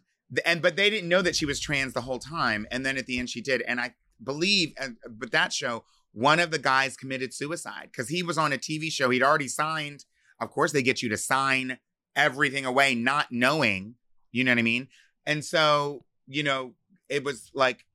and 0.46 0.62
but 0.62 0.76
they 0.76 0.90
didn't 0.90 1.10
know 1.10 1.22
that 1.22 1.36
she 1.36 1.46
was 1.46 1.60
trans 1.60 1.94
the 1.94 2.02
whole 2.02 2.20
time 2.20 2.68
and 2.70 2.86
then 2.86 2.98
at 2.98 3.06
the 3.06 3.18
end 3.18 3.30
she 3.30 3.40
did 3.40 3.62
and 3.62 3.80
i 3.80 3.94
believe 4.24 4.74
and 4.80 4.98
but 5.10 5.32
that 5.32 5.54
show 5.54 5.84
one 6.14 6.40
of 6.40 6.52
the 6.52 6.60
guys 6.60 6.98
committed 6.98 7.34
suicide 7.34 7.90
because 7.92 8.10
he 8.10 8.24
was 8.24 8.38
on 8.38 8.52
a 8.52 8.58
tv 8.58 8.92
show 8.92 9.10
he'd 9.10 9.24
already 9.24 9.48
signed. 9.48 10.06
Of 10.40 10.52
course 10.52 10.72
they 10.72 10.84
get 10.84 11.02
you 11.02 11.10
to 11.10 11.18
sign 11.18 11.80
everything 12.16 12.66
away 12.66 12.96
not 12.96 13.32
knowing 13.32 13.96
you 14.32 14.44
know 14.44 14.52
what 14.52 14.60
i 14.60 14.64
mean? 14.64 14.88
And 15.26 15.44
so 15.44 16.06
you 16.28 16.44
know 16.44 16.74
it 17.10 17.24
was 17.24 17.52
like 17.54 17.86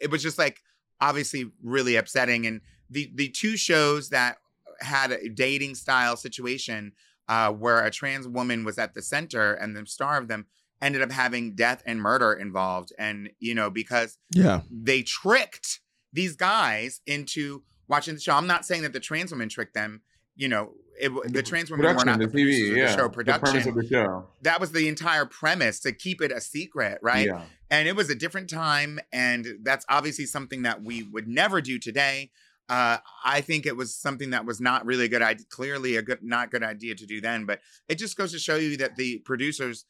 it 0.00 0.10
was 0.10 0.22
just 0.22 0.38
like 0.38 0.60
obviously 1.00 1.50
really 1.62 1.96
upsetting. 1.96 2.46
And 2.46 2.60
the 2.88 3.10
the 3.14 3.28
two 3.28 3.56
shows 3.56 4.10
that 4.10 4.38
had 4.80 5.12
a 5.12 5.28
dating 5.28 5.74
style 5.74 6.16
situation 6.16 6.92
uh, 7.28 7.52
where 7.52 7.84
a 7.84 7.90
trans 7.90 8.26
woman 8.26 8.64
was 8.64 8.78
at 8.78 8.94
the 8.94 9.02
center 9.02 9.52
and 9.54 9.76
the 9.76 9.86
star 9.86 10.18
of 10.18 10.28
them 10.28 10.46
ended 10.82 11.02
up 11.02 11.12
having 11.12 11.54
death 11.54 11.82
and 11.86 12.00
murder 12.00 12.32
involved 12.32 12.92
and 12.98 13.30
you 13.38 13.54
know 13.54 13.70
because 13.70 14.18
Yeah. 14.34 14.62
they 14.70 15.02
tricked 15.02 15.80
these 16.12 16.36
guys 16.36 17.00
into 17.06 17.62
watching 17.88 18.14
the 18.14 18.20
show. 18.20 18.34
I'm 18.34 18.46
not 18.46 18.64
saying 18.64 18.82
that 18.82 18.92
the 18.92 19.00
trans 19.00 19.30
women 19.30 19.48
tricked 19.48 19.74
them. 19.74 20.02
You 20.36 20.48
know, 20.48 20.72
it, 20.98 21.10
the 21.32 21.42
trans 21.42 21.70
women 21.70 21.84
were 21.86 22.04
not 22.04 22.18
the, 22.18 22.26
the 22.26 22.32
TV, 22.32 22.76
yeah. 22.76 22.86
the 22.86 22.96
show. 22.96 23.08
Production. 23.08 23.68
of 23.68 23.74
the 23.74 23.86
show. 23.86 24.28
That 24.42 24.60
was 24.60 24.72
the 24.72 24.88
entire 24.88 25.26
premise 25.26 25.80
to 25.80 25.92
keep 25.92 26.22
it 26.22 26.32
a 26.32 26.40
secret, 26.40 26.98
right? 27.02 27.26
Yeah. 27.26 27.42
And 27.70 27.86
it 27.88 27.94
was 27.94 28.10
a 28.10 28.14
different 28.14 28.48
time, 28.50 28.98
and 29.12 29.46
that's 29.62 29.84
obviously 29.88 30.26
something 30.26 30.62
that 30.62 30.82
we 30.82 31.02
would 31.02 31.28
never 31.28 31.60
do 31.60 31.78
today. 31.78 32.30
Uh, 32.68 32.98
I 33.24 33.40
think 33.40 33.66
it 33.66 33.76
was 33.76 33.94
something 33.94 34.30
that 34.30 34.46
was 34.46 34.60
not 34.60 34.86
really 34.86 35.04
a 35.06 35.08
good 35.08 35.22
idea. 35.22 35.44
Clearly, 35.50 35.96
a 35.96 36.02
good, 36.02 36.22
not 36.22 36.50
good 36.50 36.62
idea 36.62 36.94
to 36.94 37.06
do 37.06 37.20
then. 37.20 37.44
But 37.44 37.60
it 37.88 37.96
just 37.96 38.16
goes 38.16 38.32
to 38.32 38.38
show 38.38 38.56
you 38.56 38.76
that 38.78 38.96
the 38.96 39.18
producers 39.18 39.84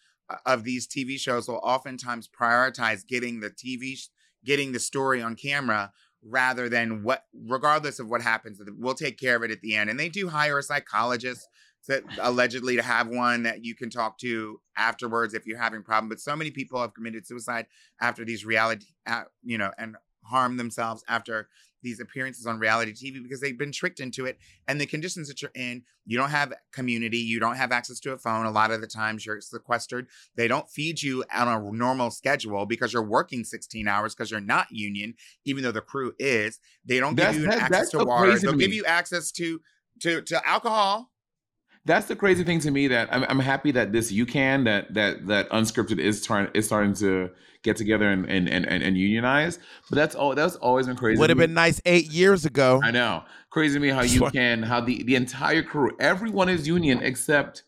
of 0.46 0.64
these 0.64 0.86
TV 0.86 1.18
shows 1.18 1.48
will 1.48 1.60
oftentimes 1.62 2.28
prioritize 2.28 3.06
getting 3.06 3.40
the 3.40 3.50
TV, 3.50 3.98
getting 4.44 4.72
the 4.72 4.80
story 4.80 5.20
on 5.22 5.34
camera 5.36 5.92
rather 6.22 6.68
than 6.68 7.02
what, 7.02 7.24
regardless 7.34 7.98
of 7.98 8.08
what 8.08 8.20
happens. 8.20 8.60
We'll 8.78 8.94
take 8.94 9.18
care 9.18 9.36
of 9.36 9.42
it 9.42 9.50
at 9.50 9.60
the 9.60 9.74
end. 9.74 9.90
And 9.90 9.98
they 9.98 10.08
do 10.08 10.28
hire 10.28 10.58
a 10.58 10.62
psychologist 10.62 11.48
that 11.88 12.04
allegedly 12.20 12.76
to 12.76 12.82
have 12.82 13.08
one 13.08 13.44
that 13.44 13.64
you 13.64 13.74
can 13.74 13.88
talk 13.88 14.18
to 14.18 14.60
afterwards 14.76 15.32
if 15.32 15.46
you're 15.46 15.58
having 15.58 15.82
problem. 15.82 16.10
But 16.10 16.20
so 16.20 16.36
many 16.36 16.50
people 16.50 16.80
have 16.80 16.94
committed 16.94 17.26
suicide 17.26 17.66
after 18.00 18.24
these 18.24 18.44
reality, 18.44 18.86
you 19.42 19.56
know, 19.56 19.72
and 19.78 19.96
harm 20.24 20.58
themselves 20.58 21.02
after 21.08 21.48
these 21.82 22.00
appearances 22.00 22.46
on 22.46 22.58
reality 22.58 22.92
TV 22.92 23.22
because 23.22 23.40
they've 23.40 23.58
been 23.58 23.72
tricked 23.72 24.00
into 24.00 24.26
it. 24.26 24.38
And 24.68 24.80
the 24.80 24.86
conditions 24.86 25.28
that 25.28 25.40
you're 25.42 25.50
in, 25.54 25.82
you 26.06 26.18
don't 26.18 26.30
have 26.30 26.52
community, 26.72 27.18
you 27.18 27.40
don't 27.40 27.56
have 27.56 27.72
access 27.72 28.00
to 28.00 28.12
a 28.12 28.18
phone. 28.18 28.46
A 28.46 28.50
lot 28.50 28.70
of 28.70 28.80
the 28.80 28.86
times 28.86 29.24
you're 29.24 29.40
sequestered. 29.40 30.08
They 30.36 30.48
don't 30.48 30.68
feed 30.68 31.02
you 31.02 31.24
on 31.34 31.48
a 31.48 31.72
normal 31.72 32.10
schedule 32.10 32.66
because 32.66 32.92
you're 32.92 33.02
working 33.02 33.44
16 33.44 33.86
hours 33.88 34.14
because 34.14 34.30
you're 34.30 34.40
not 34.40 34.66
union, 34.70 35.14
even 35.44 35.62
though 35.62 35.72
the 35.72 35.80
crew 35.80 36.12
is. 36.18 36.58
They 36.84 37.00
don't 37.00 37.14
That's- 37.16 37.34
give 37.36 37.44
you 37.44 37.50
that- 37.50 37.62
access 37.62 37.90
to 37.90 38.04
water. 38.04 38.38
They'll 38.38 38.52
to 38.52 38.58
give 38.58 38.72
you 38.72 38.84
access 38.84 39.30
to 39.32 39.60
to 40.00 40.22
to 40.22 40.48
alcohol. 40.48 41.10
That's 41.86 42.06
the 42.06 42.16
crazy 42.16 42.44
thing 42.44 42.60
to 42.60 42.70
me 42.70 42.88
that 42.88 43.08
I'm, 43.10 43.24
I'm 43.24 43.38
happy 43.38 43.72
that 43.72 43.92
this 43.92 44.12
you 44.12 44.26
can 44.26 44.64
that 44.64 44.92
that 44.94 45.26
that 45.28 45.48
unscripted 45.50 45.98
is 45.98 46.24
trying 46.24 46.48
is 46.54 46.66
starting 46.66 46.94
to 46.94 47.30
get 47.62 47.76
together 47.76 48.10
and 48.10 48.28
and 48.28 48.48
and, 48.48 48.66
and, 48.66 48.96
unionize. 48.96 49.58
But 49.88 49.96
that's 49.96 50.14
all 50.14 50.34
that's 50.34 50.56
always 50.56 50.86
been 50.86 50.96
crazy. 50.96 51.18
Would 51.18 51.30
have 51.30 51.38
been 51.38 51.54
nice 51.54 51.80
eight 51.86 52.10
years 52.10 52.44
ago. 52.44 52.80
I 52.82 52.90
know. 52.90 53.24
Crazy 53.50 53.74
to 53.74 53.80
me 53.80 53.88
how 53.88 54.02
you 54.02 54.30
can 54.32 54.62
how 54.62 54.80
the 54.80 55.02
the 55.04 55.14
entire 55.14 55.62
crew 55.62 55.96
everyone 55.98 56.48
is 56.48 56.66
union 56.68 57.02
except 57.02 57.64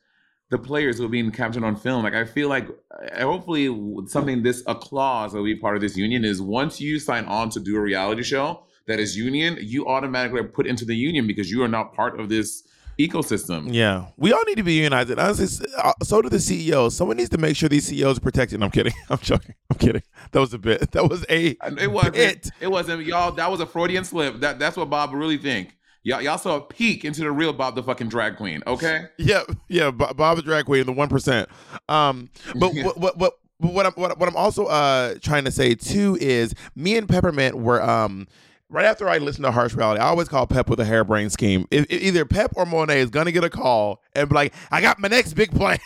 the 0.50 0.58
players 0.58 0.98
who 0.98 1.06
are 1.06 1.08
being 1.08 1.30
captured 1.30 1.64
on 1.64 1.76
film. 1.76 2.04
Like 2.04 2.14
I 2.14 2.26
feel 2.26 2.50
like 2.50 2.68
uh, 2.90 3.22
hopefully 3.22 3.74
something 4.06 4.42
this 4.42 4.62
a 4.66 4.74
clause 4.74 5.32
that 5.32 5.38
will 5.38 5.46
be 5.46 5.56
part 5.56 5.76
of 5.76 5.80
this 5.80 5.96
union 5.96 6.24
is 6.24 6.42
once 6.42 6.80
you 6.80 6.98
sign 6.98 7.24
on 7.24 7.48
to 7.50 7.60
do 7.60 7.76
a 7.76 7.80
reality 7.80 8.22
show 8.22 8.64
that 8.86 9.00
is 9.00 9.16
union, 9.16 9.56
you 9.60 9.86
automatically 9.86 10.40
are 10.40 10.44
put 10.44 10.66
into 10.66 10.84
the 10.84 10.94
union 10.94 11.26
because 11.26 11.50
you 11.50 11.62
are 11.62 11.68
not 11.68 11.94
part 11.94 12.20
of 12.20 12.28
this 12.28 12.64
ecosystem. 12.98 13.72
Yeah, 13.72 14.06
we 14.16 14.32
all 14.32 14.42
need 14.46 14.56
to 14.56 14.62
be 14.62 14.74
united. 14.74 15.18
Honestly, 15.18 15.66
uh, 15.82 15.92
so 16.02 16.22
do 16.22 16.28
the 16.28 16.40
CEOs. 16.40 16.96
Someone 16.96 17.16
needs 17.16 17.30
to 17.30 17.38
make 17.38 17.56
sure 17.56 17.68
these 17.68 17.86
CEOs 17.86 18.18
are 18.18 18.20
protected. 18.20 18.62
I'm 18.62 18.70
kidding. 18.70 18.92
I'm 19.10 19.18
joking. 19.18 19.54
I'm 19.70 19.78
kidding. 19.78 20.02
That 20.32 20.40
was 20.40 20.54
a 20.54 20.58
bit. 20.58 20.90
That 20.92 21.08
was 21.08 21.24
a. 21.28 21.56
It 21.80 21.90
wasn't. 21.90 22.14
bit. 22.14 22.50
It 22.60 22.70
wasn't. 22.70 23.04
Y'all, 23.06 23.32
that 23.32 23.50
was 23.50 23.60
a 23.60 23.66
Freudian 23.66 24.04
slip. 24.04 24.40
That 24.40 24.58
that's 24.58 24.76
what 24.76 24.90
Bob 24.90 25.12
really 25.14 25.38
think. 25.38 25.76
Y'all, 26.04 26.20
y'all 26.20 26.36
saw 26.36 26.56
a 26.56 26.60
peek 26.60 27.04
into 27.04 27.20
the 27.20 27.30
real 27.30 27.52
Bob 27.52 27.76
the 27.76 27.82
fucking 27.82 28.08
drag 28.08 28.36
queen. 28.36 28.62
Okay. 28.66 29.04
Yeah, 29.18 29.42
yeah. 29.68 29.90
Bo- 29.90 30.12
Bob 30.14 30.36
the 30.36 30.42
drag 30.42 30.66
queen, 30.66 30.84
the 30.84 30.92
one 30.92 31.08
percent. 31.08 31.48
Um, 31.88 32.28
but 32.56 32.74
what 32.74 32.98
what 32.98 33.18
what. 33.18 33.32
But 33.60 33.74
what 33.74 33.86
I'm 33.86 33.92
what, 33.92 34.18
what 34.18 34.28
I'm 34.28 34.34
also 34.34 34.64
uh 34.66 35.14
trying 35.22 35.44
to 35.44 35.52
say 35.52 35.76
too 35.76 36.18
is 36.20 36.52
me 36.74 36.96
and 36.96 37.08
Peppermint 37.08 37.56
were 37.56 37.80
um 37.80 38.26
right 38.72 38.84
after 38.86 39.08
I 39.08 39.18
listened 39.18 39.44
to 39.44 39.52
Harsh 39.52 39.74
Reality, 39.74 40.00
I 40.00 40.08
always 40.08 40.28
call 40.28 40.46
Pep 40.46 40.68
with 40.68 40.80
a 40.80 40.84
harebrained 40.84 41.30
scheme. 41.32 41.66
Either 41.70 42.24
Pep 42.24 42.52
or 42.56 42.66
Monet 42.66 43.00
is 43.00 43.10
gonna 43.10 43.32
get 43.32 43.44
a 43.44 43.50
call 43.50 44.02
and 44.14 44.28
be 44.28 44.34
like, 44.34 44.54
"I 44.70 44.80
got 44.80 44.98
my 44.98 45.08
next 45.08 45.34
big 45.34 45.52
plan." 45.52 45.78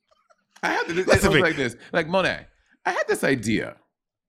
I 0.62 0.70
had 0.70 0.86
to, 0.88 0.94
Listen 0.94 1.06
was 1.12 1.20
to 1.22 1.30
me. 1.30 1.42
like 1.42 1.56
this. 1.56 1.76
Like 1.92 2.08
Monet, 2.08 2.46
I 2.86 2.90
had 2.90 3.06
this 3.06 3.22
idea. 3.22 3.76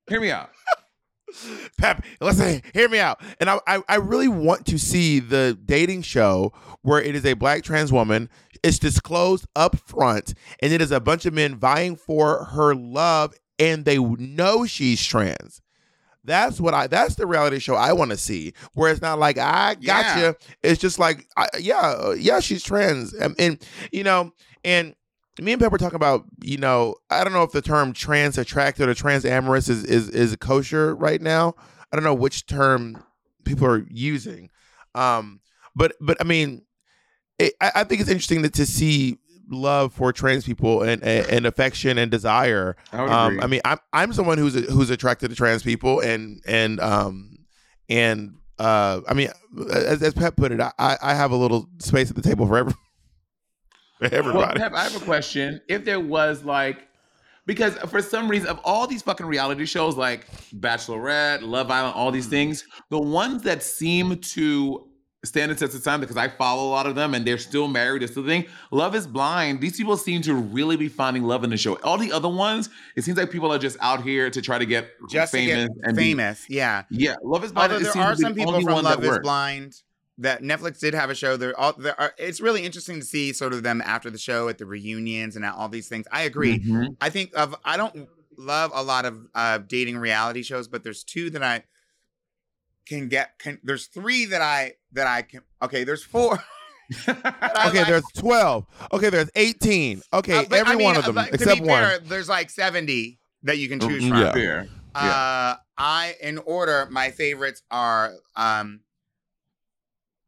Hear 0.07 0.19
me 0.21 0.31
out. 0.31 0.49
Pep, 1.77 2.03
listen, 2.19 2.61
hear 2.73 2.89
me 2.89 2.99
out. 2.99 3.21
And 3.39 3.49
I, 3.49 3.59
I, 3.67 3.83
I 3.87 3.95
really 3.97 4.27
want 4.27 4.65
to 4.67 4.79
see 4.79 5.19
the 5.19 5.57
dating 5.63 6.01
show 6.01 6.53
where 6.81 7.01
it 7.01 7.15
is 7.15 7.25
a 7.25 7.33
black 7.33 7.63
trans 7.63 7.91
woman. 7.91 8.29
It's 8.63 8.79
disclosed 8.79 9.45
up 9.55 9.77
front, 9.77 10.33
and 10.59 10.73
it 10.73 10.81
is 10.81 10.91
a 10.91 10.99
bunch 10.99 11.25
of 11.25 11.33
men 11.33 11.55
vying 11.55 11.95
for 11.95 12.45
her 12.45 12.73
love, 12.75 13.33
and 13.59 13.85
they 13.85 13.97
know 13.99 14.65
she's 14.65 15.03
trans. 15.05 15.61
That's 16.23 16.59
what 16.59 16.73
I. 16.73 16.87
That's 16.87 17.15
the 17.15 17.25
reality 17.25 17.59
show 17.59 17.75
I 17.75 17.93
want 17.93 18.11
to 18.11 18.17
see, 18.17 18.53
where 18.73 18.91
it's 18.91 19.01
not 19.01 19.19
like 19.19 19.37
I 19.37 19.75
gotcha. 19.75 20.19
Yeah. 20.19 20.31
It's 20.61 20.81
just 20.81 20.99
like, 20.99 21.27
I, 21.37 21.47
yeah, 21.59 22.13
yeah, 22.13 22.39
she's 22.39 22.63
trans, 22.63 23.13
and, 23.13 23.35
and 23.39 23.65
you 23.91 24.03
know, 24.03 24.33
and 24.63 24.95
me 25.41 25.53
and 25.53 25.61
Pep 25.61 25.71
were 25.71 25.77
talking 25.77 25.95
about, 25.95 26.25
you 26.41 26.57
know, 26.57 26.95
I 27.09 27.23
don't 27.23 27.33
know 27.33 27.43
if 27.43 27.51
the 27.51 27.61
term 27.61 27.93
trans 27.93 28.37
attracted 28.37 28.89
or 28.89 28.93
trans 28.93 29.23
amorous 29.25 29.69
is, 29.69 29.85
is 29.85 30.09
is 30.09 30.35
kosher 30.35 30.95
right 30.95 31.21
now. 31.21 31.55
I 31.91 31.95
don't 31.95 32.03
know 32.03 32.13
which 32.13 32.45
term 32.45 33.01
people 33.45 33.65
are 33.67 33.85
using. 33.89 34.49
Um, 34.95 35.39
but 35.75 35.93
but 36.01 36.17
I 36.19 36.25
mean, 36.25 36.63
it, 37.37 37.53
I, 37.61 37.71
I 37.75 37.83
think 37.85 38.01
it's 38.01 38.09
interesting 38.09 38.41
that 38.41 38.53
to 38.55 38.65
see 38.65 39.17
love 39.49 39.93
for 39.93 40.13
trans 40.13 40.45
people 40.45 40.81
and 40.81 41.03
and, 41.03 41.27
and 41.27 41.45
affection 41.45 41.97
and 41.97 42.11
desire. 42.11 42.75
I 42.91 43.05
Um. 43.05 43.39
I 43.41 43.47
mean, 43.47 43.61
I'm 43.65 43.79
I'm 43.93 44.13
someone 44.13 44.37
who's 44.37 44.53
who's 44.69 44.89
attracted 44.89 45.29
to 45.29 45.35
trans 45.35 45.63
people 45.63 45.99
and 45.99 46.41
and 46.45 46.79
um 46.79 47.39
and 47.89 48.35
uh 48.59 49.01
I 49.07 49.13
mean, 49.13 49.29
as, 49.71 50.03
as 50.03 50.13
Pep 50.13 50.35
put 50.35 50.51
it, 50.51 50.59
I 50.61 50.71
I 51.01 51.13
have 51.13 51.31
a 51.31 51.35
little 51.35 51.67
space 51.79 52.09
at 52.09 52.15
the 52.15 52.21
table 52.21 52.45
for 52.47 52.57
every, 52.57 52.73
for 53.99 54.09
Well, 54.09 54.13
everybody. 54.13 54.59
Pep, 54.59 54.73
I 54.73 54.83
have 54.83 54.95
a 54.95 55.05
question. 55.05 55.61
If 55.67 55.85
there 55.85 55.99
was 55.99 56.43
like, 56.43 56.87
because 57.45 57.75
for 57.89 58.01
some 58.01 58.27
reason, 58.27 58.47
of 58.49 58.59
all 58.63 58.85
these 58.85 59.01
fucking 59.01 59.25
reality 59.25 59.65
shows 59.65 59.95
like 59.97 60.27
Bachelorette, 60.55 61.41
Love 61.41 61.71
Island, 61.71 61.95
all 61.95 62.11
these 62.11 62.27
things, 62.27 62.63
the 62.89 62.99
ones 62.99 63.43
that 63.43 63.63
seem 63.63 64.17
to 64.17 64.88
stand 65.23 65.51
the 65.51 65.55
test 65.55 65.75
of 65.75 65.83
time 65.83 65.99
because 65.99 66.15
I 66.17 66.29
follow 66.29 66.67
a 66.67 66.71
lot 66.71 66.85
of 66.85 66.95
them 66.95 67.13
and 67.13 67.25
they're 67.25 67.37
still 67.37 67.67
married, 67.67 68.03
it's 68.03 68.15
the 68.15 68.23
thing. 68.23 68.45
Love 68.71 68.95
is 68.95 69.05
blind. 69.05 69.59
These 69.59 69.77
people 69.77 69.97
seem 69.97 70.21
to 70.23 70.33
really 70.33 70.77
be 70.77 70.87
finding 70.87 71.23
love 71.23 71.43
in 71.43 71.49
the 71.49 71.57
show. 71.57 71.75
All 71.83 71.97
the 71.97 72.11
other 72.11 72.29
ones, 72.29 72.69
it 72.95 73.03
seems 73.03 73.17
like 73.17 73.29
people 73.29 73.51
are 73.51 73.57
just 73.59 73.77
out 73.81 74.01
here 74.03 74.29
to 74.29 74.41
try 74.41 74.57
to 74.57 74.65
get 74.65 74.89
Just 75.09 75.33
to 75.33 75.37
famous 75.37 75.67
get 75.67 75.77
and 75.83 75.97
be- 75.97 76.03
famous, 76.03 76.45
yeah. 76.49 76.83
yeah, 76.89 77.15
Love 77.23 77.43
is 77.43 77.51
blind. 77.51 77.73
Although 77.73 77.91
there 77.91 78.01
are 78.03 78.15
some 78.15 78.33
the 78.33 78.39
people 78.39 78.61
from 78.61 78.83
Love 78.83 79.03
is 79.03 79.09
works. 79.09 79.23
Blind 79.23 79.75
that 80.19 80.41
Netflix 80.41 80.79
did 80.79 80.93
have 80.93 81.09
a 81.09 81.15
show. 81.15 81.37
There, 81.37 81.57
all 81.59 81.73
there 81.73 81.99
are. 81.99 82.13
It's 82.17 82.41
really 82.41 82.65
interesting 82.65 82.99
to 82.99 83.05
see 83.05 83.31
sort 83.33 83.53
of 83.53 83.63
them 83.63 83.81
after 83.85 84.09
the 84.09 84.17
show 84.17 84.49
at 84.49 84.57
the 84.57 84.65
reunions 84.65 85.35
and 85.37 85.45
all 85.45 85.69
these 85.69 85.87
things. 85.87 86.07
I 86.11 86.23
agree. 86.23 86.59
Mhm. 86.59 86.95
I 87.01 87.09
think 87.09 87.31
of 87.35 87.55
I 87.63 87.77
don't 87.77 88.07
love 88.37 88.71
a 88.73 88.83
lot 88.83 89.05
of 89.05 89.27
uh, 89.35 89.57
dating 89.59 89.97
reality 89.97 90.43
shows, 90.43 90.67
but 90.67 90.83
there's 90.83 91.03
two 91.03 91.29
that 91.31 91.43
I 91.43 91.63
can 92.89 93.07
get. 93.07 93.39
Can, 93.39 93.59
there's 93.63 93.85
three 93.87 94.25
that 94.25 94.41
I 94.41 94.73
that 94.93 95.07
I 95.07 95.21
can. 95.21 95.41
Okay, 95.61 95.83
there's 95.85 96.03
four. 96.03 96.43
Okay, 97.07 97.83
there's 97.83 98.03
12. 98.17 98.65
Okay, 98.93 99.09
there's 99.11 99.29
18. 99.35 100.01
Okay, 100.11 100.37
Uh, 100.39 100.43
every 100.51 100.73
I 100.73 100.75
mean, 100.75 100.85
one 100.85 100.97
of 100.97 101.03
uh, 101.03 101.07
them 101.07 101.15
but 101.15 101.25
to 101.27 101.33
except 101.35 101.61
be 101.61 101.67
one. 101.67 101.83
fair, 101.83 101.99
there's 101.99 102.27
like 102.27 102.49
70 102.49 103.19
that 103.43 103.59
you 103.59 103.69
can 103.69 103.79
choose 103.79 104.03
Mm, 104.03 104.09
from. 104.09 104.17
yeah. 104.17 104.31
Fair. 104.33 104.67
Uh, 104.95 105.55
I 105.77 106.15
in 106.19 106.39
order, 106.39 106.87
my 106.89 107.11
favorites 107.11 107.61
are 107.69 108.13
um, 108.35 108.79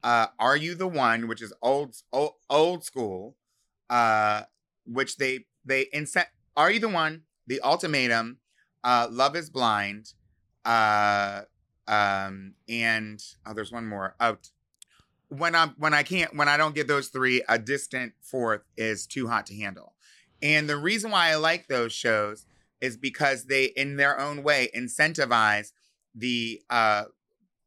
uh, 0.04 0.28
"Are 0.40 0.56
You 0.56 0.76
the 0.76 0.88
One," 0.88 1.28
which 1.28 1.42
is 1.42 1.52
old 1.64 1.96
old, 2.14 2.34
old 2.50 2.84
school, 2.86 3.36
uh, 3.90 4.44
which 4.86 5.18
they 5.18 5.46
they 5.66 5.88
incent. 5.94 6.28
"Are 6.56 6.70
You 6.72 6.80
the 6.80 6.90
One?" 6.90 7.24
The 7.48 7.60
Ultimatum, 7.62 8.38
uh, 8.84 9.08
"Love 9.10 9.36
Is 9.36 9.50
Blind," 9.50 10.14
uh, 10.64 11.42
um, 11.92 12.54
and 12.70 13.22
oh, 13.46 13.54
there's 13.54 13.72
one 13.72 13.86
more. 13.86 14.16
Oh, 14.20 14.36
t- 14.36 14.50
when 15.28 15.54
I'm 15.56 15.76
when 15.78 15.94
I 15.94 16.04
can't 16.04 16.36
when 16.36 16.48
I 16.48 16.58
don't 16.58 16.74
get 16.74 16.88
those 16.88 17.10
three, 17.10 17.44
a 17.48 17.60
distant 17.60 18.14
fourth 18.22 18.62
is 18.78 19.06
"Too 19.06 19.28
Hot 19.28 19.46
to 19.48 19.56
Handle," 19.56 19.94
and 20.42 20.70
the 20.70 20.78
reason 20.78 21.12
why 21.12 21.30
I 21.30 21.36
like 21.36 21.68
those 21.68 21.92
shows 21.92 22.46
is 22.80 22.98
because 22.98 23.46
they, 23.46 23.66
in 23.66 23.98
their 23.98 24.20
own 24.20 24.42
way, 24.42 24.70
incentivize 24.76 25.72
the 26.16 26.62
uh, 26.70 27.04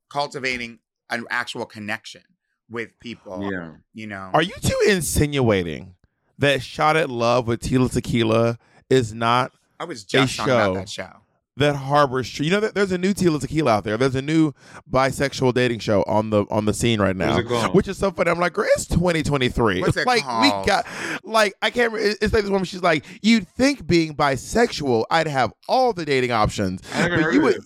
cultivating 0.08 0.80
an 1.10 1.26
actual 1.30 1.66
connection 1.66 2.22
with 2.68 2.98
people. 3.00 3.48
Yeah. 3.50 3.72
You 3.92 4.06
know. 4.06 4.30
Are 4.32 4.42
you 4.42 4.54
two 4.60 4.80
insinuating 4.88 5.94
that 6.38 6.62
Shot 6.62 6.96
at 6.96 7.10
Love 7.10 7.46
with 7.46 7.60
Tila 7.60 7.92
Tequila 7.92 8.58
is 8.88 9.12
not 9.14 9.52
I 9.78 9.84
was 9.84 10.02
a 10.02 10.06
just 10.06 10.36
talking 10.36 10.52
about 10.52 10.66
show 10.66 10.74
that 10.74 10.88
show. 10.88 11.23
That 11.56 11.76
harbors 11.76 12.28
tr- 12.28 12.42
you 12.42 12.50
know 12.50 12.60
there's 12.60 12.90
a 12.90 12.98
new 12.98 13.14
Tila 13.14 13.40
Tequila 13.40 13.70
out 13.70 13.84
there. 13.84 13.96
There's 13.96 14.16
a 14.16 14.22
new 14.22 14.52
bisexual 14.90 15.54
dating 15.54 15.78
show 15.78 16.02
on 16.04 16.30
the 16.30 16.46
on 16.50 16.64
the 16.64 16.74
scene 16.74 17.00
right 17.00 17.14
now, 17.14 17.36
What's 17.36 17.46
it 17.46 17.48
called? 17.48 17.74
which 17.74 17.88
is 17.88 17.96
so 17.98 18.10
funny. 18.10 18.30
I'm 18.30 18.40
like, 18.40 18.54
girl, 18.54 18.66
it's 18.74 18.86
2023. 18.86 19.80
What's 19.80 19.96
it 19.96 20.06
like 20.06 20.22
called? 20.22 20.42
we 20.42 20.66
got 20.66 20.86
like 21.22 21.54
I 21.62 21.70
can't. 21.70 21.92
remember. 21.92 22.16
It's 22.20 22.32
like 22.32 22.42
this 22.42 22.50
woman. 22.50 22.64
She's 22.64 22.82
like, 22.82 23.04
you'd 23.22 23.46
think 23.48 23.86
being 23.86 24.14
bisexual, 24.16 25.04
I'd 25.10 25.28
have 25.28 25.52
all 25.68 25.92
the 25.92 26.04
dating 26.04 26.32
options, 26.32 26.82
I 26.92 27.08
but 27.08 27.32
you 27.32 27.40
would. 27.42 27.60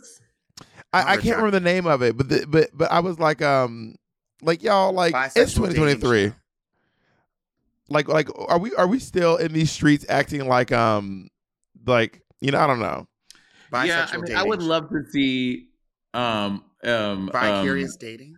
I, 0.92 1.12
I 1.12 1.16
can't 1.16 1.36
remember 1.36 1.50
the 1.50 1.60
name 1.60 1.86
of 1.86 2.02
it, 2.02 2.16
but 2.16 2.28
the, 2.28 2.46
but 2.46 2.70
but 2.74 2.90
I 2.90 3.00
was 3.00 3.18
like, 3.18 3.42
um, 3.42 3.94
like 4.42 4.62
y'all, 4.62 4.92
like 4.92 5.14
it's 5.34 5.34
Bisexual 5.54 5.70
dating 5.70 6.00
2023. 6.00 6.32
Like 7.90 8.08
like 8.08 8.28
are 8.48 8.58
we 8.58 8.74
are 8.74 8.86
we 8.86 8.98
still 8.98 9.36
in 9.36 9.52
these 9.52 9.70
streets 9.70 10.04
acting 10.08 10.46
like 10.46 10.72
um 10.72 11.28
like 11.86 12.22
you 12.40 12.50
know 12.50 12.58
I 12.58 12.66
don't 12.66 12.80
know. 12.80 13.06
Yeah, 13.72 14.08
I 14.10 14.16
Bisexual 14.16 14.28
mean, 14.28 14.36
I 14.36 14.42
would 14.44 14.62
love 14.62 14.88
to 14.90 15.04
see 15.10 15.68
um 16.14 16.64
um 16.84 17.30
Vicarious 17.32 17.92
um, 17.92 17.98
dating. 18.00 18.36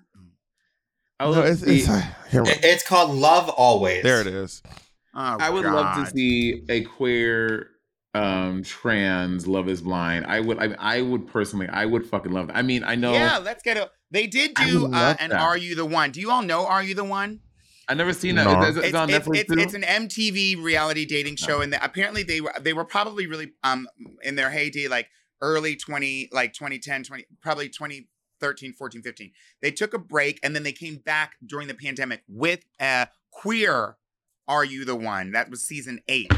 I 1.19 1.27
would 1.27 1.35
No, 1.35 1.40
love 1.40 1.47
to 1.47 1.52
it's, 1.52 1.62
see, 1.62 1.93
it's, 1.93 2.32
here 2.32 2.43
It's 2.47 2.86
called 2.89 3.11
Love 3.15 3.48
Always. 3.51 4.02
there 4.02 4.20
it 4.23 4.27
is. 4.27 4.62
Oh, 5.15 5.20
I 5.39 5.51
would 5.51 5.65
love 5.65 5.94
to 5.97 6.11
see 6.11 6.62
a 6.69 6.82
queer 6.82 7.69
um 8.15 8.62
trans 8.65 9.47
Love 9.47 9.69
Is 9.69 9.82
Blind. 9.82 10.27
I 10.27 10.40
would. 10.40 10.59
I, 10.59 10.74
I 10.78 11.02
would 11.02 11.28
personally. 11.28 11.69
I 11.69 11.85
would 11.86 12.07
fucking 12.07 12.32
love 12.32 12.48
that. 12.48 12.57
I 12.57 12.62
mean, 12.62 12.82
I 12.85 12.94
know. 12.94 13.12
Yeah, 13.12 13.39
let's 13.39 13.62
get 13.62 13.77
it. 13.77 13.89
They 14.11 14.27
did 14.27 14.55
do 14.55 14.82
would 14.82 14.94
uh, 14.94 14.98
love 14.98 15.16
an 15.20 15.32
"Are 15.32 15.57
You 15.57 15.74
the 15.74 15.85
One"? 15.85 16.11
Do 16.11 16.20
you 16.20 16.31
all 16.31 16.43
know 16.43 16.66
"Are 16.66 16.82
You 16.82 16.94
the 16.94 17.05
One"? 17.05 17.40
I 17.89 17.94
never 17.94 18.12
seen 18.12 18.36
that. 18.36 18.44
No. 18.44 18.62
It's, 18.62 18.77
it's 18.77 18.86
It's, 18.86 18.97
on 18.97 19.11
it's, 19.11 19.27
Netflix 19.28 19.36
it's, 19.36 19.52
too. 19.52 19.59
it's 19.59 19.74
an 19.74 19.82
MTV 19.82 20.62
reality 20.62 21.05
dating 21.07 21.36
show, 21.36 21.61
and 21.61 21.73
the, 21.73 21.85
apparently 21.85 22.23
they 22.23 22.40
were 22.40 22.52
they 22.61 22.73
were 22.73 22.85
probably 22.85 23.27
really 23.27 23.52
um 23.62 23.89
in 24.23 24.36
their 24.36 24.51
heyday, 24.51 24.89
like 24.89 25.09
early 25.40 25.76
twenty, 25.76 26.28
like 26.32 26.52
2010, 26.52 27.04
20, 27.04 27.26
probably 27.40 27.68
2013, 27.68 28.72
14, 28.72 29.02
15. 29.02 29.32
They 29.62 29.70
took 29.70 29.94
a 29.94 29.98
break, 29.98 30.38
and 30.42 30.54
then 30.54 30.62
they 30.62 30.72
came 30.72 30.96
back 30.96 31.34
during 31.44 31.68
the 31.68 31.74
pandemic 31.74 32.22
with 32.28 32.64
a 32.80 33.08
queer 33.30 33.96
"Are 34.48 34.64
You 34.64 34.84
the 34.84 34.96
One"? 34.96 35.32
That 35.32 35.50
was 35.50 35.62
season 35.62 36.00
eight, 36.08 36.32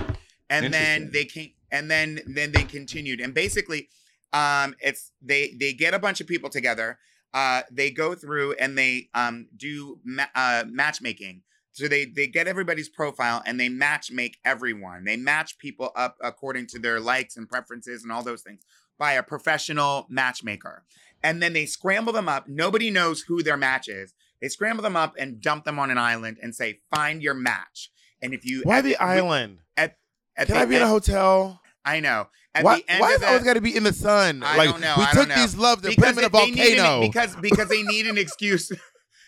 and 0.50 0.72
then 0.72 1.10
they 1.12 1.24
came, 1.24 1.52
and 1.70 1.90
then 1.90 2.20
then 2.26 2.52
they 2.52 2.64
continued, 2.64 3.20
and 3.20 3.34
basically, 3.34 3.88
um, 4.32 4.74
it's 4.80 5.12
they 5.20 5.54
they 5.58 5.72
get 5.72 5.94
a 5.94 5.98
bunch 5.98 6.20
of 6.20 6.26
people 6.26 6.50
together. 6.50 6.98
Uh, 7.34 7.62
they 7.70 7.90
go 7.90 8.14
through 8.14 8.52
and 8.54 8.76
they 8.76 9.08
um 9.14 9.48
do 9.56 9.98
ma- 10.04 10.26
uh, 10.34 10.64
matchmaking. 10.68 11.42
So 11.72 11.88
they 11.88 12.04
they 12.04 12.26
get 12.26 12.46
everybody's 12.46 12.90
profile 12.90 13.42
and 13.46 13.58
they 13.58 13.70
match 13.70 14.10
make 14.10 14.36
everyone. 14.44 15.04
They 15.04 15.16
match 15.16 15.56
people 15.56 15.90
up 15.96 16.18
according 16.20 16.66
to 16.68 16.78
their 16.78 17.00
likes 17.00 17.38
and 17.38 17.48
preferences 17.48 18.02
and 18.02 18.12
all 18.12 18.22
those 18.22 18.42
things 18.42 18.60
by 18.98 19.12
a 19.12 19.22
professional 19.22 20.06
matchmaker. 20.08 20.84
And 21.22 21.42
then 21.42 21.52
they 21.52 21.66
scramble 21.66 22.12
them 22.12 22.28
up. 22.28 22.48
Nobody 22.48 22.90
knows 22.90 23.22
who 23.22 23.42
their 23.42 23.56
match 23.56 23.88
is. 23.88 24.12
They 24.40 24.48
scramble 24.48 24.82
them 24.82 24.96
up 24.96 25.14
and 25.18 25.40
dump 25.40 25.64
them 25.64 25.78
on 25.78 25.90
an 25.90 25.98
island 25.98 26.38
and 26.42 26.54
say, 26.54 26.80
"Find 26.94 27.22
your 27.22 27.34
match." 27.34 27.90
And 28.20 28.34
if 28.34 28.44
you 28.44 28.62
Why 28.64 28.78
at 28.78 28.84
the 28.84 28.96
island? 28.96 29.58
At, 29.76 29.96
at 30.36 30.48
Can 30.48 30.56
the 30.56 30.62
I 30.62 30.66
be 30.66 30.76
in 30.76 30.82
a 30.82 30.88
hotel? 30.88 31.60
I 31.84 32.00
know. 32.00 32.28
At 32.54 32.64
Why, 32.64 32.76
the 32.80 32.84
end 32.90 33.00
why 33.00 33.08
of 33.10 33.16
is 33.16 33.22
it 33.22 33.28
always 33.28 33.44
got 33.44 33.54
to 33.54 33.60
be 33.60 33.74
in 33.76 33.82
the 33.84 33.92
sun? 33.92 34.42
I 34.44 34.56
like 34.58 34.70
don't 34.70 34.80
know. 34.80 34.94
we 34.98 35.02
I 35.04 35.06
took 35.06 35.14
don't 35.14 35.28
know. 35.28 35.34
these 35.36 35.56
love 35.56 35.84
and 35.84 35.96
put 35.96 36.14
them 36.14 36.18
in 36.18 36.24
a 36.34 36.46
need 36.50 36.78
an- 36.78 37.00
because 37.00 37.34
because 37.36 37.68
they 37.68 37.82
need 37.82 38.06
an 38.06 38.18
excuse. 38.24 38.70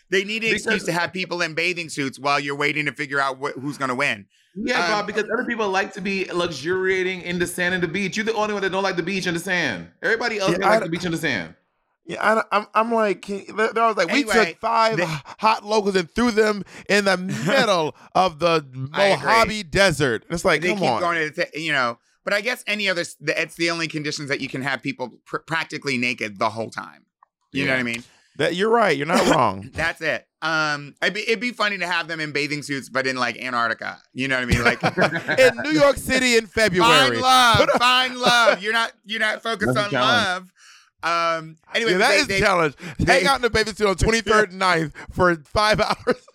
They 0.09 0.23
need 0.23 0.43
an 0.43 0.53
excuse 0.53 0.83
to 0.85 0.91
have 0.91 1.11
people 1.13 1.41
in 1.41 1.53
bathing 1.53 1.89
suits 1.89 2.19
while 2.19 2.39
you're 2.39 2.55
waiting 2.55 2.85
to 2.85 2.91
figure 2.91 3.19
out 3.19 3.37
wh- 3.41 3.59
who's 3.59 3.77
going 3.77 3.89
to 3.89 3.95
win. 3.95 4.25
Yeah, 4.55 4.83
Um, 4.85 4.91
Bob, 4.91 5.07
because 5.07 5.23
other 5.33 5.43
people 5.45 5.67
like 5.69 5.93
to 5.93 6.01
be 6.01 6.25
luxuriating 6.31 7.21
in 7.23 7.39
the 7.39 7.47
sand 7.47 7.73
and 7.73 7.83
the 7.83 7.87
beach. 7.87 8.15
You're 8.15 8.25
the 8.25 8.33
only 8.35 8.53
one 8.53 8.63
that 8.63 8.71
don't 8.71 8.83
like 8.83 8.95
the 8.95 9.03
beach 9.03 9.25
and 9.25 9.35
the 9.35 9.39
sand. 9.41 9.89
Everybody 10.01 10.39
else 10.39 10.51
Yeah, 10.51 10.57
may 10.59 10.65
I 10.65 10.69
like 10.75 10.83
the 10.83 10.89
beach 10.89 11.03
and 11.05 11.13
the 11.13 11.17
sand. 11.17 11.55
Yeah, 12.07 12.17
I, 12.31 12.35
don't- 12.35 12.47
I'm, 12.51 12.67
I'm 12.75 12.91
like, 12.93 13.23
can, 13.23 13.43
they're, 13.57 13.73
they're 13.73 13.83
always 13.83 13.97
like, 13.97 14.07
we 14.11 14.19
Anyway, 14.21 14.45
took 14.51 14.59
five 14.59 14.97
they- 14.97 15.05
hot 15.05 15.65
locals 15.65 15.95
and 15.95 16.09
threw 16.09 16.31
them 16.31 16.63
in 16.87 17.05
the 17.05 17.17
middle 17.47 17.95
of 18.13 18.39
the 18.39 18.63
Mojave 18.71 19.63
Desert. 19.63 20.23
It's 20.29 20.45
like, 20.45 20.61
they 20.61 20.69
come 20.69 20.77
keep 20.79 20.89
on. 20.89 21.01
going 21.01 21.29
to 21.29 21.35
the, 21.35 21.59
you 21.59 21.71
know. 21.73 21.97
But 22.23 22.33
I 22.33 22.41
guess 22.41 22.63
any 22.65 22.87
other, 22.87 23.01
s- 23.01 23.15
the- 23.19 23.39
it's 23.41 23.55
the 23.55 23.71
only 23.71 23.87
conditions 23.87 24.29
that 24.29 24.39
you 24.39 24.47
can 24.47 24.61
have 24.61 24.81
people 24.81 25.19
pr- 25.25 25.37
practically 25.39 25.97
naked 25.97 26.39
the 26.39 26.49
whole 26.51 26.69
time. 26.69 27.05
You 27.51 27.65
know 27.65 27.71
what 27.73 27.79
I 27.79 27.83
mean? 27.83 28.03
That 28.37 28.55
you're 28.55 28.69
right. 28.69 28.95
You're 28.97 29.07
not 29.07 29.29
wrong. 29.35 29.69
That's 29.73 30.01
it. 30.01 30.27
Um, 30.41 30.93
it'd 31.01 31.13
be, 31.15 31.21
it'd 31.21 31.39
be 31.39 31.51
funny 31.51 31.77
to 31.79 31.87
have 31.87 32.07
them 32.07 32.19
in 32.19 32.31
bathing 32.31 32.61
suits, 32.61 32.87
but 32.89 33.07
in 33.07 33.15
like 33.15 33.37
Antarctica. 33.41 33.99
You 34.13 34.27
know 34.27 34.35
what 34.35 34.43
I 34.43 34.45
mean? 34.45 34.63
Like 34.63 34.83
in 35.39 35.57
New 35.63 35.71
York 35.79 35.97
City 35.97 36.35
in 36.37 36.45
February. 36.45 37.19
Find 37.19 37.21
love. 37.21 37.69
Find 37.79 38.17
love. 38.17 38.61
You're 38.61 38.73
not 38.73 38.91
you're 39.05 39.19
not 39.19 39.41
focused 39.43 39.73
That's 39.73 39.93
on 39.93 39.99
love. 40.01 40.51
Um 41.03 41.57
anyway, 41.73 41.93
yeah, 41.93 41.97
that 41.99 42.09
they, 42.09 42.17
is 42.17 42.27
they, 42.27 42.37
a 42.37 42.39
challenge. 42.39 42.75
they- 42.99 43.13
Hang 43.19 43.27
out 43.27 43.35
in 43.37 43.41
the 43.41 43.49
bathing 43.49 43.73
suit 43.75 43.87
on 43.87 43.95
23rd 43.95 44.51
and 44.51 44.61
9th 44.61 44.93
for 45.11 45.35
five 45.45 45.79
hours. 45.79 46.25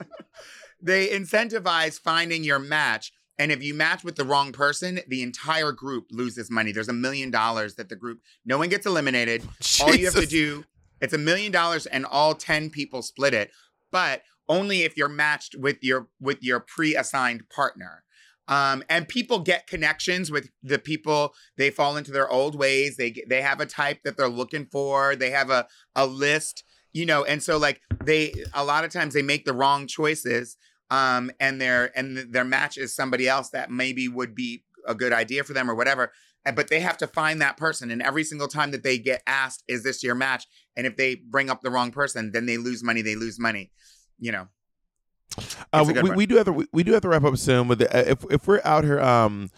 they 0.82 1.08
incentivize 1.08 2.00
finding 2.00 2.44
your 2.44 2.58
match. 2.58 3.12
And 3.38 3.50
if 3.50 3.62
you 3.62 3.72
match 3.72 4.04
with 4.04 4.16
the 4.16 4.24
wrong 4.24 4.52
person, 4.52 5.00
the 5.08 5.22
entire 5.22 5.72
group 5.72 6.08
loses 6.10 6.50
money. 6.50 6.72
There's 6.72 6.90
a 6.90 6.92
million 6.92 7.30
dollars 7.30 7.76
that 7.76 7.88
the 7.88 7.96
group 7.96 8.20
no 8.44 8.58
one 8.58 8.68
gets 8.68 8.84
eliminated. 8.84 9.42
All 9.80 9.94
you 9.94 10.04
have 10.06 10.14
to 10.14 10.26
do, 10.26 10.64
it's 11.00 11.14
a 11.14 11.18
million 11.18 11.52
dollars 11.52 11.86
and 11.86 12.04
all 12.06 12.34
10 12.34 12.70
people 12.70 13.02
split 13.02 13.34
it, 13.34 13.50
but 13.90 14.22
only 14.48 14.82
if 14.82 14.96
you're 14.96 15.08
matched 15.08 15.54
with 15.54 15.78
your 15.82 16.08
with 16.20 16.42
your 16.42 16.60
pre-assigned 16.60 17.48
partner. 17.48 18.02
Um, 18.48 18.82
and 18.88 19.08
people 19.08 19.38
get 19.38 19.68
connections 19.68 20.28
with 20.28 20.50
the 20.60 20.80
people. 20.80 21.34
They 21.56 21.70
fall 21.70 21.96
into 21.96 22.10
their 22.10 22.28
old 22.28 22.56
ways. 22.56 22.96
They 22.96 23.14
they 23.28 23.42
have 23.42 23.60
a 23.60 23.66
type 23.66 24.02
that 24.02 24.16
they're 24.16 24.28
looking 24.28 24.66
for. 24.66 25.14
They 25.14 25.30
have 25.30 25.50
a 25.50 25.68
a 25.94 26.04
list, 26.04 26.64
you 26.92 27.06
know. 27.06 27.24
And 27.24 27.40
so 27.42 27.56
like 27.56 27.80
they 28.04 28.34
a 28.52 28.64
lot 28.64 28.84
of 28.84 28.90
times 28.90 29.14
they 29.14 29.22
make 29.22 29.44
the 29.44 29.54
wrong 29.54 29.86
choices. 29.86 30.56
Um, 30.90 31.30
and 31.38 31.60
their 31.60 31.96
and 31.96 32.16
their 32.32 32.44
match 32.44 32.76
is 32.76 32.92
somebody 32.94 33.28
else 33.28 33.50
that 33.50 33.70
maybe 33.70 34.08
would 34.08 34.34
be 34.34 34.64
a 34.84 34.96
good 34.96 35.12
idea 35.12 35.44
for 35.44 35.52
them 35.52 35.70
or 35.70 35.76
whatever. 35.76 36.12
And- 36.44 36.56
But 36.56 36.68
they 36.68 36.80
have 36.80 36.96
to 36.98 37.06
find 37.06 37.40
that 37.42 37.56
person. 37.56 37.90
And 37.90 38.00
every 38.02 38.24
single 38.24 38.48
time 38.48 38.70
that 38.70 38.82
they 38.82 38.98
get 38.98 39.22
asked, 39.26 39.62
"Is 39.68 39.82
this 39.82 40.02
your 40.02 40.14
match?" 40.14 40.46
and 40.76 40.86
if 40.86 40.96
they 40.96 41.16
bring 41.16 41.50
up 41.50 41.60
the 41.62 41.70
wrong 41.70 41.90
person, 41.92 42.32
then 42.32 42.46
they 42.46 42.56
lose 42.56 42.82
money. 42.82 43.02
They 43.02 43.14
lose 43.16 43.38
money. 43.38 43.70
You 44.18 44.32
know. 44.32 44.48
Uh, 45.72 45.80
It's 45.80 45.90
a 45.90 45.92
good 45.92 46.04
we, 46.04 46.10
we 46.10 46.26
do 46.26 46.36
have 46.36 46.46
to 46.46 46.52
we, 46.52 46.66
we 46.72 46.82
do 46.82 46.92
have 46.92 47.02
to 47.02 47.08
wrap 47.08 47.24
up 47.24 47.36
soon. 47.36 47.68
But 47.68 47.78
the, 47.78 47.94
uh, 47.96 48.10
if 48.10 48.24
if 48.30 48.46
we're 48.46 48.60
out 48.64 48.84
here 48.84 49.00
um 49.00 49.50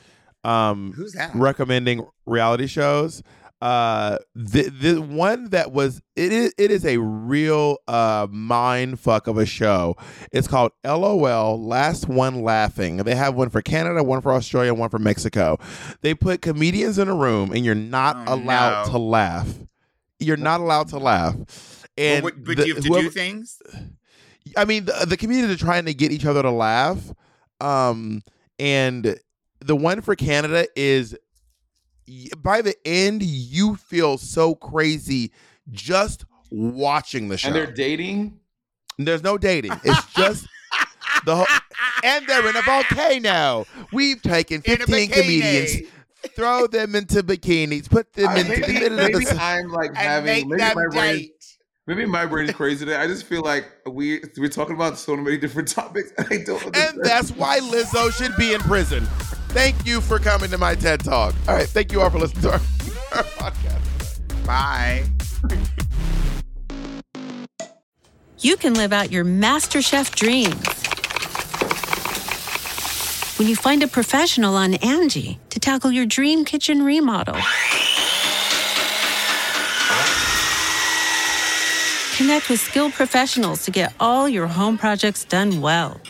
um 0.45 0.93
Who's 0.93 1.13
that? 1.13 1.35
recommending 1.35 2.07
reality 2.27 2.67
shows, 2.67 3.23
uh 3.63 4.19
the 4.35 4.63
the 4.71 5.01
one 5.01 5.51
that 5.51 5.71
was 5.71 6.03
it 6.17 6.33
is 6.33 6.53
it 6.59 6.73
is 6.73 6.85
a 6.85 6.99
real 6.99 7.77
uh 7.87 8.27
mind 8.29 8.99
fuck 8.99 9.29
of 9.29 9.39
a 9.39 9.47
show. 9.47 9.97
It's 10.33 10.49
called 10.49 10.73
LOL 10.85 11.65
Last 11.65 12.09
One 12.09 12.43
Laughing. 12.43 12.97
They 12.99 13.15
have 13.15 13.37
one 13.37 13.51
for 13.51 13.63
Canada, 13.63 14.03
one 14.03 14.21
for 14.21 14.33
Australia, 14.33 14.75
one 14.75 14.91
for 14.91 14.99
Mexico. 14.99 15.59
They 16.01 16.13
put 16.13 16.43
comedians 16.43 16.99
in 16.99 17.07
a 17.09 17.15
room 17.15 17.53
and 17.53 17.65
you're 17.65 17.77
not 17.77 18.17
Oh, 18.27 18.35
allowed 18.35 18.87
no. 18.87 18.93
to 18.93 18.99
laugh. 18.99 19.55
You're 20.19 20.37
not 20.37 20.61
allowed 20.61 20.89
to 20.89 20.99
laugh. 20.99 21.37
And 21.97 22.25
but, 22.25 22.43
but 22.45 22.57
the- 22.57 22.67
you 22.67 22.75
have 22.75 22.83
to 22.83 22.89
whoever- 22.89 23.05
do 23.05 23.11
things. 23.11 23.63
I 24.57 24.65
mean, 24.65 24.87
the, 24.87 25.07
the 25.09 25.17
comedians 25.17 25.53
are 25.53 25.65
trying 25.65 25.85
to 25.85 25.95
get 25.95 26.11
each 26.11 26.27
other 26.27 26.43
to 26.43 26.51
laugh. 26.51 26.99
Um, 27.61 28.23
and 28.59 29.17
the 29.61 29.77
one 29.77 30.01
for 30.01 30.17
Canada 30.17 30.67
is 30.75 31.17
by 32.39 32.63
the 32.63 32.75
end, 32.87 33.23
you 33.23 33.77
feel 33.77 34.19
so 34.19 34.55
crazy 34.55 35.33
just 35.71 36.25
watching 36.51 37.29
the 37.29 37.39
show. 37.39 37.49
And 37.49 37.57
they're 37.57 37.71
dating. 37.73 38.39
There's 38.99 39.23
no 39.23 39.39
dating. 39.39 39.73
It's 39.85 40.13
just 40.17 40.47
the 41.25 41.37
whole, 41.37 41.47
and 42.05 42.27
they're 42.27 42.49
in 42.49 42.57
a 42.57 42.63
volcano. 42.63 43.67
We've 43.93 44.21
taken 44.21 44.61
15 44.63 45.11
comedians, 45.11 45.89
throw 46.37 46.67
them 46.67 46.95
into 46.95 47.23
bikinis, 47.23 47.89
put 47.89 48.13
them 48.13 48.29
I- 48.29 48.41
into 48.41 48.61
the 48.61 48.91
maybe 48.91 49.15
of 49.25 49.31
the. 49.31 49.39
I'm 49.41 49.69
like 49.69 49.89
And 49.91 49.97
having 49.99 50.49
make 50.49 50.61
maybe 50.61 50.75
my 50.75 50.87
brain. 50.91 51.29
Maybe 51.89 52.07
my 52.07 52.27
brain 52.27 52.49
is 52.49 52.55
crazy 52.55 52.85
today. 52.85 52.97
I 52.97 53.09
just 53.09 53.25
feel 53.27 53.43
like 53.43 53.67
we 53.91 54.21
we're 54.39 54.49
talking 54.49 54.77
about 54.77 54.99
so 54.99 55.17
many 55.17 55.37
different 55.37 55.67
topics, 55.75 56.13
and 56.17 56.27
I 56.31 56.45
don't. 56.45 56.77
And 56.77 57.01
that's 57.03 57.31
why 57.33 57.59
Lizzo 57.59 58.13
should 58.13 58.37
be 58.37 58.53
in 58.55 58.61
prison. 58.61 59.07
Thank 59.53 59.87
you 59.87 60.01
for 60.01 60.19
coming 60.19 60.51
to 60.51 60.59
my 60.59 60.75
TED 60.75 61.05
Talk. 61.05 61.35
All 61.47 61.55
right, 61.55 61.69
thank 61.69 61.93
you 61.93 62.01
all 62.01 62.09
for 62.09 62.19
listening 62.19 62.43
to 62.43 62.53
our, 62.53 62.61
our 63.13 63.23
podcast. 63.39 64.47
Bye. 64.47 65.05
you 68.41 68.57
can 68.57 68.75
live 68.75 68.93
out 68.93 69.13
your 69.13 69.25
MasterChef 69.25 70.15
dreams 70.15 70.67
when 73.39 73.47
you 73.47 73.55
find 73.55 73.83
a 73.83 73.89
professional 73.89 74.57
on 74.57 74.73
Angi 74.75 75.39
to 75.51 75.61
tackle 75.61 75.93
your 75.93 76.07
dream 76.07 76.45
kitchen 76.45 76.83
remodel. 76.83 77.37
Connect 82.17 82.49
with 82.49 82.61
skilled 82.61 82.93
professionals 82.93 83.65
to 83.65 83.71
get 83.71 83.93
all 84.01 84.29
your 84.29 84.47
home 84.47 84.79
projects 84.79 85.25
done 85.25 85.61
well. 85.61 86.01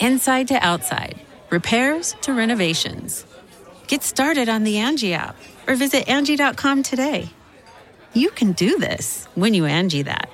Inside 0.00 0.48
to 0.48 0.54
outside, 0.64 1.20
repairs 1.50 2.14
to 2.22 2.32
renovations. 2.32 3.26
Get 3.86 4.02
started 4.02 4.48
on 4.48 4.64
the 4.64 4.76
Angi 4.76 5.12
app 5.12 5.36
or 5.66 5.74
visit 5.74 6.06
Angi.com 6.06 6.82
today. 6.82 7.28
You 8.12 8.30
can 8.30 8.52
do 8.52 8.78
this 8.78 9.26
when 9.34 9.54
you 9.54 9.64
Angi 9.64 10.04
that. 10.04 10.30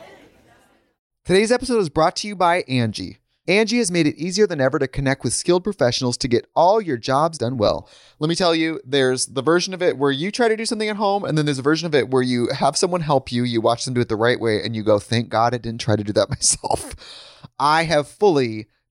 Today's 1.24 1.51
episode 1.51 1.78
is 1.78 1.88
brought 1.88 2.16
to 2.16 2.28
you 2.28 2.36
by 2.36 2.62
Angi. 2.62 3.16
Angi 3.48 3.78
has 3.78 3.93
made 3.93 4.06
it 4.09 4.16
easier 4.16 4.47
than 4.47 4.60
ever 4.60 4.78
to 4.78 4.88
connect 4.88 5.22
with 5.22 5.32
skilled 5.32 5.62
professionals 5.62 6.16
to 6.18 6.28
get 6.28 6.47
all 6.56 6.80
your 6.80 6.97
jobs 6.97 7.38
done 7.38 7.56
well. 7.56 7.88
Let 8.18 8.28
me 8.28 8.34
tell 8.34 8.55
you, 8.55 8.80
there's 8.84 9.26
the 9.26 9.43
version 9.43 9.72
of 9.72 9.82
it 9.82 9.98
where 9.98 10.10
you 10.10 10.32
try 10.32 10.48
to 10.48 10.56
do 10.56 10.66
something 10.66 10.88
at 10.88 10.97
home, 10.97 11.24
and 11.24 11.38
then 11.38 11.44
there's 11.44 11.60
a 11.60 11.62
version 11.62 11.86
of 11.86 11.94
it 11.94 12.10
where 12.10 12.22
you 12.22 12.48
have 12.48 12.76
someone 12.76 13.02
help 13.02 13.30
you, 13.30 13.44
you 13.44 13.60
watch 13.60 13.84
them 13.84 13.94
do 13.94 14.01
it 14.01 14.09
the 14.09 14.16
right 14.16 14.40
way, 14.40 14.62
and 14.62 14.74
you 14.74 14.82
go, 14.82 14.98
thank 14.98 15.28
God 15.28 15.55
I 15.55 15.59
didn't 15.59 15.80
try 15.80 15.94
to 15.94 16.02
do 16.02 16.12
that 16.12 16.28
myself. 16.30 16.94
I 17.59 17.84
have 17.84 18.09
fully 18.09 18.66